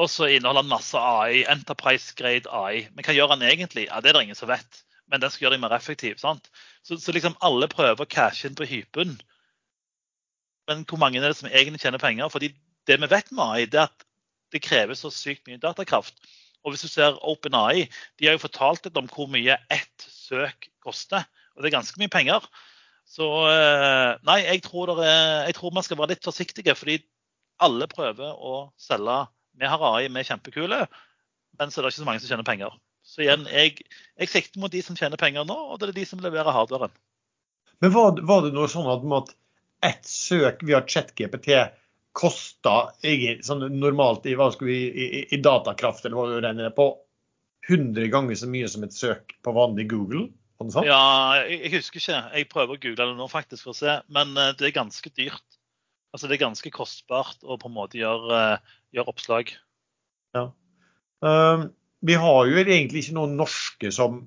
Og 0.00 0.08
så 0.10 0.30
inneholder 0.32 0.64
den 0.64 0.72
masse 0.72 0.98
AI, 0.98 1.44
Enterprise 1.50 2.16
Grade 2.18 2.50
AI. 2.50 2.86
Men 2.94 3.06
hva 3.06 3.14
gjør 3.14 3.34
den 3.34 3.46
egentlig? 3.50 3.86
Ja, 3.90 4.00
Det 4.00 4.10
er 4.10 4.18
det 4.18 4.24
ingen 4.28 4.38
som 4.38 4.50
vet. 4.50 4.82
Men 5.10 5.20
den 5.20 5.30
skal 5.30 5.46
gjøre 5.46 5.58
deg 5.58 5.64
mer 5.66 5.76
effektiv. 5.76 6.16
sant? 6.18 6.48
Så, 6.82 6.96
så 6.98 7.12
liksom 7.12 7.36
alle 7.44 7.68
prøver 7.68 8.02
å 8.02 8.10
cashe 8.10 8.48
inn 8.48 8.56
på 8.58 8.66
hypen 8.66 9.18
men 10.68 10.84
hvor 10.88 11.00
mange 11.00 11.20
er 11.20 11.28
det 11.28 11.38
som 11.38 11.50
egentlig 11.50 11.82
tjener 11.82 12.02
penger? 12.02 12.30
Fordi 12.32 12.52
det 12.88 12.98
vi 13.00 13.10
vet 13.10 13.30
med 13.32 13.44
AI, 13.44 13.66
det 13.70 13.80
er 13.80 13.90
at 13.90 14.06
det 14.54 14.62
krever 14.64 14.96
så 14.98 15.10
sykt 15.12 15.48
mye 15.48 15.60
datakraft. 15.60 16.14
Og 16.64 16.72
hvis 16.72 16.84
du 16.86 16.88
ser 16.88 17.18
OpenAI, 17.20 17.88
de 18.18 18.28
har 18.28 18.36
jo 18.36 18.44
fortalt 18.46 18.86
litt 18.86 18.96
om 18.96 19.08
hvor 19.10 19.28
mye 19.32 19.58
ett 19.72 20.06
søk 20.08 20.70
koster. 20.84 21.26
Og 21.54 21.62
det 21.62 21.70
er 21.70 21.76
ganske 21.76 22.00
mye 22.00 22.12
penger. 22.12 22.46
Så 23.04 23.26
eh, 23.50 24.14
nei, 24.24 24.38
jeg 24.46 24.62
tror, 24.64 24.94
er, 24.96 25.44
jeg 25.50 25.58
tror 25.58 25.74
man 25.76 25.84
skal 25.84 26.00
være 26.00 26.14
litt 26.14 26.24
forsiktige. 26.24 26.76
Fordi 26.78 26.98
alle 27.64 27.88
prøver 27.90 28.32
å 28.32 28.70
selge 28.80 29.24
Vi 29.60 29.68
har 29.70 29.82
AI, 29.86 30.08
vi 30.08 30.22
er 30.22 30.30
kjempekule. 30.30 30.80
Men 31.60 31.70
så 31.70 31.80
er 31.80 31.84
det 31.84 31.92
ikke 31.92 32.02
så 32.02 32.08
mange 32.08 32.24
som 32.24 32.32
tjener 32.32 32.48
penger. 32.48 32.72
Så 33.04 33.22
igjen, 33.22 33.44
jeg, 33.52 33.84
jeg 34.18 34.32
sikter 34.32 34.62
mot 34.62 34.72
de 34.72 34.80
som 34.82 34.96
tjener 34.96 35.20
penger 35.20 35.44
nå, 35.46 35.54
og 35.54 35.78
det 35.78 35.90
er 35.90 35.98
de 36.00 36.06
som 36.08 36.22
leverer 36.24 36.56
hardwaren. 36.56 36.94
Men 37.84 37.92
var, 37.92 38.16
var 38.24 38.46
det 38.46 38.54
noe 38.56 38.70
sånn 38.72 38.88
at 38.88 39.04
ett 39.84 40.06
søk 40.08 40.62
via 40.66 40.82
ChatGPT 40.86 41.50
koster 42.14 42.92
sånn 43.44 43.64
normalt 43.80 44.26
i, 44.30 44.36
vi, 44.36 44.76
i, 44.86 45.06
i, 45.34 45.40
datakraft 45.42 46.04
eller 46.04 46.18
hva 46.18 46.28
du 46.30 46.38
regner 46.44 46.70
på, 46.74 46.92
100 47.68 48.08
ganger 48.12 48.38
så 48.38 48.48
mye 48.50 48.68
som 48.70 48.84
et 48.86 48.94
søk 48.94 49.34
på 49.42 49.54
vanlig 49.56 49.88
Google? 49.90 50.28
Ja, 50.86 51.42
jeg, 51.42 51.58
jeg, 51.58 51.72
husker 51.74 52.00
ikke. 52.00 52.18
Jeg 52.38 52.48
prøver 52.52 52.76
å 52.76 52.80
google 52.80 53.08
det 53.10 53.18
nå 53.18 53.26
faktisk 53.28 53.66
for 53.66 53.74
å 53.74 53.78
se. 53.78 53.96
Men 54.14 54.36
uh, 54.38 54.52
det 54.56 54.68
er 54.68 54.76
ganske 54.76 55.10
dyrt. 55.16 55.58
Altså 56.14 56.30
Det 56.30 56.36
er 56.36 56.44
ganske 56.44 56.70
kostbart 56.72 57.42
å 57.42 57.56
på 57.58 57.68
en 57.68 57.74
måte 57.74 57.98
gjøre, 57.98 58.38
uh, 58.60 58.76
gjøre 58.94 59.10
oppslag. 59.10 59.50
Ja. 60.36 60.46
Um, 61.24 61.72
vi 62.04 62.16
har 62.20 62.46
jo 62.46 62.60
egentlig 62.60 63.02
ikke 63.02 63.16
noen 63.18 63.34
norske 63.40 63.90
som 63.94 64.22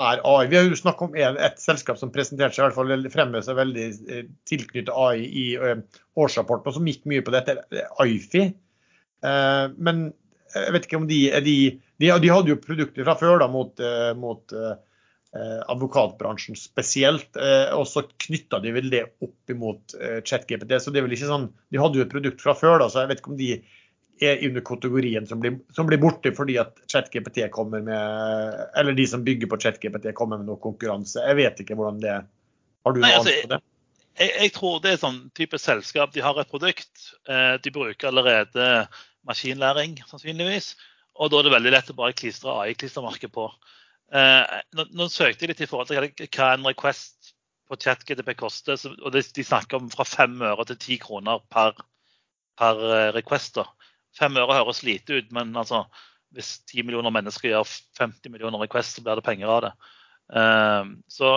er 0.00 0.22
AI. 0.26 0.48
Vi 0.50 0.58
har 0.58 0.66
jo 0.66 0.78
snakket 0.78 1.06
om 1.08 1.16
et 1.18 1.62
selskap 1.62 1.98
som 2.00 2.12
presenterte 2.14 2.56
seg 2.56 2.64
i 2.64 2.66
hvert 2.68 2.78
fall 2.78 3.10
fremme 3.12 3.42
seg 3.44 3.58
veldig 3.58 3.86
eh, 4.10 4.26
tilknyttet 4.48 4.92
AI 4.94 5.24
i 5.26 5.46
eh, 5.56 5.82
årsrapporten, 6.18 6.70
og 6.70 6.76
som 6.78 6.88
gikk 6.88 7.06
mye 7.10 7.24
på 7.26 7.34
dette, 7.34 7.58
Ifi. 8.04 8.46
Eh, 8.50 9.64
men 9.76 10.10
jeg 10.50 10.74
vet 10.74 10.86
ikke 10.86 10.98
om 10.98 11.08
de 11.10 11.20
de, 11.46 11.56
de, 12.02 12.08
de 12.10 12.30
hadde 12.32 12.50
jo 12.50 12.62
produkter 12.62 13.06
fra 13.06 13.14
før 13.20 13.38
da, 13.38 13.46
mot, 13.46 13.82
mot 14.18 14.54
advokatbransjen 15.30 16.56
spesielt. 16.58 17.38
Og 17.76 17.84
så 17.86 18.02
knytta 18.24 18.58
de 18.64 18.72
vel 18.74 18.88
det 18.90 19.04
opp 19.22 19.52
imot 19.54 19.94
ChatGPT. 20.26 20.74
Så 20.82 20.90
det 20.90 20.98
er 20.98 21.06
vel 21.06 21.14
ikke 21.14 21.28
sånn, 21.30 21.46
De 21.70 21.78
hadde 21.78 22.00
jo 22.00 22.02
et 22.02 22.10
produkt 22.10 22.42
fra 22.42 22.56
før, 22.58 22.80
da, 22.82 22.88
så 22.90 23.04
jeg 23.04 23.12
vet 23.12 23.22
ikke 23.22 23.30
om 23.30 23.38
de 23.38 23.52
er 24.20 24.42
under 24.46 24.62
kategorien 24.64 25.26
som 25.26 25.40
blir, 25.40 25.58
som 25.76 25.88
blir 25.88 26.00
borte 26.00 26.32
fordi 26.36 26.58
at 26.60 26.76
ChatGPT 26.92 27.42
kommer 27.54 27.80
med 27.84 28.60
Eller 28.76 28.96
de 28.96 29.06
som 29.08 29.24
bygger 29.24 29.48
på 29.48 29.58
ChatGPT 29.62 30.12
kommer 30.16 30.40
med 30.40 30.50
noe 30.50 30.60
konkurranse. 30.60 31.22
Jeg 31.24 31.38
vet 31.40 31.62
ikke 31.64 31.78
hvordan 31.78 32.02
det. 32.02 32.16
Har 32.84 32.96
du 32.96 33.00
noe 33.00 33.12
altså, 33.16 33.32
annet 33.32 33.46
på 33.46 33.52
det? 33.54 33.60
Jeg, 34.20 34.32
jeg, 34.34 34.52
tror 34.56 34.80
det 34.84 34.92
er 34.92 35.00
sånn 35.00 35.20
type 35.36 35.60
selskap. 35.60 36.12
De 36.12 36.24
har 36.24 36.36
et 36.40 36.50
produkt. 36.50 37.06
Eh, 37.30 37.56
de 37.62 37.72
bruker 37.72 38.10
allerede 38.10 38.70
maskinlæring, 39.28 40.00
sannsynligvis. 40.10 40.74
Og 41.20 41.30
da 41.32 41.40
er 41.40 41.48
det 41.48 41.54
veldig 41.56 41.74
lett 41.74 41.92
å 41.92 41.96
bare 41.98 42.16
klistre 42.16 42.52
AI-klistremerket 42.64 43.32
på. 43.32 43.46
Eh, 44.12 44.56
nå, 44.76 44.86
nå, 44.96 45.08
søkte 45.12 45.46
jeg 45.46 45.54
litt 45.54 45.64
i 45.64 45.70
forhold 45.70 45.90
til 45.90 46.28
hva 46.36 46.52
en 46.54 46.66
request 46.68 47.32
på 47.70 47.78
ChatGDP 47.78 48.34
koster. 48.36 48.80
og 48.98 49.12
de, 49.14 49.22
de 49.22 49.46
snakker 49.46 49.78
om 49.80 49.90
fra 49.92 50.04
fem 50.08 50.40
øre 50.42 50.66
til 50.68 50.80
ti 50.84 50.98
kroner 51.02 51.42
per, 51.52 51.78
per 52.58 52.84
eh, 52.90 53.10
request. 53.16 53.60
da. 53.60 53.68
Fem 54.18 54.36
øre 54.40 54.58
høres 54.58 54.82
lite 54.86 55.20
ut, 55.20 55.30
men 55.34 55.52
altså, 55.56 55.84
hvis 56.34 56.58
ti 56.68 56.82
millioner 56.82 57.12
mennesker 57.14 57.50
gjør 57.50 57.74
50 57.98 58.32
millioner 58.32 58.62
requests, 58.62 58.96
så 58.98 59.04
blir 59.06 59.18
det 59.18 59.26
penger 59.26 59.50
av 59.50 59.62
det. 59.66 59.72
Uh, 60.30 60.92
så, 61.10 61.32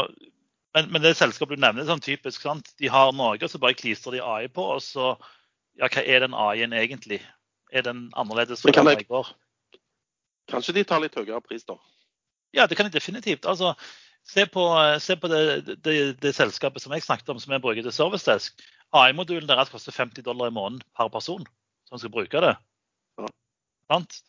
men, 0.75 0.89
men, 0.89 1.01
det 1.05 1.15
selskapet 1.17 1.57
du 1.57 1.63
nevner, 1.63 1.83
er 1.83 1.89
sånn 1.89 2.03
typisk. 2.03 2.45
sant? 2.45 2.73
De 2.81 2.91
har 2.93 3.13
Norge, 3.17 3.49
så 3.49 3.61
bare 3.61 3.77
klistrer 3.77 4.17
de 4.17 4.25
AI 4.25 4.49
på. 4.53 4.65
Og 4.75 4.83
så 4.85 5.13
ja, 5.79 5.89
hva 5.89 6.03
er 6.03 6.25
den 6.25 6.37
AI-en 6.37 6.77
egentlig? 6.77 7.21
Er 7.73 7.85
den 7.85 8.07
annerledes 8.19 8.61
fra 8.61 8.73
den 8.75 9.01
i 9.01 9.09
går? 9.09 9.33
Kanskje 10.51 10.75
de 10.77 10.85
tar 10.85 11.01
litt 11.01 11.15
høyere 11.17 11.41
pris, 11.41 11.65
da? 11.65 11.79
Ja, 12.53 12.67
det 12.69 12.77
kan 12.77 12.85
de 12.85 12.93
definitivt. 12.93 13.47
Altså, 13.49 13.73
se 14.29 14.45
på, 14.45 14.67
se 15.01 15.17
på 15.17 15.29
det, 15.31 15.41
det, 15.81 15.95
det, 16.21 16.35
selskapet 16.37 16.83
som 16.83 16.93
jeg 16.93 17.05
snakket 17.05 17.33
om, 17.33 17.41
som 17.41 17.55
jeg 17.55 17.63
bruker 17.63 17.85
til 17.85 17.95
ServiceDesk. 17.95 18.61
AI-modulen 18.93 19.49
deres 19.49 19.73
koster 19.73 19.95
50 19.95 20.25
dollar 20.25 20.51
i 20.51 20.53
måneden 20.53 20.85
per 20.93 21.09
person 21.09 21.47
som 21.93 22.07
skal 22.07 22.15
bruke 22.17 22.43
det. 22.43 22.53
Ja. 23.21 23.31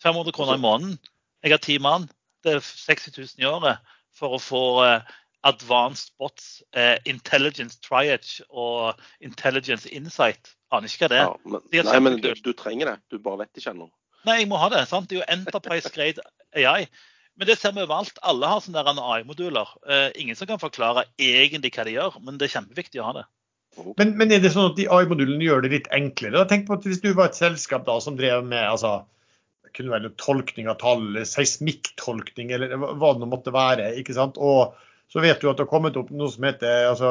500 0.04 0.32
kroner 0.36 0.58
i 0.58 0.62
måneden. 0.62 0.98
Jeg 1.44 1.54
har 1.54 1.62
ti 1.62 1.78
mann. 1.78 2.08
Det 2.44 2.58
er 2.58 2.64
60 2.64 3.18
000 3.18 3.44
i 3.44 3.48
året 3.48 3.94
for 4.14 4.36
å 4.36 4.40
få 4.42 4.64
uh, 4.84 5.14
advanced 5.48 6.12
bots, 6.20 6.62
uh, 6.76 6.96
intelligence 7.08 7.80
triage 7.84 8.44
og 8.50 9.00
intelligence 9.24 9.88
insight. 9.88 10.52
Aner 10.72 10.90
ikke 10.90 11.06
hva 11.06 11.12
det 11.12 11.20
er. 11.20 11.32
Ja, 11.32 11.50
men, 11.54 11.88
nei, 11.88 11.98
men 12.04 12.20
du, 12.20 12.30
du, 12.44 12.52
trenger 12.56 12.92
det. 12.92 12.96
Du 13.12 13.18
bare 13.22 13.44
vet 13.44 13.60
ikke 13.60 13.74
ennå. 13.74 13.88
Nei, 14.24 14.40
jeg 14.40 14.48
må 14.50 14.60
ha 14.60 14.70
det. 14.72 14.86
sant? 14.88 15.10
Det 15.10 15.18
er 15.18 15.22
jo 15.22 15.32
Enterprise 15.36 15.92
Grade 15.92 16.24
AI. 16.56 16.86
Men 17.36 17.50
det 17.50 17.58
ser 17.58 17.74
vi 17.74 17.82
overalt. 17.82 18.18
Alle 18.22 18.48
har 18.48 18.62
sånne 18.62 18.84
AI-moduler. 18.84 19.72
Uh, 19.84 20.08
ingen 20.20 20.38
som 20.38 20.48
kan 20.48 20.62
forklare 20.62 21.06
egentlig 21.20 21.74
hva 21.74 21.86
de 21.88 21.96
gjør, 21.96 22.20
men 22.24 22.38
det 22.38 22.48
er 22.48 22.56
kjempeviktig 22.58 23.02
å 23.02 23.08
ha 23.08 23.16
det. 23.20 23.24
Men, 23.98 24.14
men, 24.18 24.30
er 24.32 24.42
det 24.42 24.52
sånn 24.54 24.70
at 24.70 24.78
de 24.78 24.86
AI-modulene 24.92 25.44
gjør 25.44 25.64
det 25.64 25.72
litt 25.72 25.90
enklere? 25.94 26.44
Tenk 26.50 26.68
på 26.68 26.78
at 26.78 26.86
Hvis 26.88 27.02
du 27.02 27.10
var 27.12 27.30
et 27.30 27.38
selskap 27.38 27.86
da, 27.88 27.98
som 28.02 28.16
drev 28.18 28.44
med 28.46 28.62
altså, 28.62 29.00
det 29.66 29.74
kunne 29.76 29.94
være 29.94 30.12
tolkning 30.20 30.70
av 30.70 30.78
tall, 30.82 31.20
seismikktolkning 31.26 32.54
eller 32.54 32.76
hva 32.78 33.14
det 33.18 33.30
måtte 33.30 33.54
være. 33.54 33.92
ikke 34.00 34.16
sant? 34.16 34.38
Og 34.38 34.74
så 35.12 35.22
vet 35.22 35.38
du 35.38 35.46
at 35.50 35.58
det 35.58 35.66
har 35.66 35.70
kommet 35.70 35.96
opp 36.00 36.08
noe 36.14 36.30
som 36.32 36.46
heter 36.46 36.88
altså, 36.88 37.08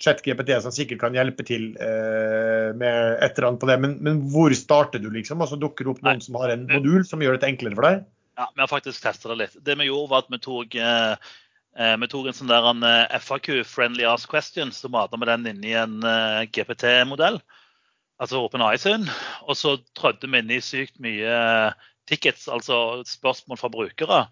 ChatGPT, 0.00 0.54
som 0.64 0.72
sikkert 0.72 1.02
kan 1.02 1.16
hjelpe 1.16 1.44
til 1.44 1.72
eh, 1.76 2.70
med 2.72 3.18
et 3.18 3.36
eller 3.36 3.50
annet 3.50 3.62
på 3.64 3.68
det. 3.68 3.78
Men, 3.82 3.96
men, 4.06 4.22
hvor 4.32 4.54
starter 4.56 5.02
du, 5.02 5.10
liksom? 5.12 5.42
Altså 5.44 5.58
Dukker 5.60 5.84
det 5.84 5.92
opp 5.92 6.04
noen 6.04 6.20
Nei. 6.22 6.24
som 6.24 6.38
har 6.40 6.54
en 6.54 6.68
modul 6.70 7.04
som 7.08 7.24
gjør 7.24 7.40
det 7.40 7.50
enklere 7.50 7.76
for 7.76 7.88
deg? 7.88 8.04
Ja, 8.40 8.48
Vi 8.54 8.64
har 8.64 8.70
faktisk 8.70 9.02
testa 9.04 9.30
det 9.30 9.40
litt. 9.42 9.58
Det 9.66 9.76
vi 9.78 9.90
gjorde 9.90 10.10
var 10.10 10.24
at 10.24 10.32
vi 10.32 10.40
tok 10.42 10.78
eh, 10.80 11.32
Eh, 11.74 11.96
vi 11.98 12.08
tok 12.10 12.30
en 12.30 12.36
sånn 12.38 12.50
der 12.50 12.68
en 12.70 12.86
eh, 12.86 13.18
FAQ, 13.18 13.50
Friendly 13.66 14.06
Ask 14.06 14.30
Questions, 14.30 14.78
så 14.78 14.90
mata 14.92 15.18
vi 15.18 15.30
den 15.30 15.48
inn 15.50 15.64
i 15.66 15.74
en 15.78 15.96
uh, 16.06 16.46
GPT-modell, 16.54 17.40
altså 18.22 18.44
OpenEye 18.44 18.78
sin. 18.78 19.08
Og 19.48 19.58
så 19.58 19.76
trødde 19.98 20.30
vi 20.30 20.42
inn 20.42 20.54
i 20.54 20.62
sykt 20.62 21.00
mye 21.02 21.36
tickets, 22.10 22.46
altså 22.52 23.02
spørsmål 23.08 23.58
fra 23.58 23.72
brukere. 23.72 24.24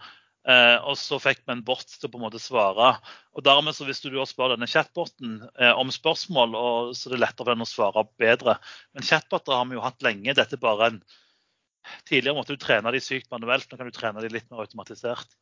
Eh, 0.42 0.76
og 0.90 0.96
så 0.98 1.20
fikk 1.22 1.44
vi 1.44 1.54
en 1.54 1.62
bot 1.62 1.86
til 1.86 2.08
å 2.08 2.10
på 2.10 2.18
en 2.18 2.24
måte 2.24 2.40
svare. 2.42 2.96
Og 3.36 3.44
dermed 3.46 3.76
så 3.76 3.86
Hvis 3.86 4.02
du 4.02 4.10
da 4.10 4.24
spør 4.26 4.56
denne 4.56 4.66
chatboten 4.66 5.38
eh, 5.54 5.70
om 5.70 5.90
spørsmål, 5.94 6.56
og, 6.58 6.94
så 6.98 7.08
er 7.08 7.14
det 7.14 7.22
lettere 7.22 7.46
for 7.46 7.52
den 7.54 7.66
å 7.66 7.70
svare 7.70 8.06
bedre. 8.18 8.56
Men 8.94 9.06
chatboter 9.06 9.54
har 9.54 9.68
vi 9.70 9.78
jo 9.78 9.84
hatt 9.84 10.02
lenge. 10.02 10.34
Dette 10.34 10.58
er 10.58 10.62
bare 10.62 10.92
en 10.92 11.02
Tidligere 12.06 12.36
måtte 12.36 12.54
du 12.54 12.60
trene 12.62 12.92
de 12.94 13.00
sykt 13.02 13.26
manuelt, 13.34 13.66
nå 13.66 13.74
kan 13.74 13.88
du 13.88 13.94
trene 13.96 14.20
de 14.22 14.28
litt 14.30 14.44
mer 14.52 14.60
automatisert. 14.62 15.32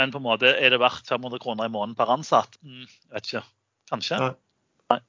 Men 0.00 0.14
på 0.14 0.20
en 0.20 0.26
måte 0.26 0.50
er 0.50 0.74
det 0.74 0.80
verdt 0.82 1.10
500 1.10 1.42
kroner 1.42 1.68
i 1.68 1.72
måneden 1.72 1.96
per 1.98 2.10
ansatt? 2.14 2.58
Mm, 2.64 2.88
vet 3.14 3.28
ikke. 3.30 3.44
Kanskje. 3.92 4.18
Nei. 4.22 4.32
Nei. 4.92 5.00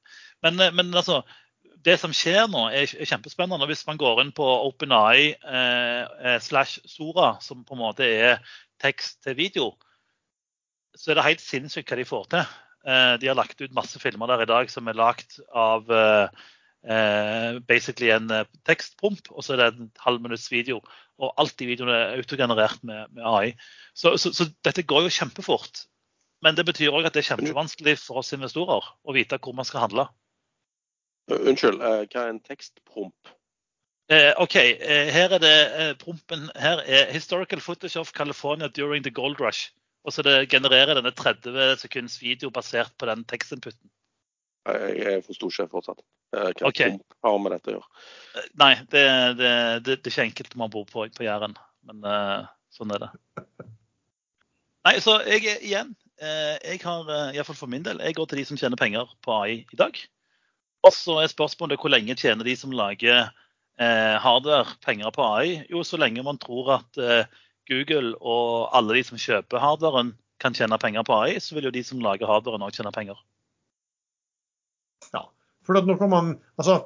Men, 0.45 0.59
eh, 0.61 0.75
men 0.75 0.93
altså, 0.93 1.23
det 1.85 1.97
som 2.01 2.13
skjer 2.15 2.49
nå, 2.51 2.67
er, 2.73 2.89
kjempespennende. 2.89 3.67
Hvis 3.69 3.85
man 3.87 3.99
går 4.01 4.23
inn 4.23 4.33
på 4.35 4.45
OpenAI 4.67 5.31
eh, 5.33 6.03
eh, 6.03 6.37
slash 6.41 6.81
Sora, 6.89 7.35
som 7.41 7.65
på 7.65 7.77
en 7.77 7.83
måte 7.83 8.05
er 8.05 8.55
tekst 8.81 9.21
til 9.25 9.37
video, 9.37 9.71
så 10.95 11.11
er 11.11 11.19
det 11.19 11.27
helt 11.29 11.43
sinnssykt 11.43 11.91
hva 11.91 11.99
de 11.99 12.07
får 12.07 12.29
til. 12.33 12.53
Eh, 12.85 13.13
de 13.21 13.29
har 13.29 13.37
lagt 13.37 13.61
ut 13.61 13.75
masse 13.75 13.99
filmer 14.01 14.29
der 14.31 14.45
i 14.45 14.49
dag 14.49 14.69
som 14.71 14.87
er 14.87 14.97
lagd 14.97 15.39
av 15.53 15.89
eh 15.89 16.45
basically 17.67 18.11
en 18.13 18.29
eh, 18.31 18.45
tekstpromp, 18.67 19.31
og 19.31 19.43
så 19.43 19.55
er 19.55 19.61
det 19.61 19.67
en 19.73 19.91
halv 20.03 20.21
minutts 20.21 20.51
video. 20.51 20.81
Og 21.17 21.33
alt 21.41 21.61
i 21.61 21.69
videoen 21.69 21.93
er 21.93 22.17
autogenerert 22.19 22.83
med, 22.83 23.07
med 23.15 23.23
AI. 23.25 23.53
Så, 23.95 24.17
så, 24.21 24.33
så, 24.35 24.49
dette 24.67 24.83
går 24.83 25.07
jo 25.07 25.15
kjempefort. 25.15 25.85
Men 26.43 26.57
det 26.57 26.67
betyr 26.67 26.93
òg 26.93 27.07
at 27.07 27.15
det 27.15 27.23
er 27.23 27.31
kjempevanskelig 27.31 27.97
for 28.03 28.21
oss 28.21 28.35
investorer 28.35 28.85
å 29.03 29.15
vite 29.15 29.39
hvor 29.41 29.55
man 29.57 29.65
skal 29.65 29.87
handle. 29.87 30.09
Unnskyld, 31.31 31.81
eh, 31.81 32.03
hva 32.11 32.27
er 32.27 32.35
en 32.35 32.43
tekstpromp? 32.43 33.33
Eh, 34.13 34.33
OK, 34.37 34.55
eh, 34.55 35.09
her 35.09 35.33
er 35.33 35.41
det 35.41 35.55
eh, 35.81 35.95
prompen 35.97 36.49
her 36.55 36.83
er 36.85 37.09
'Historical 37.11 37.59
footage 37.59 37.97
of 37.99 38.13
California 38.13 38.67
during 38.67 39.03
the 39.03 39.09
gold 39.11 39.41
rush'. 39.41 39.71
Og 40.03 40.13
så 40.13 40.21
det 40.21 40.49
genererer 40.49 40.93
denne 40.93 41.11
30 41.11 41.77
sekunds 41.81 42.21
video 42.21 42.49
basert 42.49 42.93
på 42.99 43.05
den 43.05 43.23
tekstinputen. 43.25 43.89
Jeg, 44.65 45.03
er 45.11 45.21
for 45.25 45.37
stor 45.37 45.53
sjef 45.53 45.69
fortsatt. 45.73 46.01
Hva 46.33 46.49
okay. 46.69 46.95
promp 46.95 47.27
har 47.27 47.37
med 47.43 47.53
dette 47.55 47.71
å 47.71 47.75
gjøre? 47.75 48.03
Eh, 48.33 48.47
nei, 48.61 48.71
det, 48.89 49.05
det, 49.39 49.51
det, 49.85 49.99
det 49.99 50.09
er 50.09 50.13
ikke 50.13 50.27
enkelt 50.29 50.55
når 50.55 50.63
man 50.63 50.73
bor 50.73 50.87
på, 50.89 51.05
på 51.15 51.27
Jæren. 51.27 51.53
Men 51.85 52.01
uh, 52.01 52.47
sånn 52.73 52.95
er 52.95 53.05
det. 53.05 53.11
Nei, 54.87 54.97
så 55.03 55.19
jeg 55.29 55.45
igjen. 55.59 55.93
Jeg 56.15 56.79
har, 56.79 57.09
iallfall 57.35 57.57
for 57.59 57.67
min 57.67 57.83
del, 57.83 57.99
jeg 57.99 58.15
går 58.15 58.29
til 58.31 58.39
de 58.39 58.45
som 58.47 58.57
tjener 58.57 58.79
penger 58.79 59.09
på 59.25 59.33
AI 59.35 59.55
i 59.59 59.77
dag. 59.77 59.97
Og 60.85 60.93
så 60.93 61.17
er 61.21 61.31
spørsmålet 61.31 61.81
hvor 61.81 61.91
lenge 61.93 62.15
tjener 62.19 62.45
de 62.45 62.53
som 62.57 62.73
lager 62.75 63.25
eh, 63.81 64.15
hardware 64.21 64.77
penger 64.85 65.11
på 65.15 65.25
AI? 65.25 65.55
Jo, 65.71 65.81
så 65.83 65.97
lenge 65.97 66.23
man 66.25 66.39
tror 66.41 66.75
at 66.79 66.99
eh, 67.01 67.25
Google 67.69 68.13
og 68.21 68.69
alle 68.77 68.99
de 68.99 69.05
som 69.07 69.19
kjøper 69.19 69.63
hardwaren 69.63 70.13
kan 70.41 70.53
tjene 70.53 70.77
penger 70.81 71.05
på 71.07 71.17
AI, 71.17 71.39
så 71.41 71.57
vil 71.57 71.69
jo 71.69 71.73
de 71.73 71.83
som 71.85 72.03
lager 72.03 72.29
hardwaren 72.29 72.65
òg 72.65 72.75
tjene 72.75 72.93
penger. 72.93 73.17
For 75.65 75.81
nå 75.81 75.97
kan 75.99 76.11
man 76.11 76.35
altså, 76.55 76.83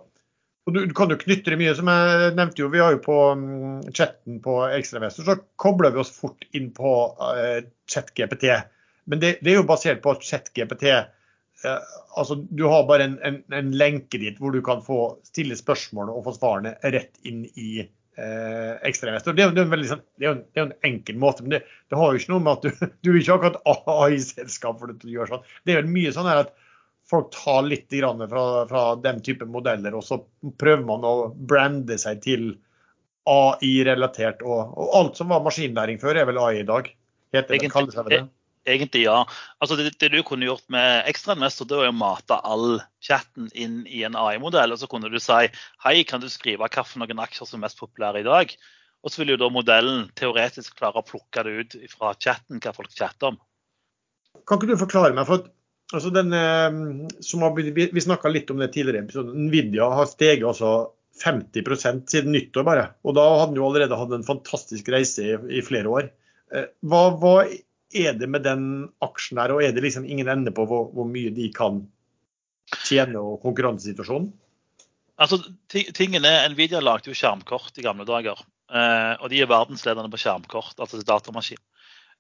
du, 0.72 0.86
du, 0.86 0.94
kan 0.94 1.10
jo 1.10 1.18
knytte 1.20 1.54
det 1.54 1.60
mye, 1.60 1.76
som 1.78 1.90
jeg 1.92 2.34
nevnte 2.38 2.64
jo. 2.64 2.72
Vi 2.74 2.82
har 2.82 2.96
jo 2.96 3.02
på 3.04 3.18
um, 3.34 3.80
chatten 3.96 4.40
på 4.44 4.58
Ekstrainvestor, 4.68 5.26
så 5.28 5.38
kobler 5.62 5.94
vi 5.96 6.04
oss 6.04 6.12
fort 6.14 6.46
inn 6.56 6.70
på 6.76 6.96
uh, 7.20 7.60
ChatGPT. 7.90 8.50
Men 9.10 9.24
det, 9.24 9.38
det, 9.42 9.54
er 9.54 9.62
jo 9.62 9.70
basert 9.70 10.04
på 10.04 10.14
at 10.14 10.26
ChatGPT 10.26 10.86
uh, 10.94 11.80
altså, 12.18 12.42
du 12.50 12.68
har 12.70 12.88
bare 12.90 13.10
en, 13.10 13.18
en, 13.26 13.40
en, 13.56 13.72
lenke 13.78 14.22
dit 14.22 14.38
hvor 14.40 14.54
du 14.54 14.62
kan 14.66 14.84
få 14.86 15.16
stille 15.28 15.58
spørsmål 15.58 16.12
og 16.14 16.28
få 16.28 16.36
svarene 16.38 16.76
rett 16.84 17.18
inn 17.28 17.46
i 17.50 17.82
uh, 17.82 18.78
ekstrainvestor. 18.86 19.38
Det, 19.38 19.50
det, 19.58 19.68
sånn, 19.90 20.06
det, 20.22 20.30
er 20.30 20.68
en 20.68 20.78
enkel 20.88 21.20
måte, 21.22 21.46
men 21.46 21.58
det, 21.58 21.66
har 21.96 22.14
jo 22.14 22.22
ikke 22.22 22.36
noe 22.36 22.46
med 22.46 22.58
at 22.58 22.68
du, 22.68 22.88
du 23.04 23.14
er 23.14 23.22
ikke 23.24 23.40
akkurat 23.40 23.62
AI-selskap 23.98 24.82
for 24.82 24.92
det 24.92 25.02
du 25.02 25.14
gjør 25.14 25.34
sånn. 25.34 25.54
Det 25.66 25.76
er 25.76 25.82
jo 25.82 25.98
mye 25.98 26.14
sånn 26.16 26.30
at 26.36 26.54
folk 27.10 27.32
tar 27.34 27.64
litt 27.66 27.90
fra, 27.90 28.46
fra, 28.70 28.84
den 29.02 29.22
type 29.26 29.46
modeller, 29.50 29.96
og 29.98 30.06
så 30.06 30.22
prøver 30.62 30.86
man 30.86 31.06
å 31.08 31.14
brande 31.34 31.98
seg 32.02 32.22
til 32.26 32.52
AI-relatert. 33.30 34.44
Og, 34.46 34.76
og, 34.78 34.90
alt 35.00 35.20
som 35.20 35.34
var 35.34 35.46
maskinlæring 35.46 36.00
før, 36.02 36.22
er 36.22 36.30
vel 36.30 36.42
AI 36.42 36.62
i 36.62 36.68
dag. 36.68 36.92
Heter 37.36 37.58
det, 37.58 37.72
kalles 37.74 37.98
det. 38.10 38.26
Egentlig 38.70 39.06
ja. 39.06 39.24
Altså 39.64 39.78
det, 39.80 39.94
det, 40.02 40.12
du 40.14 40.22
kunne 40.26 40.46
gjort 40.46 40.66
med 40.70 41.08
ekstrainvestor, 41.10 41.68
det 41.70 41.78
var 41.80 41.92
å 41.92 41.96
mate 41.96 42.38
all 42.46 42.82
chatten 43.06 43.48
inn 43.58 43.82
i 43.88 44.04
en 44.06 44.18
AI-modell. 44.20 44.76
Og 44.76 44.82
så 44.82 44.90
kunne 44.92 45.10
du 45.10 45.18
si 45.24 45.48
hei, 45.86 45.96
kan 46.06 46.22
du 46.22 46.30
skrive 46.30 46.68
hvilke 46.68 46.84
aksjer 47.26 47.50
som 47.50 47.60
er 47.60 47.68
mest 47.68 47.82
populære 47.82 48.22
i 48.22 48.28
dag? 48.28 48.54
Og 49.00 49.14
så 49.14 49.22
vil 49.22 49.34
jo 49.34 49.40
da 49.40 49.48
modellen 49.54 50.10
teoretisk 50.20 50.76
klare 50.78 51.00
å 51.00 51.08
plukke 51.08 51.46
det 51.48 51.54
ut 51.62 51.78
fra 51.94 52.12
chatten 52.20 52.60
hva 52.60 52.76
folk 52.76 52.92
chatter 52.92 53.32
om. 53.32 53.40
Kan 54.46 54.60
ikke 54.60 54.74
du 54.74 54.82
forklare 54.82 55.16
meg, 55.16 55.26
for 55.30 55.48
altså 55.94 56.12
den, 56.14 56.34
eh, 56.34 57.42
har, 57.42 57.62
Vi 57.94 58.02
snakka 58.02 58.30
litt 58.30 58.52
om 58.52 58.62
det 58.62 58.72
tidligere. 58.74 59.24
Nvidia 59.34 59.90
har 59.90 60.10
steget 60.10 60.48
altså 60.48 60.92
50 61.24 62.08
siden 62.08 62.32
nyttår 62.32 62.64
bare. 62.64 62.86
Og 63.04 63.16
da 63.18 63.26
hadde 63.40 63.54
den 63.54 63.62
jo 63.62 63.68
allerede 63.68 63.98
hatt 64.00 64.14
en 64.16 64.28
fantastisk 64.28 64.90
reise 64.90 65.26
i, 65.26 65.38
i 65.60 65.64
flere 65.66 65.92
år. 65.92 66.12
Eh, 66.54 66.70
hva, 66.82 67.10
hva 67.20 67.36
er 67.90 68.14
det 68.18 68.30
med 68.30 68.46
den 68.46 68.68
aksjen 69.04 69.42
her, 69.42 69.54
og 69.54 69.64
er 69.66 69.74
det 69.74 69.84
liksom 69.84 70.06
ingen 70.06 70.30
ende 70.30 70.54
på 70.56 70.66
hvor, 70.70 70.92
hvor 70.94 71.10
mye 71.10 71.34
de 71.34 71.50
kan 71.54 71.84
tjene 72.86 73.22
og 73.22 73.42
konkurransesituasjonen? 73.44 74.30
Altså, 75.20 75.42
tingene, 75.68 76.32
Nvidia 76.54 76.80
lagde 76.80 77.12
jo 77.12 77.18
skjermkort 77.18 77.76
i 77.82 77.84
gamle 77.84 78.06
dager. 78.08 78.40
Eh, 78.70 79.14
og 79.20 79.28
de 79.32 79.42
er 79.42 79.50
verdensledende 79.50 80.12
på 80.14 80.22
skjermkort, 80.22 80.78
altså 80.80 81.02
datamaskin. 81.04 81.60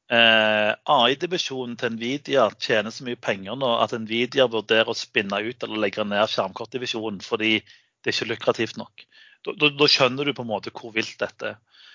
Eh, 0.10 0.72
AI-divisjonen 0.90 1.76
til 1.78 1.94
Nvidia 1.94 2.48
tjener 2.58 2.90
så 2.90 3.06
mye 3.06 3.20
penger 3.22 3.58
nå 3.60 3.68
at 3.78 3.94
Nvidia 3.94 4.48
vurderer 4.50 4.90
å 4.90 4.98
spinne 4.98 5.38
ut 5.46 5.66
eller 5.66 5.84
legge 5.84 6.06
ned 6.08 6.32
skjermkortdivisjonen 6.34 7.20
fordi 7.22 7.60
det 7.60 8.10
er 8.10 8.16
ikke 8.16 8.32
lukrativt 8.32 8.80
nok. 8.82 9.06
Da, 9.46 9.88
skjønner 9.88 10.26
du 10.26 10.34
på 10.34 10.44
en 10.44 10.50
måte 10.50 10.74
hvor 10.74 10.96
vilt 10.96 11.20
dette 11.22 11.54
er. 11.54 11.86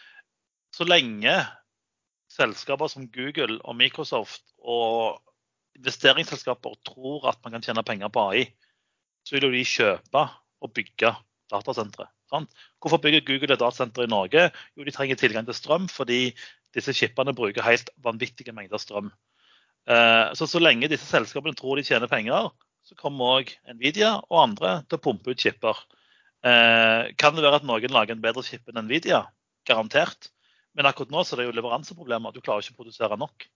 Så 0.74 0.86
lenge 0.86 1.34
selskaper 2.30 2.90
som 2.90 3.10
Google 3.10 3.58
og 3.62 3.76
Microsoft 3.78 4.46
og 4.62 5.20
investeringsselskaper 5.78 6.78
tror 6.86 7.28
at 7.32 7.42
man 7.42 7.56
kan 7.56 7.66
tjene 7.66 7.82
penger 7.86 8.14
på 8.14 8.28
AI, 8.30 8.46
så 9.26 9.34
vil 9.34 9.48
jo 9.48 9.54
de 9.54 9.66
kjøpe 9.66 10.26
og 10.62 10.74
bygge 10.74 11.10
datasentre. 11.50 12.06
Hvorfor 12.82 13.02
bygger 13.02 13.26
Google 13.26 13.54
et 13.54 13.62
datasenter 13.62 14.06
i 14.06 14.10
Norge? 14.10 14.48
Jo, 14.74 14.86
de 14.86 14.94
trenger 14.94 15.18
tilgang 15.18 15.46
til 15.46 15.56
strøm 15.58 15.86
fordi 15.90 16.34
disse 16.74 16.94
chipene 16.96 17.34
bruker 17.36 17.64
helt 17.64 17.90
vanvittige 18.02 18.54
mengder 18.54 18.80
strøm. 18.82 19.10
Eh, 19.84 20.32
så 20.34 20.48
så 20.48 20.60
lenge 20.62 20.88
disse 20.88 21.06
selskapene 21.08 21.56
tror 21.56 21.78
de 21.78 21.84
tjener 21.86 22.10
penger, 22.10 22.50
så 22.84 22.96
kommer 22.98 23.40
òg 23.40 23.52
Nvidia 23.76 24.16
og 24.28 24.40
andre 24.40 24.78
til 24.88 24.98
å 24.98 25.04
pumpe 25.04 25.32
ut 25.32 25.40
chipper. 25.40 25.78
Eh, 26.44 27.12
kan 27.20 27.36
det 27.36 27.44
være 27.44 27.60
at 27.62 27.68
noen 27.68 27.92
lager 27.92 28.16
en 28.16 28.24
bedre 28.24 28.44
chip 28.44 28.68
enn 28.68 28.82
Nvidia? 28.84 29.24
Garantert. 29.68 30.30
Men 30.74 30.88
akkurat 30.90 31.12
nå 31.12 31.22
så 31.24 31.36
er 31.36 31.42
det 31.42 31.48
jo 31.48 31.58
leveranseproblemer. 31.60 32.34
Du 32.34 32.42
klarer 32.42 32.64
ikke 32.64 32.76
å 32.76 32.80
produsere 32.82 33.18
nok. 33.20 33.46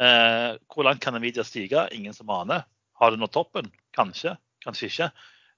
Eh, 0.00 0.52
hvor 0.72 0.86
langt 0.86 1.02
kan 1.04 1.16
Nvidia 1.18 1.44
stige? 1.44 1.88
Ingen 1.96 2.14
som 2.16 2.30
aner. 2.32 2.64
Har 2.96 3.12
det 3.12 3.20
nådd 3.20 3.34
toppen? 3.34 3.68
Kanskje, 3.96 4.36
kanskje 4.64 4.88
ikke. 4.88 5.10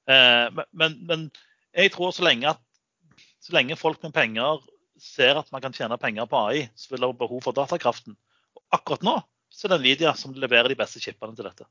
Men, 0.08 0.94
men, 1.04 1.26
jeg 1.76 1.92
tror 1.92 2.14
så 2.16 2.24
lenge, 2.24 2.54
at, 2.56 3.20
så 3.44 3.52
lenge 3.54 3.76
folk 3.76 4.00
med 4.02 4.14
penger 4.16 4.64
ser 5.02 5.40
at 5.40 5.50
man 5.54 5.62
kan 5.64 5.74
tjene 5.74 5.98
penger 6.00 6.28
på 6.30 6.40
AI, 6.48 6.68
så 6.76 6.92
vil 6.92 7.02
det 7.02 7.10
være 7.10 7.22
behov 7.24 7.42
for 7.44 7.56
datakraften. 7.56 8.16
Og 8.58 8.78
akkurat 8.78 9.04
nå 9.06 9.18
så 9.48 9.66
er 9.66 9.74
det 9.74 9.82
Nvidia 9.82 10.14
som 10.18 10.34
leverer 10.36 10.68
de 10.70 10.78
beste 10.78 11.00
chipene 11.02 11.36
til 11.36 11.48
dette. 11.48 11.66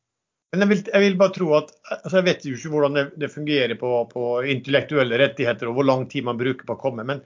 Men 0.52 0.64
jeg 0.64 0.72
vil, 0.72 0.84
jeg 0.94 1.04
vil, 1.04 1.18
bare 1.20 1.34
tro 1.36 1.50
at 1.58 1.74
altså 1.92 2.22
Jeg 2.22 2.26
vet 2.26 2.46
jo 2.48 2.54
ikke 2.56 2.70
hvordan 2.72 2.96
det, 2.96 3.04
det 3.20 3.34
fungerer 3.34 3.76
på, 3.80 3.90
på, 4.12 4.30
intellektuelle 4.48 5.20
rettigheter 5.20 5.68
og 5.68 5.76
hvor 5.78 5.88
lang 5.88 6.06
tid 6.10 6.24
man 6.28 6.40
bruker 6.40 6.68
på 6.68 6.78
å 6.78 6.82
komme. 6.82 7.06
men 7.08 7.22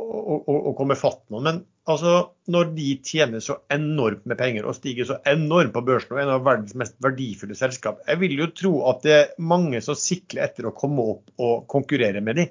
å, 0.00 0.72
komme 0.78 0.96
fatt 0.98 1.22
noen. 1.32 1.44
Men 1.44 1.58
altså, 1.90 2.14
når 2.52 2.72
de 2.76 2.88
tjener 3.04 3.42
så 3.44 3.58
enormt 3.72 4.24
med 4.28 4.38
penger 4.40 4.68
og 4.68 4.76
stiger 4.78 5.08
så 5.08 5.18
enormt 5.28 5.74
på 5.74 5.82
børsen 5.86 6.14
og 6.16 6.22
en 6.22 6.32
av 6.36 6.46
verdens 6.46 6.76
mest 6.78 6.96
verdifulle 7.04 7.56
selskap, 7.58 8.00
jeg 8.08 8.20
vil 8.22 8.36
jo 8.38 8.48
tro 8.62 8.72
at 8.90 9.04
det 9.04 9.16
er 9.16 9.34
mange 9.52 9.82
som 9.84 9.98
sikler 9.98 10.46
etter 10.46 10.68
å 10.68 10.74
komme 10.76 11.04
opp 11.14 11.34
og 11.42 11.66
konkurrere 11.70 12.22
med 12.24 12.40
de. 12.40 12.48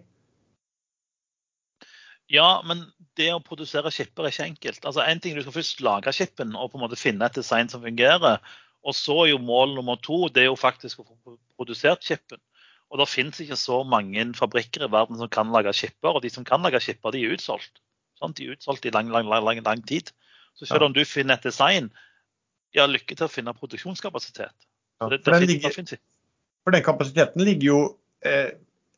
Ja, 2.29 2.61
men 2.65 2.85
det 3.17 3.31
å 3.33 3.41
produsere 3.43 3.91
chipper 3.93 4.27
er 4.27 4.33
ikke 4.33 4.45
enkelt. 4.45 4.83
Altså, 4.85 5.01
en 5.01 5.21
ting 5.21 5.35
Du 5.35 5.41
skal 5.41 5.55
først 5.55 5.81
lage 5.81 6.13
chipen 6.13 6.53
og 6.55 6.71
på 6.71 6.79
en 6.79 6.85
måte 6.85 6.99
finne 6.99 7.25
et 7.25 7.37
design 7.37 7.71
som 7.71 7.81
fungerer. 7.81 8.37
Og 8.85 8.95
så 8.95 9.15
er 9.25 9.31
jo 9.33 9.41
mål 9.43 9.73
nummer 9.75 9.97
to 9.99 10.27
det 10.33 10.45
er 10.45 10.51
jo 10.51 10.59
faktisk 10.59 11.01
å 11.01 11.07
få 11.09 11.35
produsert 11.57 12.05
chipen. 12.05 12.39
Og 12.89 13.01
det 13.01 13.09
finnes 13.09 13.41
ikke 13.41 13.57
så 13.59 13.81
mange 13.85 14.23
fabrikker 14.37 14.85
i 14.85 14.91
verden 14.91 15.17
som 15.19 15.29
kan 15.29 15.51
lage 15.53 15.73
skipper. 15.77 16.15
Og 16.15 16.23
de 16.25 16.31
som 16.33 16.45
kan 16.45 16.61
lage 16.65 16.81
skipper, 16.81 17.13
de 17.13 17.25
er 17.25 17.35
utsolgt. 17.35 17.81
Sånn, 18.21 18.33
de 18.37 18.47
er 18.47 18.57
utsolgt 18.57 18.85
i 18.85 18.93
lang, 18.93 19.11
lang, 19.13 19.27
lang, 19.29 19.61
lang 19.65 19.83
tid. 19.89 20.13
Så 20.57 20.67
selv 20.69 20.87
om 20.89 20.95
du 20.95 21.03
finner 21.05 21.37
et 21.37 21.45
design, 21.45 21.91
ja, 22.75 22.85
lykke 22.89 23.15
til 23.15 23.27
å 23.27 23.31
finne 23.31 23.53
produksjonskapasitet. 23.57 24.55
Ja, 24.99 25.09
det, 25.09 25.21
det 25.21 25.25
for, 25.25 25.37
den 25.37 25.49
ligger, 25.49 25.75
for, 26.65 26.75
den 26.75 26.85
kapasiteten 26.85 27.45
ligger 27.45 27.69
jo 27.69 27.79
eh, 28.27 28.51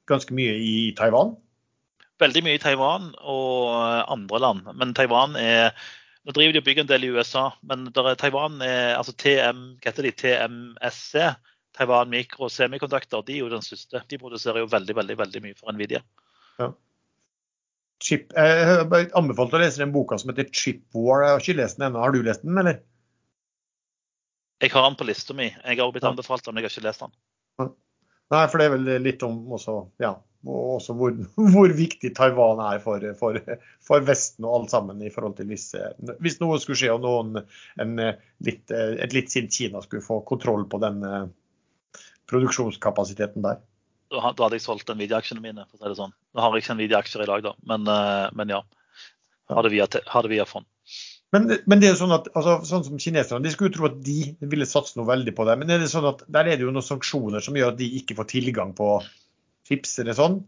ganske 0.10 0.34
mye 0.36 0.56
i 0.58 0.76
Taiwan? 0.98 1.36
Veldig 2.22 2.44
mye 2.46 2.60
i 2.60 2.62
Taiwan 2.62 3.10
og 3.20 3.74
andre 4.14 4.40
land. 4.44 4.70
Men 4.78 4.94
Taiwan 4.98 5.38
er 5.40 5.74
Nå 6.22 6.36
driver 6.38 6.54
de 6.54 6.60
og 6.62 6.66
bygger 6.68 6.84
en 6.84 6.90
del 6.92 7.06
i 7.08 7.08
USA, 7.16 7.48
men 7.66 7.88
er, 7.90 8.12
Taiwan 8.22 8.60
er 8.62 8.92
altså 8.94 9.16
TM, 9.18 9.62
hva 9.82 9.90
heter 9.90 10.06
de, 10.06 10.12
TMSC, 10.14 11.16
Taiwan 11.74 12.12
Micro 12.12 12.46
Semiconductor, 12.46 13.24
de 13.26 13.40
er 13.40 13.40
jo 13.40 13.50
den 13.50 13.64
største. 13.66 14.04
De 14.06 14.20
produserer 14.22 14.62
jo 14.62 14.68
veldig 14.70 14.96
veldig, 15.00 15.16
veldig 15.18 15.42
mye 15.48 15.58
for 15.58 15.74
Nvidia. 15.74 16.04
Ja. 16.62 16.70
Chip, 18.06 18.30
jeg 18.38 18.70
har 18.70 18.86
anbefalt 19.18 19.58
å 19.58 19.62
lese 19.62 19.82
den 19.82 19.94
boka 19.94 20.18
som 20.22 20.30
heter 20.30 20.50
Chip 20.54 20.84
War. 20.94 21.26
Jeg 21.26 21.34
har 21.34 21.44
ikke 21.44 21.58
lest 21.58 21.80
den 21.80 21.88
ennå. 21.90 22.06
Har 22.06 22.14
du 22.14 22.22
lest 22.26 22.46
den, 22.46 22.58
eller? 22.62 22.82
Jeg 24.62 24.74
har 24.76 24.86
den 24.86 24.98
på 24.98 25.08
lista 25.10 25.34
mi. 25.38 25.50
Jeg 25.50 25.82
har 25.82 25.94
blitt 25.94 26.06
anbefalt 26.06 26.46
den, 26.46 26.54
men 26.54 26.62
jeg 26.62 26.70
har 26.70 26.78
ikke 26.78 26.86
lest 26.86 27.02
den. 27.02 27.14
Nei, 28.32 28.46
for 28.46 28.62
det 28.62 28.68
er 28.68 28.74
vel 28.76 28.92
litt 29.04 29.24
om 29.26 29.42
også, 29.58 29.80
ja, 30.02 30.16
også 30.48 30.96
hvor, 30.98 31.14
hvor, 31.54 31.74
viktig 31.78 32.14
Taiwan 32.18 32.62
er 32.66 32.82
for, 32.84 33.04
for, 33.20 33.38
for, 33.86 34.06
Vesten 34.08 34.48
og 34.48 34.62
alt 34.62 34.74
sammen. 34.74 35.02
i 35.02 35.12
forhold 35.14 35.38
til 35.38 35.52
Hvis, 35.52 35.72
hvis 36.20 36.40
noe 36.42 36.60
skulle 36.62 36.80
skje 36.80 36.94
og 36.96 37.04
noen, 37.06 37.44
en, 37.82 37.98
litt, 38.46 38.72
et 38.72 39.14
litt 39.14 39.32
sint 39.34 39.54
Kina 39.54 39.84
skulle 39.86 40.06
få 40.06 40.22
kontroll 40.28 40.66
på 40.72 40.82
den 40.82 41.04
eh, 41.06 41.30
produksjonskapasiteten 42.32 43.46
der. 43.46 43.62
Da, 44.12 44.20
hadde 44.28 44.58
jeg 44.58 44.66
solgt 44.66 44.92
Nvidia-aksjene 44.92 45.44
mine. 45.44 45.66
for 45.70 45.80
å 45.80 45.84
si 45.84 45.94
det 45.94 46.00
sånn. 46.00 46.14
Nå 46.36 46.44
har 46.44 46.56
jeg 46.56 46.66
ikke 46.66 46.78
Nvidia-aksjer 46.80 47.26
i 47.26 47.32
dag, 47.32 47.48
da, 47.48 47.56
men, 47.72 47.88
eh, 47.88 48.28
men 48.36 48.58
ja. 48.58 48.62
Har 49.52 49.66
det 49.68 49.74
via, 49.74 49.84
har 50.08 50.24
det 50.24 50.32
via 50.32 50.46
fond. 50.48 50.66
Men, 51.32 51.48
men, 51.48 51.80
det 51.80 51.88
er 51.88 51.94
jo 51.94 52.02
sånn 52.02 52.14
at, 52.16 52.28
altså, 52.36 52.58
sånn 52.68 52.84
som 52.84 53.00
kineserne, 53.00 53.44
de 53.44 53.52
skulle 53.54 53.72
jo 53.72 53.78
tro 53.78 53.88
at 53.88 53.98
de 54.04 54.34
ville 54.52 54.68
satse 54.68 54.98
noe 55.00 55.08
veldig 55.08 55.34
på 55.36 55.46
det. 55.48 55.56
Men 55.60 55.72
er 55.72 55.80
det 55.84 55.90
sånn 55.92 56.08
at 56.10 56.24
der 56.28 56.48
er 56.48 56.60
det 56.60 56.66
jo 56.66 56.74
noen 56.76 56.86
sanksjoner 56.86 57.44
som 57.44 57.56
gjør 57.56 57.72
at 57.72 57.80
de 57.80 57.88
ikke 58.02 58.18
får 58.20 58.28
tilgang 58.34 58.74
på 58.76 58.98
chips? 59.72 59.98
eller 60.04 60.18
sånn? 60.18 60.42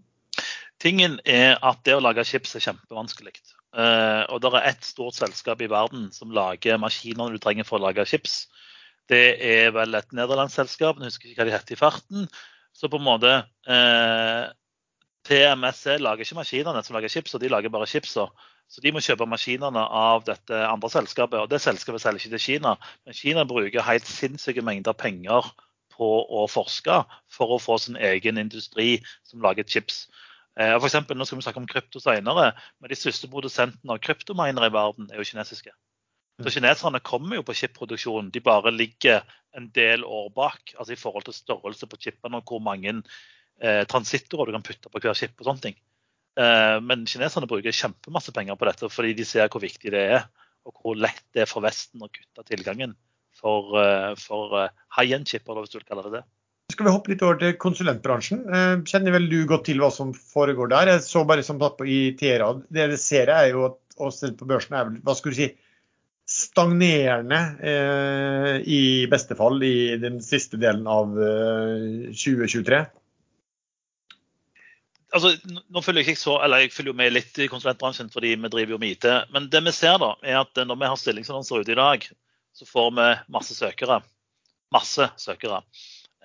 Tingen 0.83 1.19
er 1.23 1.55
at 1.63 1.83
det 1.87 1.95
å 1.95 2.03
lage 2.03 2.25
chips 2.27 2.57
er 2.57 2.65
kjempevanskelig. 2.65 3.37
Uh, 3.73 4.27
og 4.29 4.41
det 4.43 4.51
er 4.51 4.67
ett 4.73 4.85
stort 4.85 5.15
selskap 5.17 5.61
i 5.63 5.69
verden 5.71 6.09
som 6.13 6.33
lager 6.35 6.81
maskinene 6.81 7.31
du 7.33 7.39
trenger 7.41 7.65
for 7.65 7.79
å 7.79 7.87
lage 7.87 8.05
chips. 8.09 8.43
Det 9.09 9.23
er 9.43 9.71
vel 9.75 9.95
et 9.97 10.13
nederlandsselskap, 10.15 10.99
jeg 10.99 11.09
husker 11.11 11.31
ikke 11.31 11.41
hva 11.41 11.47
de 11.49 11.55
heter 11.55 11.75
i 11.75 11.79
farten. 11.79 12.27
Så 12.73 12.89
på 12.89 12.99
en 12.99 13.05
måte 13.05 13.31
uh, 13.69 14.43
TMSC 15.27 15.97
lager 16.03 16.25
ikke 16.25 16.39
maskinene 16.41 16.83
som 16.83 16.97
lager 16.97 17.11
chips, 17.11 17.35
og 17.35 17.43
de 17.43 17.51
lager 17.51 17.73
bare 17.73 17.89
chipsa. 17.89 18.27
Så 18.71 18.81
de 18.83 18.93
må 18.95 19.03
kjøpe 19.03 19.27
maskinene 19.29 19.83
av 19.83 20.23
dette 20.27 20.63
andre 20.67 20.89
selskapet. 20.89 21.39
og 21.39 21.51
Det 21.51 21.61
selskapet 21.61 22.01
selger 22.01 22.23
ikke 22.23 22.35
til 22.35 22.45
Kina, 22.47 22.75
men 23.05 23.17
Kina 23.17 23.43
bruker 23.47 23.85
helt 23.85 24.07
sinnssyke 24.09 24.63
mengder 24.65 24.95
penger 24.97 25.51
på 25.93 26.09
å 26.41 26.45
forske 26.51 26.99
for 27.31 27.55
å 27.55 27.61
få 27.61 27.77
sin 27.81 27.97
egen 27.97 28.41
industri 28.41 28.97
som 29.27 29.43
lager 29.43 29.67
chips. 29.67 30.05
Eh, 30.59 30.75
for 30.77 30.87
eksempel, 30.89 31.17
nå 31.17 31.25
skal 31.25 31.39
vi 31.39 31.45
snakke 31.47 31.61
om 31.61 31.69
krypto 31.69 32.01
senere, 32.03 32.51
men 32.81 32.91
de 32.91 32.97
største 32.97 33.29
produsentene 33.31 33.95
av 33.95 34.01
kryptominere 34.03 34.69
i 34.69 34.73
verden 34.73 35.09
er 35.11 35.21
jo 35.21 35.27
kinesiske. 35.29 35.73
Så. 36.41 36.49
Kineserne 36.49 37.01
kommer 37.05 37.37
jo 37.37 37.45
på 37.45 37.53
chipproduksjon, 37.57 38.31
de 38.33 38.41
bare 38.41 38.73
ligger 38.73 39.21
en 39.57 39.69
del 39.73 40.05
år 40.05 40.31
bak. 40.33 40.73
altså 40.77 40.93
I 40.93 40.99
forhold 40.99 41.27
til 41.27 41.37
størrelse 41.37 41.89
på 41.89 41.99
chipene 42.01 42.41
og 42.41 42.49
hvor 42.49 42.61
mange 42.61 42.95
eh, 43.61 43.83
transittorer 43.89 44.49
du 44.49 44.57
kan 44.57 44.65
putte 44.65 44.89
på 44.89 45.01
hver 45.01 45.17
chip. 45.17 45.35
og 45.39 45.45
sånne 45.45 45.65
ting. 45.67 45.77
Eh, 46.41 46.79
men 46.81 47.05
kineserne 47.05 47.49
bruker 47.49 47.71
kjempemasse 47.71 48.33
penger 48.33 48.57
på 48.57 48.65
dette 48.65 48.89
fordi 48.89 49.13
de 49.13 49.25
ser 49.29 49.49
hvor 49.53 49.61
viktig 49.61 49.93
det 49.93 50.05
er, 50.17 50.25
og 50.65 50.81
hvor 50.81 50.97
lett 50.97 51.21
det 51.35 51.45
er 51.45 51.49
for 51.49 51.65
Vesten 51.65 52.01
å 52.01 52.09
kutte 52.09 52.45
tilgangen 52.49 52.97
for, 53.39 53.75
eh, 53.81 54.13
for 54.19 54.55
eh, 54.61 54.71
high-end-chipper, 54.97 55.59
hvis 55.59 55.73
du 55.73 55.79
vil 55.79 55.87
kalle 55.89 56.05
det 56.07 56.19
det. 56.19 56.23
Skal 56.73 56.87
vi 56.87 56.93
hoppe 56.95 57.11
litt 57.11 57.21
over 57.25 57.37
til 57.41 57.57
konsulentbransjen? 57.59 58.45
Kjenner 58.87 59.13
vel 59.13 59.27
du 59.29 59.43
godt 59.49 59.67
til 59.67 59.81
hva 59.83 59.91
som 59.93 60.13
foregår 60.15 60.71
der? 60.71 60.93
Jeg 60.93 61.03
så 61.05 61.25
bare 61.27 61.43
som 61.45 61.59
tatt 61.61 61.75
på 61.77 61.85
i 61.85 61.99
TRA. 62.17 62.47
Det 62.63 62.79
dere 62.79 62.97
ser 62.97 63.29
er 63.29 63.51
jo 63.51 63.67
at 63.67 63.99
å 64.01 64.09
selge 64.15 64.39
på 64.39 64.47
børsen 64.49 64.77
er 64.79 64.87
vel, 64.87 64.97
hva 65.05 65.13
skulle 65.17 65.35
du 65.35 65.41
si, 65.43 65.51
stagnerende 66.33 67.39
eh, 67.59 68.55
i 68.63 68.81
beste 69.11 69.35
fall 69.37 69.59
i 69.67 69.99
den 70.01 70.21
siste 70.23 70.57
delen 70.57 70.87
av 70.89 71.17
eh, 71.19 72.13
2023 72.15 72.79
altså, 75.13 75.33
nå 75.69 75.83
følger 75.83 76.03
jeg 76.03 76.13
ikke 76.13 76.21
så, 76.23 76.37
eller 76.43 76.63
jeg 76.63 76.73
følger 76.73 76.93
jo 76.93 76.99
med 76.99 77.13
litt 77.15 77.39
i 77.41 77.49
konsulentbransjen 77.51 78.11
fordi 78.13 78.33
vi 78.35 78.51
driver 78.51 78.75
jo 78.75 78.81
med 78.81 78.95
IT. 78.95 79.07
Men 79.33 79.49
det 79.53 79.63
vi 79.67 79.75
ser 79.75 79.99
da, 80.01 80.13
er 80.25 80.41
at 80.41 80.63
når 80.63 80.79
vi 80.79 80.91
har 80.91 80.99
stillingsannonser 80.99 81.63
ute 81.63 81.75
i 81.75 81.79
dag, 81.79 82.07
så 82.53 82.67
får 82.69 82.91
vi 82.97 83.07
masse 83.33 83.57
søkere. 83.57 84.01
Masse 84.73 85.09
søkere. 85.21 85.61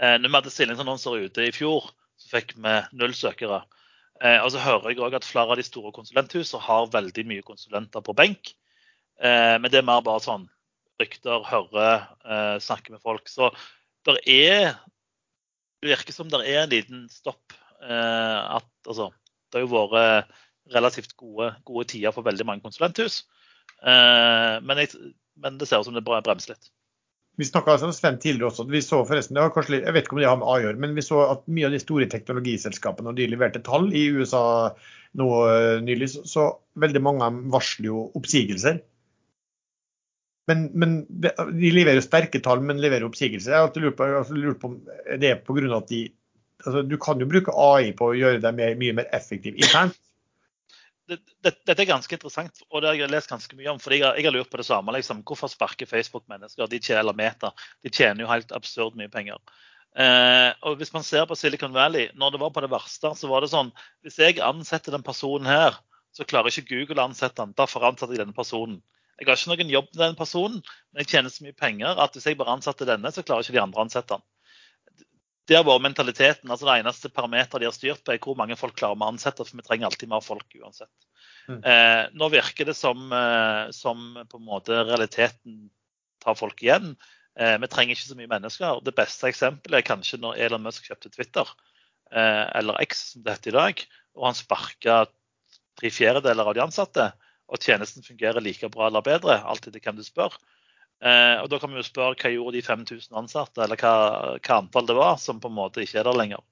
Eh, 0.01 0.17
når 0.21 0.29
vi 0.29 0.37
hadde 0.39 0.53
stillingsannonser 0.55 1.27
ute 1.27 1.49
i 1.49 1.55
fjor, 1.55 1.91
så 2.19 2.33
fikk 2.37 2.55
vi 2.57 2.75
null 2.99 3.17
søkere. 3.17 3.63
Eh, 4.23 4.39
og 4.43 4.53
så 4.55 4.63
hører 4.63 4.93
jeg 4.93 5.03
òg 5.05 5.19
at 5.19 5.27
flere 5.27 5.55
av 5.55 5.61
de 5.61 5.67
store 5.67 5.93
konsulenthusene 5.95 6.63
har 6.65 6.91
veldig 6.93 7.25
mye 7.29 7.47
konsulenter 7.47 8.05
på 8.05 8.17
benk. 8.19 8.55
Eh, 9.23 9.57
men 9.59 9.71
det 9.71 9.83
er 9.83 9.89
mer 9.89 10.05
bare 10.07 10.25
sånn 10.25 10.49
rykter, 10.99 11.45
hører, 11.47 12.09
eh, 12.27 12.59
snakker 12.63 12.97
med 12.97 13.03
folk. 13.03 13.29
Så 13.31 13.53
det 14.07 14.21
er 14.27 14.77
Det 15.79 15.93
virker 15.93 16.11
som 16.13 16.27
det 16.27 16.41
er 16.43 16.65
en 16.65 16.71
liten 16.73 17.05
stopp 17.09 17.55
Eh, 17.79 18.39
at 18.57 18.67
altså, 18.89 19.11
det 19.49 19.61
har 19.61 19.67
jo 19.67 19.83
vært 19.87 20.39
relativt 20.75 21.15
gode, 21.19 21.53
gode 21.69 21.87
tider 21.93 22.15
for 22.15 22.27
veldig 22.27 22.47
mange 22.49 22.65
konsulenthus. 22.65 23.23
Eh, 23.79 24.59
men, 24.65 24.83
jeg, 24.83 25.15
men 25.43 25.59
det 25.61 25.69
ser 25.69 25.83
ut 25.83 25.89
som 25.89 25.97
det 25.97 26.05
bremser 26.07 26.55
litt. 26.55 26.71
Vi 27.39 27.47
snakka 27.47 27.77
om 27.87 27.93
Sven 27.95 28.17
tidligere 28.19 28.51
også. 28.51 28.65
Vi 28.67 28.81
så 28.83 29.05
forresten, 29.07 29.39
kanskje, 29.55 29.79
Jeg 29.85 29.95
vet 29.95 30.07
ikke 30.07 30.17
om 30.17 30.21
det 30.21 30.27
har 30.27 30.39
med 30.41 30.49
A 30.49 30.57
å 30.57 30.63
gjøre, 30.65 30.81
men 30.83 30.97
vi 30.97 31.05
så 31.07 31.21
at 31.37 31.45
mye 31.47 31.69
av 31.69 31.75
de 31.77 31.79
store 31.79 32.09
teknologiselskapene, 32.11 33.13
og 33.13 33.19
de 33.21 33.29
leverte 33.31 33.63
tall 33.63 33.93
i 33.95 34.09
USA 34.11 34.43
nå 35.19 35.29
eh, 35.47 35.77
nylig, 35.87 36.09
så, 36.27 36.49
veldig 36.83 37.03
mange 37.07 37.23
av 37.23 37.37
dem 37.37 37.53
varsler 37.55 37.93
jo 37.93 38.09
oppsigelser. 38.19 38.81
Men, 40.51 40.67
men 40.75 40.99
de, 41.09 41.31
leverer 41.77 42.03
sterke 42.03 42.41
tall, 42.43 42.65
men 42.65 42.83
leverer 42.83 43.07
oppsigelser. 43.07 43.53
Jeg 43.53 43.61
har 43.61 43.69
alltid 43.69 43.87
lurt 43.87 43.99
på, 44.01 44.11
lurt 44.35 44.61
på 44.65 44.73
det 45.23 45.31
er 45.31 45.41
pga. 45.45 45.71
at 45.79 45.89
de 45.93 46.03
altså, 46.65 46.83
Du 46.83 46.97
kan 46.99 47.23
jo 47.23 47.31
bruke 47.31 47.55
AI 47.55 47.93
på 47.95 48.11
å 48.11 48.19
gjøre 48.19 48.43
deg 48.43 48.59
mye 48.83 48.99
mer 48.99 49.11
effektiv 49.15 49.55
internt. 49.55 50.01
Dette 51.09 51.73
er 51.73 51.89
ganske 51.89 52.13
interessant, 52.15 52.61
og 52.69 52.83
det 52.83 52.91
har 52.91 52.99
jeg 52.99 53.11
lest 53.13 53.31
ganske 53.31 53.57
mye 53.57 53.71
om. 53.73 53.81
for 53.81 53.95
Jeg, 53.95 54.05
jeg 54.05 54.27
har 54.27 54.35
lurt 54.35 54.51
på 54.53 54.61
det 54.61 54.67
samme. 54.69 54.93
Liksom. 54.93 55.23
Hvorfor 55.25 55.49
sparker 55.49 55.89
Facebook 55.89 56.27
mennesker? 56.29 56.69
De 56.69 56.81
tjener, 56.81 57.01
eller 57.01 57.17
Meta, 57.17 57.53
de 57.85 57.93
tjener 57.93 58.25
jo 58.25 58.31
helt 58.31 58.53
absurd 58.57 58.99
mye 58.99 59.11
penger. 59.13 59.41
Eh, 59.97 60.51
og 60.69 60.77
Hvis 60.81 60.93
man 60.93 61.07
ser 61.07 61.25
på 61.27 61.37
Silicon 61.39 61.73
Valley, 61.75 62.11
når 62.15 62.35
det 62.35 62.43
var 62.45 62.53
på 62.53 62.65
det 62.65 62.71
verste, 62.73 63.15
så 63.17 63.31
var 63.31 63.43
det 63.43 63.51
sånn 63.51 63.73
Hvis 64.05 64.19
jeg 64.21 64.43
ansetter 64.45 64.95
den 64.95 65.07
personen 65.07 65.49
her, 65.49 65.81
så 66.13 66.29
klarer 66.29 66.53
ikke 66.53 66.75
Google 66.75 67.01
å 67.01 67.09
ansette 67.09 67.41
den. 67.41 67.57
Derfor 67.57 67.89
ansetter 67.89 68.17
jeg 68.17 68.27
denne 68.27 68.37
personen. 68.37 68.83
Jeg 69.19 69.27
har 69.27 69.39
ikke 69.39 69.51
noen 69.55 69.73
jobb 69.73 69.89
med 69.95 70.03
den 70.05 70.19
personen, 70.19 70.61
men 70.93 71.03
jeg 71.03 71.15
tjener 71.15 71.33
så 71.33 71.45
mye 71.47 71.57
penger 71.57 71.99
at 72.05 72.15
hvis 72.15 72.29
jeg 72.29 72.39
bare 72.39 72.55
ansetter 72.55 72.87
denne, 72.87 73.11
så 73.11 73.25
klarer 73.25 73.47
ikke 73.47 73.57
de 73.57 73.65
andre 73.65 73.81
å 73.81 73.87
ansette 73.89 74.15
den 74.15 74.27
det 75.49 75.57
har 75.57 75.65
vært 75.65 75.85
mentaliteten. 75.87 76.51
altså 76.51 76.69
Det 76.69 76.75
eneste 76.83 77.11
parameteret 77.13 77.63
de 77.63 77.69
har 77.69 77.77
styrt 77.77 78.03
på, 78.05 78.13
er 78.13 78.21
hvor 78.23 78.37
mange 78.37 78.57
folk 78.61 78.77
klarer 78.77 78.99
vi 78.99 79.07
å 79.07 79.13
ansette. 79.15 79.47
For 79.47 79.57
vi 79.57 79.65
trenger 79.65 79.89
alltid 79.89 80.11
mer 80.13 80.25
folk 80.25 80.59
uansett. 80.61 80.93
Mm. 81.49 81.63
Eh, 81.65 82.03
nå 82.21 82.29
virker 82.35 82.69
det 82.69 82.77
som, 82.77 83.07
eh, 83.17 83.71
som, 83.73 84.11
på 84.29 84.41
en 84.41 84.49
måte 84.49 84.83
realiteten 84.85 85.71
tar 86.21 86.37
folk 86.37 86.61
igjen. 86.63 86.93
Eh, 87.39 87.57
vi 87.63 87.71
trenger 87.71 87.97
ikke 87.97 88.11
så 88.11 88.19
mye 88.19 88.31
mennesker. 88.35 88.83
Det 88.85 88.97
beste 88.99 89.31
eksempelet 89.31 89.81
er 89.81 89.89
kanskje 89.89 90.21
når 90.21 90.37
Elon 90.45 90.67
Musk 90.67 90.91
kjøpte 90.91 91.15
Twitter, 91.15 91.49
eh, 92.13 92.45
eller 92.61 92.83
X 92.85 93.13
som 93.15 93.25
det 93.25 93.39
heter 93.39 93.55
i 93.55 93.59
dag, 93.59 93.83
og 94.19 94.29
han 94.29 94.37
sparka 94.37 95.01
tre 95.79 95.93
fjerdedeler 95.95 96.51
av 96.51 96.59
de 96.59 96.65
ansatte. 96.67 97.09
Og 97.49 97.63
tjenesten 97.65 98.05
fungerer 98.05 98.45
like 98.45 98.69
bra 98.69 98.91
eller 98.91 99.07
bedre, 99.07 99.39
alltid 99.41 99.73
til 99.73 99.87
hvem 99.87 99.97
du 99.97 100.05
spør. 100.05 100.35
Eh, 100.99 101.37
og 101.43 101.49
Da 101.51 101.59
kan 101.63 101.71
vi 101.71 101.79
jo 101.79 101.87
spørre 101.87 102.19
hva 102.19 102.31
gjorde 102.33 102.57
de 102.59 102.65
5000 102.67 103.19
ansatte, 103.21 103.63
eller 103.63 103.79
hva, 103.79 104.39
hva, 104.39 104.57
antall 104.59 104.89
det 104.89 104.97
var, 104.99 105.19
som 105.23 105.39
på 105.43 105.51
en 105.51 105.59
måte 105.59 105.85
ikke 105.85 106.01
er 106.03 106.09
der 106.09 106.19
lenger. 106.19 106.43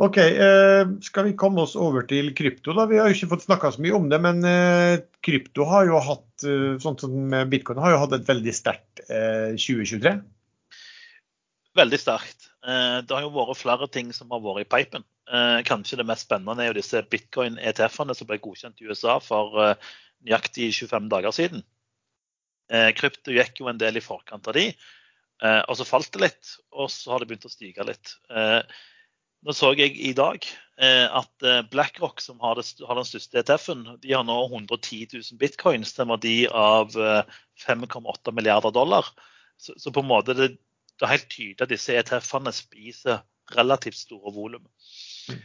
Ok, 0.00 0.16
eh, 0.16 0.82
Skal 1.04 1.28
vi 1.28 1.36
komme 1.36 1.62
oss 1.62 1.76
over 1.76 2.06
til 2.08 2.32
krypto? 2.34 2.72
da? 2.72 2.86
Vi 2.88 2.98
har 2.98 3.10
jo 3.10 3.18
ikke 3.18 3.30
fått 3.34 3.46
snakka 3.46 3.70
så 3.74 3.84
mye 3.84 3.94
om 3.98 4.08
det, 4.10 4.18
men 4.24 4.42
eh, 4.48 5.04
krypto 5.22 5.68
har 5.68 5.86
jo 5.86 6.02
hatt 6.02 6.46
eh, 6.48 6.78
sånn 6.82 6.98
som 6.98 7.34
bitcoin 7.52 7.82
har 7.84 7.94
jo 7.94 8.02
hatt 8.02 8.16
et 8.16 8.28
veldig 8.28 8.54
sterkt 8.56 9.04
2023? 9.06 10.14
Eh, 10.16 10.22
veldig 11.78 12.00
sterkt. 12.00 12.48
Eh, 12.66 12.98
det 13.04 13.14
har 13.14 13.26
jo 13.26 13.34
vært 13.36 13.60
flere 13.60 13.90
ting 13.92 14.10
som 14.16 14.32
har 14.34 14.42
vært 14.42 14.66
i 14.66 14.70
pipen. 14.76 15.06
Kanskje 15.62 16.00
det 16.00 16.08
mest 16.08 16.24
spennende 16.26 16.64
er 16.64 16.72
jo 16.72 16.80
disse 16.80 17.04
bitcoin-ETF-ene 17.06 18.16
som 18.18 18.26
ble 18.26 18.40
godkjent 18.42 18.80
i 18.82 18.88
USA 18.90 19.20
for 19.22 19.76
nøyaktig 20.26 20.72
25 20.74 21.06
dager 21.12 21.30
siden. 21.36 21.62
Eh, 22.70 22.92
krypto 22.94 23.34
gikk 23.34 23.62
jo 23.62 23.68
en 23.70 23.80
del 23.80 23.98
i 23.98 24.04
forkant 24.04 24.46
av 24.46 24.54
de, 24.54 24.68
eh, 25.42 25.60
og 25.66 25.76
så 25.78 25.86
falt 25.88 26.12
det 26.14 26.22
litt. 26.22 26.54
Og 26.70 26.90
så 26.92 27.12
har 27.12 27.22
det 27.22 27.30
begynt 27.30 27.48
å 27.48 27.52
stige 27.52 27.86
litt. 27.86 28.14
Eh, 28.30 28.60
nå 29.46 29.54
så 29.56 29.72
jeg 29.72 29.96
i 29.96 30.12
dag 30.16 30.44
at 30.80 31.44
BlackRock, 31.68 32.22
som 32.24 32.38
har, 32.40 32.56
det, 32.56 32.64
har 32.88 32.96
den 32.96 33.04
største 33.04 33.36
ETF-en, 33.40 33.82
de 34.00 34.12
har 34.14 34.22
nå 34.24 34.36
110 34.46 35.10
000 35.12 35.36
bitcoins 35.40 35.92
til 35.92 36.06
en 36.06 36.12
verdi 36.14 36.36
av 36.48 36.94
5,8 37.60 38.32
milliarder 38.32 38.72
dollar. 38.72 39.10
Så, 39.60 39.74
så, 39.76 39.92
på 39.92 40.00
en 40.00 40.08
måte 40.08 40.36
det, 40.36 40.48
det 40.96 41.04
er 41.04 41.12
helt 41.12 41.28
tydelig 41.32 41.66
at 41.66 41.72
disse 41.72 41.98
ETF-ene 42.00 42.52
spiser 42.56 43.20
relativt 43.56 44.00
store 44.00 44.32
volum. 44.32 44.64
Mm. 45.28 45.44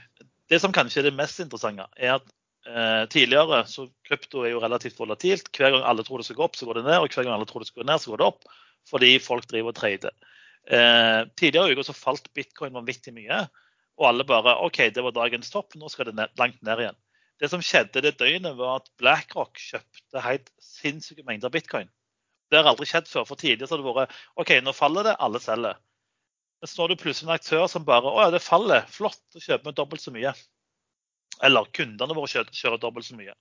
Det 0.52 0.61
som 0.64 0.76
kanskje 0.76 1.02
er 1.02 1.10
det 1.10 1.18
mest 1.19 1.43
interessante, 1.43 1.89
er 1.99 2.15
at 2.18 2.31
tidligere 2.65 3.59
så 3.69 3.83
krypto 4.07 4.41
er 4.41 4.55
jo 4.55 4.61
relativt 4.63 4.97
volatilt. 4.97 5.51
Hver 5.53 5.75
gang 5.75 5.83
alle 5.85 6.05
tror 6.05 6.21
det 6.21 6.25
skal 6.27 6.39
gå 6.39 6.47
opp, 6.47 6.55
så 6.57 6.65
går 6.65 6.79
det 6.79 6.87
ned. 6.87 6.97
Og 6.97 7.09
hver 7.13 7.27
gang 7.27 7.35
alle 7.35 7.45
tror 7.49 7.61
det 7.61 7.69
skal 7.69 7.83
gå 7.83 7.89
ned, 7.91 8.01
så 8.01 8.13
går 8.13 8.23
det 8.23 8.29
opp. 8.31 8.47
Fordi 8.89 9.11
folk 9.21 9.45
driver 9.49 9.73
og 9.73 9.77
trader. 9.77 10.13
Eh, 10.65 11.21
tidligere 11.37 11.69
i 11.69 11.77
uka 11.77 11.85
så 11.85 11.93
falt 11.93 12.31
bitcoin 12.33 12.73
vanvittig 12.73 13.13
mye. 13.13 13.43
Og 14.01 14.07
alle 14.09 14.25
bare 14.27 14.57
OK, 14.65 14.81
det 14.93 15.03
var 15.05 15.15
dagens 15.15 15.51
topp, 15.53 15.77
nå 15.79 15.89
skal 15.91 16.09
det 16.09 16.15
ned, 16.17 16.33
langt 16.41 16.61
ned 16.65 16.81
igjen. 16.83 16.97
Det 17.39 17.49
som 17.51 17.63
skjedde 17.63 18.03
det 18.03 18.15
døgnet, 18.19 18.55
var 18.57 18.79
at 18.79 18.89
BlackRock 18.99 19.59
kjøpte 19.59 20.23
helt 20.23 20.51
sinnssyke 20.63 21.25
mengder 21.27 21.51
bitcoin. 21.51 21.89
Det 22.49 22.59
har 22.59 22.69
aldri 22.69 22.87
skjedd 22.87 23.09
før. 23.11 23.27
For 23.27 23.39
tidligere 23.39 23.69
så 23.69 23.75
har 23.75 23.83
det 23.83 23.95
vært 23.95 24.19
OK, 24.41 24.53
nå 24.63 24.73
faller 24.75 25.09
det, 25.09 25.15
alle 25.19 25.41
selger. 25.43 25.79
Men 26.61 26.71
så 26.71 26.85
er 26.85 26.93
det 26.93 27.01
plutselig 27.01 27.27
en 27.27 27.35
aktør 27.35 27.65
som 27.69 27.85
bare 27.87 28.11
Å 28.11 28.25
ja, 28.25 28.33
det 28.33 28.43
faller. 28.43 28.85
Flott, 28.91 29.19
da 29.35 29.41
kjøper 29.43 29.69
vi 29.69 29.77
dobbelt 29.77 30.03
så 30.03 30.13
mye. 30.15 30.31
Eller 31.43 31.67
kundene 31.75 32.15
våre 32.17 32.31
kjører, 32.31 32.53
kjører 32.55 32.81
dobbelt 32.81 33.07
så 33.07 33.17
mye. 33.17 33.35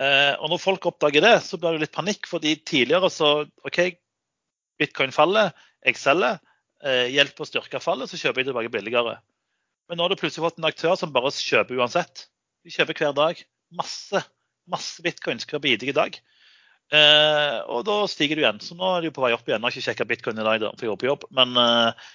Eh, 0.00 0.34
og 0.38 0.50
når 0.52 0.62
folk 0.62 0.86
oppdager 0.90 1.24
det, 1.24 1.34
så 1.46 1.58
blir 1.60 1.76
det 1.76 1.84
litt 1.86 1.96
panikk. 1.96 2.26
fordi 2.30 2.56
tidligere 2.56 3.10
så 3.10 3.30
OK, 3.66 3.80
bitcoin 4.80 5.14
faller, 5.14 5.52
jeg 5.84 6.00
selger. 6.00 6.40
Eh, 6.82 7.06
hjelp 7.12 7.40
å 7.40 7.46
styrke 7.48 7.82
fallet, 7.82 8.08
så 8.08 8.16
kjøper 8.16 8.40
jeg 8.40 8.50
tilbake 8.50 8.72
billigere. 8.72 9.18
Men 9.88 9.98
nå 9.98 10.06
har 10.06 10.12
du 10.12 10.20
plutselig 10.20 10.46
fått 10.46 10.60
en 10.60 10.70
aktør 10.70 10.96
som 10.96 11.12
bare 11.12 11.32
kjøper 11.34 11.80
uansett. 11.80 12.28
De 12.64 12.72
kjøper 12.72 12.96
hver 13.04 13.16
dag. 13.16 13.40
Masse 13.70 14.22
masse 14.70 15.02
bitcoins 15.04 15.46
hver 15.48 15.62
bidige 15.62 15.94
dag. 15.96 16.16
Eh, 16.90 17.58
og 17.70 17.84
da 17.86 18.02
stiger 18.10 18.38
du 18.38 18.44
igjen. 18.44 18.62
Så 18.62 18.76
nå 18.78 18.96
er 18.96 19.06
de 19.06 19.12
på 19.14 19.22
vei 19.24 19.32
opp 19.34 19.46
igjen. 19.46 19.60
Jeg 19.60 19.66
har 19.66 19.76
ikke 19.76 19.86
sjekka 19.88 20.08
bitcoin 20.10 20.40
i 20.40 20.46
dag, 20.46 20.66
for 20.72 20.86
jeg 20.86 20.92
går 20.92 21.02
på 21.02 21.10
jobb. 21.10 21.28
Men, 21.36 21.56
eh, 21.56 22.08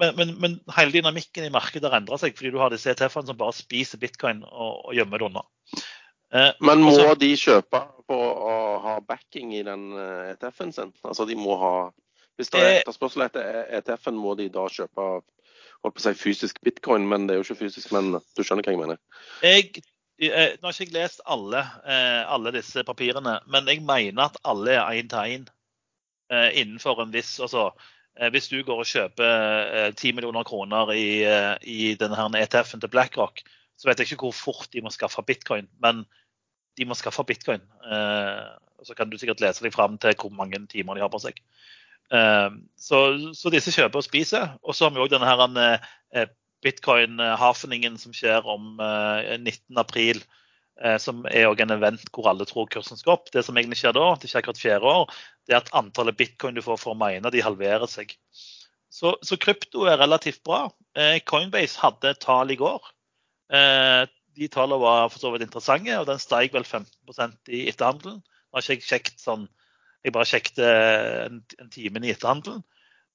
men, 0.00 0.16
men, 0.18 0.32
men, 0.42 0.56
hele 0.76 0.94
dynamikken 0.94 1.46
i 1.46 1.52
markedet 1.52 1.90
har 1.90 2.00
endra 2.00 2.18
seg 2.20 2.36
fordi 2.36 2.52
du 2.54 2.58
har 2.62 2.72
disse 2.72 2.92
ETF-ene 2.92 3.30
som 3.30 3.38
bare 3.38 3.56
spiser 3.56 4.00
bitcoin 4.02 4.42
og, 4.46 4.88
og 4.88 4.96
gjemmer 4.96 5.22
det 5.22 5.28
unna. 5.30 5.44
Eh, 6.34 6.50
men 6.60 6.82
må 6.84 6.92
også, 6.94 7.14
de 7.20 7.30
kjøpe 7.38 7.82
på 8.10 8.18
å 8.18 8.56
ha 8.84 8.98
backing 9.06 9.54
i 9.56 9.64
den 9.66 9.88
eh, 9.94 10.34
ETF-en 10.34 10.74
sin? 10.74 10.92
Altså 11.06 11.26
de 11.28 11.38
må 11.38 11.58
ha 11.62 11.74
Hvis 12.36 12.52
det 12.52 12.62
er 12.62 12.70
eh, 12.70 12.78
etterspørsel 12.82 13.26
etter 13.26 13.66
ETF-en, 13.80 14.20
må 14.20 14.36
de 14.38 14.50
da 14.52 14.68
kjøpe 14.68 15.10
holdt 15.84 15.96
på 15.96 16.02
å 16.02 16.06
si 16.06 16.14
fysisk 16.18 16.62
bitcoin, 16.64 17.06
men 17.08 17.26
det 17.26 17.34
er 17.34 17.42
jo 17.42 17.46
ikke 17.48 17.66
fysisk, 17.66 17.92
men 17.94 18.16
du 18.16 18.42
skjønner 18.42 18.66
hva 18.66 18.74
jeg 18.74 18.82
mener? 18.82 19.02
Jeg 19.44 19.84
Eh, 20.18 20.54
nå 20.56 20.70
har 20.70 20.72
ikke 20.72 20.86
jeg 20.86 20.94
lest 20.94 21.20
alle, 21.28 21.60
eh, 21.84 22.22
alle, 22.32 22.52
disse 22.54 22.80
papirene, 22.88 23.36
men 23.52 23.66
jeg 23.68 23.82
mener 23.84 24.30
at 24.30 24.38
alle 24.48 24.72
er 24.72 24.96
én 24.96 25.10
til 25.12 25.34
én 25.34 25.44
eh, 26.32 26.56
innenfor 26.62 27.02
en 27.02 27.12
viss 27.12 27.34
altså, 27.40 27.68
Hvis 28.32 28.48
du 28.48 28.62
går 28.64 28.78
og 28.80 28.88
kjøper 28.88 29.90
10 29.92 30.14
millioner 30.16 30.46
kroner 30.48 30.92
i, 30.96 31.20
i 31.68 31.94
denne 32.00 32.40
ETF-en 32.40 32.80
til 32.80 32.92
BlackRock, 32.92 33.42
så 33.76 33.90
vet 33.90 34.00
jeg 34.00 34.08
ikke 34.08 34.24
hvor 34.24 34.36
fort 34.36 34.70
de 34.72 34.80
må 34.80 34.92
skaffe 34.94 35.20
bitcoin, 35.26 35.68
men 35.84 36.06
de 36.80 36.86
må 36.88 36.96
skaffe 36.96 37.24
bitcoin. 37.28 37.60
Så 38.80 38.96
kan 38.96 39.12
du 39.12 39.18
sikkert 39.20 39.44
lese 39.44 39.66
deg 39.66 39.74
fram 39.76 39.98
til 40.00 40.16
hvor 40.16 40.32
mange 40.32 40.62
timer 40.72 40.96
de 40.96 41.04
har 41.04 41.12
på 41.12 41.20
seg. 41.20 41.42
Så, 42.80 43.02
så 43.36 43.52
disse 43.52 43.74
kjøper 43.76 44.00
og 44.00 44.08
spiser. 44.08 44.56
Og 44.64 44.72
så 44.72 44.88
har 44.88 44.96
vi 44.96 45.04
òg 45.04 45.12
denne 45.12 45.68
bitcoin-hafeningen 46.66 47.98
som 48.00 48.14
skjer 48.16 48.46
om 48.48 48.76
19.4, 48.80 49.76
eh, 50.00 50.10
eh, 50.16 50.22
som 51.00 51.22
er 51.30 51.46
også 51.48 51.64
en 51.64 51.72
event 51.78 52.10
hvor 52.12 52.26
alle 52.28 52.44
tror 52.48 52.66
kursen 52.72 52.98
skal 53.00 53.14
opp. 53.14 53.30
Det 53.32 53.44
som 53.46 53.56
egentlig 53.56 53.78
skjer 53.80 53.94
da, 53.96 54.10
det 54.20 54.28
skjer 54.28 54.42
akkurat 54.42 54.60
fjerde 54.60 54.90
år, 54.90 55.14
det 55.48 55.54
er 55.54 55.62
at 55.62 55.72
antallet 55.78 56.18
bitcoin 56.18 56.58
du 56.58 56.60
får 56.64 56.80
for 56.82 56.92
å 56.92 56.98
mine, 57.00 57.32
de 57.32 57.44
halverer 57.44 57.88
seg. 57.88 58.12
Så, 58.92 59.14
så 59.24 59.38
krypto 59.40 59.86
er 59.88 59.96
relativt 60.00 60.42
bra. 60.44 60.66
Eh, 60.96 61.18
Coinbase 61.24 61.80
hadde 61.80 62.12
tall 62.20 62.52
i 62.52 62.58
går. 62.60 62.92
De 64.36 64.48
tallene 64.52 64.82
var 64.82 65.08
for 65.08 65.22
så 65.22 65.32
vidt 65.32 65.46
interessante, 65.46 65.96
og 65.96 66.08
den 66.10 66.20
steg 66.20 66.52
vel 66.52 66.64
15% 66.66 67.52
i 67.56 67.66
etterhandelen. 67.70 68.20
Nå 68.20 68.58
har 68.58 68.72
ikke 68.76 68.96
jeg 68.98 69.14
sånn, 69.20 69.46
jeg 70.04 70.12
bare 70.12 70.28
sjekket 70.28 70.60
en, 70.66 71.40
en 71.60 71.70
time 71.72 72.02
i 72.04 72.12
etterhandelen. 72.12 72.64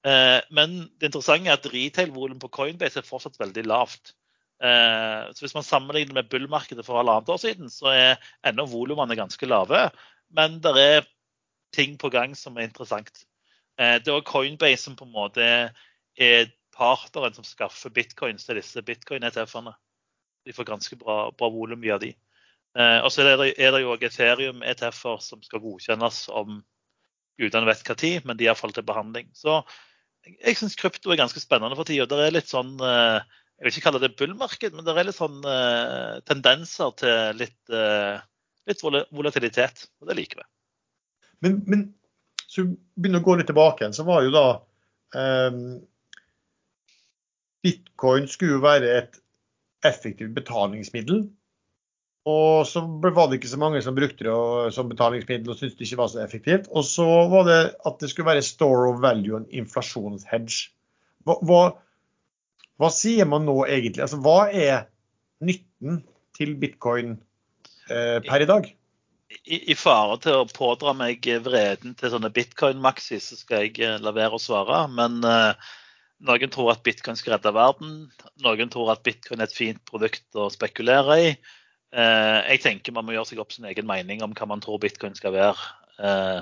Eh, 0.02 0.40
men 0.50 0.74
det 0.98 1.10
interessante 1.10 1.50
er 1.50 1.60
at 1.60 1.68
retail-volumet 1.70 2.42
på 2.42 2.50
Coinbase 2.56 3.00
er 3.00 3.06
fortsatt 3.06 3.38
veldig 3.40 3.64
lavt. 3.70 4.16
Eh, 4.62 5.32
så 5.32 5.44
Hvis 5.44 5.54
man 5.54 5.66
sammenligner 5.66 6.14
med 6.14 6.28
bull-markedet 6.30 6.84
for 6.86 7.00
halvannet 7.00 7.28
år 7.28 7.40
siden, 7.42 7.70
så 7.70 7.90
er 7.90 8.22
ennå 8.46 8.66
volumene 8.70 9.18
ganske 9.18 9.46
lave. 9.46 9.90
Men 10.30 10.60
det 10.62 10.74
er 10.78 11.06
ting 11.74 11.98
på 11.98 12.10
gang 12.10 12.36
som 12.36 12.56
er 12.56 12.68
interessant. 12.68 13.24
Eh, 13.78 13.98
det 13.98 14.08
er 14.12 14.26
Coinbase 14.28 14.84
som 14.84 14.96
på 14.96 15.08
en 15.08 15.14
måte 15.14 15.46
er 16.16 16.52
partneren 16.76 17.34
som 17.34 17.44
skaffer 17.44 17.90
bitcoins 17.90 18.46
til 18.46 18.60
disse 18.60 18.82
bitcoin-ETF-ene. 18.82 19.74
De 20.46 20.52
får 20.52 20.70
ganske 20.70 20.96
bra, 20.96 21.30
bra 21.30 21.48
volum 21.50 21.80
via 21.80 21.98
de. 21.98 22.14
Og 22.72 23.10
så 23.12 23.20
er 23.20 23.36
det, 23.36 23.50
er 23.60 23.74
det 23.74 23.82
jo 23.82 23.92
Ethereum-ETF-er 24.00 25.18
som 25.20 25.42
skal 25.44 25.60
godkjennes 25.60 26.22
om 26.32 26.62
gudene 27.40 27.68
vet 27.68 27.82
hva 27.86 27.96
tid, 27.98 28.24
men 28.24 28.38
de 28.38 28.46
er 28.46 28.52
iallfall 28.52 28.72
til 28.72 28.86
behandling. 28.88 29.28
Så 29.36 29.60
jeg 30.24 30.56
syns 30.58 30.78
krypto 30.78 31.12
er 31.12 31.20
ganske 31.20 31.40
spennende 31.42 31.76
for 31.78 31.88
tida. 31.88 32.06
Det 32.08 32.26
er 32.26 32.36
litt 32.36 32.50
sånn 32.50 32.74
eh, 32.86 33.20
Jeg 33.62 33.68
vil 33.68 33.76
ikke 33.76 33.84
kalle 33.84 34.02
det 34.02 34.16
bullmarked, 34.18 34.74
men 34.74 34.86
det 34.86 34.92
er 34.92 35.06
litt 35.06 35.16
sånn 35.16 35.38
uh, 35.46 36.18
tendenser 36.26 36.94
til 36.98 37.38
litt, 37.38 37.60
uh, 37.70 38.18
litt 38.66 38.82
volatilitet. 38.82 39.84
Og 40.02 40.10
det 40.10 40.16
liker 40.18 40.42
vi. 40.42 40.46
Men, 41.46 41.60
men 41.70 41.84
så 42.50 42.66
begynner 42.66 43.22
å 43.22 43.26
gå 43.28 43.36
litt 43.38 43.46
tilbake 43.50 43.84
igjen, 43.84 43.94
så 43.94 44.06
var 44.08 44.26
jo 44.26 44.34
da 44.34 44.46
um, 45.14 45.62
Bitcoin 47.62 48.26
skulle 48.30 48.58
jo 48.58 48.64
være 48.66 48.90
et 48.98 49.22
effektivt 49.86 50.34
betalingsmiddel 50.34 51.22
og 52.28 52.66
så 52.70 52.84
var 53.02 53.30
det 53.30 53.40
ikke 53.40 53.50
så 53.50 53.58
mange 53.58 53.80
som 53.82 53.96
brukte 53.96 54.24
det 54.24 54.74
som 54.76 54.90
betalingsmiddel 54.90 55.50
og 55.50 55.58
syntes 55.58 55.74
det 55.78 55.88
ikke 55.88 55.98
var 55.98 56.10
så 56.12 56.20
effektivt. 56.22 56.68
Og 56.70 56.84
så 56.86 57.06
var 57.32 57.48
det 57.48 57.62
at 57.88 57.96
det 57.98 58.10
skulle 58.10 58.28
være 58.30 58.44
store 58.46 58.92
of 58.92 59.00
value 59.02 59.40
og 59.40 59.48
inflasjonshedge. 59.50 60.70
Hva, 61.26 61.38
hva, 61.42 61.62
hva, 62.80 62.90
sier 62.94 63.28
man 63.28 63.46
nå 63.48 63.56
egentlig? 63.66 64.04
Altså, 64.04 64.20
hva 64.22 64.46
er 64.48 64.86
nytten 65.44 66.02
til 66.36 66.54
bitcoin 66.60 67.16
eh, 67.90 68.18
per 68.24 68.44
i 68.44 68.48
dag? 68.48 68.70
I, 69.42 69.58
I, 69.72 69.76
fare 69.78 70.18
til 70.22 70.42
å 70.42 70.48
pådra 70.48 70.92
meg 70.96 71.24
vreden 71.44 71.94
til 71.98 72.12
sånne 72.12 72.32
bitcoin-maxi, 72.34 73.20
så 73.22 73.38
skal 73.38 73.66
jeg 73.66 73.80
eh, 73.80 74.00
la 74.02 74.12
være 74.16 74.36
å 74.36 74.42
svare. 74.42 74.84
Men 74.92 75.22
eh, 75.24 75.72
noen 76.28 76.52
tror 76.52 76.74
at 76.74 76.84
bitcoin 76.86 77.18
skal 77.18 77.36
redde 77.36 77.54
verden. 77.56 77.96
Noen 78.44 78.72
tror 78.72 78.92
at 78.94 79.04
bitcoin 79.06 79.42
er 79.42 79.50
et 79.50 79.56
fint 79.56 79.82
produkt 79.88 80.38
å 80.38 80.50
spekulere 80.52 81.18
i. 81.22 81.32
Eh, 81.92 82.38
jeg 82.54 82.62
tenker 82.64 82.94
man 82.96 83.08
må 83.08 83.16
gjøre 83.16 83.32
seg 83.32 83.42
opp 83.42 83.52
sin 83.52 83.68
egen 83.68 83.88
mening 83.88 84.22
om 84.24 84.36
hva 84.36 84.48
man 84.48 84.62
tror 84.64 84.80
bitcoin 84.82 85.16
skal 85.18 85.34
være. 85.36 85.70
Eh, 85.98 86.40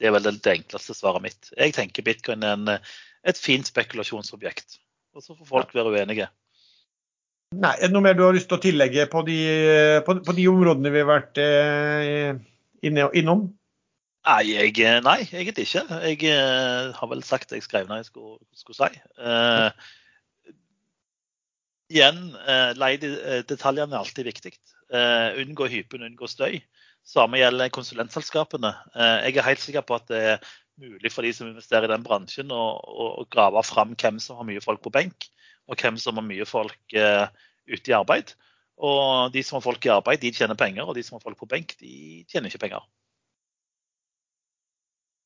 det 0.00 0.08
er 0.08 0.14
vel 0.16 0.28
det 0.30 0.54
enkleste 0.54 0.96
svaret 0.96 1.24
mitt. 1.24 1.50
Jeg 1.56 1.74
tenker 1.76 2.06
bitcoin 2.06 2.46
er 2.46 2.56
en, 2.56 2.76
et 3.28 3.40
fint 3.40 3.66
spekulasjonsobjekt. 3.68 4.78
Og 5.16 5.24
så 5.24 5.34
får 5.34 5.48
folk 5.48 5.74
være 5.74 5.92
uenige. 5.94 6.28
Nei, 7.50 7.72
Er 7.80 7.88
det 7.88 7.94
noe 7.96 8.04
mer 8.04 8.14
du 8.14 8.22
har 8.22 8.36
lyst 8.36 8.46
til 8.50 8.60
å 8.60 8.62
tillegge 8.62 9.08
på 9.10 9.24
de, 9.26 9.38
på, 10.06 10.14
på 10.22 10.34
de 10.36 10.44
områdene 10.52 10.92
vi 10.94 11.00
har 11.02 11.08
vært 11.08 11.40
eh, 11.42 12.36
inne, 12.86 13.08
innom? 13.18 13.48
Nei, 14.28 14.42
jeg, 14.52 15.00
nei, 15.02 15.16
egentlig 15.32 15.64
ikke. 15.66 15.82
Jeg 16.04 16.20
eh, 16.30 16.90
har 16.94 17.10
vel 17.10 17.24
sagt 17.26 17.50
det 17.50 17.58
jeg 17.58 17.66
skrev 17.66 17.88
når 17.88 18.02
jeg 18.02 18.10
skulle, 18.12 18.38
skulle 18.54 18.78
si. 18.78 19.00
Eh, 19.18 19.88
igjen, 21.90 22.20
eh, 22.44 22.70
leiedetaljene 22.78 23.96
er 23.96 24.04
alltid 24.04 24.30
viktig. 24.30 24.54
Eh, 24.94 25.40
unngå 25.42 25.66
hypen, 25.72 26.06
unngå 26.06 26.30
støy. 26.30 26.60
Samme 27.06 27.40
gjelder 27.40 27.72
konsulentselskapene. 27.74 28.74
Eh, 28.94 29.16
jeg 29.26 29.40
er 29.40 29.48
helt 29.48 29.64
sikker 29.64 29.86
på 29.88 29.98
at 29.98 30.06
det 30.12 30.22
er 30.36 30.52
mulig 30.80 31.12
for 31.12 31.26
de 31.26 31.32
som 31.36 31.50
investerer 31.50 31.88
i 31.88 31.92
den 31.92 32.04
bransjen, 32.06 32.52
å, 32.52 32.64
å 33.20 33.26
grave 33.32 33.62
fram 33.66 33.96
hvem 33.98 34.20
som 34.22 34.40
har 34.40 34.48
mye 34.48 34.62
folk 34.64 34.82
på 34.84 34.92
benk, 34.94 35.28
og 35.70 35.80
hvem 35.80 35.98
som 36.00 36.18
har 36.18 36.26
mye 36.26 36.46
folk 36.48 36.96
uh, 36.96 37.26
ute 37.70 37.92
i 37.92 37.96
arbeid. 37.96 38.34
Og 38.80 39.34
de 39.34 39.44
som 39.44 39.58
har 39.58 39.66
folk 39.66 39.84
i 39.86 39.92
arbeid, 39.92 40.22
de 40.22 40.32
tjener 40.34 40.58
penger, 40.58 40.88
og 40.88 40.96
de 40.96 41.04
som 41.04 41.18
har 41.18 41.24
folk 41.24 41.38
på 41.40 41.50
benk, 41.50 41.76
de 41.82 42.24
tjener 42.30 42.50
ikke 42.50 42.64
penger. 42.64 42.88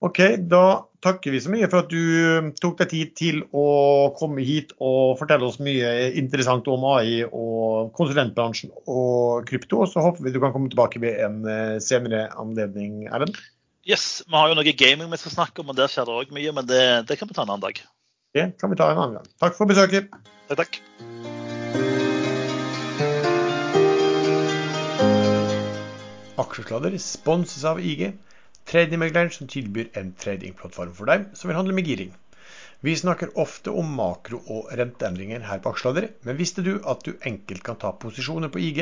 Ok, 0.04 0.18
Da 0.50 0.84
takker 1.00 1.32
vi 1.32 1.38
så 1.40 1.52
mye 1.52 1.68
for 1.70 1.84
at 1.84 1.92
du 1.92 2.00
um, 2.36 2.50
tok 2.60 2.76
deg 2.82 2.90
tid 2.90 3.12
til 3.16 3.38
å 3.56 4.12
komme 4.18 4.44
hit 4.44 4.74
og 4.76 5.14
fortelle 5.20 5.46
oss 5.48 5.56
mye 5.62 6.10
interessant 6.18 6.68
om 6.68 6.84
AI 6.90 7.22
og 7.24 7.94
konsulentbransjen 7.96 8.74
og 8.84 9.46
krypto. 9.48 9.86
Så 9.88 10.04
håper 10.04 10.26
vi 10.26 10.34
du 10.34 10.40
kan 10.42 10.52
komme 10.52 10.68
tilbake 10.72 11.00
ved 11.00 11.22
en 11.24 11.40
eh, 11.48 11.78
senere 11.84 12.26
anledning, 12.40 13.06
Erlend. 13.08 13.40
Yes, 13.84 14.22
Vi 14.24 14.32
har 14.32 14.48
jo 14.48 14.54
noe 14.56 14.72
gaming 14.72 15.10
vi 15.12 15.16
skal 15.20 15.32
snakke 15.34 15.60
om, 15.60 15.68
og 15.68 15.76
der 15.76 15.90
skjer 15.92 16.06
det 16.08 16.12
òg 16.16 16.30
mye. 16.32 16.52
Men 16.56 16.64
det, 16.64 16.80
det, 17.04 17.18
kan 17.20 17.28
vi 17.28 17.34
ta 17.36 17.42
en 17.44 17.50
annen 17.52 17.64
dag. 17.66 17.80
Det 18.32 18.44
kan 18.56 18.70
vi 18.72 18.76
ta 18.80 18.86
en 18.88 19.00
annen 19.00 19.18
gang. 19.18 19.26
Takk 19.42 19.56
for 19.58 19.68
besøket. 19.68 20.06
Takk, 20.48 20.62
takk. 20.62 20.78
Aksjesladder 26.40 26.96
sponses 26.96 27.66
av 27.68 27.82
IG. 27.84 28.14
tradingmegleren 28.64 29.28
som 29.28 29.50
tilbyr 29.52 29.90
en 30.00 30.14
tradingplattform 30.16 30.94
for 30.96 31.10
deg 31.10 31.26
som 31.36 31.50
vil 31.50 31.58
handle 31.58 31.74
med 31.76 31.84
giring. 31.84 32.14
Vi 32.80 32.94
snakker 32.96 33.34
ofte 33.36 33.68
om 33.68 33.90
makro- 33.98 34.40
og 34.48 34.70
renteendringer 34.72 35.44
her 35.44 35.60
på 35.60 35.74
Aksjesladder, 35.74 36.06
men 36.24 36.38
visste 36.40 36.64
du 36.64 36.78
at 36.80 37.04
du 37.04 37.18
enkelt 37.20 37.60
kan 37.66 37.76
ta 37.76 37.92
posisjoner 37.92 38.48
på 38.48 38.64
IG 38.64 38.80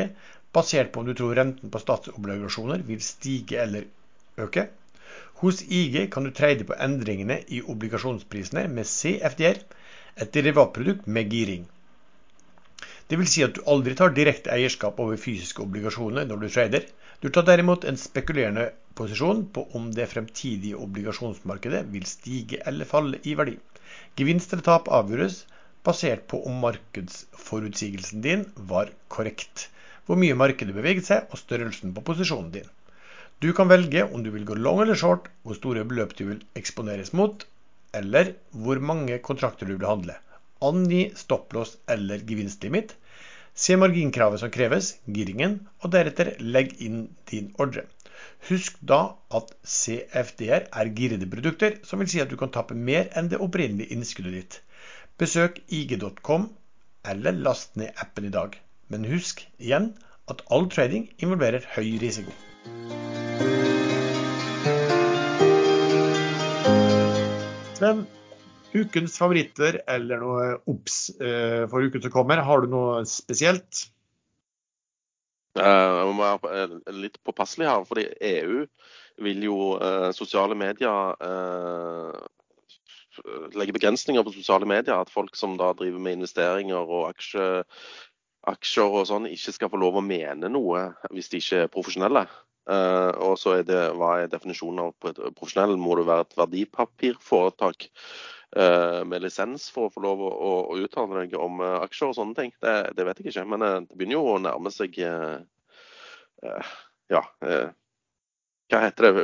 basert 0.55 0.95
på 0.95 1.03
om 1.03 1.11
du 1.11 1.17
tror 1.19 1.35
renten 1.35 1.75
på 1.75 1.83
statsobligasjoner 1.83 2.87
vil 2.87 3.03
stige 3.03 3.59
eller 3.67 3.91
øke? 4.39 4.69
Hos 5.43 5.61
IG 5.67 5.97
kan 6.15 6.23
du 6.23 6.31
trade 6.31 6.65
på 6.67 6.77
endringene 6.87 7.41
i 7.51 7.61
obligasjonsprisene 7.75 8.69
med 8.71 8.87
CFDR, 8.87 9.57
et 10.23 10.35
derivatprodukt 10.37 11.09
med 11.17 11.33
giring. 11.35 11.65
Det 13.11 13.19
vil 13.19 13.31
si 13.33 13.43
at 13.43 13.57
du 13.57 13.65
aldri 13.73 13.97
tar 13.99 14.15
direkte 14.15 14.53
eierskap 14.55 15.01
over 15.03 15.19
fysiske 15.21 15.65
obligasjoner 15.65 16.29
når 16.31 16.45
du 16.45 16.47
trader. 16.49 16.87
Du 17.25 17.27
tar 17.35 17.49
derimot 17.49 17.83
en 17.91 17.99
spekulerende 17.99 18.69
posisjon 19.01 19.43
på 19.57 19.65
om 19.79 19.89
det 19.97 20.07
fremtidige 20.13 20.79
obligasjonsmarkedet 20.85 21.83
vil 21.97 22.07
stige 22.07 22.61
eller 22.71 22.89
falle 22.93 23.19
i 23.27 23.35
verdi. 23.41 23.57
Gevinst 24.21 24.55
eller 24.55 24.69
tap 24.69 24.87
avgjøres 25.01 25.41
basert 25.89 26.23
på 26.31 26.39
om 26.47 26.63
markedsforutsigelsen 26.69 28.23
din 28.29 28.47
var 28.71 28.95
korrekt, 29.17 29.67
hvor 30.07 30.23
mye 30.23 30.39
markedet 30.45 30.79
beveget 30.79 31.11
seg 31.11 31.35
og 31.35 31.43
størrelsen 31.43 31.99
på 31.99 32.07
posisjonen 32.13 32.55
din. 32.61 32.71
Du 33.43 33.49
kan 33.53 33.67
velge 33.67 34.05
om 34.15 34.23
du 34.23 34.29
vil 34.31 34.45
gå 34.47 34.55
long 34.55 34.81
eller 34.85 34.95
short, 34.95 35.25
hvor 35.43 35.57
store 35.59 35.83
beløp 35.91 36.13
du 36.15 36.29
vil 36.29 36.43
eksponeres 36.59 37.09
mot, 37.19 37.41
eller 37.99 38.37
hvor 38.55 38.79
mange 38.79 39.17
kontrakter 39.19 39.67
du 39.67 39.73
vil 39.75 39.89
handle. 39.89 40.15
Angi 40.63 41.09
stopplås 41.19 41.73
eller 41.91 42.23
gevinstlimit. 42.29 42.95
Se 43.65 43.75
marginkravet 43.75 44.45
som 44.45 44.53
kreves, 44.55 44.93
giringen, 45.17 45.57
og 45.83 45.91
deretter 45.97 46.31
legg 46.39 46.77
inn 46.87 47.09
din 47.33 47.51
ordre. 47.59 47.83
Husk 48.47 48.79
da 48.93 49.01
at 49.35 49.51
CFD-er 49.67 50.69
er 50.71 50.93
girede 51.01 51.27
produkter, 51.35 51.81
som 51.83 51.99
vil 51.99 52.13
si 52.15 52.23
at 52.23 52.31
du 52.31 52.39
kan 52.39 52.55
tappe 52.55 52.79
mer 52.79 53.11
enn 53.19 53.33
det 53.33 53.43
opprinnelige 53.43 53.91
innskuddet 53.97 54.39
ditt. 54.39 54.61
Besøk 55.19 55.59
ig.com, 55.67 56.47
eller 57.11 57.43
last 57.43 57.75
ned 57.75 57.91
appen 58.07 58.31
i 58.31 58.35
dag. 58.39 58.55
Men 58.87 59.11
husk 59.11 59.43
igjen 59.59 59.97
at 60.31 60.47
all 60.47 60.71
trading 60.71 61.11
involverer 61.19 61.67
høy 61.75 61.99
risiko. 62.07 62.31
Sven, 67.83 68.05
ukens 68.79 69.17
favoritter 69.19 69.81
eller 69.91 70.21
noe 70.23 70.43
obs 70.71 71.09
eh, 71.19 71.65
for 71.67 71.83
uken 71.83 72.05
som 72.05 72.13
kommer. 72.15 72.39
Har 72.47 72.63
du 72.63 72.69
noe 72.71 73.01
spesielt? 73.11 73.89
Eh, 75.59 75.65
jeg 75.67 76.13
må 76.15 76.29
være 76.45 76.69
litt 76.95 77.19
påpasselig 77.27 77.67
her, 77.67 77.83
fordi 77.89 78.05
EU 78.29 78.61
vil 79.27 79.43
jo 79.49 79.57
sosiale 80.15 80.55
medier 80.57 81.19
legge 83.59 83.75
begrensninger 83.75 84.23
på 84.23 84.37
sosiale 84.39 84.71
medier. 84.71 85.03
At 85.03 85.11
folk 85.11 85.35
som 85.35 85.59
da 85.59 85.73
driver 85.75 85.99
med 86.07 86.21
investeringer 86.21 86.87
og 86.87 87.09
aksje, 87.11 87.49
aksjer 88.55 88.95
og 89.03 89.11
sånn, 89.11 89.27
ikke 89.27 89.59
skal 89.59 89.75
få 89.75 89.83
lov 89.83 89.99
å 89.99 90.07
mene 90.07 90.55
noe 90.55 90.93
hvis 91.11 91.35
de 91.35 91.43
ikke 91.43 91.65
er 91.67 91.75
profesjonelle. 91.75 92.29
Uh, 92.63 93.11
og 93.27 93.33
så 93.43 93.57
er 93.59 93.65
det, 93.67 93.81
Hva 93.99 94.21
er 94.23 94.29
definisjonen 94.31 94.85
av 94.85 94.93
profesjonell? 95.35 95.75
Må 95.81 95.97
det 95.99 96.07
være 96.07 96.29
et 96.29 96.37
verdipapirforetak? 96.39 97.89
Eh, 98.57 99.05
med 99.09 99.23
lisens 99.25 99.71
for 99.73 99.89
å 99.89 99.93
få 99.95 100.03
lov 100.05 100.23
å, 100.29 100.51
å 100.69 100.75
uttale 100.85 101.23
deg 101.23 101.39
om 101.41 101.63
eh, 101.65 101.79
aksjer 101.87 102.11
og 102.11 102.19
sånne 102.19 102.37
ting. 102.37 102.51
Det, 102.61 102.75
det, 102.99 103.07
vet 103.09 103.23
jeg 103.23 103.33
ikke. 103.33 103.47
Men 103.49 103.65
eh, 103.65 103.79
det 103.87 103.97
begynner 103.97 104.19
jo 104.19 104.35
å 104.35 104.43
nærme 104.45 104.73
seg 104.75 104.99
Ja, 107.13 107.21
hva 107.41 108.81
heter 108.83 109.07
det? 109.07 109.23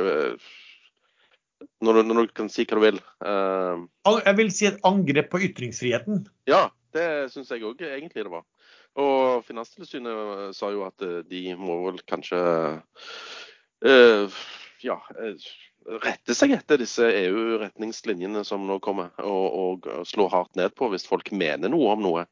Når 1.83 1.97
du, 1.97 2.01
når 2.07 2.29
du, 2.29 2.33
kan 2.37 2.49
si 2.51 2.63
hva 2.63 2.77
du 2.77 2.83
vil. 2.85 2.99
Jeg 3.19 4.35
vil 4.37 4.51
si 4.55 4.69
et 4.69 4.81
angrep 4.87 5.29
på 5.33 5.41
ytringsfriheten. 5.49 6.23
Ja, 6.47 6.69
det 6.95 7.05
syns 7.33 7.51
jeg 7.51 7.65
òg 7.67 7.83
egentlig 7.83 8.23
det 8.23 8.31
var. 8.31 8.45
Og 8.99 9.45
Finanstilsynet 9.47 10.55
sa 10.57 10.71
jo 10.73 10.85
at 10.87 11.03
de 11.29 11.43
må 11.59 11.77
vel 11.85 11.99
kanskje 12.09 12.39
ja, 14.83 14.97
rette 16.03 16.35
seg 16.35 16.53
etter 16.53 16.79
disse 16.81 17.05
EU-retningslinjene 17.05 18.43
som 18.47 18.65
nå 18.67 18.79
kommer, 18.83 19.11
og, 19.23 19.47
og, 19.85 19.89
slå 20.07 20.27
hardt 20.31 20.59
ned 20.59 20.75
på 20.77 20.89
hvis 20.91 21.07
folk 21.09 21.31
mener 21.35 21.71
noe 21.71 21.95
om 21.95 22.03
noe. 22.03 22.25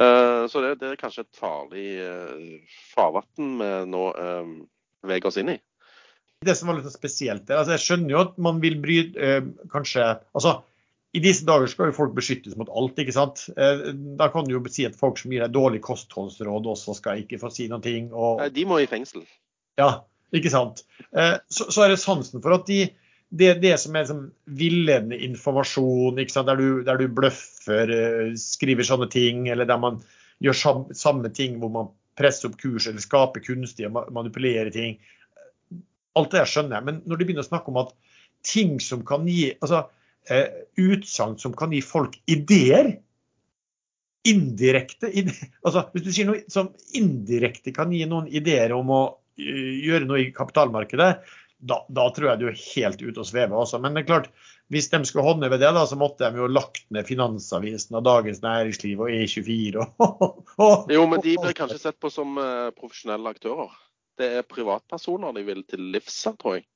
Uh, 0.00 0.46
så 0.50 0.62
det, 0.64 0.76
det, 0.82 0.92
er 0.92 1.00
kanskje 1.00 1.24
et 1.26 1.40
farlig 1.40 1.88
uh, 2.02 2.78
farvann 2.92 3.58
vi 3.60 3.70
nå 3.92 4.04
uh, 4.16 4.54
veger 5.08 5.30
oss 5.30 5.40
inn 5.40 5.54
i. 5.54 5.58
Det 6.44 6.54
som 6.56 6.70
var 6.70 6.78
litt 6.78 6.88
spesielt 6.88 7.50
altså 7.52 7.74
Jeg 7.74 7.82
skjønner 7.84 8.14
jo 8.14 8.20
at 8.22 8.38
man 8.40 8.62
vil 8.62 8.78
bry 8.80 8.94
kanskje 9.68 10.06
altså 10.32 10.54
i 11.10 11.20
disse 11.22 11.46
dager 11.46 11.66
skal 11.66 11.88
jo 11.90 11.96
folk 11.96 12.12
beskyttes 12.14 12.54
mot 12.58 12.68
alt, 12.70 12.98
ikke 13.02 13.14
sant. 13.16 13.48
Da 13.56 14.28
kan 14.30 14.46
du 14.46 14.52
jo 14.54 14.60
si 14.70 14.84
at 14.86 14.98
folk 14.98 15.18
som 15.18 15.32
gir 15.34 15.42
deg 15.42 15.56
dårlig 15.56 15.80
kostholdsråd 15.82 16.68
også 16.70 16.94
skal 17.00 17.24
ikke 17.24 17.40
få 17.42 17.50
si 17.50 17.66
noe. 17.70 17.94
Og... 18.14 18.44
De 18.54 18.66
må 18.68 18.78
i 18.78 18.86
fengsel. 18.90 19.24
Ja, 19.80 20.04
ikke 20.36 20.52
sant? 20.52 20.84
Eh, 21.10 21.36
så, 21.50 21.66
så 21.72 21.84
er 21.84 21.92
det 21.92 22.00
sansen 22.02 22.42
for 22.42 22.54
at 22.54 22.66
de, 22.70 22.84
det, 23.30 23.52
det 23.62 23.74
som 23.82 23.94
er 23.94 24.04
liksom 24.04 24.24
villedende 24.60 25.18
informasjon, 25.26 26.18
der 26.18 26.60
du, 26.60 26.66
der, 26.86 27.00
du, 27.00 27.06
bløffer, 27.14 27.94
eh, 27.94 28.34
skriver 28.38 28.86
sånne 28.86 29.10
ting, 29.10 29.48
eller 29.50 29.68
der 29.68 29.80
man 29.82 30.00
gjør 30.42 30.58
samme, 30.62 30.96
samme 30.96 31.32
ting 31.34 31.58
hvor 31.60 31.72
man 31.74 31.90
presser 32.18 32.50
opp 32.50 32.58
kurs 32.60 32.86
eller 32.88 33.02
skaper 33.02 33.42
kunstig 33.44 33.88
og 33.88 34.12
manipulerer 34.14 34.70
ting. 34.74 34.98
Alt 36.18 36.34
det 36.34 36.46
skjønner 36.50 36.78
jeg. 36.78 36.86
Men 36.88 37.02
når 37.06 37.20
de 37.20 37.26
begynner 37.26 37.46
å 37.46 37.50
snakke 37.50 37.72
om 37.72 37.80
at 37.82 37.94
ting 38.46 38.78
som 38.82 39.02
kan 39.06 39.26
gi 39.28 39.52
altså 39.58 39.84
eh, 39.84 39.96
Utsagn 40.80 41.38
som 41.40 41.54
kan 41.56 41.72
gi 41.72 41.80
folk 41.82 42.18
ideer 42.30 42.92
indirekte 44.28 45.08
altså 45.64 45.86
Hvis 45.94 46.04
du 46.04 46.10
sier 46.12 46.28
noe 46.28 46.42
som 46.52 46.72
indirekte 46.96 47.72
kan 47.76 47.92
gi 47.94 48.04
noen 48.08 48.28
ideer 48.28 48.74
om 48.76 48.92
å 48.92 49.02
gjøre 49.40 50.04
noe 50.04 50.20
i 50.20 50.32
kapitalmarkedet, 50.36 51.12
da, 51.60 51.76
da, 51.88 52.06
tror 52.12 52.30
jeg 52.30 52.40
du 52.40 52.46
er 52.50 52.58
helt 52.60 53.02
ute 53.02 53.22
og 53.22 53.28
sveve 53.28 53.56
Også. 53.56 53.80
Men 53.80 53.96
det 53.96 54.02
er 54.02 54.08
klart, 54.10 54.28
hvis 54.72 54.90
de 54.92 55.00
skulle 55.08 55.26
håndheve 55.26 55.58
det, 55.60 55.70
da, 55.76 55.84
så 55.88 55.98
måtte 56.00 56.28
de 56.28 56.42
jo 56.42 56.48
lagt 56.50 56.86
ned 56.94 57.08
Finansavisen 57.08 57.98
og 57.98 58.04
Dagens 58.08 58.42
Næringsliv 58.44 59.04
og 59.04 59.12
E24. 59.12 59.86
Og, 60.06 60.90
jo, 60.96 61.06
men 61.10 61.24
de 61.24 61.36
blir 61.40 61.56
kanskje 61.56 61.80
sett 61.82 62.00
på 62.00 62.12
som 62.12 62.36
uh, 62.40 62.70
profesjonelle 62.76 63.32
aktører. 63.32 63.72
Det 64.20 64.28
er 64.40 64.48
privatpersoner 64.48 65.36
de 65.36 65.46
vil 65.46 65.64
til 65.68 65.90
livs 65.94 66.20
tror 66.40 66.58
jeg. 66.58 66.66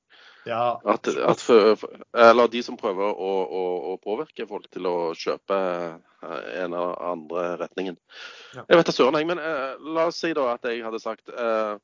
Ja. 0.44 0.80
At, 0.84 1.08
at 1.08 1.40
for, 1.40 1.80
eller 2.12 2.48
de 2.52 2.60
som 2.62 2.76
prøver 2.76 3.16
å, 3.16 3.32
å, 3.44 3.62
å, 3.92 3.96
påvirke 4.02 4.46
folk 4.48 4.66
til 4.72 4.88
å 4.90 4.96
kjøpe 5.16 5.56
eh, 5.56 6.48
en 6.60 6.74
eller 6.74 7.00
andre 7.00 7.44
retningen. 7.62 7.96
Ja. 8.52 8.66
Jeg 8.68 8.80
vet 8.80 8.90
da 8.90 8.94
søren, 8.96 9.18
jeg. 9.20 9.28
Men 9.30 9.40
eh, 9.40 9.86
la 9.96 10.08
oss 10.10 10.20
si 10.20 10.34
da 10.36 10.50
at 10.52 10.68
jeg 10.68 10.84
hadde 10.84 11.00
sagt 11.02 11.32
eh, 11.32 11.76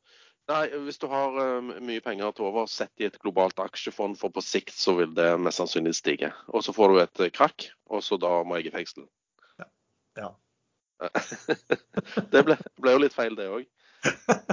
Nei, 0.50 0.64
Hvis 0.82 0.98
du 0.98 1.06
har 1.10 1.36
eh, 1.38 1.70
mye 1.84 2.02
penger 2.02 2.32
til 2.34 2.48
over, 2.48 2.66
sett 2.70 3.02
i 3.02 3.06
et 3.06 3.18
globalt 3.22 3.60
aksjefond, 3.62 4.18
for 4.18 4.34
på 4.34 4.42
sikt 4.42 4.74
så 4.74 4.96
vil 4.98 5.12
det 5.14 5.28
mest 5.38 5.60
sannsynlig 5.60 5.94
stige. 5.94 6.32
Og 6.50 6.64
så 6.66 6.74
får 6.74 6.90
du 6.90 7.00
et 7.04 7.22
uh, 7.22 7.28
krakk, 7.34 7.68
og 7.90 8.02
så 8.02 8.18
da 8.20 8.40
må 8.42 8.58
jeg 8.58 8.70
i 8.70 8.74
fengsel. 8.74 9.06
Ja. 9.60 9.68
ja. 10.18 10.30
det 12.34 12.42
ble, 12.48 12.58
ble, 12.82 12.96
jo 12.96 13.04
litt 13.04 13.14
feil, 13.14 13.38
det 13.38 13.46
òg. 13.52 13.68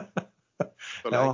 ja. 1.17 1.25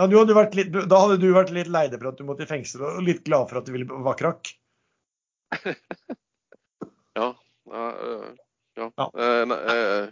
Ja 0.00 0.20
hadde 0.22 0.44
litt, 0.56 0.72
da 0.72 1.00
hadde 1.04 1.18
du 1.20 1.30
vært 1.34 1.52
litt 1.54 1.70
lei 1.72 1.86
deg 1.92 2.00
for 2.00 2.12
at 2.12 2.20
du 2.20 2.26
måtte 2.28 2.46
i 2.46 2.50
fengsel, 2.50 2.84
og 2.86 3.02
litt 3.06 3.24
glad 3.26 3.50
for 3.50 3.60
at 3.60 3.68
du 3.68 3.74
ville 3.74 3.88
være 3.90 4.18
krakk. 4.22 4.52
ja. 7.18 7.32
Uh, 7.70 8.30
ja. 8.80 8.92
ja. 8.96 9.10
Eh, 9.14 9.46
ne, 9.46 9.54
eh, 9.54 10.08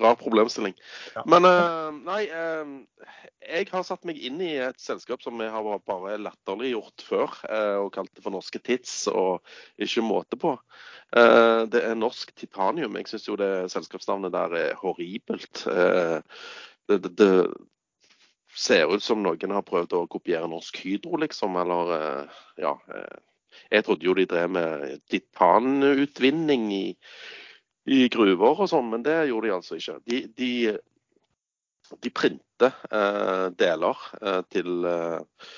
rar 0.00 0.14
problemstilling. 0.14 0.74
Ja. 1.14 1.24
Men 1.26 1.44
eh, 1.44 1.88
nei, 2.06 2.20
eh, 2.30 2.72
jeg 3.46 3.68
har 3.72 3.84
satt 3.86 4.06
meg 4.08 4.20
inn 4.22 4.40
i 4.44 4.54
et 4.62 4.80
selskap 4.80 5.24
som 5.24 5.40
jeg 5.42 5.52
har 5.52 5.68
bare 5.88 6.16
latterliggjort 6.22 7.06
før, 7.06 7.36
eh, 7.50 7.76
og 7.82 7.92
kalt 7.96 8.12
det 8.16 8.24
for 8.24 8.34
Norske 8.34 8.62
Tids, 8.62 8.94
og 9.12 9.44
ikke 9.82 10.04
måte 10.06 10.40
på. 10.40 10.54
Eh, 11.16 11.62
det 11.72 11.84
er 11.84 11.98
Norsk 11.98 12.34
Titanium. 12.38 12.98
Jeg 13.00 13.10
syns 13.12 13.28
jo 13.30 13.38
det 13.40 13.52
selskapsnavnet 13.74 14.34
der 14.36 14.58
er 14.62 14.76
horribelt. 14.80 15.64
Det, 15.66 17.00
det, 17.02 17.16
det, 17.18 17.30
ser 18.56 18.88
ut 18.88 19.04
som 19.04 19.22
noen 19.22 19.52
har 19.52 19.64
prøvd 19.66 19.94
å 19.98 20.06
kopiere 20.10 20.48
Norsk 20.48 20.78
Hydro, 20.80 21.20
liksom, 21.20 21.58
eller 21.60 22.30
ja. 22.60 22.76
Jeg 23.72 23.84
trodde 23.86 24.04
jo 24.04 24.14
de 24.16 24.26
drev 24.28 24.50
med 24.52 25.00
titanutvinning 25.12 26.70
i 26.76 26.86
i 27.86 28.06
gruver 28.12 28.64
og 28.64 28.70
sånn, 28.70 28.90
men 28.90 29.06
det 29.06 29.16
gjorde 29.30 29.48
de 29.48 29.54
altså 29.54 29.78
ikke. 29.78 29.96
De, 30.10 30.20
de, 30.38 30.50
de 32.02 32.12
printer 32.14 32.74
eh, 32.90 33.46
deler 33.58 34.06
eh, 34.20 34.40
til, 34.50 34.88
eh, 34.90 35.50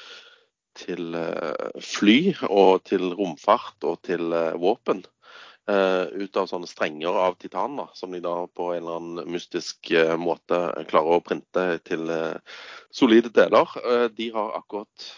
til 0.79 1.17
eh, 1.17 1.79
fly 1.85 2.19
og 2.51 2.85
til 2.89 3.09
romfart 3.17 3.89
og 3.89 4.03
til 4.09 4.35
eh, 4.37 4.59
våpen. 4.61 5.03
Uh, 5.69 6.07
ut 6.13 6.37
av 6.37 6.49
sånne 6.51 6.69
strenger 6.69 7.17
av 7.21 7.37
titan, 7.41 7.77
da, 7.79 7.87
som 7.97 8.13
de 8.15 8.21
da 8.25 8.35
på 8.57 8.71
en 8.73 8.83
eller 8.83 8.99
annen 8.99 9.33
mystisk 9.33 9.91
uh, 9.95 10.15
måte 10.21 10.59
klarer 10.91 11.19
å 11.19 11.25
printe 11.25 11.65
til 11.89 12.09
uh, 12.11 12.39
solide 12.95 13.33
deler. 13.35 13.75
de 14.17 14.31
har 14.33 14.55
akkurat 14.57 15.09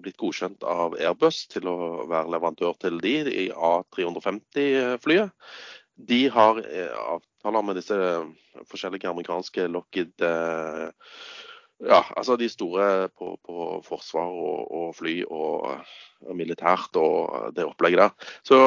blitt 0.00 0.16
godkjent 0.16 0.62
av 0.62 0.94
Airbus 0.94 1.46
til 1.50 1.66
å 1.68 2.06
være 2.06 2.30
leverandør 2.32 2.76
til 2.80 3.00
de 3.02 3.16
i 3.26 3.46
A350-flyet. 3.50 5.32
De 5.96 6.20
har 6.30 6.60
avtaler 6.60 7.66
med 7.66 7.80
disse 7.80 7.98
forskjellige 8.70 9.10
amerikanske 9.10 9.66
Lockheed 9.72 10.22
ja, 11.82 12.00
altså 12.16 12.36
de 12.40 12.48
store 12.48 13.08
på, 13.18 13.34
på 13.44 13.68
forsvar 13.84 14.32
og, 14.32 14.60
og, 14.70 14.88
fly 14.96 15.18
og 15.28 16.32
militært 16.36 16.96
og 17.00 17.52
det 17.56 17.66
opplegget 17.66 18.06
der. 18.06 18.32
Så 18.46 18.60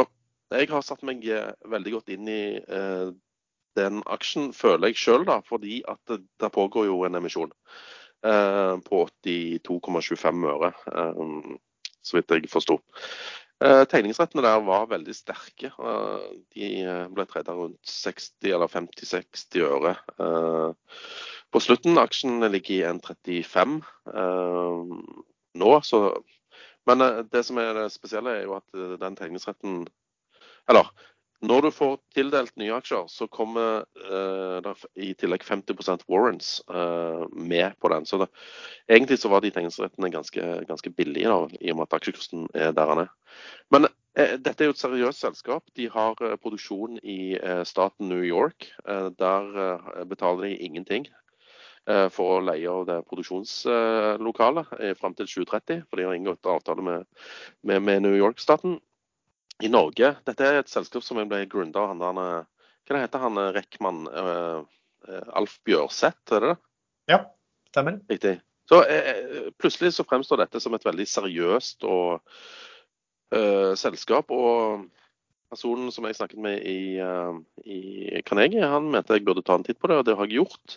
jeg 0.49 0.69
har 0.71 0.85
satt 0.85 1.03
meg 1.05 1.25
eh, 1.29 1.51
veldig 1.69 1.95
godt 1.97 2.13
inn 2.13 2.29
i 2.31 2.43
eh, 2.57 3.09
den 3.77 4.01
aksjen, 4.09 4.51
føler 4.55 4.91
jeg 4.91 5.01
sjøl, 5.01 5.27
fordi 5.47 5.81
at 5.89 5.99
det, 6.09 6.23
det, 6.41 6.51
pågår 6.55 6.89
jo 6.89 7.03
en 7.05 7.19
emisjon 7.19 7.51
eh, 8.25 8.75
på 8.85 9.03
82,25 9.25 10.47
øre, 10.53 10.73
eh, 10.93 11.21
så 12.01 12.17
vidt 12.17 12.33
jeg 12.33 12.49
forsto. 12.51 12.79
Eh, 13.59 13.83
tegningsrettene 13.91 14.43
der 14.45 14.63
var 14.63 14.89
veldig 14.89 15.13
sterke. 15.15 15.69
Eh, 15.75 16.27
de 16.55 16.71
ble 17.13 17.27
treda 17.29 17.55
rundt 17.57 17.79
60 17.83 18.53
eller 18.55 18.71
50-60 18.71 19.65
øre 19.67 19.95
på 21.49 21.61
slutten. 21.61 21.99
Aksjen 21.99 22.45
ligger 22.53 22.75
i 22.75 22.83
1,35 22.93 23.79
nå, 25.59 25.71
så 25.83 26.03
men 26.87 27.03
det 27.29 27.43
som 27.45 27.59
er 27.61 27.75
det 27.75 27.89
spesielle, 27.93 28.31
er 28.33 28.47
jo 28.47 28.55
at 28.55 28.77
den 29.01 29.17
tegningsretten 29.19 29.83
eller 30.69 30.89
når 31.39 31.61
du 31.63 31.69
får 31.71 31.93
tildelt 32.15 32.51
nye 32.59 32.73
aksjer, 32.75 33.05
så 33.07 33.27
kommer 33.31 33.85
uh, 34.09 34.59
det 34.63 34.73
i 34.99 35.13
tillegg 35.15 35.45
50% 35.47 36.03
warrants 36.11 36.57
uh, 36.67 37.23
med 37.31 37.77
på 37.79 37.91
den. 37.93 38.07
Så 38.07 38.19
det, 38.19 38.27
egentlig 38.91 39.21
så 39.21 39.31
var 39.31 39.43
de 39.43 39.51
tegningsrettene 39.55 40.11
ganske, 40.11 40.49
ganske 40.67 40.91
billige, 40.91 41.31
da, 41.31 41.61
i 41.61 41.71
og 41.71 41.79
med 41.79 41.87
at 41.87 41.95
aksjekursen 42.01 42.49
er 42.51 42.75
der 42.75 42.91
han 42.91 43.05
er. 43.05 43.13
Men 43.71 43.87
uh, 43.87 44.35
dette 44.35 44.65
er 44.65 44.67
jo 44.67 44.75
et 44.75 44.81
seriøst 44.81 45.23
selskap. 45.23 45.63
De 45.79 45.87
har 45.93 46.19
produksjon 46.43 46.99
i 47.03 47.37
staten 47.63 48.11
New 48.11 48.25
York. 48.25 48.67
der 48.83 50.03
betaler 50.09 50.49
de 50.49 50.57
ingenting 50.57 51.07
for 52.11 52.35
å 52.35 52.41
leie 52.43 52.73
det 52.85 52.97
produksjonslokalet 53.07 54.73
fram 54.99 55.15
til 55.15 55.25
2030. 55.25 55.85
For 55.87 55.97
de 55.97 56.05
har 56.05 56.17
inngått 56.17 56.51
avtale 56.51 56.83
med, 56.83 57.07
med, 57.63 57.81
med 57.81 58.03
New 58.03 58.17
York-staten 58.17 58.77
i 59.63 59.71
Norge. 59.71 60.13
Dette 60.27 60.45
er 60.45 60.59
et 60.61 60.71
selskap 60.71 61.03
som 61.05 61.19
ble 61.29 61.43
grunda 61.51 61.83
av 61.83 61.93
han 61.93 62.03
der 62.03 62.19
Hva 62.19 62.95
det 62.95 63.01
heter 63.03 63.23
han 63.23 63.41
Reckman 63.55 64.05
uh, 64.09 64.61
Alf 65.37 65.59
Bjørseth, 65.67 66.33
er 66.33 66.43
det 66.43 66.53
det? 66.53 66.59
Ja, 67.11 67.19
stemmer. 67.69 67.99
Riktig. 68.09 68.39
Så 68.69 68.81
uh, 68.81 69.49
plutselig 69.61 69.93
så 69.97 70.05
fremstår 70.07 70.41
dette 70.43 70.61
som 70.63 70.73
et 70.77 70.87
veldig 70.87 71.05
seriøst 71.09 71.85
og 71.89 72.23
uh, 73.35 73.75
selskap. 73.77 74.31
og 74.31 74.87
Personen 75.49 75.89
som 75.93 76.05
jeg 76.05 76.17
snakket 76.17 76.41
med 76.45 76.61
i, 76.61 77.01
i 77.65 78.19
Carnegie, 78.21 78.67
han 78.69 78.91
mente 78.93 79.15
jeg 79.17 79.23
burde 79.25 79.41
ta 79.41 79.55
en 79.57 79.63
titt 79.65 79.79
på 79.81 79.89
det, 79.89 79.95
og 79.97 80.03
det 80.05 80.13
har 80.13 80.27
jeg 80.29 80.43
gjort. 80.43 80.75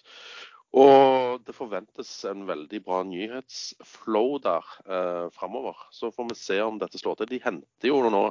Og 0.73 1.43
det 1.45 1.53
forventes 1.53 2.11
en 2.29 2.47
veldig 2.49 2.81
bra 2.85 3.03
nyhetsflow 3.05 4.39
der 4.41 4.69
eh, 4.89 5.27
framover. 5.35 5.77
Så 5.93 6.09
får 6.15 6.31
vi 6.31 6.39
se 6.39 6.57
om 6.65 6.79
dette 6.81 7.01
slår 7.01 7.19
til. 7.21 7.29
De 7.35 7.43
henter 7.45 7.91
jo 7.91 8.01
nå 8.09 8.23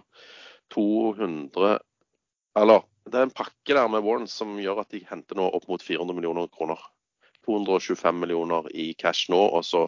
200 0.73 1.75
Eller 2.57 2.81
det 3.11 3.19
er 3.19 3.27
en 3.27 3.35
pakke 3.35 3.75
der 3.77 3.91
med 3.91 4.03
Warrens 4.05 4.33
som 4.37 4.57
gjør 4.61 4.81
at 4.83 4.91
de 4.93 5.03
henter 5.05 5.37
nå 5.37 5.47
opp 5.53 5.69
mot 5.69 5.83
400 5.83 6.17
millioner 6.17 6.49
kroner. 6.53 6.81
225 7.45 8.19
millioner 8.21 8.67
i 8.77 8.91
cash 8.93 9.31
nå, 9.33 9.37
og 9.37 9.63
så 9.65 9.87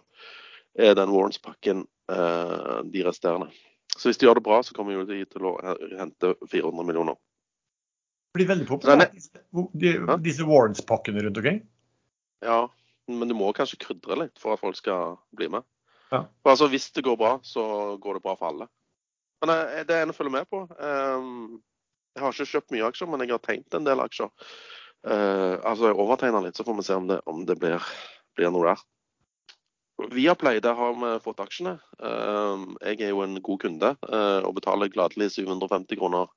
er 0.74 0.96
den 0.98 1.12
Warrens-pakken 1.14 1.84
eh, 2.10 2.80
de 2.90 3.04
resterende. 3.06 3.52
Så 3.94 4.10
hvis 4.10 4.18
de 4.18 4.26
gjør 4.26 4.40
det 4.40 4.46
bra, 4.48 4.58
så 4.66 4.74
kommer 4.74 5.06
de 5.06 5.20
til 5.30 5.46
å 5.46 5.54
hente 6.00 6.34
400 6.50 6.88
millioner. 6.88 7.20
Det 8.34 8.42
blir 8.42 8.50
veldig 8.50 8.66
populært, 8.66 9.14
disse, 9.14 10.18
disse 10.26 10.50
Warrens-pakkene 10.50 11.22
rundt 11.22 11.38
omkring? 11.38 11.62
Okay? 11.62 11.73
Ja, 12.44 12.62
men 13.12 13.32
du 13.32 13.36
må 13.38 13.52
kanskje 13.56 13.82
krydre 13.82 14.18
litt 14.24 14.40
for 14.42 14.56
at 14.56 14.62
folk 14.62 14.78
skal 14.80 15.18
bli 15.36 15.50
med. 15.52 15.66
Ja. 16.14 16.24
For 16.44 16.54
altså, 16.54 16.70
Hvis 16.72 16.92
det 16.94 17.06
går 17.06 17.18
bra, 17.18 17.36
så 17.44 17.98
går 18.02 18.20
det 18.20 18.26
bra 18.26 18.36
for 18.38 18.52
alle. 18.52 18.70
Men 19.44 19.56
eh, 19.56 19.84
det 19.88 19.96
er 19.96 20.06
en 20.06 20.14
å 20.14 20.16
følge 20.16 20.36
med 20.38 20.48
på. 20.52 20.64
Um, 20.78 21.60
jeg 22.14 22.24
har 22.24 22.36
ikke 22.36 22.52
kjøpt 22.54 22.74
mye 22.76 22.88
aksjer, 22.88 23.10
men 23.10 23.26
jeg 23.26 23.34
har 23.34 23.44
tegnet 23.44 23.78
en 23.78 23.88
del 23.88 24.04
aksjer. 24.04 24.32
Uh, 25.04 25.60
altså 25.68 25.90
jeg 25.90 26.00
overtegner 26.00 26.46
litt, 26.46 26.56
så 26.56 26.64
får 26.64 26.78
vi 26.80 26.86
se 26.88 26.96
om 26.96 27.10
det, 27.10 27.20
om 27.28 27.42
det 27.50 27.58
blir, 27.60 27.90
blir, 28.38 28.54
noe 28.54 28.70
der. 28.70 28.84
Viaplay, 30.14 30.62
der 30.64 30.78
har 30.78 30.94
vi 31.02 31.12
fått 31.26 31.42
aksjene. 31.44 31.76
Uh, 32.00 32.70
jeg 32.86 33.02
er 33.02 33.12
jo 33.12 33.24
en 33.26 33.36
god 33.44 33.66
kunde 33.66 33.92
uh, 34.06 34.40
og 34.46 34.56
betaler 34.62 34.94
gladelig 34.94 35.34
750 35.36 36.00
kroner 36.00 36.32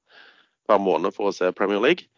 per 0.66 0.82
måned 0.82 1.14
for 1.14 1.30
å 1.30 1.36
se 1.36 1.52
Premier 1.54 1.82
League. 1.84 2.08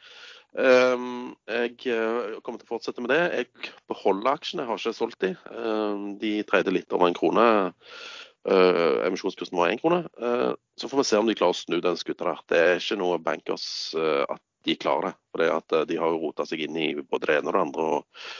Ehm, 0.57 1.35
jeg 1.45 1.75
eh, 1.93 2.39
kommer 2.41 2.61
til 2.61 2.69
å 2.69 2.73
fortsette 2.73 3.03
med 3.05 3.13
det. 3.13 3.21
Jeg 3.37 3.75
beholder 3.91 4.33
aksjene, 4.33 4.65
jeg 4.65 4.71
har 4.71 4.81
ikke 4.81 4.97
solgt 4.97 5.21
de. 5.25 5.35
Ehm, 5.53 6.07
de 6.23 6.33
tredde 6.49 6.73
litt 6.73 6.93
over 6.97 7.11
en 7.11 7.17
krone. 7.17 7.47
Eh, 8.49 8.99
emisjonskursen 9.07 9.59
var 9.59 9.73
én 9.73 9.81
krone. 9.81 10.07
Eh, 10.17 10.53
så 10.81 10.89
får 10.89 11.03
vi 11.03 11.07
se 11.11 11.21
om 11.21 11.29
de 11.29 11.37
klarer 11.37 11.57
å 11.57 11.59
snu 11.59 11.81
den 11.85 11.99
skuta 12.01 12.31
der. 12.31 12.45
Det 12.49 12.61
er 12.65 12.81
ikke 12.81 13.01
noe 13.01 13.19
bankers 13.21 13.67
at 13.99 14.41
de 14.65 14.77
klarer 14.77 15.11
det. 15.11 15.17
For 15.31 15.85
de 15.91 15.99
har 16.01 16.15
jo 16.15 16.23
rota 16.23 16.47
seg 16.49 16.65
inn 16.65 16.79
i 16.81 16.95
både 17.03 17.29
det 17.29 17.41
ene 17.41 17.53
og 17.53 17.59
det 17.59 17.65
andre, 17.67 17.89
og, 17.99 18.31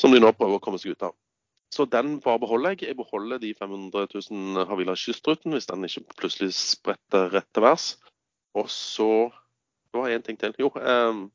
som 0.00 0.14
de 0.14 0.22
nå 0.22 0.32
prøver 0.32 0.56
å 0.56 0.62
komme 0.62 0.80
seg 0.80 0.96
ut 0.96 1.04
av. 1.10 1.18
Så 1.72 1.86
den 1.88 2.18
bare 2.20 2.40
beholder 2.40 2.74
jeg. 2.74 2.88
Jeg 2.90 2.98
beholder 2.98 3.40
de 3.40 3.54
500 3.56 4.08
000 4.12 4.66
Havila 4.68 4.96
kystruten 4.98 5.54
hvis 5.56 5.70
den 5.70 5.86
ikke 5.88 6.04
plutselig 6.20 6.52
spretter 6.56 7.30
rett 7.32 7.48
til 7.52 7.64
værs. 7.64 7.86
Og 8.56 8.68
så 8.68 9.30
Det 9.92 10.00
var 10.00 10.08
én 10.08 10.22
ting 10.24 10.38
til. 10.40 10.54
Jo. 10.56 10.70
Um, 10.72 11.30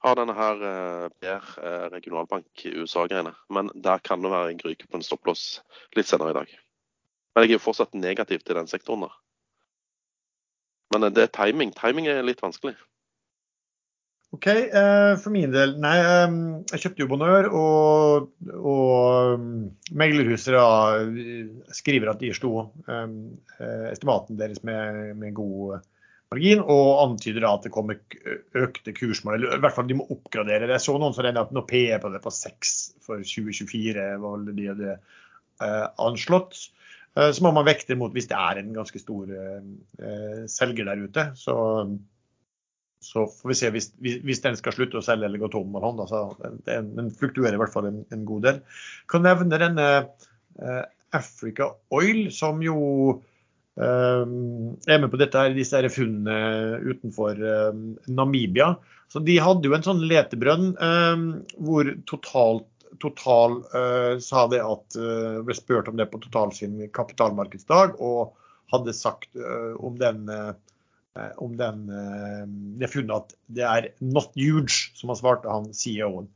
har 0.00 0.16
denne 0.16 0.34
her 0.36 0.60
Per 1.20 1.48
eh, 1.60 1.86
regionalbank 1.92 2.64
i 2.66 2.74
USA-greiene. 2.80 3.34
Men 3.52 3.70
der 3.74 4.02
kan 4.04 4.22
det 4.22 4.32
være 4.32 4.54
en 4.54 4.60
gryke 4.60 4.88
på 4.88 4.98
en 5.00 5.06
stopplås 5.06 5.60
litt 5.96 6.08
senere 6.08 6.32
i 6.32 6.38
dag. 6.40 6.54
Men 7.34 7.44
jeg 7.44 7.52
er 7.52 7.58
jo 7.58 7.66
fortsatt 7.66 7.96
negativ 7.98 8.44
til 8.44 8.58
den 8.58 8.70
sektoren 8.70 9.06
der. 9.06 9.18
Men 10.94 11.08
eh, 11.08 11.12
det 11.16 11.26
er 11.26 11.34
timing. 11.36 11.74
Timing 11.76 12.08
er 12.10 12.24
litt 12.24 12.40
vanskelig. 12.44 12.76
OK. 14.32 14.46
Eh, 14.46 15.12
for 15.20 15.34
min 15.34 15.52
del, 15.52 15.76
nei. 15.82 15.96
Jeg 16.72 16.84
kjøpte 16.84 17.04
jo 17.04 17.10
Bonheur, 17.10 17.50
og, 17.50 18.30
og 18.56 19.46
meglerhuset 19.90 21.74
skriver 21.76 22.12
at 22.12 22.22
de 22.22 22.32
slo 22.36 22.70
estimaten 23.90 24.38
deres 24.38 24.62
med, 24.64 25.16
med 25.18 25.34
god 25.36 25.82
margin, 26.30 26.60
og 26.62 26.88
antyder 27.04 27.46
at 27.48 27.64
det 27.66 27.72
kommer 27.74 27.98
økte 28.54 28.94
kursmål. 28.94 29.36
Eller 29.36 29.56
i 29.56 29.62
hvert 29.64 29.74
fall 29.74 29.88
de 29.88 29.96
må 29.98 30.06
oppgradere 30.14 30.68
det. 30.68 30.76
Jeg 30.76 30.84
så 30.84 30.94
noen 30.98 31.16
som 31.16 31.26
regna 31.26 31.42
at 31.42 31.54
nå 31.54 31.64
PE 31.66 31.98
på 32.02 32.12
det 32.12 32.20
på 32.22 32.32
6 32.34 32.74
for 33.06 33.24
2024 33.26 34.04
var 34.22 34.44
det 34.46 34.54
de 34.58 34.68
hadde 34.70 34.92
eh, 34.94 35.88
anslått. 36.06 36.60
Eh, 37.18 37.32
så 37.34 37.42
må 37.42 37.50
man 37.56 37.66
vekte 37.66 37.98
mot 37.98 38.14
hvis 38.14 38.30
det 38.30 38.38
er 38.38 38.60
en 38.60 38.70
ganske 38.76 39.02
stor 39.02 39.32
eh, 39.34 40.44
selger 40.50 40.86
der 40.86 41.02
ute. 41.02 41.24
Så, 41.40 41.56
så 43.02 43.26
får 43.34 43.50
vi 43.50 43.58
se 43.58 43.72
hvis, 43.74 43.90
hvis, 43.98 44.42
den 44.44 44.58
skal 44.60 44.76
slutte 44.76 45.00
å 45.00 45.06
selge 45.06 45.26
eller 45.26 45.42
gå 45.42 45.50
tom 45.50 45.74
hånd. 45.82 46.04
Altså, 46.06 46.52
den, 46.68 46.92
den, 46.94 47.10
fluktuerer 47.10 47.58
i 47.58 47.62
hvert 47.64 47.74
fall 47.74 47.90
en, 47.90 48.04
en 48.14 48.22
god 48.28 48.46
del. 48.46 48.62
Jeg 49.02 49.10
kan 49.16 49.26
nevne 49.26 49.58
denne 49.58 49.90
Africa 51.10 51.72
Oil, 51.96 52.28
som 52.30 52.62
jo 52.62 52.78
Ehm, 53.80 54.76
er 54.90 55.00
med 55.00 55.10
på 55.12 55.20
dette, 55.20 55.40
her, 55.40 55.54
disse 55.56 55.78
her 55.78 55.88
funnene 55.92 56.80
utenfor 56.84 57.38
ehm, 57.38 57.84
Namibia. 58.12 58.74
Så 59.10 59.22
De 59.24 59.38
hadde 59.42 59.66
jo 59.66 59.76
en 59.76 59.86
sånn 59.86 60.02
letebrønn 60.10 60.74
ehm, 60.76 61.30
hvor 61.58 61.94
totalt 62.10 62.68
Total 63.00 63.54
uh, 63.70 64.18
sa 64.20 64.42
det 64.50 64.58
at 64.60 64.96
uh, 64.98 65.38
ble 65.46 65.54
spurt 65.56 65.86
om 65.88 65.94
det 65.96 66.08
på 66.10 66.18
Total 66.20 66.50
sin 66.52 66.74
kapitalmarkedsdag, 66.92 67.94
og 68.02 68.34
hadde 68.74 68.92
sagt 68.98 69.30
uh, 69.38 69.78
om 69.78 69.94
den, 69.96 70.26
om 71.40 71.54
den 71.56 71.86
det 72.82 72.90
funnet 72.90 73.14
at 73.14 73.32
det 73.56 73.64
er 73.64 73.88
'not 74.02 74.34
huge', 74.34 74.90
som 74.98 75.14
han 75.14 75.20
svarte 75.22 75.48
han 75.54 75.70
CEO-en. 75.72 76.28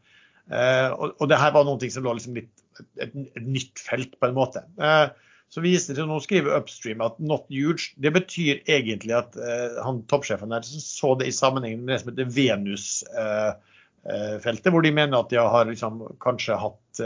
Og, 0.95 1.13
og, 1.19 1.27
det 1.29 1.43
her 1.43 1.53
var 1.53 1.67
noe 1.67 1.91
som 1.91 2.07
lå 2.07 2.15
liksom 2.17 2.39
litt 2.39 2.65
et, 2.97 3.13
et, 3.13 3.45
nytt 3.45 3.83
felt, 3.83 4.17
på 4.21 4.31
en 4.31 4.39
måte. 4.39 4.65
Uh, 4.79 5.11
så 5.53 5.61
viser 5.63 5.95
det 5.95 6.07
nå 6.09 6.21
skriver 6.23 6.57
Upstream 6.57 7.01
at 7.05 7.19
'not 7.19 7.45
huge'. 7.53 7.93
Det 7.97 8.13
betyr 8.15 8.55
egentlig 8.67 9.15
at 9.17 9.37
uh, 9.37 9.85
han 9.85 10.03
toppsjefen 10.11 10.51
der 10.51 10.63
så 10.65 11.15
det 11.19 11.27
i 11.31 11.37
sammenheng 11.37 11.85
med 11.85 11.95
det 11.95 12.01
som 12.01 12.11
heter 12.11 12.35
Venus-feltet, 12.39 14.67
uh, 14.67 14.69
uh, 14.69 14.73
hvor 14.73 14.83
de 14.83 14.93
mener 14.93 15.19
at 15.19 15.31
de 15.31 15.37
har 15.39 15.65
liksom, 15.71 16.03
kanskje 16.21 16.57
hatt 16.59 17.01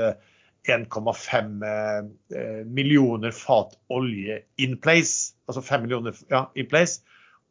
1,5 0.68 2.64
millioner 2.68 3.30
fat 3.32 3.78
olje 3.88 4.42
in 4.56 4.76
place. 4.76 5.34
Altså 5.48 5.62
5 5.62 5.82
millioner 5.82 6.12
ja, 6.28 6.50
in 6.54 6.66
place. 6.68 7.00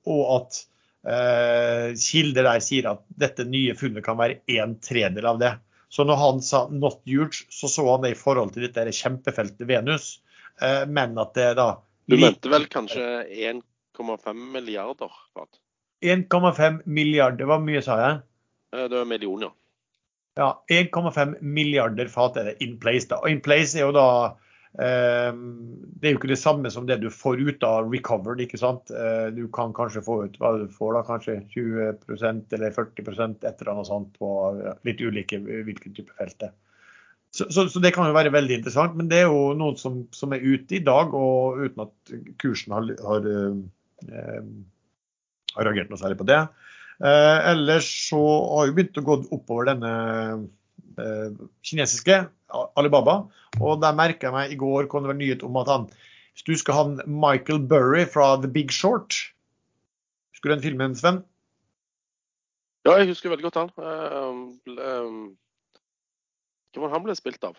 Og 0.05 0.35
at 0.35 0.67
Eh, 1.07 1.93
kilder 1.95 2.43
der 2.43 2.63
sier 2.63 2.89
at 2.91 3.03
dette 3.21 3.45
nye 3.47 3.75
funnet 3.79 4.03
kan 4.03 4.17
være 4.19 4.41
en 4.57 4.75
tredel 4.83 5.27
av 5.29 5.39
det. 5.39 5.53
Så 5.87 6.03
når 6.03 6.19
han 6.19 6.41
sa 6.43 6.67
'not 6.67 6.99
huge', 7.07 7.45
så 7.49 7.69
så 7.71 7.85
han 7.91 8.03
det 8.03 8.11
i 8.11 8.19
forhold 8.19 8.51
til 8.53 8.67
dette 8.67 8.91
kjempefeltet 8.91 9.67
Venus. 9.67 10.19
Eh, 10.61 10.83
men 10.87 11.17
at 11.21 11.33
det 11.37 11.51
da 11.59 11.67
Du 12.07 12.17
mente 12.17 12.49
vel 12.49 12.67
kanskje 12.71 13.03
1,5 13.27 14.43
milliarder 14.53 15.11
fat? 15.35 15.59
1,5 16.01 16.81
milliarder, 16.85 17.49
hva 17.49 17.57
mye 17.59 17.81
sa 17.83 17.97
jeg? 18.01 18.19
Eh, 18.75 18.85
det 18.87 18.97
var 18.97 19.07
millioner. 19.09 19.53
Ja, 20.37 20.51
1,5 20.69 21.39
milliarder 21.41 22.09
fat 22.13 22.37
er 22.37 22.51
det 22.51 22.57
in 22.61 22.77
place. 22.79 23.07
da. 23.09 23.17
Og 23.23 23.31
in 23.31 23.41
place 23.41 23.75
er 23.77 23.87
jo 23.87 23.95
da 23.95 24.09
Ehm, 24.77 25.79
det 25.97 26.05
er 26.05 26.13
jo 26.13 26.19
ikke 26.19 26.29
det 26.29 26.37
samme 26.37 26.69
som 26.69 26.85
det 26.85 26.99
du 27.01 27.09
får 27.09 27.41
ut 27.41 27.63
av 27.65 27.89
recovered. 27.89 28.41
ikke 28.43 28.59
sant? 28.61 28.91
Eh, 28.91 29.29
du 29.33 29.47
kan 29.53 29.73
kanskje 29.73 30.03
få 30.05 30.19
ut 30.25 30.37
hva 30.37 30.53
du 30.59 30.67
får 30.73 30.93
da, 30.93 31.03
kanskje 31.07 31.37
20% 31.55 32.53
eller 32.53 32.75
40 32.75 33.01
et 33.47 33.61
eller 33.61 33.73
annet 33.73 33.89
sånt 33.89 34.13
på 34.19 34.31
litt 34.85 35.01
ulike 35.01 35.39
hvilken 35.41 35.97
type 35.97 36.13
felt 36.17 36.37
det 36.43 36.51
så, 37.37 37.45
så, 37.53 37.67
så, 37.69 37.81
det 37.83 37.91
kan 37.93 38.09
jo 38.09 38.15
være 38.15 38.33
veldig 38.33 38.59
interessant. 38.59 38.95
Men 38.97 39.09
det 39.11 39.21
er 39.21 39.27
jo 39.29 39.51
noen 39.57 39.77
som, 39.79 40.01
som 40.15 40.33
er 40.33 40.45
ute 40.45 40.79
i 40.79 40.83
dag, 40.83 41.13
og 41.13 41.61
uten 41.61 41.85
at 41.85 42.15
kursen 42.41 42.73
har, 42.73 42.89
har, 43.05 43.29
eh, 44.07 44.49
har 45.53 45.69
reagert 45.69 45.93
noe 45.93 46.01
særlig 46.01 46.19
på 46.21 46.27
det. 46.29 46.41
Eh, 46.97 47.37
ellers 47.53 47.89
så 48.07 48.23
har 48.55 48.69
jo 48.69 48.75
begynt 48.77 48.97
å 48.97 49.05
gå 49.05 49.19
oppover 49.37 49.69
denne 49.69 49.93
eh, 50.97 51.39
kinesiske 51.65 52.23
Alibaba. 52.79 53.19
Og 53.61 53.81
der 53.83 53.97
merka 53.97 54.29
jeg 54.29 54.37
meg 54.37 54.53
i 54.53 54.59
går 54.59 54.89
kom 54.89 55.05
det 55.05 55.13
være 55.13 55.21
nyhet 55.21 55.45
om 55.45 55.57
at 55.61 55.71
han 55.71 55.89
Hvis 56.37 56.45
du 56.45 56.53
skal 56.61 56.75
ha 56.77 56.83
Michael 57.09 57.59
Burry 57.59 58.05
fra 58.05 58.35
The 58.37 58.49
Big 58.49 58.71
Short 58.71 59.15
Husker 60.31 60.49
du 60.49 60.53
den 60.53 60.63
filmen, 60.63 60.95
Sven? 60.95 61.23
Ja, 62.85 62.93
jeg 63.01 63.09
husker 63.09 63.31
veldig 63.33 63.49
godt 63.49 63.57
han. 63.57 63.71
Uh, 63.75 64.75
uh, 64.77 65.31
hvem 66.77 66.85
var 66.85 66.95
han 66.95 67.05
ble 67.07 67.17
spilt 67.17 67.43
av? 67.47 67.57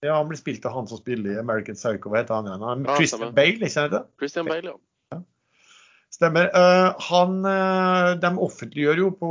Ja, 0.00 0.16
Han 0.16 0.30
ble 0.30 0.38
spilt 0.40 0.64
av 0.64 0.72
han 0.72 0.86
som 0.88 0.98
spiller 0.98 1.34
i 1.34 1.40
American 1.40 1.76
Psycho. 1.76 2.08
Hva 2.10 2.22
heter 2.22 2.38
han 2.38 2.48
igjen? 2.48 2.86
Christian 2.96 3.34
Bale, 3.36 3.58
ikke 3.60 3.74
sant? 3.74 3.98
Christian 4.18 4.48
Bale, 4.48 4.72
ja. 4.72 4.78
Stemmer. 6.10 6.48
Uh, 6.50 6.96
han, 7.06 7.36
uh, 7.46 8.16
de 8.18 8.30
offentliggjør 8.42 9.04
jo 9.04 9.10
på 9.20 9.30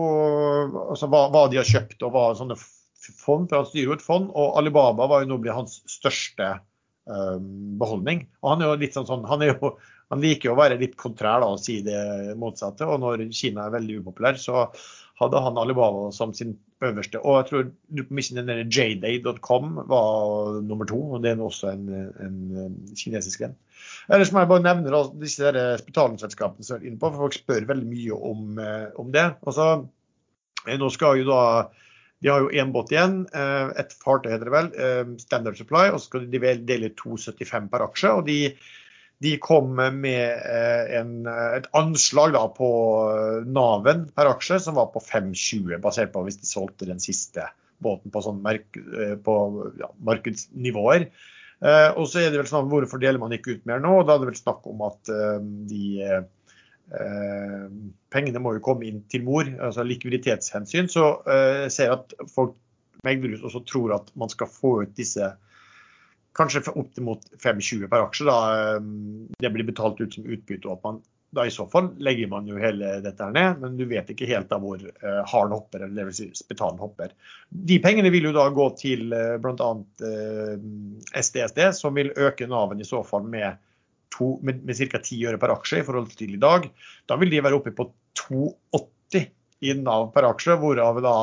altså, 0.88 1.10
hva, 1.11 1.26
hva, 1.34 1.48
de 1.52 1.60
har 1.60 1.68
kjøpt 1.68 2.06
og 2.07 2.14
hva 2.15 2.30
sånne 2.40 2.56
fond, 2.60 3.49
for 3.49 3.57
han 3.57 3.68
styrer 3.68 3.91
jo 3.91 3.98
et 3.98 4.06
fond. 4.06 4.30
Og 4.31 4.56
Alibaba 4.61 5.10
var 5.11 5.26
jo 5.26 5.34
nå 5.34 5.40
blitt 5.44 5.57
hans 5.57 5.81
største 5.91 6.53
uh, 6.56 7.38
beholdning. 7.81 8.27
Og 8.40 8.53
han 8.53 8.64
er 8.64 8.72
jo 8.72 8.80
litt 8.86 8.95
sånn, 8.95 9.10
sånn 9.10 9.27
han, 9.27 9.44
jo, 9.49 9.73
han, 10.14 10.23
liker 10.23 10.52
jo 10.52 10.56
å 10.56 10.61
være 10.61 10.80
litt 10.80 10.95
kontrær 11.02 11.44
da, 11.44 11.52
og 11.52 11.60
si 11.65 11.81
det 11.84 11.99
motsatte. 12.40 12.88
Og 12.88 13.03
når 13.03 13.27
Kina 13.36 13.68
er 13.68 13.76
veldig 13.76 13.99
upopulær, 14.03 14.40
så 14.40 14.69
hadde 15.19 15.41
han 15.43 15.57
Alibaba 15.59 16.09
som 16.15 16.31
sin 16.33 16.55
øverste. 16.85 17.19
Og 17.19 17.37
jeg 17.37 17.47
tror 17.49 17.65
den 18.37 18.71
jday.com 18.71 19.81
var 19.89 20.61
nummer 20.63 20.87
to, 20.87 20.99
og 21.15 21.23
det 21.23 21.33
er 21.33 21.43
også 21.43 21.73
en, 21.73 21.89
en 22.23 22.77
kinesisk 22.95 23.43
en. 23.47 23.57
Ellers 24.09 24.31
må 24.31 24.43
jeg 24.43 24.51
bare 24.51 24.65
nevne 24.65 24.93
da, 24.93 25.03
disse 25.19 25.51
betalingsselskapene 25.85 26.65
som 26.65 26.79
er 26.79 26.87
inne 26.87 26.99
på, 27.01 27.11
for 27.11 27.27
folk 27.27 27.37
spør 27.37 27.67
veldig 27.69 27.89
mye 27.89 28.21
om, 28.31 28.47
eh, 28.63 28.87
om 29.01 29.11
det. 29.13 29.27
Altså, 29.47 29.69
nå 30.79 30.89
skal 30.95 31.21
jo 31.21 31.29
da 31.29 31.43
de 32.19 32.27
har 32.27 32.43
jo 32.43 32.51
én 32.51 32.73
båt 32.75 32.91
igjen, 32.91 33.21
eh, 33.31 33.69
et 33.79 33.93
fartøy 34.03 34.33
heter 34.33 34.49
det 34.49 34.55
vel, 34.55 34.69
eh, 34.75 35.11
Standard 35.21 35.55
Supply, 35.55 35.87
og 35.87 36.01
så 36.01 36.09
skal 36.09 36.25
de 36.27 36.41
dele 36.67 36.91
2,75 36.99 37.69
per 37.71 37.85
aksje. 37.85 38.11
og 38.11 38.25
de, 38.27 38.39
de 39.23 39.33
kom 39.43 39.73
med 39.75 40.45
en, 40.95 41.15
et 41.27 41.65
anslag 41.75 42.31
da 42.35 42.45
på 42.55 42.69
Naven 43.51 44.05
per 44.15 44.29
aksje 44.31 44.61
som 44.63 44.77
var 44.77 44.93
på 44.93 45.01
5,20, 45.03 45.75
basert 45.83 46.13
på 46.13 46.23
hvis 46.23 46.39
de 46.39 46.47
solgte 46.47 46.87
den 46.87 47.03
siste 47.03 47.49
båten 47.83 48.13
på, 48.13 48.21
sånn 48.23 48.39
merk, 48.43 48.79
på 49.25 49.35
ja, 49.79 49.91
markedsnivåer. 50.07 51.09
Eh, 51.59 51.89
og 51.99 52.07
så 52.07 52.21
er 52.21 52.31
det 52.31 52.39
vel 52.39 52.47
sånn, 52.47 52.69
Hvorfor 52.71 53.01
deler 53.01 53.19
man 53.19 53.35
ikke 53.35 53.57
ut 53.57 53.65
mer 53.67 53.81
nå? 53.83 53.97
Da 54.07 54.15
er 54.15 54.21
det 54.21 54.31
vel 54.31 54.39
snakk 54.39 54.67
om 54.69 54.83
at 54.87 55.11
eh, 55.11 55.39
de 55.67 55.83
eh, 56.07 57.67
pengene 58.13 58.43
må 58.43 58.55
jo 58.55 58.63
komme 58.63 58.87
inn 58.87 59.03
til 59.11 59.25
mor, 59.27 59.49
altså 59.59 59.83
likviditetshensyn. 59.87 60.89
Så 60.91 61.11
jeg 61.27 61.73
ser 61.75 61.93
at 61.97 62.15
folk 62.31 62.57
også 63.05 63.61
tror 63.67 63.93
at 63.95 64.09
man 64.19 64.31
skal 64.31 64.49
få 64.51 64.71
ut 64.83 64.95
disse 64.97 65.29
kanskje 66.39 66.65
opp 66.71 66.99
mot 67.03 67.29
5,20 67.43 67.87
per 67.91 68.07
aksje. 68.07 68.27
da 68.27 68.79
Det 69.39 69.53
blir 69.53 69.67
betalt 69.67 70.01
ut 70.01 70.15
som 70.15 70.25
utbytte. 70.25 70.67
og 70.67 70.77
at 70.77 70.85
man 70.87 71.01
da 71.31 71.45
i 71.45 71.51
så 71.53 71.65
fall 71.69 71.91
legger 72.01 72.29
man 72.29 72.47
jo 72.49 72.57
hele 72.57 72.95
dette 73.05 73.21
her 73.21 73.33
ned, 73.33 73.59
men 73.61 73.77
du 73.77 73.85
vet 73.89 74.07
ikke 74.09 74.27
helt 74.29 74.49
da 74.49 74.57
hvor 74.61 74.81
uh, 74.81 75.19
haren 75.29 75.53
hopper, 75.53 75.83
eller 75.85 76.07
dvs. 76.07 76.21
Si 76.21 76.29
spetalen 76.41 76.79
hopper. 76.81 77.13
De 77.49 77.77
pengene 77.83 78.09
vil 78.13 78.29
jo 78.29 78.35
da 78.35 78.47
gå 78.53 78.65
til 78.79 79.13
uh, 79.13 79.35
bl.a. 79.41 79.69
Uh, 80.01 80.55
SDSD, 81.13 81.61
som 81.77 81.97
vil 81.97 82.13
øke 82.17 82.49
Naven 82.49 82.81
i 82.81 82.87
så 82.87 83.03
fall 83.05 83.27
med, 83.29 83.59
to, 84.15 84.37
med, 84.41 84.63
med 84.65 84.79
ca. 84.79 85.03
10 85.03 85.27
øre 85.29 85.41
per 85.41 85.53
aksje 85.53 85.83
i 85.83 85.85
forhold 85.85 86.09
til 86.17 86.33
i 86.33 86.41
dag. 86.41 86.65
Da 87.09 87.19
vil 87.21 87.33
de 87.33 87.43
være 87.45 87.61
oppe 87.61 87.75
på 87.77 87.91
2,80 88.23 89.29
i 89.69 89.77
Nav 89.77 90.09
per 90.15 90.31
aksje, 90.31 90.57
hvorav 90.57 91.03
da 91.05 91.15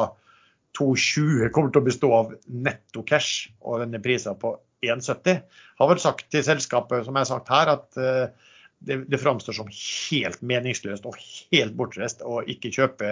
2,20 0.78 1.50
kommer 1.56 1.72
til 1.72 1.82
å 1.82 1.86
bestå 1.88 2.12
av 2.14 2.32
netto 2.52 3.02
cash 3.08 3.48
og 3.64 3.80
denne 3.82 3.98
prisen 4.04 4.38
på 4.38 4.54
1,70. 4.92 5.40
Har 5.80 5.90
vel 5.90 6.02
sagt 6.02 6.28
til 6.32 6.44
selskapet, 6.46 7.06
som 7.06 7.16
jeg 7.16 7.26
har 7.26 7.30
sagt 7.30 7.52
her, 7.52 7.72
at 7.76 8.00
uh, 8.00 8.52
det, 8.86 9.02
det 9.10 9.20
framstår 9.20 9.56
som 9.56 9.70
helt 9.72 10.42
meningsløst 10.44 11.06
og 11.08 11.16
helt 11.52 11.76
bortreist 11.78 12.24
å 12.26 12.42
ikke 12.44 12.72
kjøpe 12.74 13.08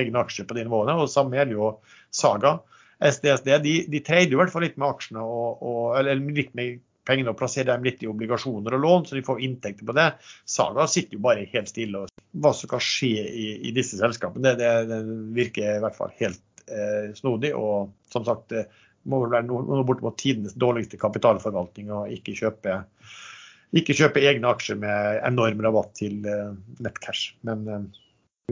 egne 0.00 0.24
aksjer 0.24 0.48
på 0.48 0.56
de 0.58 0.66
nivåene. 0.66 0.96
og 0.98 1.10
Samme 1.10 1.38
gjelder 1.38 1.58
jo 1.58 1.70
Saga. 2.14 2.58
SDSD 3.04 3.50
de, 3.62 3.74
de 3.90 4.00
trader 4.06 4.32
i 4.32 4.38
hvert 4.38 4.52
fall 4.52 4.64
litt 4.64 4.76
med 4.80 4.88
aksjene 4.88 5.22
og, 5.22 5.62
og, 5.62 5.80
eller 5.98 6.20
litt 6.34 6.52
med 6.56 6.82
pengene 7.04 7.34
og 7.34 7.38
plasserer 7.38 7.74
dem 7.74 7.84
litt 7.84 8.02
i 8.02 8.08
obligasjoner 8.08 8.76
og 8.76 8.80
lån, 8.80 9.06
så 9.06 9.18
de 9.18 9.24
får 9.26 9.42
inntekter 9.44 9.88
på 9.88 9.96
det. 9.96 10.06
Saga 10.48 10.86
sitter 10.88 11.18
jo 11.18 11.24
bare 11.26 11.44
helt 11.52 11.70
stille. 11.70 12.04
og 12.04 12.40
Hva 12.40 12.54
som 12.56 12.70
kan 12.70 12.82
skje 12.82 13.26
i, 13.28 13.48
i 13.68 13.74
disse 13.76 13.98
selskapene, 14.00 14.54
det, 14.54 14.70
det, 14.88 15.02
det, 15.04 15.18
virker 15.36 15.76
i 15.76 15.82
hvert 15.84 15.98
fall 15.98 16.14
helt 16.20 16.64
eh, 16.64 17.12
snodig. 17.18 17.52
Og 17.58 17.92
som 18.14 18.24
sagt, 18.24 18.48
det 18.54 18.64
må 19.10 19.20
vel 19.24 19.34
være 19.36 19.46
noe, 19.48 19.84
bortimot 19.86 20.16
tidenes 20.20 20.56
dårligste 20.60 21.00
kapitalforvaltning 21.00 21.92
å 21.92 22.04
ikke 22.12 22.36
kjøpe 22.38 22.82
ikke 23.74 23.96
kjøpe 23.98 24.22
egne 24.22 24.50
aksjer 24.54 24.78
med 24.78 25.20
enorm 25.26 25.62
rabatt 25.64 25.94
til 25.98 26.26
uh, 26.28 26.54
nettcash. 26.84 27.32
Men 27.46 27.64
uh, 27.66 27.86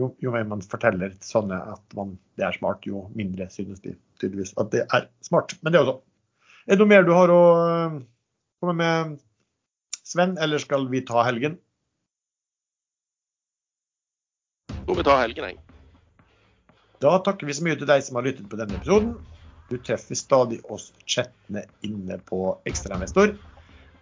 jo, 0.01 0.09
jo, 0.23 0.33
mer 0.33 0.47
man 0.49 0.63
forteller 0.65 1.13
sånne 1.23 1.59
at 1.73 1.97
man, 1.97 2.17
det 2.39 2.47
er 2.47 2.57
smart, 2.57 2.83
jo 2.89 3.05
mindre 3.15 3.47
synes 3.53 3.83
de 3.85 3.95
tydeligvis 4.19 4.55
at 4.59 4.73
det 4.73 4.83
er 4.89 5.07
smart. 5.25 5.55
Men 5.61 5.73
det 5.75 5.79
er 5.79 5.87
også. 5.87 6.01
Er 6.63 6.75
det 6.75 6.83
noe 6.83 6.91
mer 6.91 7.07
du 7.07 7.13
har 7.15 7.31
å 7.31 7.43
uh, 7.59 8.01
komme 8.63 8.75
med, 8.79 9.19
Sven, 10.03 10.35
eller 10.43 10.59
skal 10.59 10.89
vi 10.91 10.99
ta 11.07 11.23
helgen? 11.23 11.55
Skal 14.83 14.99
vi 14.99 15.05
ta 15.07 15.15
helgen, 15.21 15.45
jeg. 15.47 15.61
Da 17.03 17.15
takker 17.23 17.47
vi 17.47 17.55
så 17.55 17.63
mye 17.63 17.77
til 17.79 17.87
deg 17.87 18.03
som 18.03 18.19
har 18.19 18.27
lyttet 18.27 18.49
på 18.51 18.59
denne 18.59 18.75
episoden. 18.79 19.15
Du 19.69 19.77
treffer 19.79 20.17
stadig 20.19 20.59
oss 20.71 20.91
chattene 21.07 21.63
inne 21.85 22.19
på 22.27 22.45
Ekstrainvestor 22.69 23.35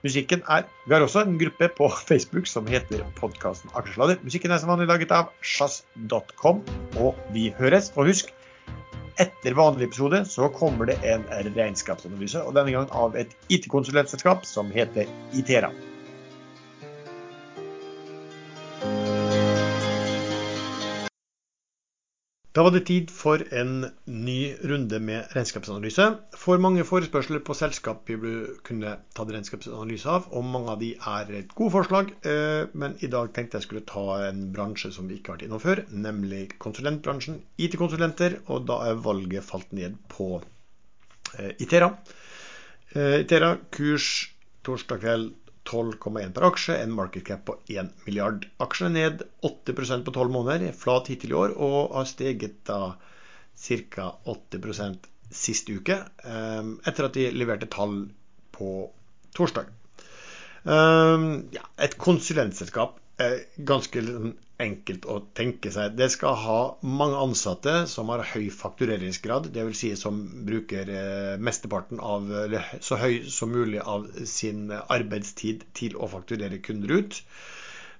musikken 0.05 0.43
er 0.49 0.65
Vi 0.87 0.93
har 0.95 1.03
også 1.05 1.23
en 1.25 1.37
gruppe 1.39 1.69
på 1.77 1.89
Facebook 2.09 2.47
som 2.49 2.67
heter 2.69 3.03
podkasten 3.19 3.71
Aksjesladder. 3.77 4.21
Musikken 4.25 4.51
er 4.51 4.61
som 4.61 4.71
vanlig 4.73 4.89
laget 4.89 5.13
av 5.15 5.31
sjazz.com, 5.45 6.61
og 6.97 7.17
vi 7.35 7.49
høres. 7.59 7.91
Og 7.95 8.09
husk, 8.09 8.33
etter 9.21 9.57
vanlig 9.57 9.89
episode 9.89 10.23
så 10.29 10.49
kommer 10.55 10.89
det 10.89 10.97
en 11.05 11.25
regnskapsanalyse, 11.29 12.41
og 12.41 12.57
denne 12.57 12.73
gangen 12.73 12.93
av 12.97 13.17
et 13.19 13.35
IT-konsulentselskap 13.53 14.45
som 14.47 14.71
heter 14.73 15.09
Itera. 15.37 15.69
Da 22.51 22.65
var 22.65 22.73
det 22.75 22.81
tid 22.89 23.11
for 23.15 23.39
en 23.55 23.85
ny 24.11 24.39
runde 24.67 24.97
med 24.99 25.31
regnskapsanalyse. 25.31 26.07
For 26.35 26.59
mange 26.59 26.83
forespørsler 26.83 27.39
på 27.47 27.55
selskap 27.55 28.09
vi 28.11 28.31
kunne 28.67 28.97
tatt 29.15 29.31
regnskapsanalyse 29.31 30.09
av, 30.11 30.25
og 30.35 30.43
mange 30.43 30.73
av 30.73 30.81
de 30.81 30.89
er 31.13 31.31
et 31.39 31.53
gode 31.55 31.71
forslag. 31.77 32.11
Eh, 32.27 32.65
men 32.75 32.97
i 32.99 33.07
dag 33.13 33.31
tenkte 33.31 33.61
jeg 33.61 33.69
skulle 33.69 33.85
ta 33.87 34.03
en 34.25 34.49
bransje 34.51 34.91
som 34.91 35.07
vi 35.07 35.21
ikke 35.21 35.31
har 35.31 35.39
vært 35.39 35.47
innom 35.47 35.63
før, 35.63 35.83
nemlig 35.95 36.41
konsulentbransjen. 36.59 37.39
IT-konsulenter, 37.55 38.41
og 38.51 38.67
da 38.67 38.81
er 38.89 38.99
valget 39.07 39.47
falt 39.47 39.71
ned 39.77 39.95
på 40.11 40.33
eh, 40.41 41.53
Itera. 41.63 41.93
Eh, 42.91 43.21
Itera 43.23 43.53
kurs 43.71 44.11
torsdag 44.67 45.05
kveld 45.05 45.31
12,1 45.71 46.33
per 46.35 46.45
aksje, 46.49 46.75
en 46.83 46.93
market 46.95 47.25
cap 47.29 47.45
på 47.47 47.55
1 47.71 47.93
milliard. 48.05 48.45
Aksjene 48.63 48.91
ned 48.97 49.23
8% 49.47 50.05
på 50.07 50.13
12 50.17 50.33
måneder, 50.35 50.75
flat 50.75 51.07
hittil 51.11 51.33
i 51.33 51.39
år, 51.39 51.55
og 51.55 51.95
har 51.95 52.09
steget 52.09 52.59
da 52.67 52.95
ca. 53.61 54.09
8% 54.35 55.07
sist 55.31 55.69
uke, 55.71 55.95
ehm, 56.27 56.73
etter 56.87 57.07
at 57.07 57.15
de 57.15 57.29
leverte 57.31 57.69
tall 57.71 58.09
på 58.51 58.71
torsdag. 59.37 59.69
Ehm, 60.65 61.47
et 61.77 61.97
konsulentselskap. 61.97 62.97
ganske 63.61 64.01
enkelt 64.63 65.07
å 65.09 65.17
tenke 65.37 65.71
seg. 65.73 65.95
Det 65.99 66.07
skal 66.13 66.37
ha 66.43 66.59
mange 66.85 67.19
ansatte 67.19 67.75
som 67.91 68.11
har 68.13 68.23
høy 68.33 68.47
faktureringsgrad, 68.53 69.51
dvs. 69.55 69.81
Si 69.81 69.91
som 69.99 70.21
bruker 70.47 70.89
eh, 70.93 71.35
mesteparten 71.41 72.01
av, 72.03 72.29
eller 72.45 72.67
så 72.83 72.99
høy 73.01 73.25
som 73.31 73.53
mulig 73.53 73.81
av 73.81 74.07
sin 74.29 74.69
arbeidstid 74.71 75.67
til 75.77 75.97
å 75.97 76.09
fakturere 76.11 76.61
kunder 76.63 76.97
ut. 77.01 77.21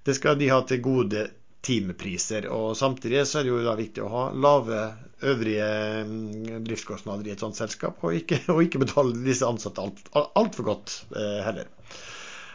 Det 0.05 0.17
skal 0.17 0.39
de 0.39 0.49
ha 0.49 0.61
til 0.65 0.81
gode 0.81 1.27
timepriser. 1.65 2.47
og 2.49 2.73
Samtidig 2.77 3.25
så 3.29 3.39
er 3.39 3.45
det 3.45 3.53
jo 3.53 3.61
da 3.65 3.75
viktig 3.77 4.03
å 4.05 4.11
ha 4.11 4.23
lave 4.33 4.81
øvrige 5.21 5.67
mm, 6.07 6.63
driftskostnader 6.65 7.29
i 7.29 7.35
et 7.35 7.43
sånt 7.43 7.59
selskap, 7.59 8.01
og 8.01 8.17
ikke, 8.17 8.41
og 8.53 8.63
ikke 8.65 8.81
betale 8.81 9.17
disse 9.25 9.47
ansatte 9.47 9.83
altfor 9.83 10.17
alt, 10.17 10.33
alt 10.41 10.61
godt 10.71 10.97
eh, 11.13 11.39
heller. 11.45 11.69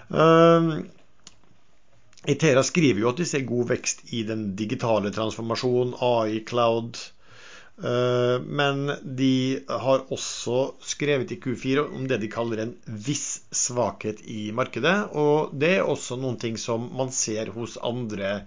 Um, 0.06 0.86
Itera 2.26 2.62
skriver 2.66 3.02
jo 3.02 3.10
at 3.12 3.20
de 3.20 3.26
ser 3.28 3.44
god 3.46 3.68
vekst 3.70 4.08
i 4.16 4.24
den 4.26 4.48
digitale 4.58 5.12
transformasjonen, 5.14 5.94
AI, 6.02 6.40
cloud. 6.46 6.98
Eh, 7.76 8.40
men 8.40 8.92
de 9.02 9.60
har 9.68 10.12
også 10.12 10.74
skrevet 10.80 11.32
i 11.32 11.40
Q4 11.42 11.78
om 11.86 12.08
det 12.08 12.18
de 12.22 12.28
kaller 12.32 12.58
en 12.62 12.76
viss 12.86 13.40
svakhet 13.54 14.20
i 14.26 14.52
markedet. 14.56 15.08
Og 15.14 15.50
det 15.54 15.76
er 15.76 15.82
også 15.84 16.16
noen 16.20 16.36
ting 16.42 16.58
som 16.60 16.90
man 16.96 17.12
ser 17.14 17.46
hos 17.54 17.78
andre 17.84 18.46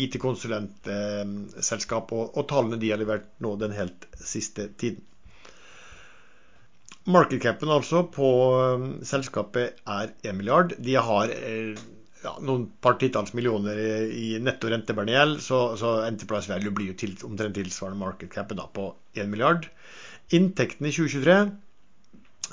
IT-konsulentselskap, 0.00 2.12
og, 2.14 2.46
tallene 2.48 2.78
de 2.80 2.90
har 2.92 2.98
levert 3.02 3.26
nå 3.44 3.56
den 3.60 3.72
helt 3.76 4.06
siste 4.16 4.68
tiden. 4.80 5.02
Markedcapen 7.10 7.70
altså 7.72 8.02
på 8.12 8.28
eh, 8.56 8.80
selskapet 9.08 9.74
er 9.88 10.06
1 10.22 10.36
milliard. 10.36 10.72
De 10.78 10.94
har 10.96 11.28
eh, 11.34 11.76
ja, 12.22 12.34
noen 12.44 12.66
par 12.84 12.98
titalls 13.00 13.32
millioner 13.36 13.78
i 14.12 14.38
netto 14.42 14.70
rentebærende 14.70 15.16
gjeld, 15.16 15.42
så, 15.44 15.60
så, 15.80 15.94
Enterprise 16.06 16.50
Value 16.52 16.74
blir 16.76 16.92
jo 16.92 16.98
til, 17.00 17.16
omtrent 17.26 17.56
tilsvarende 17.56 18.00
market 18.00 18.32
capet 18.34 18.60
på 18.76 18.90
1 19.16 19.30
milliard. 19.32 19.68
Inntektene 20.36 20.90
i 20.90 20.94
2023 20.94 21.38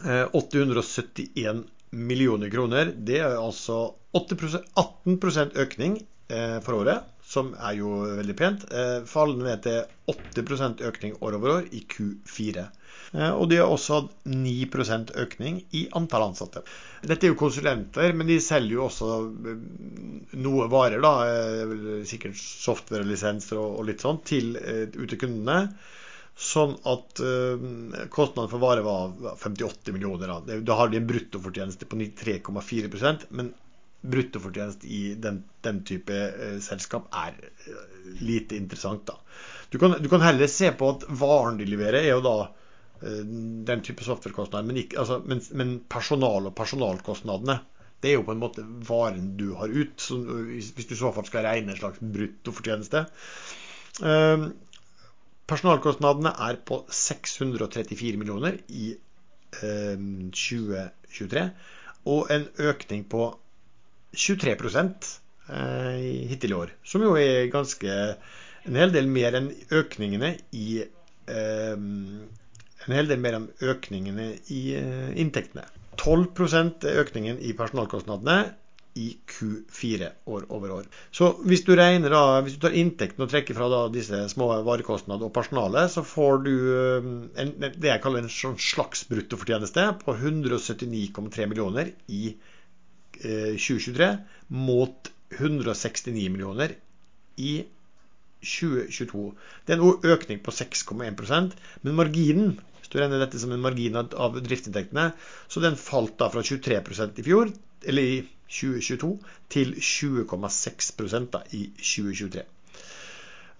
eh, 0.08 0.38
871 0.38 1.66
millioner 1.98 2.52
kroner. 2.52 2.94
Det 2.96 3.20
er 3.22 3.38
altså 3.38 3.96
8 4.18 4.38
18 4.76 5.54
økning 5.56 6.00
eh, 6.30 6.58
for 6.64 6.82
året, 6.82 7.04
som 7.24 7.54
er 7.60 7.78
jo 7.82 7.92
veldig 8.22 8.36
pent. 8.40 8.66
Eh, 8.72 9.04
fallende 9.06 9.52
ned 9.52 9.64
til 9.68 9.84
8% 10.08 10.84
økning 10.88 11.20
år 11.22 11.38
over 11.40 11.58
år 11.60 11.70
i 11.72 11.84
Q4. 11.92 12.68
Eh, 13.18 13.34
og 13.34 13.50
de 13.50 13.58
har 13.58 13.72
også 13.72 14.02
hatt 14.02 14.16
9% 14.30 15.14
økning 15.24 15.62
i 15.78 15.88
antall 15.98 16.28
ansatte. 16.30 16.62
Dette 17.02 17.26
er 17.26 17.34
jo 17.34 17.40
konsulenter, 17.40 18.14
men 18.14 18.30
de 18.30 18.38
selger 18.44 18.78
jo 18.78 18.86
også 18.86 19.12
eh, 19.52 19.62
noe 20.44 20.68
varer, 20.72 21.02
da, 21.04 21.14
eh, 21.26 22.02
sikkert 22.08 22.38
software-lisenser 22.38 23.60
og 23.62 23.86
litt 23.88 24.06
sånn, 24.06 24.22
til, 24.28 24.54
ut 24.58 25.08
til 25.08 25.22
kundene. 25.22 25.62
Sånn 26.38 26.76
at 26.86 27.18
kostnaden 28.14 28.50
for 28.52 28.62
varer 28.62 28.84
var 28.86 29.40
58 29.42 29.90
millioner. 29.96 30.30
Da, 30.46 30.60
da 30.62 30.76
har 30.78 30.92
de 30.92 31.00
en 31.00 31.08
bruttofortjeneste 31.10 31.88
på 31.90 31.98
3,4% 31.98 33.26
men 33.34 33.50
bruttofortjeneste 34.06 34.86
i 34.86 35.00
den, 35.18 35.40
den 35.66 35.80
type 35.90 36.20
selskap 36.62 37.08
er 37.10 37.40
lite 38.22 38.54
interessant. 38.54 39.08
da. 39.10 39.18
Du 39.74 39.80
kan, 39.82 39.98
du 39.98 40.06
kan, 40.14 40.22
heller 40.22 40.46
se 40.46 40.70
på 40.78 40.92
at 40.94 41.08
varen 41.10 41.58
de 41.58 41.66
leverer, 41.66 42.04
er 42.04 42.14
jo 42.14 42.22
da 42.22 42.38
den 43.02 43.82
type 43.86 44.06
softwarekostnader. 44.06 44.68
Men, 44.68 44.80
altså, 44.98 45.20
men, 45.26 45.42
men, 45.54 45.74
personal 45.90 46.50
og 46.50 46.56
personalkostnadene 46.58 47.60
det 48.02 48.12
er 48.12 48.20
jo 48.20 48.26
på 48.28 48.34
en 48.36 48.42
måte 48.42 48.64
varen 48.86 49.32
du 49.40 49.48
har 49.58 49.72
ut, 49.74 49.96
så, 50.02 50.20
hvis 50.22 50.86
du 50.86 50.94
i 50.94 51.00
så 51.00 51.10
fall 51.16 51.26
skal 51.26 51.48
regne 51.48 51.74
en 51.74 51.80
slags 51.80 52.02
bruttofortjeneste. 52.02 53.04
Eh, 54.06 54.44
personalkostnadene 55.50 56.34
er 56.46 56.60
på 56.68 56.84
634 56.94 58.22
millioner 58.22 58.60
i 58.70 58.92
eh, 58.94 59.98
2023, 60.30 61.46
og 62.14 62.32
en 62.34 62.46
økning 62.70 63.08
på 63.10 63.32
23 64.14 64.54
eh, 64.54 66.28
hittil 66.30 66.54
i 66.54 66.60
år. 66.62 66.76
Som 66.86 67.06
jo 67.06 67.16
er 67.18 67.50
ganske 67.54 67.98
en 68.68 68.78
hel 68.78 68.94
del 68.94 69.08
mer 69.10 69.38
enn 69.40 69.50
økningene 69.72 70.36
i 70.54 70.70
eh, 70.84 71.76
en 72.88 72.96
hel 72.98 73.10
del 73.10 73.20
mer 73.24 73.40
om 73.40 73.50
økningene 73.74 74.30
i 74.54 74.62
eh, 74.78 75.12
inntektene. 75.20 75.66
12 75.98 76.86
er 76.86 77.02
økningen 77.02 77.40
i 77.42 77.56
personalkostnadene 77.58 78.38
i 78.98 79.08
Q4 79.30 80.10
år 80.34 80.46
over 80.54 80.74
år. 80.80 80.86
Så 81.14 81.30
hvis 81.46 81.64
du 81.66 81.74
regner 81.78 82.14
da, 82.14 82.42
hvis 82.42 82.58
du 82.58 82.64
tar 82.66 82.78
inntekten 82.78 83.26
og 83.26 83.32
trekker 83.32 83.58
fra 83.58 83.70
da 83.70 83.82
disse 83.94 84.24
små 84.34 84.50
varekostnadene 84.66 85.30
og 85.30 85.36
personalet, 85.36 85.92
så 85.94 86.04
får 86.06 86.42
du 86.48 86.54
eh, 86.74 87.10
en, 87.44 87.54
det 87.62 87.92
jeg 87.92 88.04
kaller 88.04 88.26
en 88.26 88.34
sånn 88.34 88.58
slags 88.62 89.06
bruttofortjeneste 89.10 89.88
på 90.04 90.18
179,3 90.18 91.50
millioner 91.50 91.94
i 92.08 92.32
2023 93.18 94.10
eh, 94.10 94.20
mot 94.54 95.12
169 95.38 96.30
millioner 96.32 96.78
i 97.38 97.58
2022. 98.42 99.32
Det 99.66 99.76
er 99.76 99.82
en 99.82 100.12
økning 100.14 100.42
på 100.46 100.54
6,1% 100.54 101.56
men 101.84 101.98
marginen 101.98 102.58
du 102.92 103.00
regner 103.00 103.22
dette 103.22 103.40
som 103.42 103.52
en 103.54 103.64
margin 103.64 103.98
av 104.00 104.38
driftsinntektene, 104.44 105.12
så 105.48 105.64
den 105.64 105.78
falt 105.80 106.18
da 106.20 106.30
fra 106.34 106.44
23% 106.46 107.22
i 107.22 107.26
fjor, 107.26 107.52
eller 107.88 108.12
i 108.16 108.18
2022, 108.48 109.12
til 109.54 109.76
20,6% 109.76 111.38
i 111.58 111.64
2023. 111.76 112.46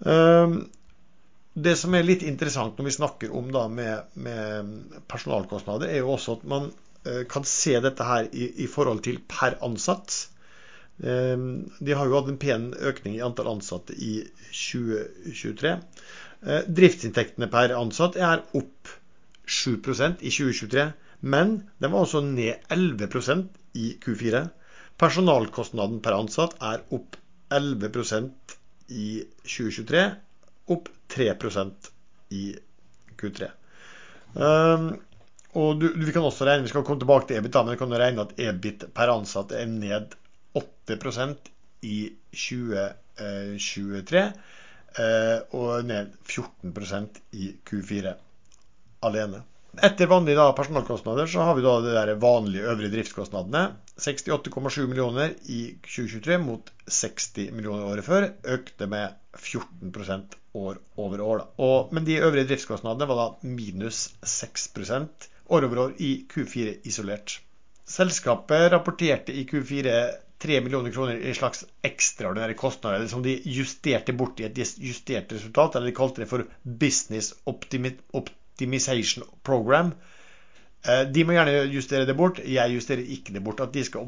Ehm, 0.06 0.58
det 1.58 1.74
som 1.80 1.94
er 1.94 2.06
litt 2.06 2.22
interessant 2.26 2.78
når 2.78 2.88
vi 2.88 2.96
snakker 2.96 3.34
om 3.34 3.50
da 3.52 3.66
med, 3.72 4.12
med 4.14 5.00
personalkostnader, 5.10 5.90
er 5.90 6.04
jo 6.04 6.14
også 6.14 6.38
at 6.38 6.44
man 6.48 6.70
eh, 7.04 7.24
kan 7.30 7.46
se 7.48 7.76
dette 7.84 8.06
her 8.06 8.28
i, 8.32 8.50
i 8.64 8.68
forhold 8.70 9.02
til 9.06 9.20
per 9.28 9.58
ansatt. 9.66 10.14
Ehm, 11.02 11.68
de 11.80 11.96
har 11.98 12.06
jo 12.06 12.18
hatt 12.20 12.30
en 12.32 12.40
pen 12.40 12.70
økning 12.78 13.18
i 13.18 13.24
antall 13.26 13.50
ansatte 13.56 13.96
i 13.96 14.22
2023. 14.52 15.74
Eh, 16.46 16.62
driftsinntektene 16.70 17.50
per 17.50 17.74
ansatt 17.76 18.16
er 18.16 18.44
opp 18.58 18.96
7% 19.48 20.20
i 20.20 20.30
2023, 20.30 20.92
men 21.20 21.54
den 21.80 21.92
var 21.92 22.04
også 22.04 22.20
ned 22.24 22.54
11% 22.74 23.48
i 23.80 23.96
Q4. 24.04 24.44
Personalkostnaden 25.00 26.00
per 26.04 26.16
ansatt 26.18 26.56
er 26.62 26.84
opp 26.94 27.16
11% 27.54 28.56
i 28.92 29.08
2023, 29.46 30.04
opp 30.74 30.88
3% 31.14 31.90
i 32.36 32.44
Q3. 33.18 33.48
Um, 34.36 34.90
og 35.56 35.80
du, 35.80 35.88
vi 35.96 36.12
kan 36.12 36.26
også 36.28 36.44
regne, 36.46 36.66
vi 36.66 36.72
skal 36.72 36.84
komme 36.86 37.00
tilbake 37.00 37.30
til 37.30 37.40
EBIT, 37.40 37.56
men 37.64 37.72
vi 37.74 37.80
kan 37.80 37.98
regne 38.02 38.24
at 38.26 38.36
EBIT 38.38 38.80
per 38.94 39.08
ansatt 39.14 39.56
er 39.56 39.66
ned 39.70 40.14
8% 40.58 41.52
i 41.88 41.98
2023 42.36 44.24
Uh, 44.98 45.44
og 45.54 45.84
ned 45.86 46.14
14% 46.26 47.18
i 47.38 47.52
Q4 47.68 48.14
alene. 49.00 49.42
Etter 49.82 50.08
vanlige 50.10 50.44
personalkostnader 50.56 51.26
så 51.30 51.44
har 51.46 51.54
vi 51.54 51.62
da 51.62 52.04
de 52.08 52.14
vanlige 52.18 52.66
øvrige 52.72 52.90
driftskostnadene. 52.96 53.76
68,7 54.00 54.86
millioner 54.86 55.34
i 55.46 55.78
2023 55.84 56.38
mot 56.42 56.72
60 56.86 57.50
millioner 57.52 57.84
året 57.84 58.04
før. 58.04 58.28
Økte 58.44 58.88
med 58.90 59.14
14% 59.36 60.38
år 60.54 60.80
over 60.96 61.20
år. 61.20 61.44
Og, 61.58 61.92
men 61.92 62.06
de 62.06 62.18
øvrige 62.18 62.48
driftskostnadene 62.48 63.08
var 63.08 63.20
da 63.20 63.48
minus 63.48 64.08
6% 64.24 65.28
år 65.48 65.68
over 65.68 65.84
år 65.84 65.92
i 65.98 66.14
Q4 66.32 66.80
isolert. 66.88 67.40
Selskapet 67.88 68.72
rapporterte 68.72 69.32
i 69.32 69.46
Q4 69.48 69.92
3 70.38 70.60
millioner 70.62 70.92
kroner 70.94 71.18
i 71.18 71.34
slags 71.34 71.64
ekstraordinære 71.86 72.54
kostnader 72.58 73.08
som 73.10 73.24
de 73.24 73.32
justerte 73.42 74.14
bort 74.14 74.38
i 74.38 74.46
et 74.46 74.58
justert 74.58 75.32
resultat, 75.34 75.74
eller 75.74 75.90
de 75.90 75.96
kalte 75.96 76.22
det 76.22 76.28
for 76.30 76.44
business 76.62 77.32
optimi 77.50 77.96
optimization 78.58 79.24
program. 79.42 79.92
Eh, 80.86 81.04
de 81.10 81.24
må 81.26 81.34
gjerne 81.34 81.66
justere 81.72 82.06
det 82.06 82.14
bort. 82.18 82.38
Jeg 82.46 82.74
justerer 82.74 83.02
ikke 83.14 83.34
det 83.34 83.42
bort. 83.44 83.60
At 83.64 83.74
de 83.74 83.84
skal 83.86 84.06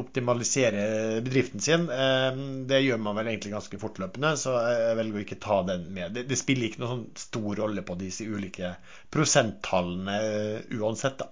optimalisere 0.00 1.20
bedriften 1.24 1.60
sin, 1.64 1.88
eh, 1.90 2.30
det 2.68 2.82
gjør 2.84 3.00
man 3.00 3.16
vel 3.16 3.32
egentlig 3.32 3.52
ganske 3.56 3.80
fortløpende, 3.80 4.36
så 4.36 4.56
jeg 4.68 4.96
velger 5.00 5.18
å 5.18 5.24
ikke 5.24 5.42
ta 5.42 5.62
den 5.68 5.88
med. 5.96 6.16
Det, 6.28 6.38
spiller 6.38 6.68
ikke 6.68 6.82
noen 6.84 6.92
sånn 6.94 7.24
stor 7.24 7.62
rolle 7.64 7.84
på 7.84 7.98
disse 8.00 8.24
ulike 8.24 8.74
prosenttallene 9.12 10.16
eh, 10.20 10.58
uansett. 10.80 11.20
da. 11.20 11.28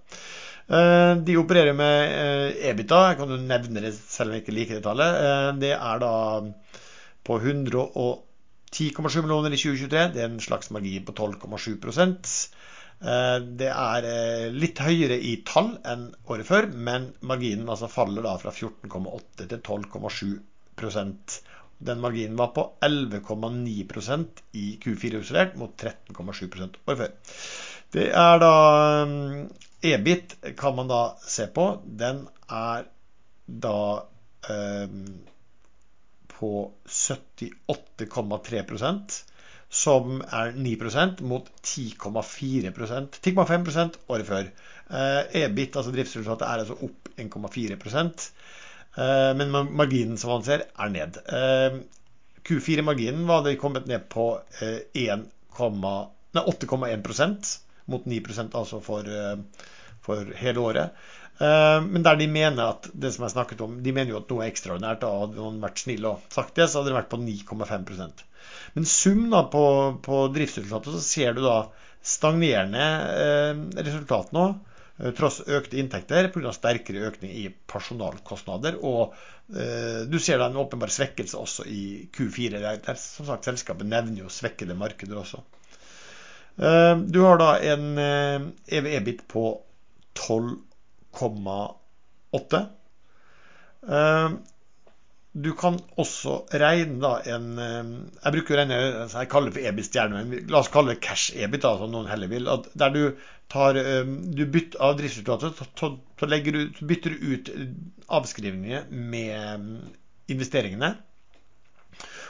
De 0.69 1.32
opererer 1.40 1.73
med 1.73 2.59
EBITA, 2.61 2.97
jeg 3.09 3.16
kan 3.16 3.31
jo 3.32 3.39
nevne 3.40 3.81
det 3.81 3.95
selv 3.97 4.28
om 4.28 4.35
jeg 4.36 4.43
ikke 4.43 4.53
liker 4.53 4.77
det 4.77 4.82
tallet. 4.85 5.57
Det 5.62 5.70
er 5.73 6.03
da 6.03 6.11
på 7.24 7.39
110,7 7.40 9.23
millioner 9.24 9.57
i 9.57 9.61
2023. 9.62 10.03
Det 10.12 10.20
er 10.20 10.28
en 10.28 10.45
slags 10.45 10.69
margin 10.77 11.07
på 11.09 11.16
12,7 11.16 11.81
Eh, 11.81 12.57
det 12.98 13.68
er 13.70 14.06
eh, 14.10 14.48
litt 14.50 14.80
høyere 14.82 15.18
i 15.22 15.36
tall 15.46 15.76
enn 15.86 16.08
året 16.26 16.48
før, 16.48 16.66
men 16.74 17.12
marginen 17.22 17.68
altså 17.70 17.86
faller 17.90 18.26
da 18.26 18.32
fra 18.42 18.50
14,8 18.50 19.46
til 19.46 19.60
12,7% 19.60 21.36
Den 21.78 22.00
marginen 22.02 22.34
var 22.40 22.50
på 22.56 22.64
11,9% 22.82 24.42
i 24.58 24.66
Q4 24.82 25.20
isolert, 25.22 25.54
mot 25.60 25.76
13,7% 25.78 26.80
året 26.88 26.98
før. 26.98 27.12
Det 27.94 28.08
er 28.10 28.42
da 28.42 28.54
EBIT 29.86 30.34
kan 30.58 30.74
man 30.74 30.90
da 30.90 31.02
se 31.22 31.46
på. 31.54 31.68
Den 31.86 32.24
er 32.50 32.88
da 33.46 33.78
eh, 34.50 34.88
på 36.34 36.50
78,3 36.84 38.64
som 39.69 40.23
er 40.32 40.55
9% 40.57 41.20
mot 41.28 41.45
10,4% 41.62 43.20
10,5% 43.20 43.99
året 44.09 44.27
før. 44.27 44.49
Eh, 44.89 45.28
EBIT, 45.45 45.77
altså 45.77 45.93
driftsresultatet, 45.93 46.49
er 46.49 46.59
altså 46.62 46.73
opp 46.86 47.09
1,4 47.20 47.77
eh, 47.77 49.32
men 49.36 49.53
marginen 49.53 50.16
som 50.16 50.32
man 50.32 50.40
ser, 50.47 50.65
er 50.73 50.89
ned. 50.95 51.20
Eh, 51.28 51.85
Q4-marginen 52.49 53.27
var 53.28 53.45
kommet 53.61 53.85
ned 53.86 54.09
på 54.09 54.40
8,1% 54.62 57.59
mot 57.93 58.05
9% 58.05 58.55
altså 58.57 58.81
for, 58.81 59.05
for 60.01 60.24
hele 60.36 60.61
året. 60.61 60.90
Men 61.39 62.03
der 62.03 62.16
de 62.16 62.27
mener 62.27 62.62
at 62.73 62.89
det 62.95 63.15
som 63.15 63.23
jeg 63.27 63.31
snakket 63.35 63.61
om, 63.61 63.82
de 63.85 63.93
mener 63.93 64.11
jo 64.15 64.19
at 64.23 64.31
noe 64.32 64.43
er 64.47 64.49
ekstraordinært. 64.49 65.01
Da 65.03 65.09
hadde 65.12 65.36
noen 65.36 65.61
vært 65.61 65.78
snill 65.85 66.05
og 66.09 66.19
sagt 66.32 66.57
det, 66.57 66.70
så 66.70 66.78
hadde 66.81 66.90
det 66.95 67.01
vært 67.03 67.12
på 67.12 67.20
9,5 67.20 67.85
Men 68.74 68.86
sum 68.86 69.28
da 69.32 69.45
på, 69.53 69.65
på 70.05 70.23
driftsresultatet, 70.35 70.95
så 70.95 71.01
ser 71.05 71.36
du 71.36 71.43
da 71.45 71.59
stagnerende 72.05 72.86
eh, 73.19 73.55
resultat 73.82 74.32
nå. 74.36 74.47
Eh, 74.99 75.12
tross 75.19 75.40
økte 75.47 75.78
inntekter 75.81 76.31
pga. 76.35 76.53
sterkere 76.55 77.07
økning 77.11 77.32
i 77.32 77.49
personalkostnader. 77.70 78.74
Og 78.85 79.15
eh, 79.55 80.01
du 80.11 80.19
ser 80.23 80.39
da 80.40 80.47
en 80.51 80.61
åpenbar 80.62 80.90
svekkelse 80.95 81.36
også 81.39 81.62
i 81.70 82.09
Q4. 82.15 82.51
Der, 82.65 82.97
som 83.01 83.24
sagt, 83.28 83.45
Selskapet 83.49 83.86
nevner 83.89 84.19
jo 84.24 84.28
svekkede 84.32 84.74
markeder 84.78 85.16
også. 85.23 85.39
Eh, 86.59 86.97
du 87.07 87.20
har 87.27 87.36
da 87.40 87.51
en 87.74 87.85
eh, 88.03 88.40
EV-EBIT 88.78 89.20
på 89.31 89.45
12,8. 90.19 92.59
Eh, 95.39 95.43
du 95.43 95.52
kan 95.55 95.78
også 95.97 96.44
regne 96.51 97.01
da 97.02 97.19
en 97.35 97.59
eh, 97.59 97.90
Jeg 98.24 98.35
bruker 98.35 98.55
å 98.55 98.60
regne 98.60 98.78
jeg 99.12 99.31
kaller 99.31 99.51
det 99.51 99.59
for 99.59 99.70
EBIT-stjerne, 99.70 100.44
la 100.51 100.60
oss 100.60 100.70
kalle 100.73 100.94
det 100.94 101.02
cash-EBIT, 101.02 101.62
da, 101.62 101.77
som 101.78 101.93
noen 101.93 102.09
heller 102.10 102.28
vil. 102.28 102.48
der 102.74 102.90
du 102.90 103.02
tar 103.48 103.77
eh, 103.77 104.05
du 104.06 104.47
bytter 104.47 104.81
av 104.81 104.97
driftsresultatet, 104.98 105.55
så 105.78 106.86
bytter 106.86 107.10
du 107.10 107.35
ut 107.35 107.52
avskrivninger 108.09 108.89
med 108.90 109.69
investeringene. 110.28 110.97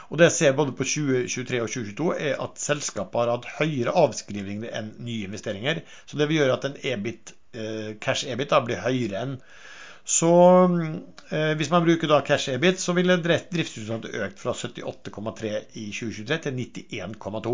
Og 0.09 0.17
det 0.17 0.29
jeg 0.29 0.33
ser 0.33 0.53
både 0.57 0.73
på 0.73 0.87
2023 0.87 1.59
og 1.61 1.69
2022, 1.69 2.13
er 2.17 2.39
at 2.41 2.57
selskapet 2.57 3.19
har 3.19 3.29
hatt 3.29 3.49
høyere 3.59 3.93
avskrivninger 3.93 4.71
enn 4.73 4.95
nye 5.05 5.27
investeringer. 5.27 5.83
Så 6.09 6.17
det 6.17 6.25
vil 6.29 6.39
gjøre 6.39 6.55
at 6.55 6.65
en 6.65 6.79
EBIT, 6.93 7.35
cash-EBIT 8.01 8.55
blir 8.65 8.81
høyere 8.81 9.21
enn 9.21 9.35
så 10.09 10.31
eh, 11.29 11.51
hvis 11.57 11.69
man 11.69 11.83
bruker 11.85 12.09
da 12.09 12.23
cash 12.25 12.49
EBIT, 12.49 12.79
så 12.81 12.95
ville 12.97 13.19
driftsresultatet 13.21 14.15
økt 14.25 14.39
fra 14.41 14.55
78,3 14.57 15.51
i 15.77 15.83
2023 15.93 16.37
til 16.45 16.55
91,2. 16.63 17.53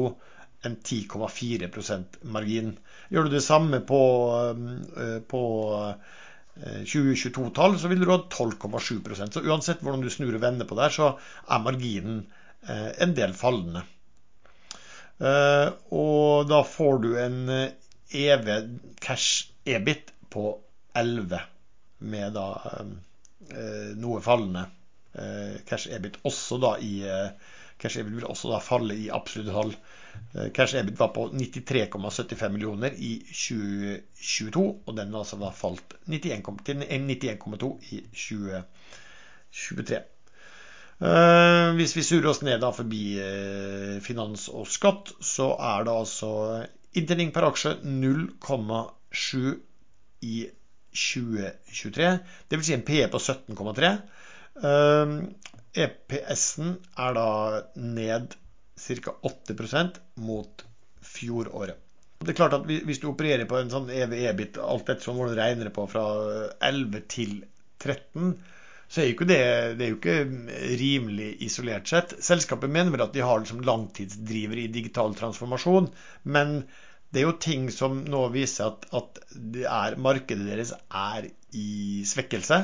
En 0.65 0.77
10,4% 0.81 2.21
margin. 2.33 2.71
Gjør 3.11 3.27
du 3.27 3.33
det 3.35 3.43
samme 3.43 3.81
på, 3.85 3.99
eh, 4.95 5.17
på 5.29 5.41
2022-tall, 6.87 7.75
eh, 7.75 7.81
så 7.81 7.91
vil 7.91 8.01
du 8.01 8.07
ha 8.09 8.21
12,7% 8.23 9.35
Så 9.35 9.43
uansett 9.43 9.83
hvordan 9.83 10.01
du 10.01 10.09
snur 10.09 10.37
og 10.37 10.41
vender 10.45 10.69
på 10.69 10.77
det, 10.79 10.87
så 10.95 11.11
er 11.51 11.65
marginen 11.65 12.21
eh, 12.69 12.93
en 13.03 13.17
del 13.19 13.35
fallende. 13.35 13.83
Og 15.95 16.47
da 16.49 16.57
får 16.67 16.97
du 17.03 17.11
en 17.19 17.51
EV 18.11 18.49
cash 18.99 19.51
EBIT 19.63 20.11
på 20.33 20.49
11 20.95 21.39
med 21.97 22.33
da 22.35 22.47
eh, 22.65 23.91
noe 23.99 24.21
fallende 24.23 24.65
eh, 25.13 25.61
cash 25.67 25.87
EBIT 25.95 26.19
også 26.27 26.57
da 26.63 26.75
i 26.81 26.97
eh, 27.07 27.29
Cash 27.75 27.99
EBIT 27.99 28.13
vil 28.15 28.25
også 28.31 28.47
da 28.53 28.61
falle 28.63 28.95
i 28.95 29.09
absolutte 29.11 29.51
tall. 29.51 29.73
Cash 30.55 30.77
EBIT 30.79 30.95
var 30.95 31.09
på 31.11 31.25
93,75 31.35 32.53
millioner 32.53 32.93
i 32.95 33.17
2022, 33.27 34.61
og 34.87 34.95
den 34.95 35.15
altså 35.19 35.35
da 35.41 35.49
falt 35.51 35.97
91,2 36.07 36.63
til 36.69 36.85
91,2 36.85 37.71
i 37.91 37.99
2023. 38.15 39.99
hvis 41.75 41.95
vi 41.97 42.03
surer 42.07 42.29
oss 42.31 42.41
ned 42.47 42.63
da 42.63 42.71
forbi 42.71 43.19
finans 44.07 44.47
og 44.47 44.71
skatt, 44.71 45.11
så 45.19 45.51
er 45.59 45.83
det 45.83 45.99
altså 45.99 46.31
inntjening 46.95 47.35
per 47.35 47.49
aksje 47.49 47.75
0,7 47.83 49.59
i 50.23 50.45
2023. 50.95 52.11
Dvs. 52.49 52.65
Si 52.67 52.75
en 52.75 52.85
PE 52.87 53.07
på 53.11 53.21
17,3. 53.21 53.91
EPS-en 55.85 56.69
ehm, 56.71 56.77
e 56.79 57.05
er 57.07 57.17
da 57.19 57.29
ned 57.75 58.37
ca. 58.75 59.15
8% 59.29 59.99
mot 60.27 60.65
fjoråret. 61.15 61.81
Det 62.25 62.31
er 62.31 62.37
klart 62.39 62.55
at 62.57 62.65
Hvis 62.65 63.01
du 63.03 63.09
opererer 63.11 63.45
på 63.49 63.59
en 63.59 63.71
sånn 63.71 63.91
EV-EBIT, 63.91 64.57
alt 64.63 64.89
etter 64.89 65.11
hvordan 65.11 65.35
du 65.35 65.39
regner 65.39 65.71
på, 65.75 65.85
fra 65.91 66.05
11 66.63 67.03
til 67.11 67.35
13, 67.83 68.31
så 68.87 69.01
er 69.01 69.09
jo 69.09 69.27
det, 69.27 69.39
det 69.79 69.85
er 69.85 69.91
jo 69.91 69.97
ikke 69.97 70.17
rimelig 70.79 71.29
isolert 71.45 71.89
sett. 71.89 72.15
Selskapet 72.23 72.71
mener 72.71 72.93
vel 72.93 73.03
at 73.05 73.13
de 73.15 73.23
har 73.25 73.41
liksom 73.41 73.63
langtidsdriver 73.65 74.61
i 74.61 74.71
digital 74.71 75.15
transformasjon, 75.17 75.89
men 76.23 76.59
det 77.13 77.21
er 77.21 77.29
jo 77.29 77.37
ting 77.39 77.69
som 77.71 78.01
nå 78.03 78.25
viser 78.33 78.71
at, 78.71 78.87
at 78.95 79.21
er, 79.63 79.95
markedet 80.01 80.47
deres 80.49 80.73
er 80.75 81.29
i 81.55 82.03
svekkelse. 82.07 82.59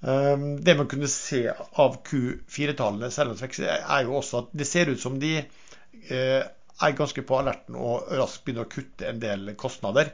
Um, 0.00 0.60
det 0.62 0.76
man 0.78 0.86
kunne 0.90 1.08
se 1.10 1.46
av 1.50 1.96
Q4-tallene, 2.06 3.08
er 3.08 4.04
jo 4.06 4.18
også 4.20 4.44
at 4.44 4.52
det 4.60 4.68
ser 4.68 4.92
ut 4.92 5.00
som 5.02 5.16
de 5.18 5.32
uh, 5.40 6.42
er 6.44 6.98
ganske 7.00 7.24
på 7.26 7.38
alerten 7.40 7.78
og 7.80 8.12
raskt 8.14 8.44
begynner 8.44 8.68
å 8.68 8.70
kutte 8.70 9.08
en 9.08 9.22
del 9.22 9.54
kostnader. 9.58 10.12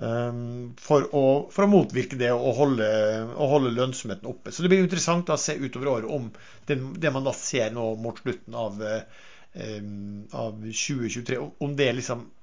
Um, 0.00 0.72
for, 0.80 1.04
å, 1.12 1.24
for, 1.52 1.66
å, 1.66 1.70
motvirke 1.70 2.16
det 2.16 2.32
og 2.32 2.54
holde, 2.56 2.88
og 3.36 3.54
holde, 3.58 3.74
lønnsomheten 3.76 4.30
oppe. 4.30 4.50
Så 4.50 4.64
det 4.64 4.72
blir 4.72 4.82
interessant 4.82 5.28
å 5.28 5.36
se 5.38 5.58
utover 5.60 5.92
året 5.98 6.10
om 6.10 6.30
det, 6.66 6.80
det 7.04 7.12
man 7.12 7.28
da 7.28 7.36
ser 7.36 7.74
nå 7.76 7.92
mot 8.00 8.18
slutten 8.24 8.56
av, 8.56 8.80
um, 8.80 10.22
av 10.32 10.64
2023, 10.64 11.42
om 11.60 11.76
det 11.76 11.92
liksom 12.00 12.30
Eh, 12.30 12.39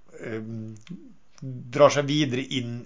drar 1.41 1.93
seg 1.93 2.07
videre 2.09 2.45
inn 2.57 2.77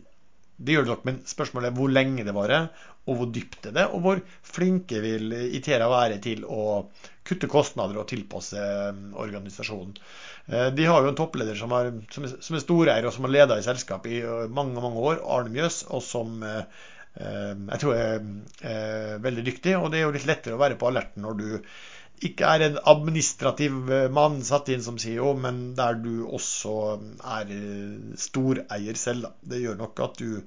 Det 0.61 0.75
gjør 0.75 0.85
det 0.85 0.91
nok, 0.91 1.05
men 1.07 1.21
spørsmålet 1.25 1.71
er 1.71 1.77
hvor 1.77 1.89
lenge 1.89 2.23
det 2.27 2.33
varer, 2.35 2.67
og 3.09 3.15
hvor 3.17 3.29
dypt 3.33 3.63
det 3.65 3.81
er, 3.81 3.93
og 3.95 4.03
hvor 4.03 4.19
flinke 4.45 4.99
vil 5.01 5.33
Itera 5.57 5.87
være 5.89 6.19
til 6.21 6.43
å 6.45 6.83
kutte 7.25 7.49
kostnader 7.49 7.97
og 7.97 8.05
tilpasse 8.11 8.61
eh, 8.61 8.99
organisasjonen. 9.23 9.95
Eh, 10.45 10.67
de 10.77 10.85
har 10.85 11.01
jo 11.01 11.09
en 11.09 11.17
toppleder 11.17 11.55
er, 11.55 11.57
som 11.57 11.73
er, 11.73 11.89
som 12.13 12.59
er 12.59 12.61
storeier, 12.61 13.07
og 13.09 13.15
som 13.15 13.25
har 13.25 13.33
leda 13.33 13.57
i 13.57 13.65
selskapet 13.65 14.19
i 14.19 14.21
mange 14.53 14.77
mange 14.85 15.01
år, 15.01 15.23
Arne 15.25 15.49
Mjøs, 15.55 15.83
og 15.89 16.05
som 16.05 16.43
jeg 17.11 17.79
tror 17.81 17.97
er 17.97 19.17
veldig 19.19 19.41
dyktig. 19.43 19.73
Og 19.75 19.89
det 19.91 19.99
er 19.99 20.05
jo 20.05 20.13
litt 20.15 20.29
lettere 20.29 20.55
å 20.55 20.61
være 20.61 20.77
på 20.79 20.87
alerten 20.87 21.25
når 21.25 21.41
du 21.41 21.47
ikke 22.27 22.49
er 22.55 22.65
en 22.65 22.79
administrativ 22.91 23.89
eh, 23.91 24.07
mann 24.13 24.41
satt 24.45 24.69
inn 24.73 24.83
som 24.85 24.99
CEO, 25.01 25.33
men 25.37 25.61
der 25.77 25.97
du 26.01 26.27
også 26.27 26.75
er 27.37 27.53
eh, 27.55 28.17
storeier 28.19 28.99
selv. 28.99 29.27
Da. 29.27 29.33
Det 29.53 29.61
gjør 29.63 29.79
nok 29.81 30.03
at 30.05 30.21
du 30.21 30.41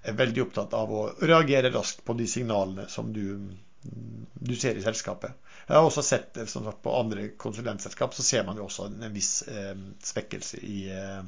er 0.00 0.16
veldig 0.16 0.46
opptatt 0.46 0.76
av 0.76 0.92
å 0.96 1.02
reagere 1.20 1.72
raskt 1.74 2.04
på 2.06 2.16
de 2.16 2.26
signalene 2.30 2.86
som 2.88 3.12
du, 3.12 3.52
du 3.82 4.54
ser 4.56 4.80
i 4.80 4.84
selskapet. 4.84 5.36
Jeg 5.66 5.76
har 5.76 5.86
også 5.86 6.02
sett 6.02 6.40
som 6.50 6.64
sagt, 6.66 6.80
på 6.82 6.96
andre 6.96 7.28
konsulentselskap, 7.38 8.16
så 8.16 8.24
ser 8.26 8.48
man 8.48 8.58
jo 8.58 8.66
også 8.66 8.88
en 8.88 9.12
viss 9.14 9.42
eh, 9.46 9.76
svekkelse 10.02 10.62
i 10.66 10.80
eh, 10.94 11.20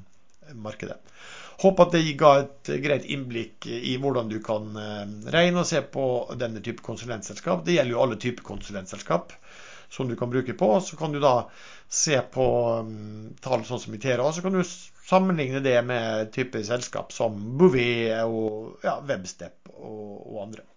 markedet. 0.59 0.97
Håper 1.62 1.86
at 1.86 1.94
det 1.94 2.16
ga 2.19 2.32
et 2.40 2.70
greit 2.82 3.05
innblikk 3.12 3.69
i 3.69 3.93
hvordan 4.02 4.32
du 4.32 4.40
kan 4.43 4.73
eh, 4.81 5.05
regne 5.36 5.62
og 5.62 5.69
se 5.69 5.85
på 5.85 6.06
denne 6.40 6.64
type 6.64 6.82
konsulentselskap. 6.82 7.62
Det 7.66 7.77
gjelder 7.77 7.94
jo 7.94 8.02
alle 8.06 8.19
typer 8.24 8.48
konsulentselskap 8.48 9.36
som 9.93 10.09
du 10.09 10.16
kan 10.16 10.31
bruke 10.32 10.55
på. 10.59 10.81
Så 10.81 10.97
kan 10.97 11.12
du 11.12 11.20
da 11.20 11.51
se 11.89 12.19
på 12.32 12.47
um, 12.81 13.35
tall 13.44 13.64
sånn 13.69 13.82
som 13.82 13.94
Itera, 13.97 14.31
så 14.32 14.44
kan 14.44 14.56
du 14.56 14.62
sammenligne 14.64 15.60
det 15.60 15.77
med 15.85 16.32
type 16.32 16.62
selskap 16.64 17.12
som 17.12 17.36
Bouvet 17.60 18.23
og 18.24 18.85
ja, 18.86 18.97
Webstep 19.09 19.74
og, 19.74 20.32
og 20.32 20.39
andre. 20.47 20.64